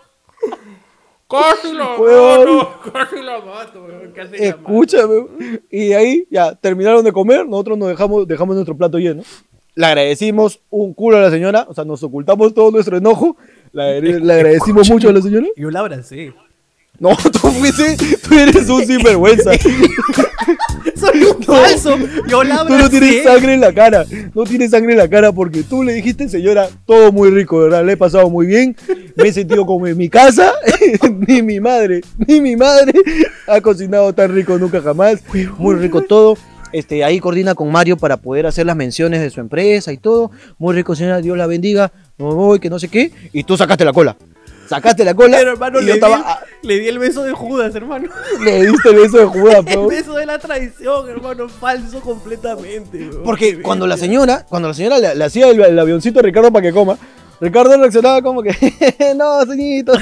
Casi 1.31 1.73
la 1.73 1.85
mato. 1.99 2.81
Casi 2.93 3.23
la 3.23 3.39
mato. 3.41 3.87
Casi 4.15 4.31
la 4.37 4.39
mato. 4.39 4.45
Escúchame. 4.45 5.27
Y 5.71 5.89
de 5.89 5.97
ahí 5.97 6.27
ya 6.31 6.55
terminaron 6.55 7.03
de 7.05 7.13
comer, 7.13 7.47
nosotros 7.47 7.79
nos 7.79 7.89
dejamos, 7.89 8.29
dejamos 8.29 8.55
nuestro 8.55 8.77
plato 8.77 8.99
lleno. 8.99 9.23
Le 9.75 9.87
agradecimos 9.87 10.61
un 10.71 10.93
culo 10.93 11.17
a 11.17 11.21
la 11.23 11.31
señora, 11.31 11.67
o 11.69 11.75
sea, 11.75 11.85
nos 11.85 12.03
ocultamos 12.03 12.53
todo 12.55 12.71
nuestro 12.71 12.97
enojo. 12.99 13.37
Le, 13.73 14.01
le 14.21 14.33
agradecimos 14.33 14.91
mucho 14.91 15.09
a 15.09 15.13
la 15.13 15.23
señora. 15.23 15.47
Yo 15.57 15.71
la 15.71 15.81
abracé. 15.81 16.33
No, 16.99 17.17
tú 17.33 17.39
fuiste, 17.51 17.97
tú 18.23 18.35
eres 18.39 18.69
un 18.69 18.85
sinvergüenza. 18.85 19.53
Soy 20.95 21.23
un 21.25 21.43
falso. 21.43 21.97
Yo 22.29 22.45
la 22.45 22.57
Tú 22.57 22.61
abracé. 22.75 22.83
no 22.83 22.91
tienes 22.91 23.23
sangre 23.25 23.55
en 23.55 23.61
la 23.61 23.73
cara. 23.73 24.05
No 24.35 24.45
tienes 24.45 24.71
sangre 24.71 24.93
en 24.93 24.99
la 24.99 25.09
cara 25.09 25.33
porque 25.33 25.63
tú 25.63 25.83
le 25.83 25.95
dijiste, 25.95 26.29
señora, 26.29 26.69
todo 26.87 27.11
muy 27.11 27.31
rico, 27.31 27.59
¿verdad? 27.61 27.85
Le 27.85 27.93
he 27.95 27.97
pasado 27.97 28.29
muy 28.29 28.47
bien. 28.47 28.77
me 29.17 29.29
he 29.29 29.33
sentido 29.33 29.65
como 29.65 29.87
en 29.87 29.97
mi 29.97 30.09
casa, 30.11 30.53
ni 31.27 31.43
mi 31.43 31.61
madre, 31.61 32.03
ni 32.27 32.41
mi 32.41 32.57
madre 32.57 32.93
ha 33.49 33.61
cocinado 33.61 34.13
tan 34.13 34.33
rico 34.35 34.59
nunca 34.59 34.81
jamás. 34.83 35.21
Muy 35.59 35.75
rico 35.77 36.03
todo. 36.03 36.37
Este, 36.73 37.05
ahí 37.05 37.21
coordina 37.21 37.55
con 37.55 37.71
Mario 37.71 37.97
para 37.97 38.17
poder 38.17 38.47
hacer 38.47 38.67
las 38.67 38.77
menciones 38.77 39.21
de 39.21 39.31
su 39.31 39.41
empresa 39.41 39.93
y 39.93 39.99
todo. 39.99 40.31
Muy 40.59 40.75
rico, 40.75 40.95
señora, 40.95 41.21
Dios 41.21 41.37
la 41.37 41.47
bendiga. 41.47 41.93
No 42.19 42.35
voy, 42.35 42.59
que 42.61 42.71
no 42.71 42.79
sé 42.79 42.89
qué. 42.89 43.13
Y 43.33 43.45
tú 43.45 43.57
sacaste 43.57 43.85
la 43.85 43.93
cola. 43.93 44.17
Sacaste 44.69 45.05
la 45.05 45.13
cola. 45.15 45.37
Pero 45.39 45.53
hermano, 45.53 45.81
y 45.81 45.83
le, 45.83 45.89
yo 45.89 45.95
estaba, 45.95 46.17
di, 46.17 46.23
ah, 46.25 46.41
le 46.63 46.79
di 46.79 46.89
el 46.89 46.99
beso 46.99 47.23
de 47.25 47.33
Judas, 47.33 47.75
hermano. 47.75 48.09
le 48.45 48.67
diste 48.67 48.89
el 48.89 48.97
beso 48.97 49.19
de 49.19 49.25
Judas, 49.27 49.57
El 49.59 49.65
pero- 49.65 49.89
beso 49.89 50.15
de 50.15 50.25
la 50.25 50.39
traición, 50.39 51.11
hermano, 51.11 51.49
falso 51.49 52.01
completamente. 52.01 53.11
Porque 53.25 53.61
cuando 53.61 53.87
la 53.87 53.97
señora, 53.99 54.47
cuando 54.49 54.69
la 54.69 54.75
señora 54.75 54.99
le, 54.99 55.15
le 55.15 55.25
hacía 55.25 55.49
el, 55.49 55.61
el 55.61 55.79
avioncito 55.79 56.21
a 56.21 56.23
Ricardo 56.23 56.51
para 56.51 56.63
que 56.63 56.73
coma, 56.73 56.97
Ricardo 57.43 57.77
reaccionaba 57.77 58.23
como 58.23 58.41
que, 58.41 58.51
no, 59.17 59.45
señorito, 59.45 59.95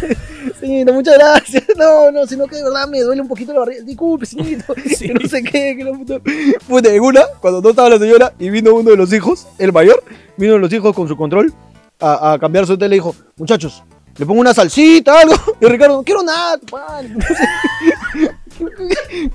señorito, 0.61 0.93
muchas 0.93 1.15
gracias. 1.17 1.65
No, 1.79 2.11
no, 2.13 2.27
sino 2.27 2.47
que 2.47 2.57
de 2.57 2.65
verdad 2.65 2.87
me 2.87 3.01
duele 3.01 3.23
un 3.23 3.29
poquito 3.29 3.55
la 3.55 3.61
barriga. 3.61 3.83
Disculpe, 3.83 4.27
señorito, 4.27 4.75
Sí. 4.95 5.07
que 5.07 5.15
no 5.15 5.27
sé 5.27 5.43
qué, 5.43 5.75
que 5.75 5.83
no 5.85 5.93
puto. 5.93 6.21
Puta, 6.69 6.93
en 6.93 7.01
una, 7.01 7.23
cuando 7.41 7.63
no 7.63 7.71
estaba 7.71 7.89
la 7.89 7.99
señora 7.99 8.35
y 8.39 8.51
vino 8.51 8.75
uno 8.75 8.91
de 8.91 8.97
los 8.99 9.11
hijos, 9.15 9.47
el 9.59 9.73
mayor, 9.73 10.05
vino 10.37 10.53
de 10.53 10.59
los 10.59 10.71
hijos 10.71 10.95
con 10.95 11.09
su 11.09 11.17
control 11.17 11.55
a, 11.99 12.35
a 12.35 12.39
cambiar 12.39 12.67
su 12.67 12.77
tele 12.77 12.97
y 12.97 12.99
dijo, 12.99 13.17
muchachos, 13.39 13.83
le 14.19 14.27
pongo 14.27 14.43
una 14.43 14.53
salsita, 14.53 15.19
algo. 15.19 15.35
Y 15.63 15.65
Ricardo, 15.67 15.97
no 15.97 16.03
quiero 16.03 16.23
nada, 16.23 16.59
sé. 16.59 18.31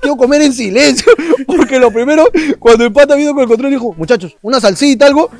Quiero 0.00 0.16
comer 0.16 0.42
en 0.42 0.52
silencio. 0.52 1.12
Porque 1.44 1.80
lo 1.80 1.90
primero, 1.90 2.26
cuando 2.60 2.84
el 2.84 2.92
pata 2.92 3.16
vino 3.16 3.32
con 3.34 3.42
el 3.42 3.48
control, 3.48 3.72
dijo, 3.72 3.94
muchachos, 3.96 4.36
una 4.42 4.60
salsita, 4.60 5.06
algo. 5.06 5.30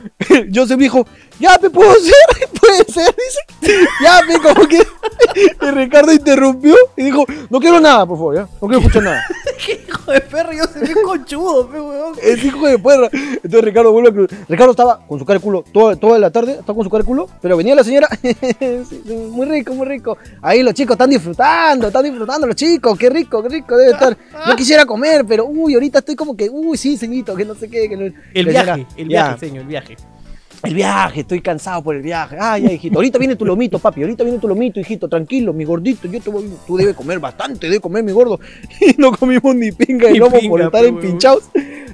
Joseph 0.53 0.79
dijo, 0.81 1.07
ya, 1.39 1.59
pe, 1.59 1.71
puedo 1.71 1.95
ser, 1.95 2.49
puede 2.61 2.85
ser, 2.93 3.15
dice. 3.61 3.79
Ya, 4.03 4.21
pe, 4.27 4.39
como 4.41 4.67
que. 4.69 4.81
Y 5.37 5.71
Ricardo 5.71 6.13
interrumpió 6.13 6.75
y 6.97 7.05
dijo, 7.05 7.25
no 7.51 7.59
quiero 7.61 7.81
nada, 7.81 8.07
por 8.07 8.17
favor, 8.17 8.35
ya. 8.37 8.43
No 8.61 8.69
quiero 8.69 8.79
escuchar 8.79 9.03
nada. 9.03 9.23
Qué 9.67 9.85
hijo 9.87 10.13
de 10.13 10.21
perro, 10.21 10.53
yo 10.53 10.65
soy 10.65 10.83
bien 10.83 10.99
conchudo, 11.05 11.69
pe, 11.69 11.81
weón. 11.81 12.15
Es 12.23 12.43
hijo 12.45 12.67
de 12.67 12.79
perra. 12.79 13.09
Entonces 13.13 13.63
Ricardo 13.65 13.93
vuelve 13.93 14.09
a 14.11 14.13
cruzar. 14.13 14.39
Ricardo 14.49 14.71
estaba 14.73 15.07
con 15.07 15.19
su 15.19 15.25
cara 15.27 15.39
de 15.39 15.45
culo 15.45 15.65
toda, 15.73 15.97
toda 15.97 16.19
la 16.19 16.31
tarde, 16.31 16.53
estaba 16.53 16.75
con 16.75 16.85
su 16.85 16.91
cara 16.91 17.03
de 17.03 17.07
culo, 17.07 17.29
pero 17.43 17.57
venía 17.57 17.75
la 17.75 17.85
señora. 17.85 18.09
Muy 19.31 19.47
rico, 19.47 19.75
muy 19.75 19.87
rico. 19.87 20.17
Ahí 20.43 20.63
los 20.63 20.75
chicos 20.75 20.95
están 20.95 21.11
disfrutando, 21.11 21.89
están 21.89 22.05
disfrutando 22.05 22.47
los 22.47 22.57
chicos. 22.57 22.99
Qué 22.99 23.11
rico, 23.11 23.43
qué 23.43 23.49
rico 23.49 23.77
debe 23.77 23.93
estar. 23.93 24.17
Yo 24.47 24.57
quisiera 24.57 24.85
comer, 24.87 25.25
pero 25.27 25.47
uy, 25.47 25.75
ahorita 25.75 25.99
estoy 26.01 26.15
como 26.17 26.37
que, 26.37 26.49
uy, 26.51 26.77
sí, 26.77 26.97
señorito, 26.97 27.35
que 27.35 27.45
no 27.45 27.55
sé 27.55 27.69
qué. 27.69 27.89
Que 27.89 27.97
no- 27.97 28.13
El 28.35 28.47
viaje, 28.47 28.67
señora, 28.67 28.89
el 28.97 29.09
ya, 29.09 29.25
viaje, 29.29 29.39
señor, 29.41 29.63
el 29.63 29.69
viaje. 29.69 29.97
El 30.67 30.75
viaje, 30.75 31.21
estoy 31.21 31.41
cansado 31.41 31.83
por 31.83 31.97
el 31.97 32.03
viaje. 32.03 32.37
Ay, 32.41 32.63
ya, 32.63 32.73
hijito. 32.73 32.97
Ahorita 32.97 33.19
viene 33.19 33.37
tu 33.37 33.45
lomito, 33.45 33.79
papi. 33.79 34.03
Ahorita 34.03 34.25
viene 34.25 34.39
tu 34.39 34.49
lomito, 34.49 34.81
hijito. 34.81 35.09
Tranquilo, 35.09 35.53
mi 35.53 35.65
gordito. 35.65 36.07
Yo 36.09 36.21
te 36.21 36.31
voy. 36.31 36.45
Tú 36.67 36.77
debes 36.77 36.95
comer 36.95 37.19
bastante, 37.19 37.67
debes 37.67 37.81
comer, 37.81 38.03
mi 38.05 38.13
gordo. 38.13 38.39
Y 38.81 38.95
no 38.99 39.11
comimos 39.13 39.55
ni 39.55 39.73
pinga 39.73 40.11
y 40.11 40.17
lomo 40.19 40.33
por 40.33 40.41
pinga, 40.41 40.65
estar 40.67 40.83
pe, 40.83 40.89
empinchados. 40.89 41.45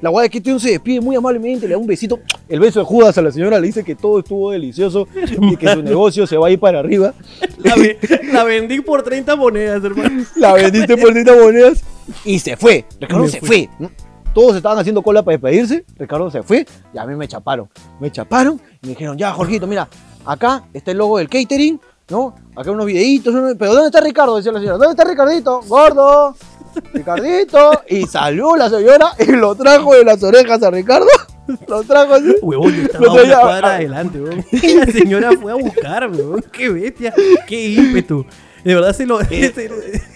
La 0.01 0.11
guay 0.11 0.29
que 0.29 0.39
este 0.39 0.59
se 0.59 0.71
despide 0.73 1.01
muy 1.01 1.15
amablemente, 1.15 1.67
le 1.69 1.75
da 1.75 1.79
un 1.79 1.87
besito. 1.87 2.19
El 2.49 2.59
beso 2.59 2.81
de 2.81 2.85
Judas 2.87 3.17
a 3.19 3.23
la 3.23 3.31
señora 3.31 3.61
le 3.61 3.67
dice 3.69 3.85
que 3.85 3.95
todo 3.95 4.19
estuvo 4.19 4.51
delicioso 4.51 5.07
y 5.41 5.57
que 5.57 5.69
su 5.73 5.83
negocio 5.85 6.27
se 6.27 6.37
va 6.37 6.49
a 6.49 6.51
ir 6.51 6.59
para 6.59 6.81
arriba. 6.81 7.15
La, 7.59 7.77
ve- 7.77 7.99
la 8.33 8.43
vendí 8.43 8.81
por 8.81 9.03
30 9.03 9.37
monedas, 9.37 9.83
hermano. 9.85 10.25
La 10.37 10.53
vendiste 10.55 10.97
por 10.97 11.13
30 11.13 11.35
monedas 11.37 11.85
y 12.25 12.39
se 12.41 12.57
fue. 12.57 12.85
Ricardo 13.01 13.29
se 13.29 13.39
fui. 13.41 13.69
fue. 13.79 13.89
Todos 14.35 14.57
estaban 14.57 14.79
haciendo 14.79 15.03
cola 15.03 15.23
para 15.23 15.37
despedirse. 15.37 15.85
Ricardo 15.99 16.31
se 16.31 16.43
fue 16.43 16.67
y 16.95 16.99
a 16.99 17.05
mí 17.07 17.15
me 17.17 17.29
chaparon. 17.29 17.69
Me 18.01 18.11
chaparon 18.11 18.61
y 18.83 18.87
me 18.87 18.91
dijeron, 18.91 19.17
ya, 19.19 19.33
Jorgito, 19.33 19.67
mira, 19.67 19.89
acá 20.25 20.65
está 20.73 20.91
el 20.93 20.99
logo 20.99 21.19
del 21.19 21.29
catering, 21.29 21.79
¿no? 22.09 22.35
Acá 22.57 22.71
unos 22.71 22.87
videitos, 22.87 23.35
unos- 23.35 23.55
pero 23.59 23.73
¿dónde 23.75 23.89
está 23.89 24.01
Ricardo? 24.01 24.37
Decía 24.37 24.53
la 24.53 24.59
señora, 24.61 24.79
¿dónde 24.79 24.93
está 24.93 25.05
Ricardito? 25.05 25.61
Gordo. 25.69 26.35
Ricardito. 26.95 27.83
Y 27.89 28.07
salió 28.07 28.57
la 28.57 28.71
señora 28.71 29.09
y 29.19 29.33
lo 29.33 29.55
trajo 29.55 29.95
de 29.95 30.05
las 30.05 30.23
orejas 30.23 30.63
a 30.63 30.71
Ricardo. 30.71 31.07
Lo 31.67 31.83
trajo 31.83 32.15
así. 32.15 32.37
Huevón, 32.41 32.73
yo 32.73 32.83
estaba 32.83 33.13
una 33.15 33.41
cuadra 33.41 33.75
adelante, 33.75 34.21
weón. 34.23 34.45
Y 34.53 34.75
la 34.77 34.87
señora 34.87 35.31
fue 35.41 35.51
a 35.51 35.57
buscar, 35.57 36.09
weón. 36.09 36.41
Qué 36.53 36.69
bestia, 36.69 37.13
qué 37.49 37.69
ímpetu. 37.71 38.25
De 38.65 38.75
verdad, 38.77 38.93
se 38.95 39.05
lo, 39.07 39.21
se- 39.25 39.47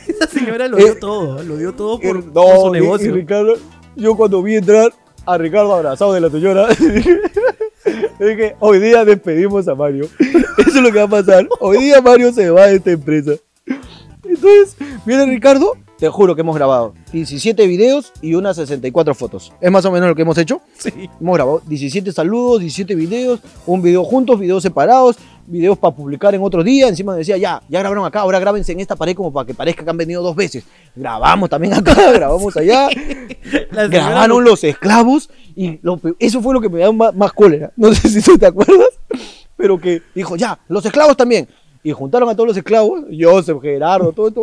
esa 0.07 0.27
señora 0.33 0.69
lo 0.69 0.77
dio 0.77 0.93
Eh, 0.93 0.97
todo, 1.01 1.43
lo 1.43 1.57
dio 1.57 1.75
todo 1.75 1.99
por, 1.99 2.25
No, 2.27 2.33
por 2.33 2.61
su 2.61 2.69
y- 2.69 2.71
negocio. 2.81 3.09
y 3.09 3.13
Ricardo, 3.13 3.55
yo 3.97 4.17
cuando 4.17 4.43
vi 4.43 4.57
entrar 4.57 4.93
a 5.25 5.39
Ricardo 5.39 5.75
abrazado 5.75 6.13
de 6.13 6.21
la 6.21 6.31
señora, 6.31 6.69
dije, 8.21 8.57
hoy 8.61 8.79
día 8.79 9.05
despedimos 9.05 9.67
a 9.67 9.75
Mario. 9.75 10.09
Eso 10.59 10.79
es 10.79 10.83
lo 10.83 10.93
que 10.93 10.99
va 10.99 11.05
a 11.05 11.09
pasar. 11.09 11.49
Hoy 11.61 11.79
día 11.79 12.01
Mario 12.01 12.33
se 12.33 12.51
va 12.51 12.67
de 12.67 12.77
esta 12.77 12.93
empresa. 12.93 13.33
Entonces, 14.23 14.77
viene 15.05 15.27
Ricardo, 15.27 15.73
te 15.99 16.09
juro 16.09 16.35
que 16.35 16.43
hemos 16.43 16.57
grabado 16.57 16.95
17 17.13 17.67
videos 17.67 18.13
y 18.21 18.35
unas 18.35 18.57
64 18.57 19.15
fotos. 19.15 19.53
Es 19.61 19.71
más 19.71 19.85
o 19.85 19.91
menos 19.91 20.09
lo 20.09 20.15
que 20.15 20.23
hemos 20.23 20.37
hecho. 20.39 20.61
Sí. 20.77 21.09
Hemos 21.21 21.35
grabado 21.35 21.63
17 21.67 22.13
saludos, 22.13 22.61
17 22.61 22.95
videos, 22.95 23.41
un 23.67 23.83
video 23.83 24.05
juntos, 24.05 24.39
videos 24.39 24.63
separados, 24.63 25.17
videos 25.47 25.79
para 25.79 25.95
publicar 25.95 26.35
en 26.35 26.43
otro 26.43 26.63
día. 26.63 26.89
Encima 26.89 27.15
decía, 27.15 27.37
ya, 27.37 27.63
ya 27.69 27.81
grabaron 27.81 28.05
acá, 28.05 28.21
ahora 28.21 28.39
grábense 28.39 28.73
en 28.73 28.81
esta 28.81 28.97
pared 28.97 29.15
como 29.15 29.33
para 29.33 29.47
que 29.47 29.55
parezca 29.55 29.85
que 29.85 29.91
han 29.91 29.97
venido 29.97 30.23
dos 30.23 30.37
veces. 30.37 30.65
Grabamos 30.95 31.49
también 31.49 31.75
acá, 31.75 31.95
grabamos 32.13 32.57
allá. 32.57 32.89
Grabaron 33.89 34.45
los 34.45 34.63
esclavos 34.65 35.31
y 35.55 35.79
lo 35.83 36.01
eso 36.19 36.43
fue 36.43 36.55
lo 36.55 36.61
que 36.61 36.69
me 36.69 36.79
dio 36.79 36.93
más, 36.93 37.15
más 37.15 37.33
cólera. 37.33 37.73
No 37.77 37.95
sé 37.95 38.09
si 38.09 38.23
tú 38.23 38.37
te 38.39 38.47
acuerdas, 38.47 38.89
pero 39.57 39.79
que 39.79 40.03
dijo, 40.15 40.37
ya, 40.37 40.59
los 40.69 40.85
esclavos 40.85 41.17
también. 41.17 41.49
Y 41.83 41.93
juntaron 41.93 42.29
a 42.29 42.35
todos 42.35 42.49
los 42.49 42.57
esclavos, 42.57 43.05
Joseph, 43.17 43.61
Gerardo, 43.63 44.13
todo 44.13 44.29
esto, 44.29 44.43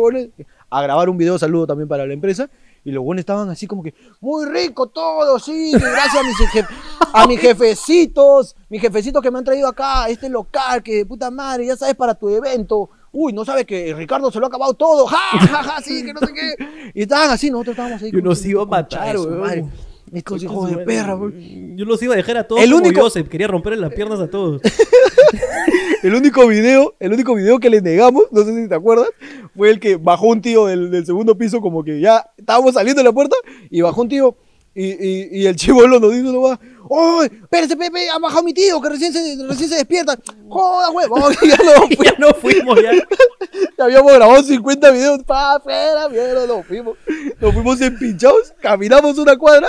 a 0.70 0.82
grabar 0.82 1.08
un 1.08 1.18
video 1.18 1.38
saludo 1.38 1.66
también 1.66 1.88
para 1.88 2.06
la 2.06 2.14
empresa. 2.14 2.48
Y 2.84 2.90
los 2.92 3.02
buenos 3.02 3.20
estaban 3.20 3.48
así 3.48 3.66
como 3.66 3.82
que, 3.82 3.94
muy 4.20 4.46
rico 4.46 4.86
todo, 4.88 5.38
sí, 5.38 5.72
gracias 5.72 6.16
a 6.16 6.22
mis, 6.22 6.36
jef- 6.36 6.68
a 7.12 7.26
mis 7.26 7.40
jefecitos, 7.40 8.54
mis 8.68 8.80
jefecitos 8.80 9.22
que 9.22 9.30
me 9.30 9.38
han 9.38 9.44
traído 9.44 9.68
acá, 9.68 10.04
a 10.04 10.08
este 10.10 10.28
local, 10.28 10.82
que 10.82 10.96
de 10.96 11.06
puta 11.06 11.30
madre, 11.30 11.66
ya 11.66 11.76
sabes, 11.76 11.94
para 11.94 12.14
tu 12.14 12.28
evento. 12.28 12.90
Uy, 13.10 13.32
no 13.32 13.44
sabes 13.44 13.64
que 13.64 13.94
Ricardo 13.94 14.30
se 14.30 14.38
lo 14.38 14.46
ha 14.46 14.48
acabado 14.48 14.74
todo, 14.74 15.06
ja, 15.06 15.38
ja, 15.38 15.62
ja, 15.62 15.80
sí, 15.80 16.04
que 16.04 16.12
no 16.12 16.20
sé 16.20 16.32
qué. 16.34 16.90
Y 16.94 17.02
estaban 17.02 17.30
así, 17.30 17.50
nosotros 17.50 17.74
estábamos 17.74 18.02
ahí. 18.02 18.10
Los 18.10 18.42
que, 18.42 18.48
iba 18.48 18.62
a 18.62 18.66
matar, 18.66 19.16
weón. 19.16 19.72
Estos 20.14 20.42
hijos 20.42 20.70
de 20.70 20.78
perra, 20.84 21.16
weón. 21.16 21.76
Yo 21.76 21.84
los 21.84 22.02
iba 22.02 22.14
a 22.14 22.16
dejar 22.16 22.36
a 22.38 22.44
todos 22.46 22.62
El 22.62 22.70
como 22.72 22.84
único- 22.86 23.00
Joseph, 23.02 23.28
quería 23.28 23.48
romperle 23.48 23.78
las 23.80 23.92
piernas 23.92 24.20
a 24.20 24.28
todos. 24.30 24.62
El 26.02 26.14
único 26.14 26.46
video, 26.46 26.94
el 27.00 27.14
único 27.14 27.34
video 27.34 27.58
que 27.58 27.70
le 27.70 27.80
negamos, 27.80 28.24
no 28.30 28.42
sé 28.44 28.54
si 28.54 28.68
te 28.68 28.74
acuerdas, 28.74 29.08
fue 29.56 29.70
el 29.70 29.80
que 29.80 29.96
bajó 29.96 30.26
un 30.26 30.42
tío 30.42 30.66
del, 30.66 30.90
del 30.90 31.06
segundo 31.06 31.38
piso, 31.38 31.62
como 31.62 31.82
que 31.82 31.98
ya 31.98 32.26
estábamos 32.36 32.74
saliendo 32.74 33.00
de 33.00 33.08
la 33.08 33.12
puerta, 33.12 33.34
y 33.70 33.80
bajó 33.80 34.02
un 34.02 34.08
tío, 34.10 34.36
y, 34.74 34.86
y, 34.86 35.28
y 35.42 35.46
el 35.46 35.56
chivolo 35.56 36.00
nos 36.00 36.12
dice 36.12 36.32
nomás, 36.32 36.58
¡Ay! 36.90 37.30
Espérese, 37.42 37.76
Pepe, 37.76 38.08
ha 38.10 38.18
bajado 38.18 38.42
mi 38.42 38.52
tío, 38.52 38.80
que 38.80 38.90
recién 38.90 39.12
se, 39.12 39.36
recién 39.46 39.68
se 39.68 39.76
despierta. 39.76 40.18
¡Joda, 40.48 40.90
huevo! 40.90 41.16
Ya 41.42 41.56
no, 41.56 41.88
ya 42.04 42.14
no 42.18 42.34
fuimos 42.34 42.80
ya. 42.82 42.92
ya 43.78 43.84
habíamos 43.84 44.12
grabado 44.12 44.42
50 44.42 44.90
videos, 44.90 45.22
pa, 45.24 45.56
afuera, 45.56 46.08
mierda, 46.08 46.46
nos 46.46 46.66
fuimos. 46.66 46.98
Nos 47.40 47.54
fuimos 47.54 47.80
empinchados, 47.80 48.54
caminamos 48.60 49.18
una 49.18 49.36
cuadra, 49.36 49.68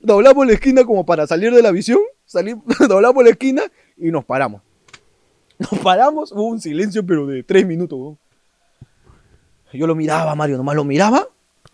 doblamos 0.00 0.46
la 0.46 0.52
esquina 0.52 0.84
como 0.84 1.04
para 1.06 1.26
salir 1.26 1.52
de 1.54 1.62
la 1.62 1.70
visión, 1.70 2.00
salimos, 2.24 2.64
doblamos 2.88 3.24
la 3.24 3.30
esquina 3.30 3.62
y 3.96 4.10
nos 4.10 4.24
paramos. 4.24 4.62
Nos 5.58 5.80
paramos, 5.80 6.32
hubo 6.32 6.48
un 6.48 6.60
silencio, 6.60 7.06
pero 7.06 7.26
de 7.26 7.42
tres 7.42 7.66
minutos. 7.66 7.98
weón. 7.98 8.18
Yo 9.72 9.86
lo 9.86 9.94
miraba, 9.94 10.34
Mario, 10.34 10.56
nomás 10.56 10.76
lo 10.76 10.84
miraba, 10.84 11.28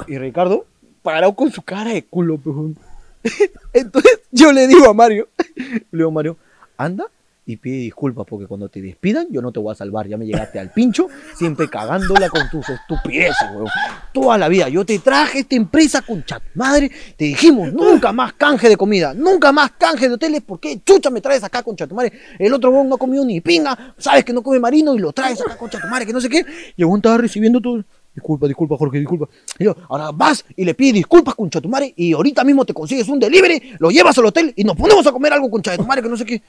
y 0.07 0.17
Ricardo 0.17 0.67
parado 1.03 1.35
con 1.35 1.51
su 1.51 1.63
cara 1.63 1.93
de 1.93 2.05
culo, 2.05 2.39
pejón. 2.39 2.77
Entonces 3.73 4.21
yo 4.31 4.53
le 4.53 4.67
digo 4.67 4.89
a 4.89 4.95
Mario, 4.95 5.29
le 5.67 5.85
digo 5.93 6.11
Mario, 6.11 6.37
anda 6.77 7.07
y 7.47 7.57
pide 7.57 7.79
disculpas 7.79 8.27
porque 8.29 8.47
cuando 8.47 8.69
te 8.69 8.81
despidan 8.81 9.27
yo 9.31 9.43
no 9.43 9.51
te 9.51 9.59
voy 9.59 9.73
a 9.73 9.75
salvar, 9.75 10.07
ya 10.07 10.17
me 10.17 10.25
llegaste 10.25 10.61
al 10.61 10.71
pincho, 10.71 11.09
siempre 11.35 11.69
cagándola 11.69 12.29
con 12.29 12.49
tus 12.49 12.69
estupideces, 12.69 13.49
weón. 13.53 13.69
Toda 14.13 14.39
la 14.39 14.49
vida 14.49 14.69
yo 14.69 14.85
te 14.85 14.99
traje 15.01 15.41
esta 15.41 15.57
empresa 15.57 16.03
con 16.03 16.25
chat 16.25 16.43
madre, 16.55 16.91
te 17.17 17.25
dijimos 17.25 17.73
nunca 17.73 18.13
más 18.13 18.35
canje 18.35 18.69
de 18.69 18.77
comida, 18.77 19.15
nunca 19.15 19.51
más 19.53 19.73
canje 19.73 20.09
de 20.09 20.15
hoteles, 20.15 20.43
¿por 20.43 20.61
qué 20.61 20.81
chucha 20.85 21.11
me 21.11 21.21
traes 21.21 21.43
acá 21.43 21.63
con 21.63 21.77
madre? 21.93 22.13
El 22.39 22.55
otro 22.55 22.71
weón 22.71 22.89
no 22.89 22.95
ha 22.95 22.99
comido 22.99 23.25
ni 23.25 23.41
pinga, 23.41 23.95
sabes 23.99 24.25
que 24.25 24.33
no 24.33 24.43
come 24.43 24.61
marino 24.61 24.95
y 24.95 24.99
lo 24.99 25.13
traes 25.13 25.41
acá 25.41 25.57
con 25.57 25.71
madre, 25.91 26.07
que 26.07 26.13
no 26.13 26.21
sé 26.21 26.29
qué. 26.29 26.45
Y 26.77 26.83
el 26.83 26.87
weón 26.87 26.99
estaba 26.99 27.19
recibiendo 27.19 27.61
todo. 27.61 27.85
Disculpa, 28.15 28.47
disculpa, 28.47 28.77
Jorge, 28.77 28.99
disculpa. 28.99 29.29
Y 29.59 29.65
yo, 29.65 29.77
ahora 29.89 30.11
vas 30.13 30.45
y 30.57 30.65
le 30.65 30.75
pides 30.75 30.95
disculpas, 30.95 31.35
concha 31.35 31.61
tu 31.61 31.69
madre, 31.69 31.93
y 31.97 32.13
ahorita 32.13 32.43
mismo 32.45 32.65
te 32.65 32.75
consigues 32.75 33.09
un 33.09 33.21
delivery, 33.21 33.77
lo 33.79 33.91
llevas 33.91 34.19
al 34.19 34.27
hotel 34.27 34.53
y 34.57 34.65
nos 34.65 34.77
ponemos 34.77 35.07
a 35.07 35.13
comer 35.13 35.33
algo, 35.33 35.49
tu 35.49 35.85
madre, 35.85 36.03
que 36.03 36.09
no 36.09 36.17
sé 36.17 36.25
qué. 36.25 36.43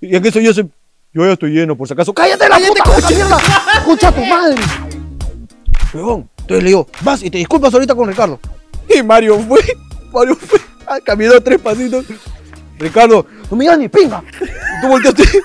Y 0.00 0.14
en 0.14 0.26
eso 0.26 0.40
yo 0.40 0.52
se... 0.52 0.66
Yo 1.12 1.24
ya 1.24 1.34
estoy 1.34 1.52
lleno, 1.52 1.76
por 1.76 1.86
si 1.86 1.94
acaso. 1.94 2.12
¡Cállate 2.12 2.48
la 2.48 2.58
puta 2.58 2.82
boca, 2.84 3.08
mierda! 3.08 3.38
¡Concha 3.84 4.12
tu 4.12 4.24
madre! 4.24 4.60
Huevón. 5.92 6.28
Entonces 6.40 6.64
le 6.64 6.68
digo, 6.70 6.88
vas 7.02 7.22
y 7.22 7.30
te 7.30 7.38
disculpas 7.38 7.72
ahorita 7.72 7.94
con 7.94 8.08
Ricardo. 8.08 8.40
Y 8.92 9.00
Mario 9.00 9.38
fue, 9.38 9.60
Mario 10.12 10.34
fue, 10.34 10.58
ah, 10.88 10.98
caminó 11.04 11.40
tres 11.40 11.60
pasitos. 11.60 12.04
Ricardo, 12.78 13.24
no 13.48 13.56
me 13.56 13.64
digas 13.64 13.78
ni 13.78 13.88
pinga. 13.88 14.24
Tú 14.82 14.88
volteaste, 14.88 15.22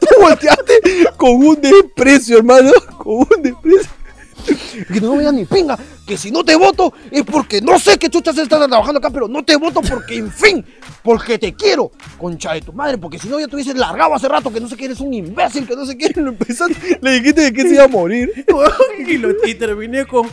tú 0.00 0.06
volteaste 0.20 0.80
con 1.16 1.32
un 1.32 1.60
desprecio, 1.60 2.38
hermano, 2.38 2.70
con 2.96 3.26
un 3.28 3.42
desprecio. 3.42 3.90
Que 4.92 5.00
no 5.00 5.12
me 5.12 5.18
digas 5.18 5.34
ni 5.34 5.44
pinga, 5.44 5.78
que 6.06 6.16
si 6.16 6.30
no 6.30 6.44
te 6.44 6.56
voto 6.56 6.92
es 7.10 7.22
porque 7.22 7.60
no 7.60 7.78
sé 7.78 7.98
qué 7.98 8.08
chuchas 8.08 8.36
estás 8.38 8.66
trabajando 8.66 8.98
acá, 8.98 9.10
pero 9.10 9.28
no 9.28 9.44
te 9.44 9.56
voto 9.56 9.80
porque, 9.82 10.16
en 10.16 10.30
fin, 10.30 10.64
porque 11.02 11.38
te 11.38 11.54
quiero, 11.54 11.92
concha 12.18 12.54
de 12.54 12.62
tu 12.62 12.72
madre, 12.72 12.98
porque 12.98 13.18
si 13.18 13.28
no 13.28 13.38
ya 13.38 13.48
te 13.48 13.54
hubieses 13.54 13.76
largado 13.76 14.14
hace 14.14 14.28
rato, 14.28 14.52
que 14.52 14.60
no 14.60 14.68
sé 14.68 14.76
qué 14.76 14.86
eres 14.86 15.00
un 15.00 15.12
imbécil, 15.12 15.66
que 15.66 15.76
no 15.76 15.84
sé 15.84 15.96
qué, 15.96 16.10
lo 16.20 16.34
le 17.00 17.10
dijiste 17.12 17.42
de 17.42 17.52
que 17.52 17.62
se 17.62 17.74
iba 17.74 17.84
a 17.84 17.88
morir. 17.88 18.44
y 19.44 19.54
terminé 19.54 20.06
con. 20.06 20.28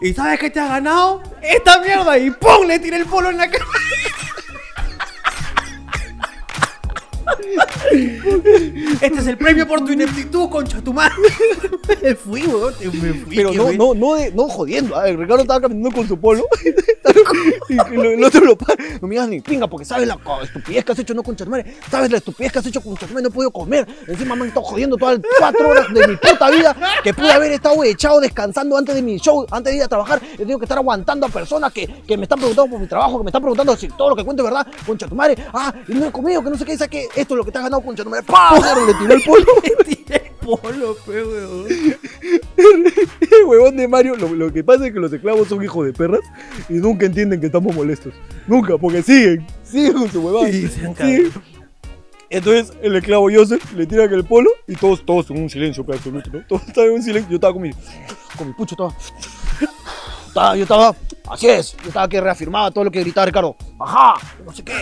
¿Y 0.00 0.12
sabes 0.12 0.38
qué 0.38 0.50
te 0.50 0.60
has 0.60 0.68
ganado? 0.68 1.22
¡Esta 1.40 1.80
mierda! 1.80 2.18
Y 2.18 2.30
¡pum! 2.30 2.66
Le 2.66 2.78
tiré 2.78 2.96
el 2.96 3.06
polo 3.06 3.30
en 3.30 3.38
la 3.38 3.50
cara. 3.50 3.64
Este 9.00 9.18
es 9.18 9.26
el 9.26 9.36
premio 9.36 9.66
por 9.66 9.84
tu 9.84 9.92
ineptitud, 9.92 10.48
concha 10.48 10.80
tu 10.80 10.92
madre. 10.92 11.14
Me 12.02 12.14
fui, 12.14 12.42
weón. 12.46 12.74
Me 13.02 13.14
fui. 13.14 13.36
Pero 13.36 13.52
no, 13.52 13.72
no, 13.72 13.94
no, 13.94 14.14
de- 14.14 14.32
no 14.32 14.48
jodiendo. 14.48 14.96
A 14.96 15.04
ver, 15.04 15.18
Ricardo 15.18 15.42
estaba 15.42 15.60
caminando 15.60 15.90
con 15.94 16.06
su 16.08 16.18
polo. 16.18 16.44
y 17.68 17.76
que 17.76 18.14
el 18.14 18.24
otro 18.24 18.40
lo 18.44 18.56
para. 18.56 18.74
No 19.00 19.08
me 19.08 19.14
digas 19.14 19.28
ni 19.28 19.40
pinga, 19.40 19.66
porque 19.68 19.84
sabes 19.84 20.06
la 20.08 20.18
estupidez 20.42 20.84
que 20.84 20.92
has 20.92 20.98
hecho, 20.98 21.14
no 21.14 21.22
con 21.22 21.36
madre. 21.48 21.76
Sabes 21.90 22.10
la 22.10 22.18
estupidez 22.18 22.52
que 22.52 22.58
has 22.58 22.66
hecho 22.66 22.80
con 22.80 22.94
madre. 22.94 23.22
No 23.22 23.28
he 23.28 23.30
podido 23.30 23.50
comer. 23.50 23.86
Encima 24.06 24.34
me 24.34 24.42
han 24.42 24.48
estado 24.48 24.66
jodiendo 24.66 24.96
todas 24.96 25.18
las 25.18 25.26
cuatro 25.38 25.68
horas 25.68 25.86
de 25.92 26.08
mi 26.08 26.16
puta 26.16 26.50
vida. 26.50 26.76
Que 27.02 27.12
pude 27.14 27.32
haber 27.32 27.52
estado 27.52 27.82
echado 27.84 28.20
descansando 28.20 28.76
antes 28.76 28.94
de 28.94 29.02
mi 29.02 29.18
show, 29.18 29.46
antes 29.50 29.72
de 29.72 29.78
ir 29.78 29.82
a 29.84 29.88
trabajar. 29.88 30.20
He 30.34 30.38
tenido 30.38 30.58
que 30.58 30.64
estar 30.64 30.78
aguantando 30.78 31.26
a 31.26 31.28
personas 31.28 31.72
que, 31.72 31.86
que 32.06 32.16
me 32.16 32.24
están 32.24 32.38
preguntando 32.38 32.70
por 32.70 32.80
mi 32.80 32.86
trabajo, 32.86 33.18
que 33.18 33.24
me 33.24 33.28
están 33.30 33.42
preguntando 33.42 33.76
si 33.76 33.88
todo 33.88 34.10
lo 34.10 34.16
que 34.16 34.24
cuento 34.24 34.42
es 34.42 34.50
verdad. 34.50 34.66
Concha 34.86 35.06
tu 35.06 35.14
madre. 35.14 35.36
Ah, 35.52 35.72
y 35.88 35.94
no 35.94 36.06
he 36.06 36.12
comido, 36.12 36.42
que 36.42 36.50
no 36.50 36.56
sé 36.56 36.64
qué. 36.64 36.76
Saqué 36.76 37.08
esto 37.24 37.34
es 37.34 37.38
lo 37.38 37.44
que 37.44 37.50
te 37.52 37.58
has 37.58 37.64
ganado, 37.64 37.82
concha 37.82 38.04
madre. 38.04 38.22
¡Pah! 38.24 38.54
Le 38.86 38.94
tiró 38.94 39.14
el 39.14 39.22
polo. 39.22 39.44
Le 39.78 39.84
tiré 39.94 40.16
el 40.26 40.46
polo, 40.46 40.96
pe, 41.06 41.24
weón. 41.24 41.66
El 42.56 43.44
huevón 43.46 43.76
de 43.76 43.88
Mario, 43.88 44.16
lo, 44.16 44.28
lo 44.34 44.52
que 44.52 44.62
pasa 44.62 44.86
es 44.86 44.92
que 44.92 45.00
los 45.00 45.12
esclavos 45.12 45.48
son 45.48 45.62
hijos 45.62 45.84
de 45.86 45.92
perras 45.92 46.20
y 46.68 46.74
nunca 46.74 47.06
entienden 47.06 47.40
que 47.40 47.46
estamos 47.46 47.74
molestos. 47.74 48.12
Nunca, 48.46 48.78
porque 48.78 49.02
siguen, 49.02 49.46
siguen 49.64 49.94
con 49.94 50.10
su 50.10 50.20
huevada. 50.20 50.46
Sí, 50.50 50.68
siguen. 50.68 51.32
Entonces 52.30 52.72
el 52.82 52.96
esclavo 52.96 53.28
Joseph 53.32 53.62
le 53.74 53.86
tira 53.86 54.04
aquel 54.04 54.24
polo 54.24 54.50
y 54.66 54.74
todos, 54.74 55.04
todos 55.04 55.30
en 55.30 55.42
un 55.42 55.48
silencio 55.50 55.84
absoluto, 55.88 56.30
¿no? 56.32 56.40
Todos 56.46 56.62
estaban 56.66 56.90
en 56.90 56.96
un 56.96 57.02
silencio. 57.02 57.30
Yo 57.30 57.36
estaba 57.36 57.52
con 57.52 57.62
mi, 57.62 57.70
con 58.36 58.48
mi 58.48 58.52
pucho, 58.54 58.74
estaba. 58.74 58.94
estaba- 60.28 60.56
Yo 60.56 60.62
estaba, 60.62 60.96
así 61.30 61.48
es, 61.48 61.76
yo 61.82 61.88
estaba 61.88 62.08
que 62.08 62.20
reafirmaba 62.20 62.70
todo 62.70 62.84
lo 62.84 62.90
que 62.90 63.00
gritaba 63.00 63.26
Ricardo. 63.26 63.56
Ajá, 63.78 64.14
no 64.44 64.52
sé 64.52 64.62
qué. 64.64 64.72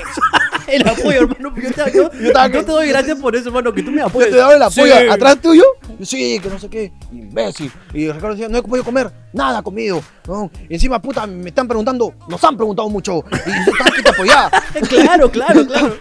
El 0.68 0.88
apoyo, 0.88 1.10
hermano. 1.22 1.54
Yo 1.56 1.70
te, 1.72 1.92
yo- 1.96 2.10
Yo 2.12 2.26
estaba 2.28 2.46
yo 2.48 2.52
que- 2.60 2.64
te 2.66 2.72
doy 2.72 2.88
gracias 2.88 3.18
por 3.18 3.34
eso, 3.36 3.48
hermano. 3.48 3.72
Que 3.72 3.82
tú 3.82 3.90
me 3.90 3.98
Yo 3.98 4.06
apoyas. 4.06 4.30
te 4.30 4.36
daba 4.36 4.54
el 4.54 4.62
apoyo 4.62 4.94
Sí. 4.98 5.08
atrás 5.10 5.38
tuyo. 5.40 5.64
Yo, 5.98 6.06
sí, 6.06 6.40
que 6.40 6.48
no 6.48 6.58
sé 6.58 6.68
qué, 6.68 6.92
imbécil. 7.12 7.70
Y 7.92 8.06
Ricardo 8.10 8.30
decía, 8.36 8.48
no 8.48 8.58
he 8.58 8.62
podido 8.62 8.84
comer, 8.84 9.10
nada 9.32 9.60
he 9.60 9.62
comido. 9.62 10.02
¿no? 10.26 10.50
Y 10.68 10.74
encima, 10.74 11.00
puta, 11.00 11.26
me 11.26 11.48
están 11.48 11.66
preguntando, 11.68 12.14
nos 12.28 12.42
han 12.44 12.56
preguntado 12.56 12.88
mucho. 12.88 13.24
Y 13.30 13.50
yo 13.66 13.72
estaba 13.72 13.90
aquí 13.90 14.02
te 14.02 14.08
apoyaba. 14.10 14.50
Claro, 14.88 15.30
claro, 15.30 15.66
claro. 15.66 15.96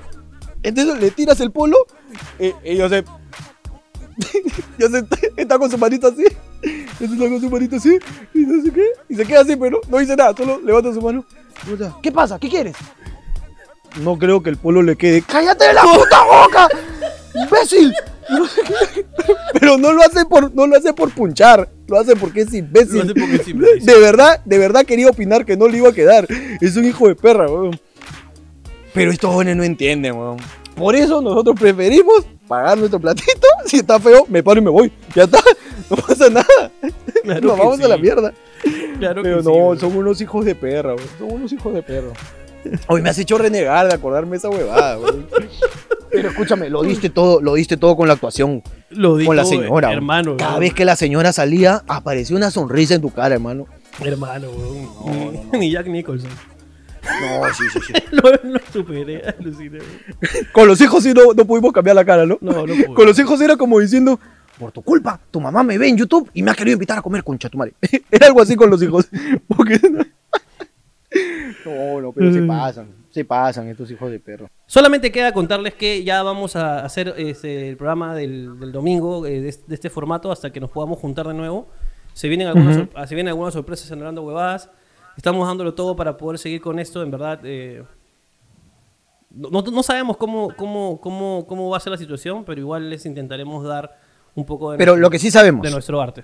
Entonces 0.63 0.99
le 0.99 1.11
tiras 1.11 1.39
el 1.39 1.51
polo 1.51 1.77
eh, 2.39 2.53
y 2.63 2.75
yo 2.77 2.87
sé. 2.89 3.03
yo 4.77 4.87
sé, 4.89 5.03
está 5.37 5.57
con 5.57 5.71
su 5.71 5.77
manito 5.77 6.07
así. 6.07 6.23
Está 6.99 7.17
con 7.17 7.41
su 7.41 7.49
manito 7.49 7.75
así. 7.77 7.97
Y 8.33 8.39
no 8.41 8.63
sé 8.63 8.71
qué. 8.71 8.85
Y 9.09 9.15
se 9.15 9.25
queda 9.25 9.41
así, 9.41 9.55
pero 9.55 9.81
no 9.89 9.97
dice 9.97 10.15
nada, 10.15 10.35
solo 10.37 10.59
levanta 10.63 10.93
su 10.93 11.01
mano. 11.01 11.25
¿Qué 12.01 12.11
pasa? 12.11 12.37
¿Qué 12.39 12.49
quieres? 12.49 12.75
No 13.97 14.17
creo 14.17 14.41
que 14.41 14.49
el 14.49 14.57
polo 14.57 14.81
le 14.81 14.95
quede. 14.95 15.21
¡Cállate 15.21 15.73
la 15.73 15.81
puta 15.81 16.23
boca! 16.23 16.67
¡Imbécil! 17.35 17.93
Pero 19.59 19.77
no 19.77 19.91
lo 19.91 20.01
hace 20.01 20.25
por, 20.25 20.53
no 20.53 20.67
lo 20.67 20.77
hace 20.77 20.93
por 20.93 21.11
punchar. 21.11 21.69
Lo 21.87 21.99
hace 21.99 22.15
porque 22.15 22.41
es 22.41 22.53
imbécil. 22.53 22.95
Lo 22.95 23.03
hace 23.03 23.13
porque 23.13 23.35
es 23.35 23.47
imbécil. 23.47 23.85
De 23.85 23.99
verdad, 23.99 24.41
de 24.45 24.57
verdad 24.57 24.85
quería 24.85 25.09
opinar 25.09 25.45
que 25.45 25.57
no 25.57 25.67
le 25.67 25.77
iba 25.77 25.89
a 25.89 25.93
quedar. 25.93 26.27
Es 26.61 26.75
un 26.77 26.85
hijo 26.85 27.07
de 27.07 27.15
perra, 27.15 27.47
weón. 27.47 27.79
Pero 28.93 29.11
estos 29.11 29.31
jóvenes 29.31 29.57
no 29.57 29.63
entienden, 29.63 30.15
weón. 30.15 30.37
Por 30.75 30.95
eso 30.95 31.21
nosotros 31.21 31.59
preferimos 31.59 32.25
pagar 32.47 32.77
nuestro 32.77 32.99
platito. 32.99 33.31
Si 33.65 33.77
está 33.77 33.99
feo, 33.99 34.25
me 34.27 34.41
paro 34.41 34.59
y 34.59 34.63
me 34.63 34.71
voy. 34.71 34.91
Ya 35.13 35.23
está. 35.23 35.39
No 35.89 35.97
pasa 35.97 36.29
nada. 36.29 36.71
Claro 37.23 37.41
Nos 37.41 37.57
vamos 37.57 37.81
a 37.81 37.87
la 37.87 37.97
mierda. 37.97 38.33
Claro 38.97 39.21
Pero 39.21 39.37
que 39.37 39.43
no, 39.43 39.73
sí, 39.73 39.81
son 39.81 39.95
unos 39.95 40.19
hijos 40.21 40.45
de 40.45 40.55
perra, 40.55 40.95
weón. 40.95 41.09
Son 41.19 41.31
unos 41.31 41.51
hijos 41.51 41.73
de 41.73 41.83
perra. 41.83 42.09
Hoy 42.87 43.01
me 43.01 43.09
has 43.09 43.17
hecho 43.19 43.37
renegar 43.37 43.87
de 43.87 43.93
acordarme 43.93 44.37
esa 44.37 44.49
huevada, 44.49 44.97
weón. 44.99 45.27
Pero 46.11 46.29
escúchame, 46.29 46.69
lo 46.69 46.83
diste 46.83 47.09
todo, 47.09 47.41
lo 47.41 47.53
diste 47.55 47.77
todo 47.77 47.95
con 47.95 48.07
la 48.07 48.13
actuación, 48.15 48.61
Lo 48.89 49.15
di 49.17 49.25
con 49.25 49.35
la 49.35 49.43
todo, 49.43 49.51
señora. 49.51 49.91
Hermano. 49.93 50.35
Cada 50.37 50.59
vez 50.59 50.73
que 50.73 50.83
la 50.85 50.95
señora 50.95 51.31
salía, 51.33 51.83
apareció 51.87 52.35
una 52.35 52.51
sonrisa 52.51 52.95
en 52.95 53.01
tu 53.01 53.11
cara, 53.11 53.35
hermano. 53.35 53.65
Hermano, 54.03 54.49
weón. 54.49 55.33
Ni- 55.53 55.59
Ni 55.59 55.71
Jack 55.71 55.87
Nicholson. 55.87 56.29
No, 57.03 57.53
sí, 57.53 57.63
sí, 57.73 57.79
sí. 57.87 57.93
Lo, 58.11 58.21
lo 58.43 58.59
superé, 58.71 59.23
aluciné. 59.39 59.79
Con 60.51 60.67
los 60.67 60.79
hijos 60.81 61.01
sí 61.03 61.13
no, 61.13 61.33
no 61.33 61.45
pudimos 61.45 61.71
cambiar 61.71 61.95
la 61.95 62.05
cara, 62.05 62.25
¿no? 62.27 62.37
No, 62.41 62.65
no. 62.67 62.73
Con 62.93 63.05
los 63.07 63.17
hijos 63.17 63.41
era 63.41 63.55
como 63.57 63.79
diciendo, 63.79 64.19
por 64.59 64.71
tu 64.71 64.83
culpa, 64.83 65.19
tu 65.31 65.41
mamá 65.41 65.63
me 65.63 65.77
ve 65.79 65.87
en 65.87 65.97
YouTube 65.97 66.29
y 66.33 66.43
me 66.43 66.51
ha 66.51 66.53
querido 66.53 66.73
invitar 66.75 66.99
a 66.99 67.01
comer 67.01 67.23
concha 67.23 67.49
tu 67.49 67.57
madre. 67.57 67.73
Era 68.11 68.27
algo 68.27 68.39
así 68.41 68.55
con 68.55 68.69
los 68.69 68.83
hijos. 68.83 69.07
Porque- 69.47 69.79
No, 71.65 72.01
no, 72.01 72.11
pero 72.11 72.31
se 72.33 72.41
pasan, 72.47 72.87
se 73.09 73.25
pasan 73.25 73.67
estos 73.67 73.89
hijos 73.91 74.09
de 74.11 74.19
perro. 74.19 74.47
Solamente 74.65 75.11
queda 75.11 75.33
contarles 75.33 75.73
que 75.73 76.03
ya 76.03 76.23
vamos 76.23 76.55
a 76.55 76.83
hacer 76.85 77.13
este, 77.17 77.69
el 77.69 77.77
programa 77.77 78.15
del, 78.15 78.59
del 78.59 78.71
domingo 78.71 79.25
eh, 79.25 79.41
de, 79.41 79.49
este- 79.49 79.65
de 79.67 79.75
este 79.75 79.89
formato 79.89 80.31
hasta 80.31 80.51
que 80.51 80.59
nos 80.59 80.69
podamos 80.69 80.97
juntar 80.99 81.27
de 81.27 81.33
nuevo. 81.33 81.67
Se 82.13 82.27
vienen 82.27 82.47
algunas, 82.47 82.77
Ujú. 82.77 82.87
sor- 82.93 83.07
se 83.07 83.15
vienen 83.15 83.29
algunas 83.31 83.53
sorpresas 83.53 83.89
en 83.91 83.99
Hablando 83.99 84.21
Huevadas. 84.23 84.69
Estamos 85.17 85.47
dándolo 85.47 85.73
todo 85.73 85.95
para 85.95 86.15
poder 86.17 86.39
seguir 86.39 86.61
con 86.61 86.79
esto. 86.79 87.01
En 87.03 87.11
verdad, 87.11 87.39
eh, 87.43 87.83
no, 89.29 89.49
no- 89.49 89.61
no 89.61 89.83
sabemos 89.83 90.17
cómo, 90.17 90.53
cómo, 90.55 90.99
cómo, 91.01 91.45
cómo 91.47 91.69
va 91.69 91.77
a 91.77 91.79
ser 91.79 91.91
la 91.91 91.97
situación, 91.97 92.43
pero 92.45 92.59
igual 92.59 92.89
les 92.89 93.05
intentaremos 93.05 93.63
dar 93.65 93.97
un 94.35 94.45
poco 94.45 94.71
de, 94.71 94.77
Pero 94.77 94.93
nuestro, 94.93 95.01
lo 95.01 95.09
que 95.09 95.19
sí 95.19 95.31
sabemos, 95.31 95.61
de 95.63 95.71
nuestro 95.71 96.01
arte. 96.01 96.23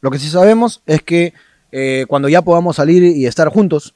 lo 0.00 0.10
que 0.10 0.18
sí 0.18 0.28
sabemos 0.28 0.82
es 0.86 1.02
que 1.02 1.34
eh, 1.72 2.04
cuando 2.08 2.28
ya 2.28 2.42
podamos 2.42 2.76
salir 2.76 3.02
y 3.02 3.26
estar 3.26 3.48
juntos, 3.48 3.94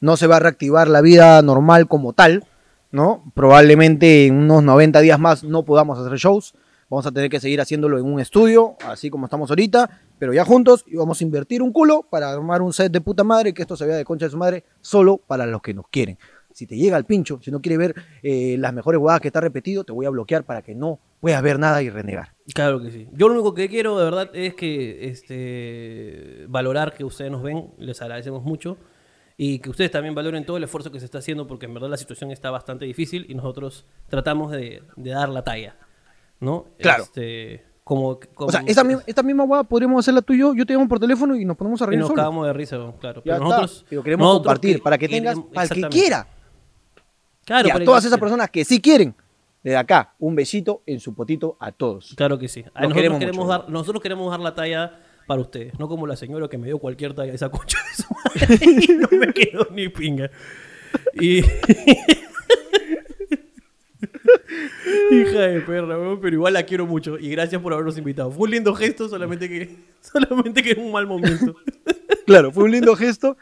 no 0.00 0.16
se 0.16 0.26
va 0.26 0.36
a 0.36 0.40
reactivar 0.40 0.88
la 0.88 1.00
vida 1.00 1.40
normal 1.42 1.88
como 1.88 2.12
tal, 2.12 2.44
¿no? 2.90 3.24
Probablemente 3.34 4.26
en 4.26 4.36
unos 4.36 4.62
90 4.62 5.00
días 5.00 5.18
más 5.18 5.44
no 5.44 5.64
podamos 5.64 5.98
hacer 5.98 6.16
shows. 6.18 6.54
Vamos 6.90 7.06
a 7.06 7.12
tener 7.12 7.28
que 7.28 7.38
seguir 7.38 7.60
haciéndolo 7.60 7.98
en 7.98 8.06
un 8.06 8.18
estudio, 8.18 8.76
así 8.86 9.10
como 9.10 9.26
estamos 9.26 9.50
ahorita, 9.50 9.90
pero 10.18 10.32
ya 10.32 10.44
juntos 10.44 10.84
y 10.86 10.96
vamos 10.96 11.20
a 11.20 11.24
invertir 11.24 11.62
un 11.62 11.70
culo 11.70 12.06
para 12.08 12.30
armar 12.32 12.62
un 12.62 12.72
set 12.72 12.90
de 12.90 13.02
puta 13.02 13.24
madre, 13.24 13.52
que 13.52 13.60
esto 13.60 13.76
se 13.76 13.84
vea 13.84 13.96
de 13.96 14.06
concha 14.06 14.24
de 14.24 14.30
su 14.30 14.38
madre, 14.38 14.64
solo 14.80 15.18
para 15.18 15.44
los 15.44 15.60
que 15.60 15.74
nos 15.74 15.86
quieren. 15.88 16.16
Si 16.50 16.66
te 16.66 16.76
llega 16.76 16.96
el 16.96 17.04
pincho, 17.04 17.40
si 17.42 17.50
no 17.50 17.60
quieres 17.60 17.78
ver 17.78 17.94
eh, 18.22 18.56
las 18.58 18.72
mejores 18.72 18.98
huevadas 18.98 19.20
que 19.20 19.28
está 19.28 19.40
repetido, 19.40 19.84
te 19.84 19.92
voy 19.92 20.06
a 20.06 20.10
bloquear 20.10 20.44
para 20.44 20.62
que 20.62 20.74
no 20.74 20.98
puedas 21.20 21.42
ver 21.42 21.58
nada 21.58 21.82
y 21.82 21.90
renegar. 21.90 22.32
Claro 22.54 22.80
que 22.80 22.90
sí. 22.90 23.06
Yo 23.12 23.28
lo 23.28 23.34
único 23.34 23.52
que 23.52 23.68
quiero 23.68 23.98
de 23.98 24.04
verdad 24.04 24.30
es 24.32 24.54
que 24.54 25.08
este 25.08 26.46
valorar 26.48 26.94
que 26.94 27.04
ustedes 27.04 27.30
nos 27.30 27.42
ven, 27.42 27.70
les 27.78 28.00
agradecemos 28.00 28.42
mucho 28.42 28.78
y 29.40 29.60
que 29.60 29.70
ustedes 29.70 29.90
también 29.92 30.14
valoren 30.14 30.44
todo 30.44 30.56
el 30.58 30.64
esfuerzo 30.64 30.90
que 30.92 30.98
se 30.98 31.04
está 31.06 31.18
haciendo 31.18 31.46
porque 31.46 31.64
en 31.66 31.72
verdad 31.74 31.88
la 31.88 31.96
situación 31.96 32.30
está 32.32 32.50
bastante 32.50 32.84
difícil 32.84 33.24
y 33.28 33.34
nosotros 33.34 33.86
tratamos 34.08 34.50
de, 34.50 34.82
de 34.96 35.10
dar 35.10 35.28
la 35.30 35.42
talla, 35.44 35.76
¿no? 36.40 36.66
Claro. 36.78 37.04
Este, 37.04 37.64
como, 37.84 38.18
como- 38.34 38.48
O 38.48 38.52
sea, 38.52 38.62
esta, 38.66 38.82
mi- 38.84 38.96
esta 39.06 39.22
misma 39.22 39.44
hueá 39.44 39.62
podríamos 39.62 40.04
hacerla 40.04 40.20
tú 40.22 40.32
y 40.34 40.40
yo, 40.40 40.54
yo 40.54 40.66
te 40.66 40.74
llamo 40.74 40.88
por 40.88 40.98
teléfono 41.00 41.36
y 41.36 41.44
nos 41.44 41.56
ponemos 41.56 41.80
a 41.80 41.84
y 41.84 41.86
reír 41.86 42.00
nos 42.00 42.08
solos. 42.08 42.20
cagamos 42.20 42.46
de 42.48 42.52
risa, 42.52 42.76
claro. 43.00 43.22
Ya 43.24 43.34
Pero 43.34 43.44
está. 43.44 43.60
nosotros 43.60 43.86
Pero 43.88 44.02
queremos 44.02 44.24
nosotros 44.26 44.42
compartir 44.44 44.76
que- 44.76 44.82
para 44.82 44.98
que 44.98 45.08
tengas, 45.08 45.36
para 45.54 45.74
el 45.74 45.82
que 45.84 45.88
quiera. 45.88 46.26
Claro, 47.44 47.68
y 47.68 47.70
a 47.70 47.84
todas 47.84 48.04
esas 48.04 48.18
personas 48.18 48.50
que 48.50 48.64
sí 48.64 48.80
quieren, 48.80 49.14
desde 49.62 49.76
acá, 49.78 50.14
un 50.18 50.34
besito 50.34 50.82
en 50.84 51.00
su 51.00 51.14
potito 51.14 51.56
a 51.60 51.72
todos. 51.72 52.12
Claro 52.16 52.38
que 52.38 52.48
sí. 52.48 52.64
Nosotros, 52.78 53.18
queremos 53.18 53.48
dar, 53.48 53.68
nosotros 53.70 54.02
queremos 54.02 54.30
dar 54.30 54.40
la 54.40 54.54
talla 54.54 54.98
para 55.28 55.42
ustedes, 55.42 55.78
no 55.78 55.86
como 55.88 56.06
la 56.08 56.16
señora 56.16 56.48
que 56.48 56.58
me 56.58 56.66
dio 56.66 56.78
cualquier 56.78 57.12
talla 57.14 57.32
esa 57.32 57.50
concha 57.50 57.78
de 57.90 58.02
su 58.02 58.08
madre 58.12 58.58
y 58.88 58.92
no 58.94 59.08
me 59.16 59.32
quedó 59.32 59.68
ni 59.70 59.88
pinga. 59.90 60.30
Y... 61.20 61.42
Hija 65.10 65.40
de 65.40 65.60
perra, 65.62 65.98
weón, 65.98 66.20
pero 66.20 66.34
igual 66.36 66.52
la 66.54 66.62
quiero 66.62 66.86
mucho 66.86 67.18
y 67.18 67.30
gracias 67.30 67.60
por 67.60 67.72
habernos 67.72 67.98
invitado. 67.98 68.30
Fue 68.30 68.44
un 68.44 68.50
lindo 68.52 68.74
gesto, 68.74 69.08
solamente 69.08 69.48
que 69.48 69.76
solamente 70.00 70.62
que 70.62 70.72
en 70.72 70.80
un 70.80 70.92
mal 70.92 71.06
momento. 71.06 71.56
Claro, 72.26 72.50
fue 72.52 72.64
un 72.64 72.70
lindo 72.70 72.94
gesto, 72.96 73.36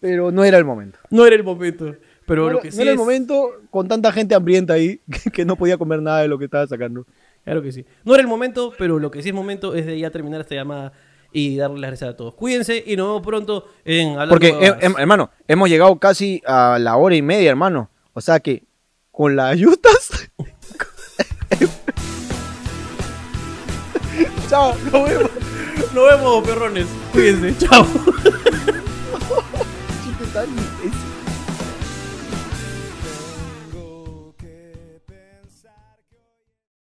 pero 0.00 0.30
no 0.30 0.44
era 0.44 0.56
el 0.58 0.64
momento. 0.64 0.98
No 1.10 1.26
era 1.26 1.36
el 1.36 1.44
momento, 1.44 1.96
pero 2.26 2.44
no 2.46 2.52
lo 2.52 2.60
era- 2.62 2.70
no 2.74 2.82
era 2.82 2.90
el 2.90 2.96
momento 2.96 3.50
con 3.70 3.88
tanta 3.88 4.12
gente 4.12 4.34
hambrienta 4.34 4.74
ahí 4.74 5.00
que, 5.24 5.30
que 5.30 5.44
no 5.44 5.56
podía 5.56 5.76
comer 5.78 6.00
nada 6.02 6.22
de 6.22 6.28
lo 6.28 6.38
que 6.38 6.44
estaba 6.46 6.66
sacando. 6.66 7.06
Claro 7.44 7.62
que 7.62 7.72
sí. 7.72 7.84
No 8.04 8.14
era 8.14 8.22
el 8.22 8.28
momento, 8.28 8.72
pero 8.78 8.98
lo 8.98 9.10
que 9.10 9.22
sí 9.22 9.30
es 9.30 9.34
momento 9.34 9.74
es 9.74 9.86
de 9.86 9.98
ya 9.98 10.10
terminar 10.10 10.40
esta 10.40 10.54
llamada 10.54 10.92
y 11.32 11.56
darle 11.56 11.80
las 11.80 11.90
gracias 11.90 12.10
a 12.10 12.16
todos. 12.16 12.34
Cuídense 12.34 12.82
y 12.86 12.96
nos 12.96 13.06
vemos 13.08 13.22
pronto 13.22 13.66
en 13.84 14.10
Hablando 14.10 14.30
Porque, 14.30 14.48
eh, 14.48 14.74
em- 14.80 14.94
hermano, 14.98 15.30
hemos 15.46 15.68
llegado 15.68 15.98
casi 15.98 16.42
a 16.46 16.78
la 16.80 16.96
hora 16.96 17.14
y 17.16 17.22
media, 17.22 17.50
hermano. 17.50 17.90
O 18.14 18.20
sea 18.20 18.40
que 18.40 18.64
con 19.10 19.36
las 19.36 19.52
ayudas 19.52 19.78
chao. 24.48 24.74
Nos 24.92 25.08
vemos. 25.08 25.30
Nos 25.94 26.08
vemos, 26.10 26.46
perrones. 26.46 26.86
Cuídense. 27.12 27.66
Chao. 27.66 27.86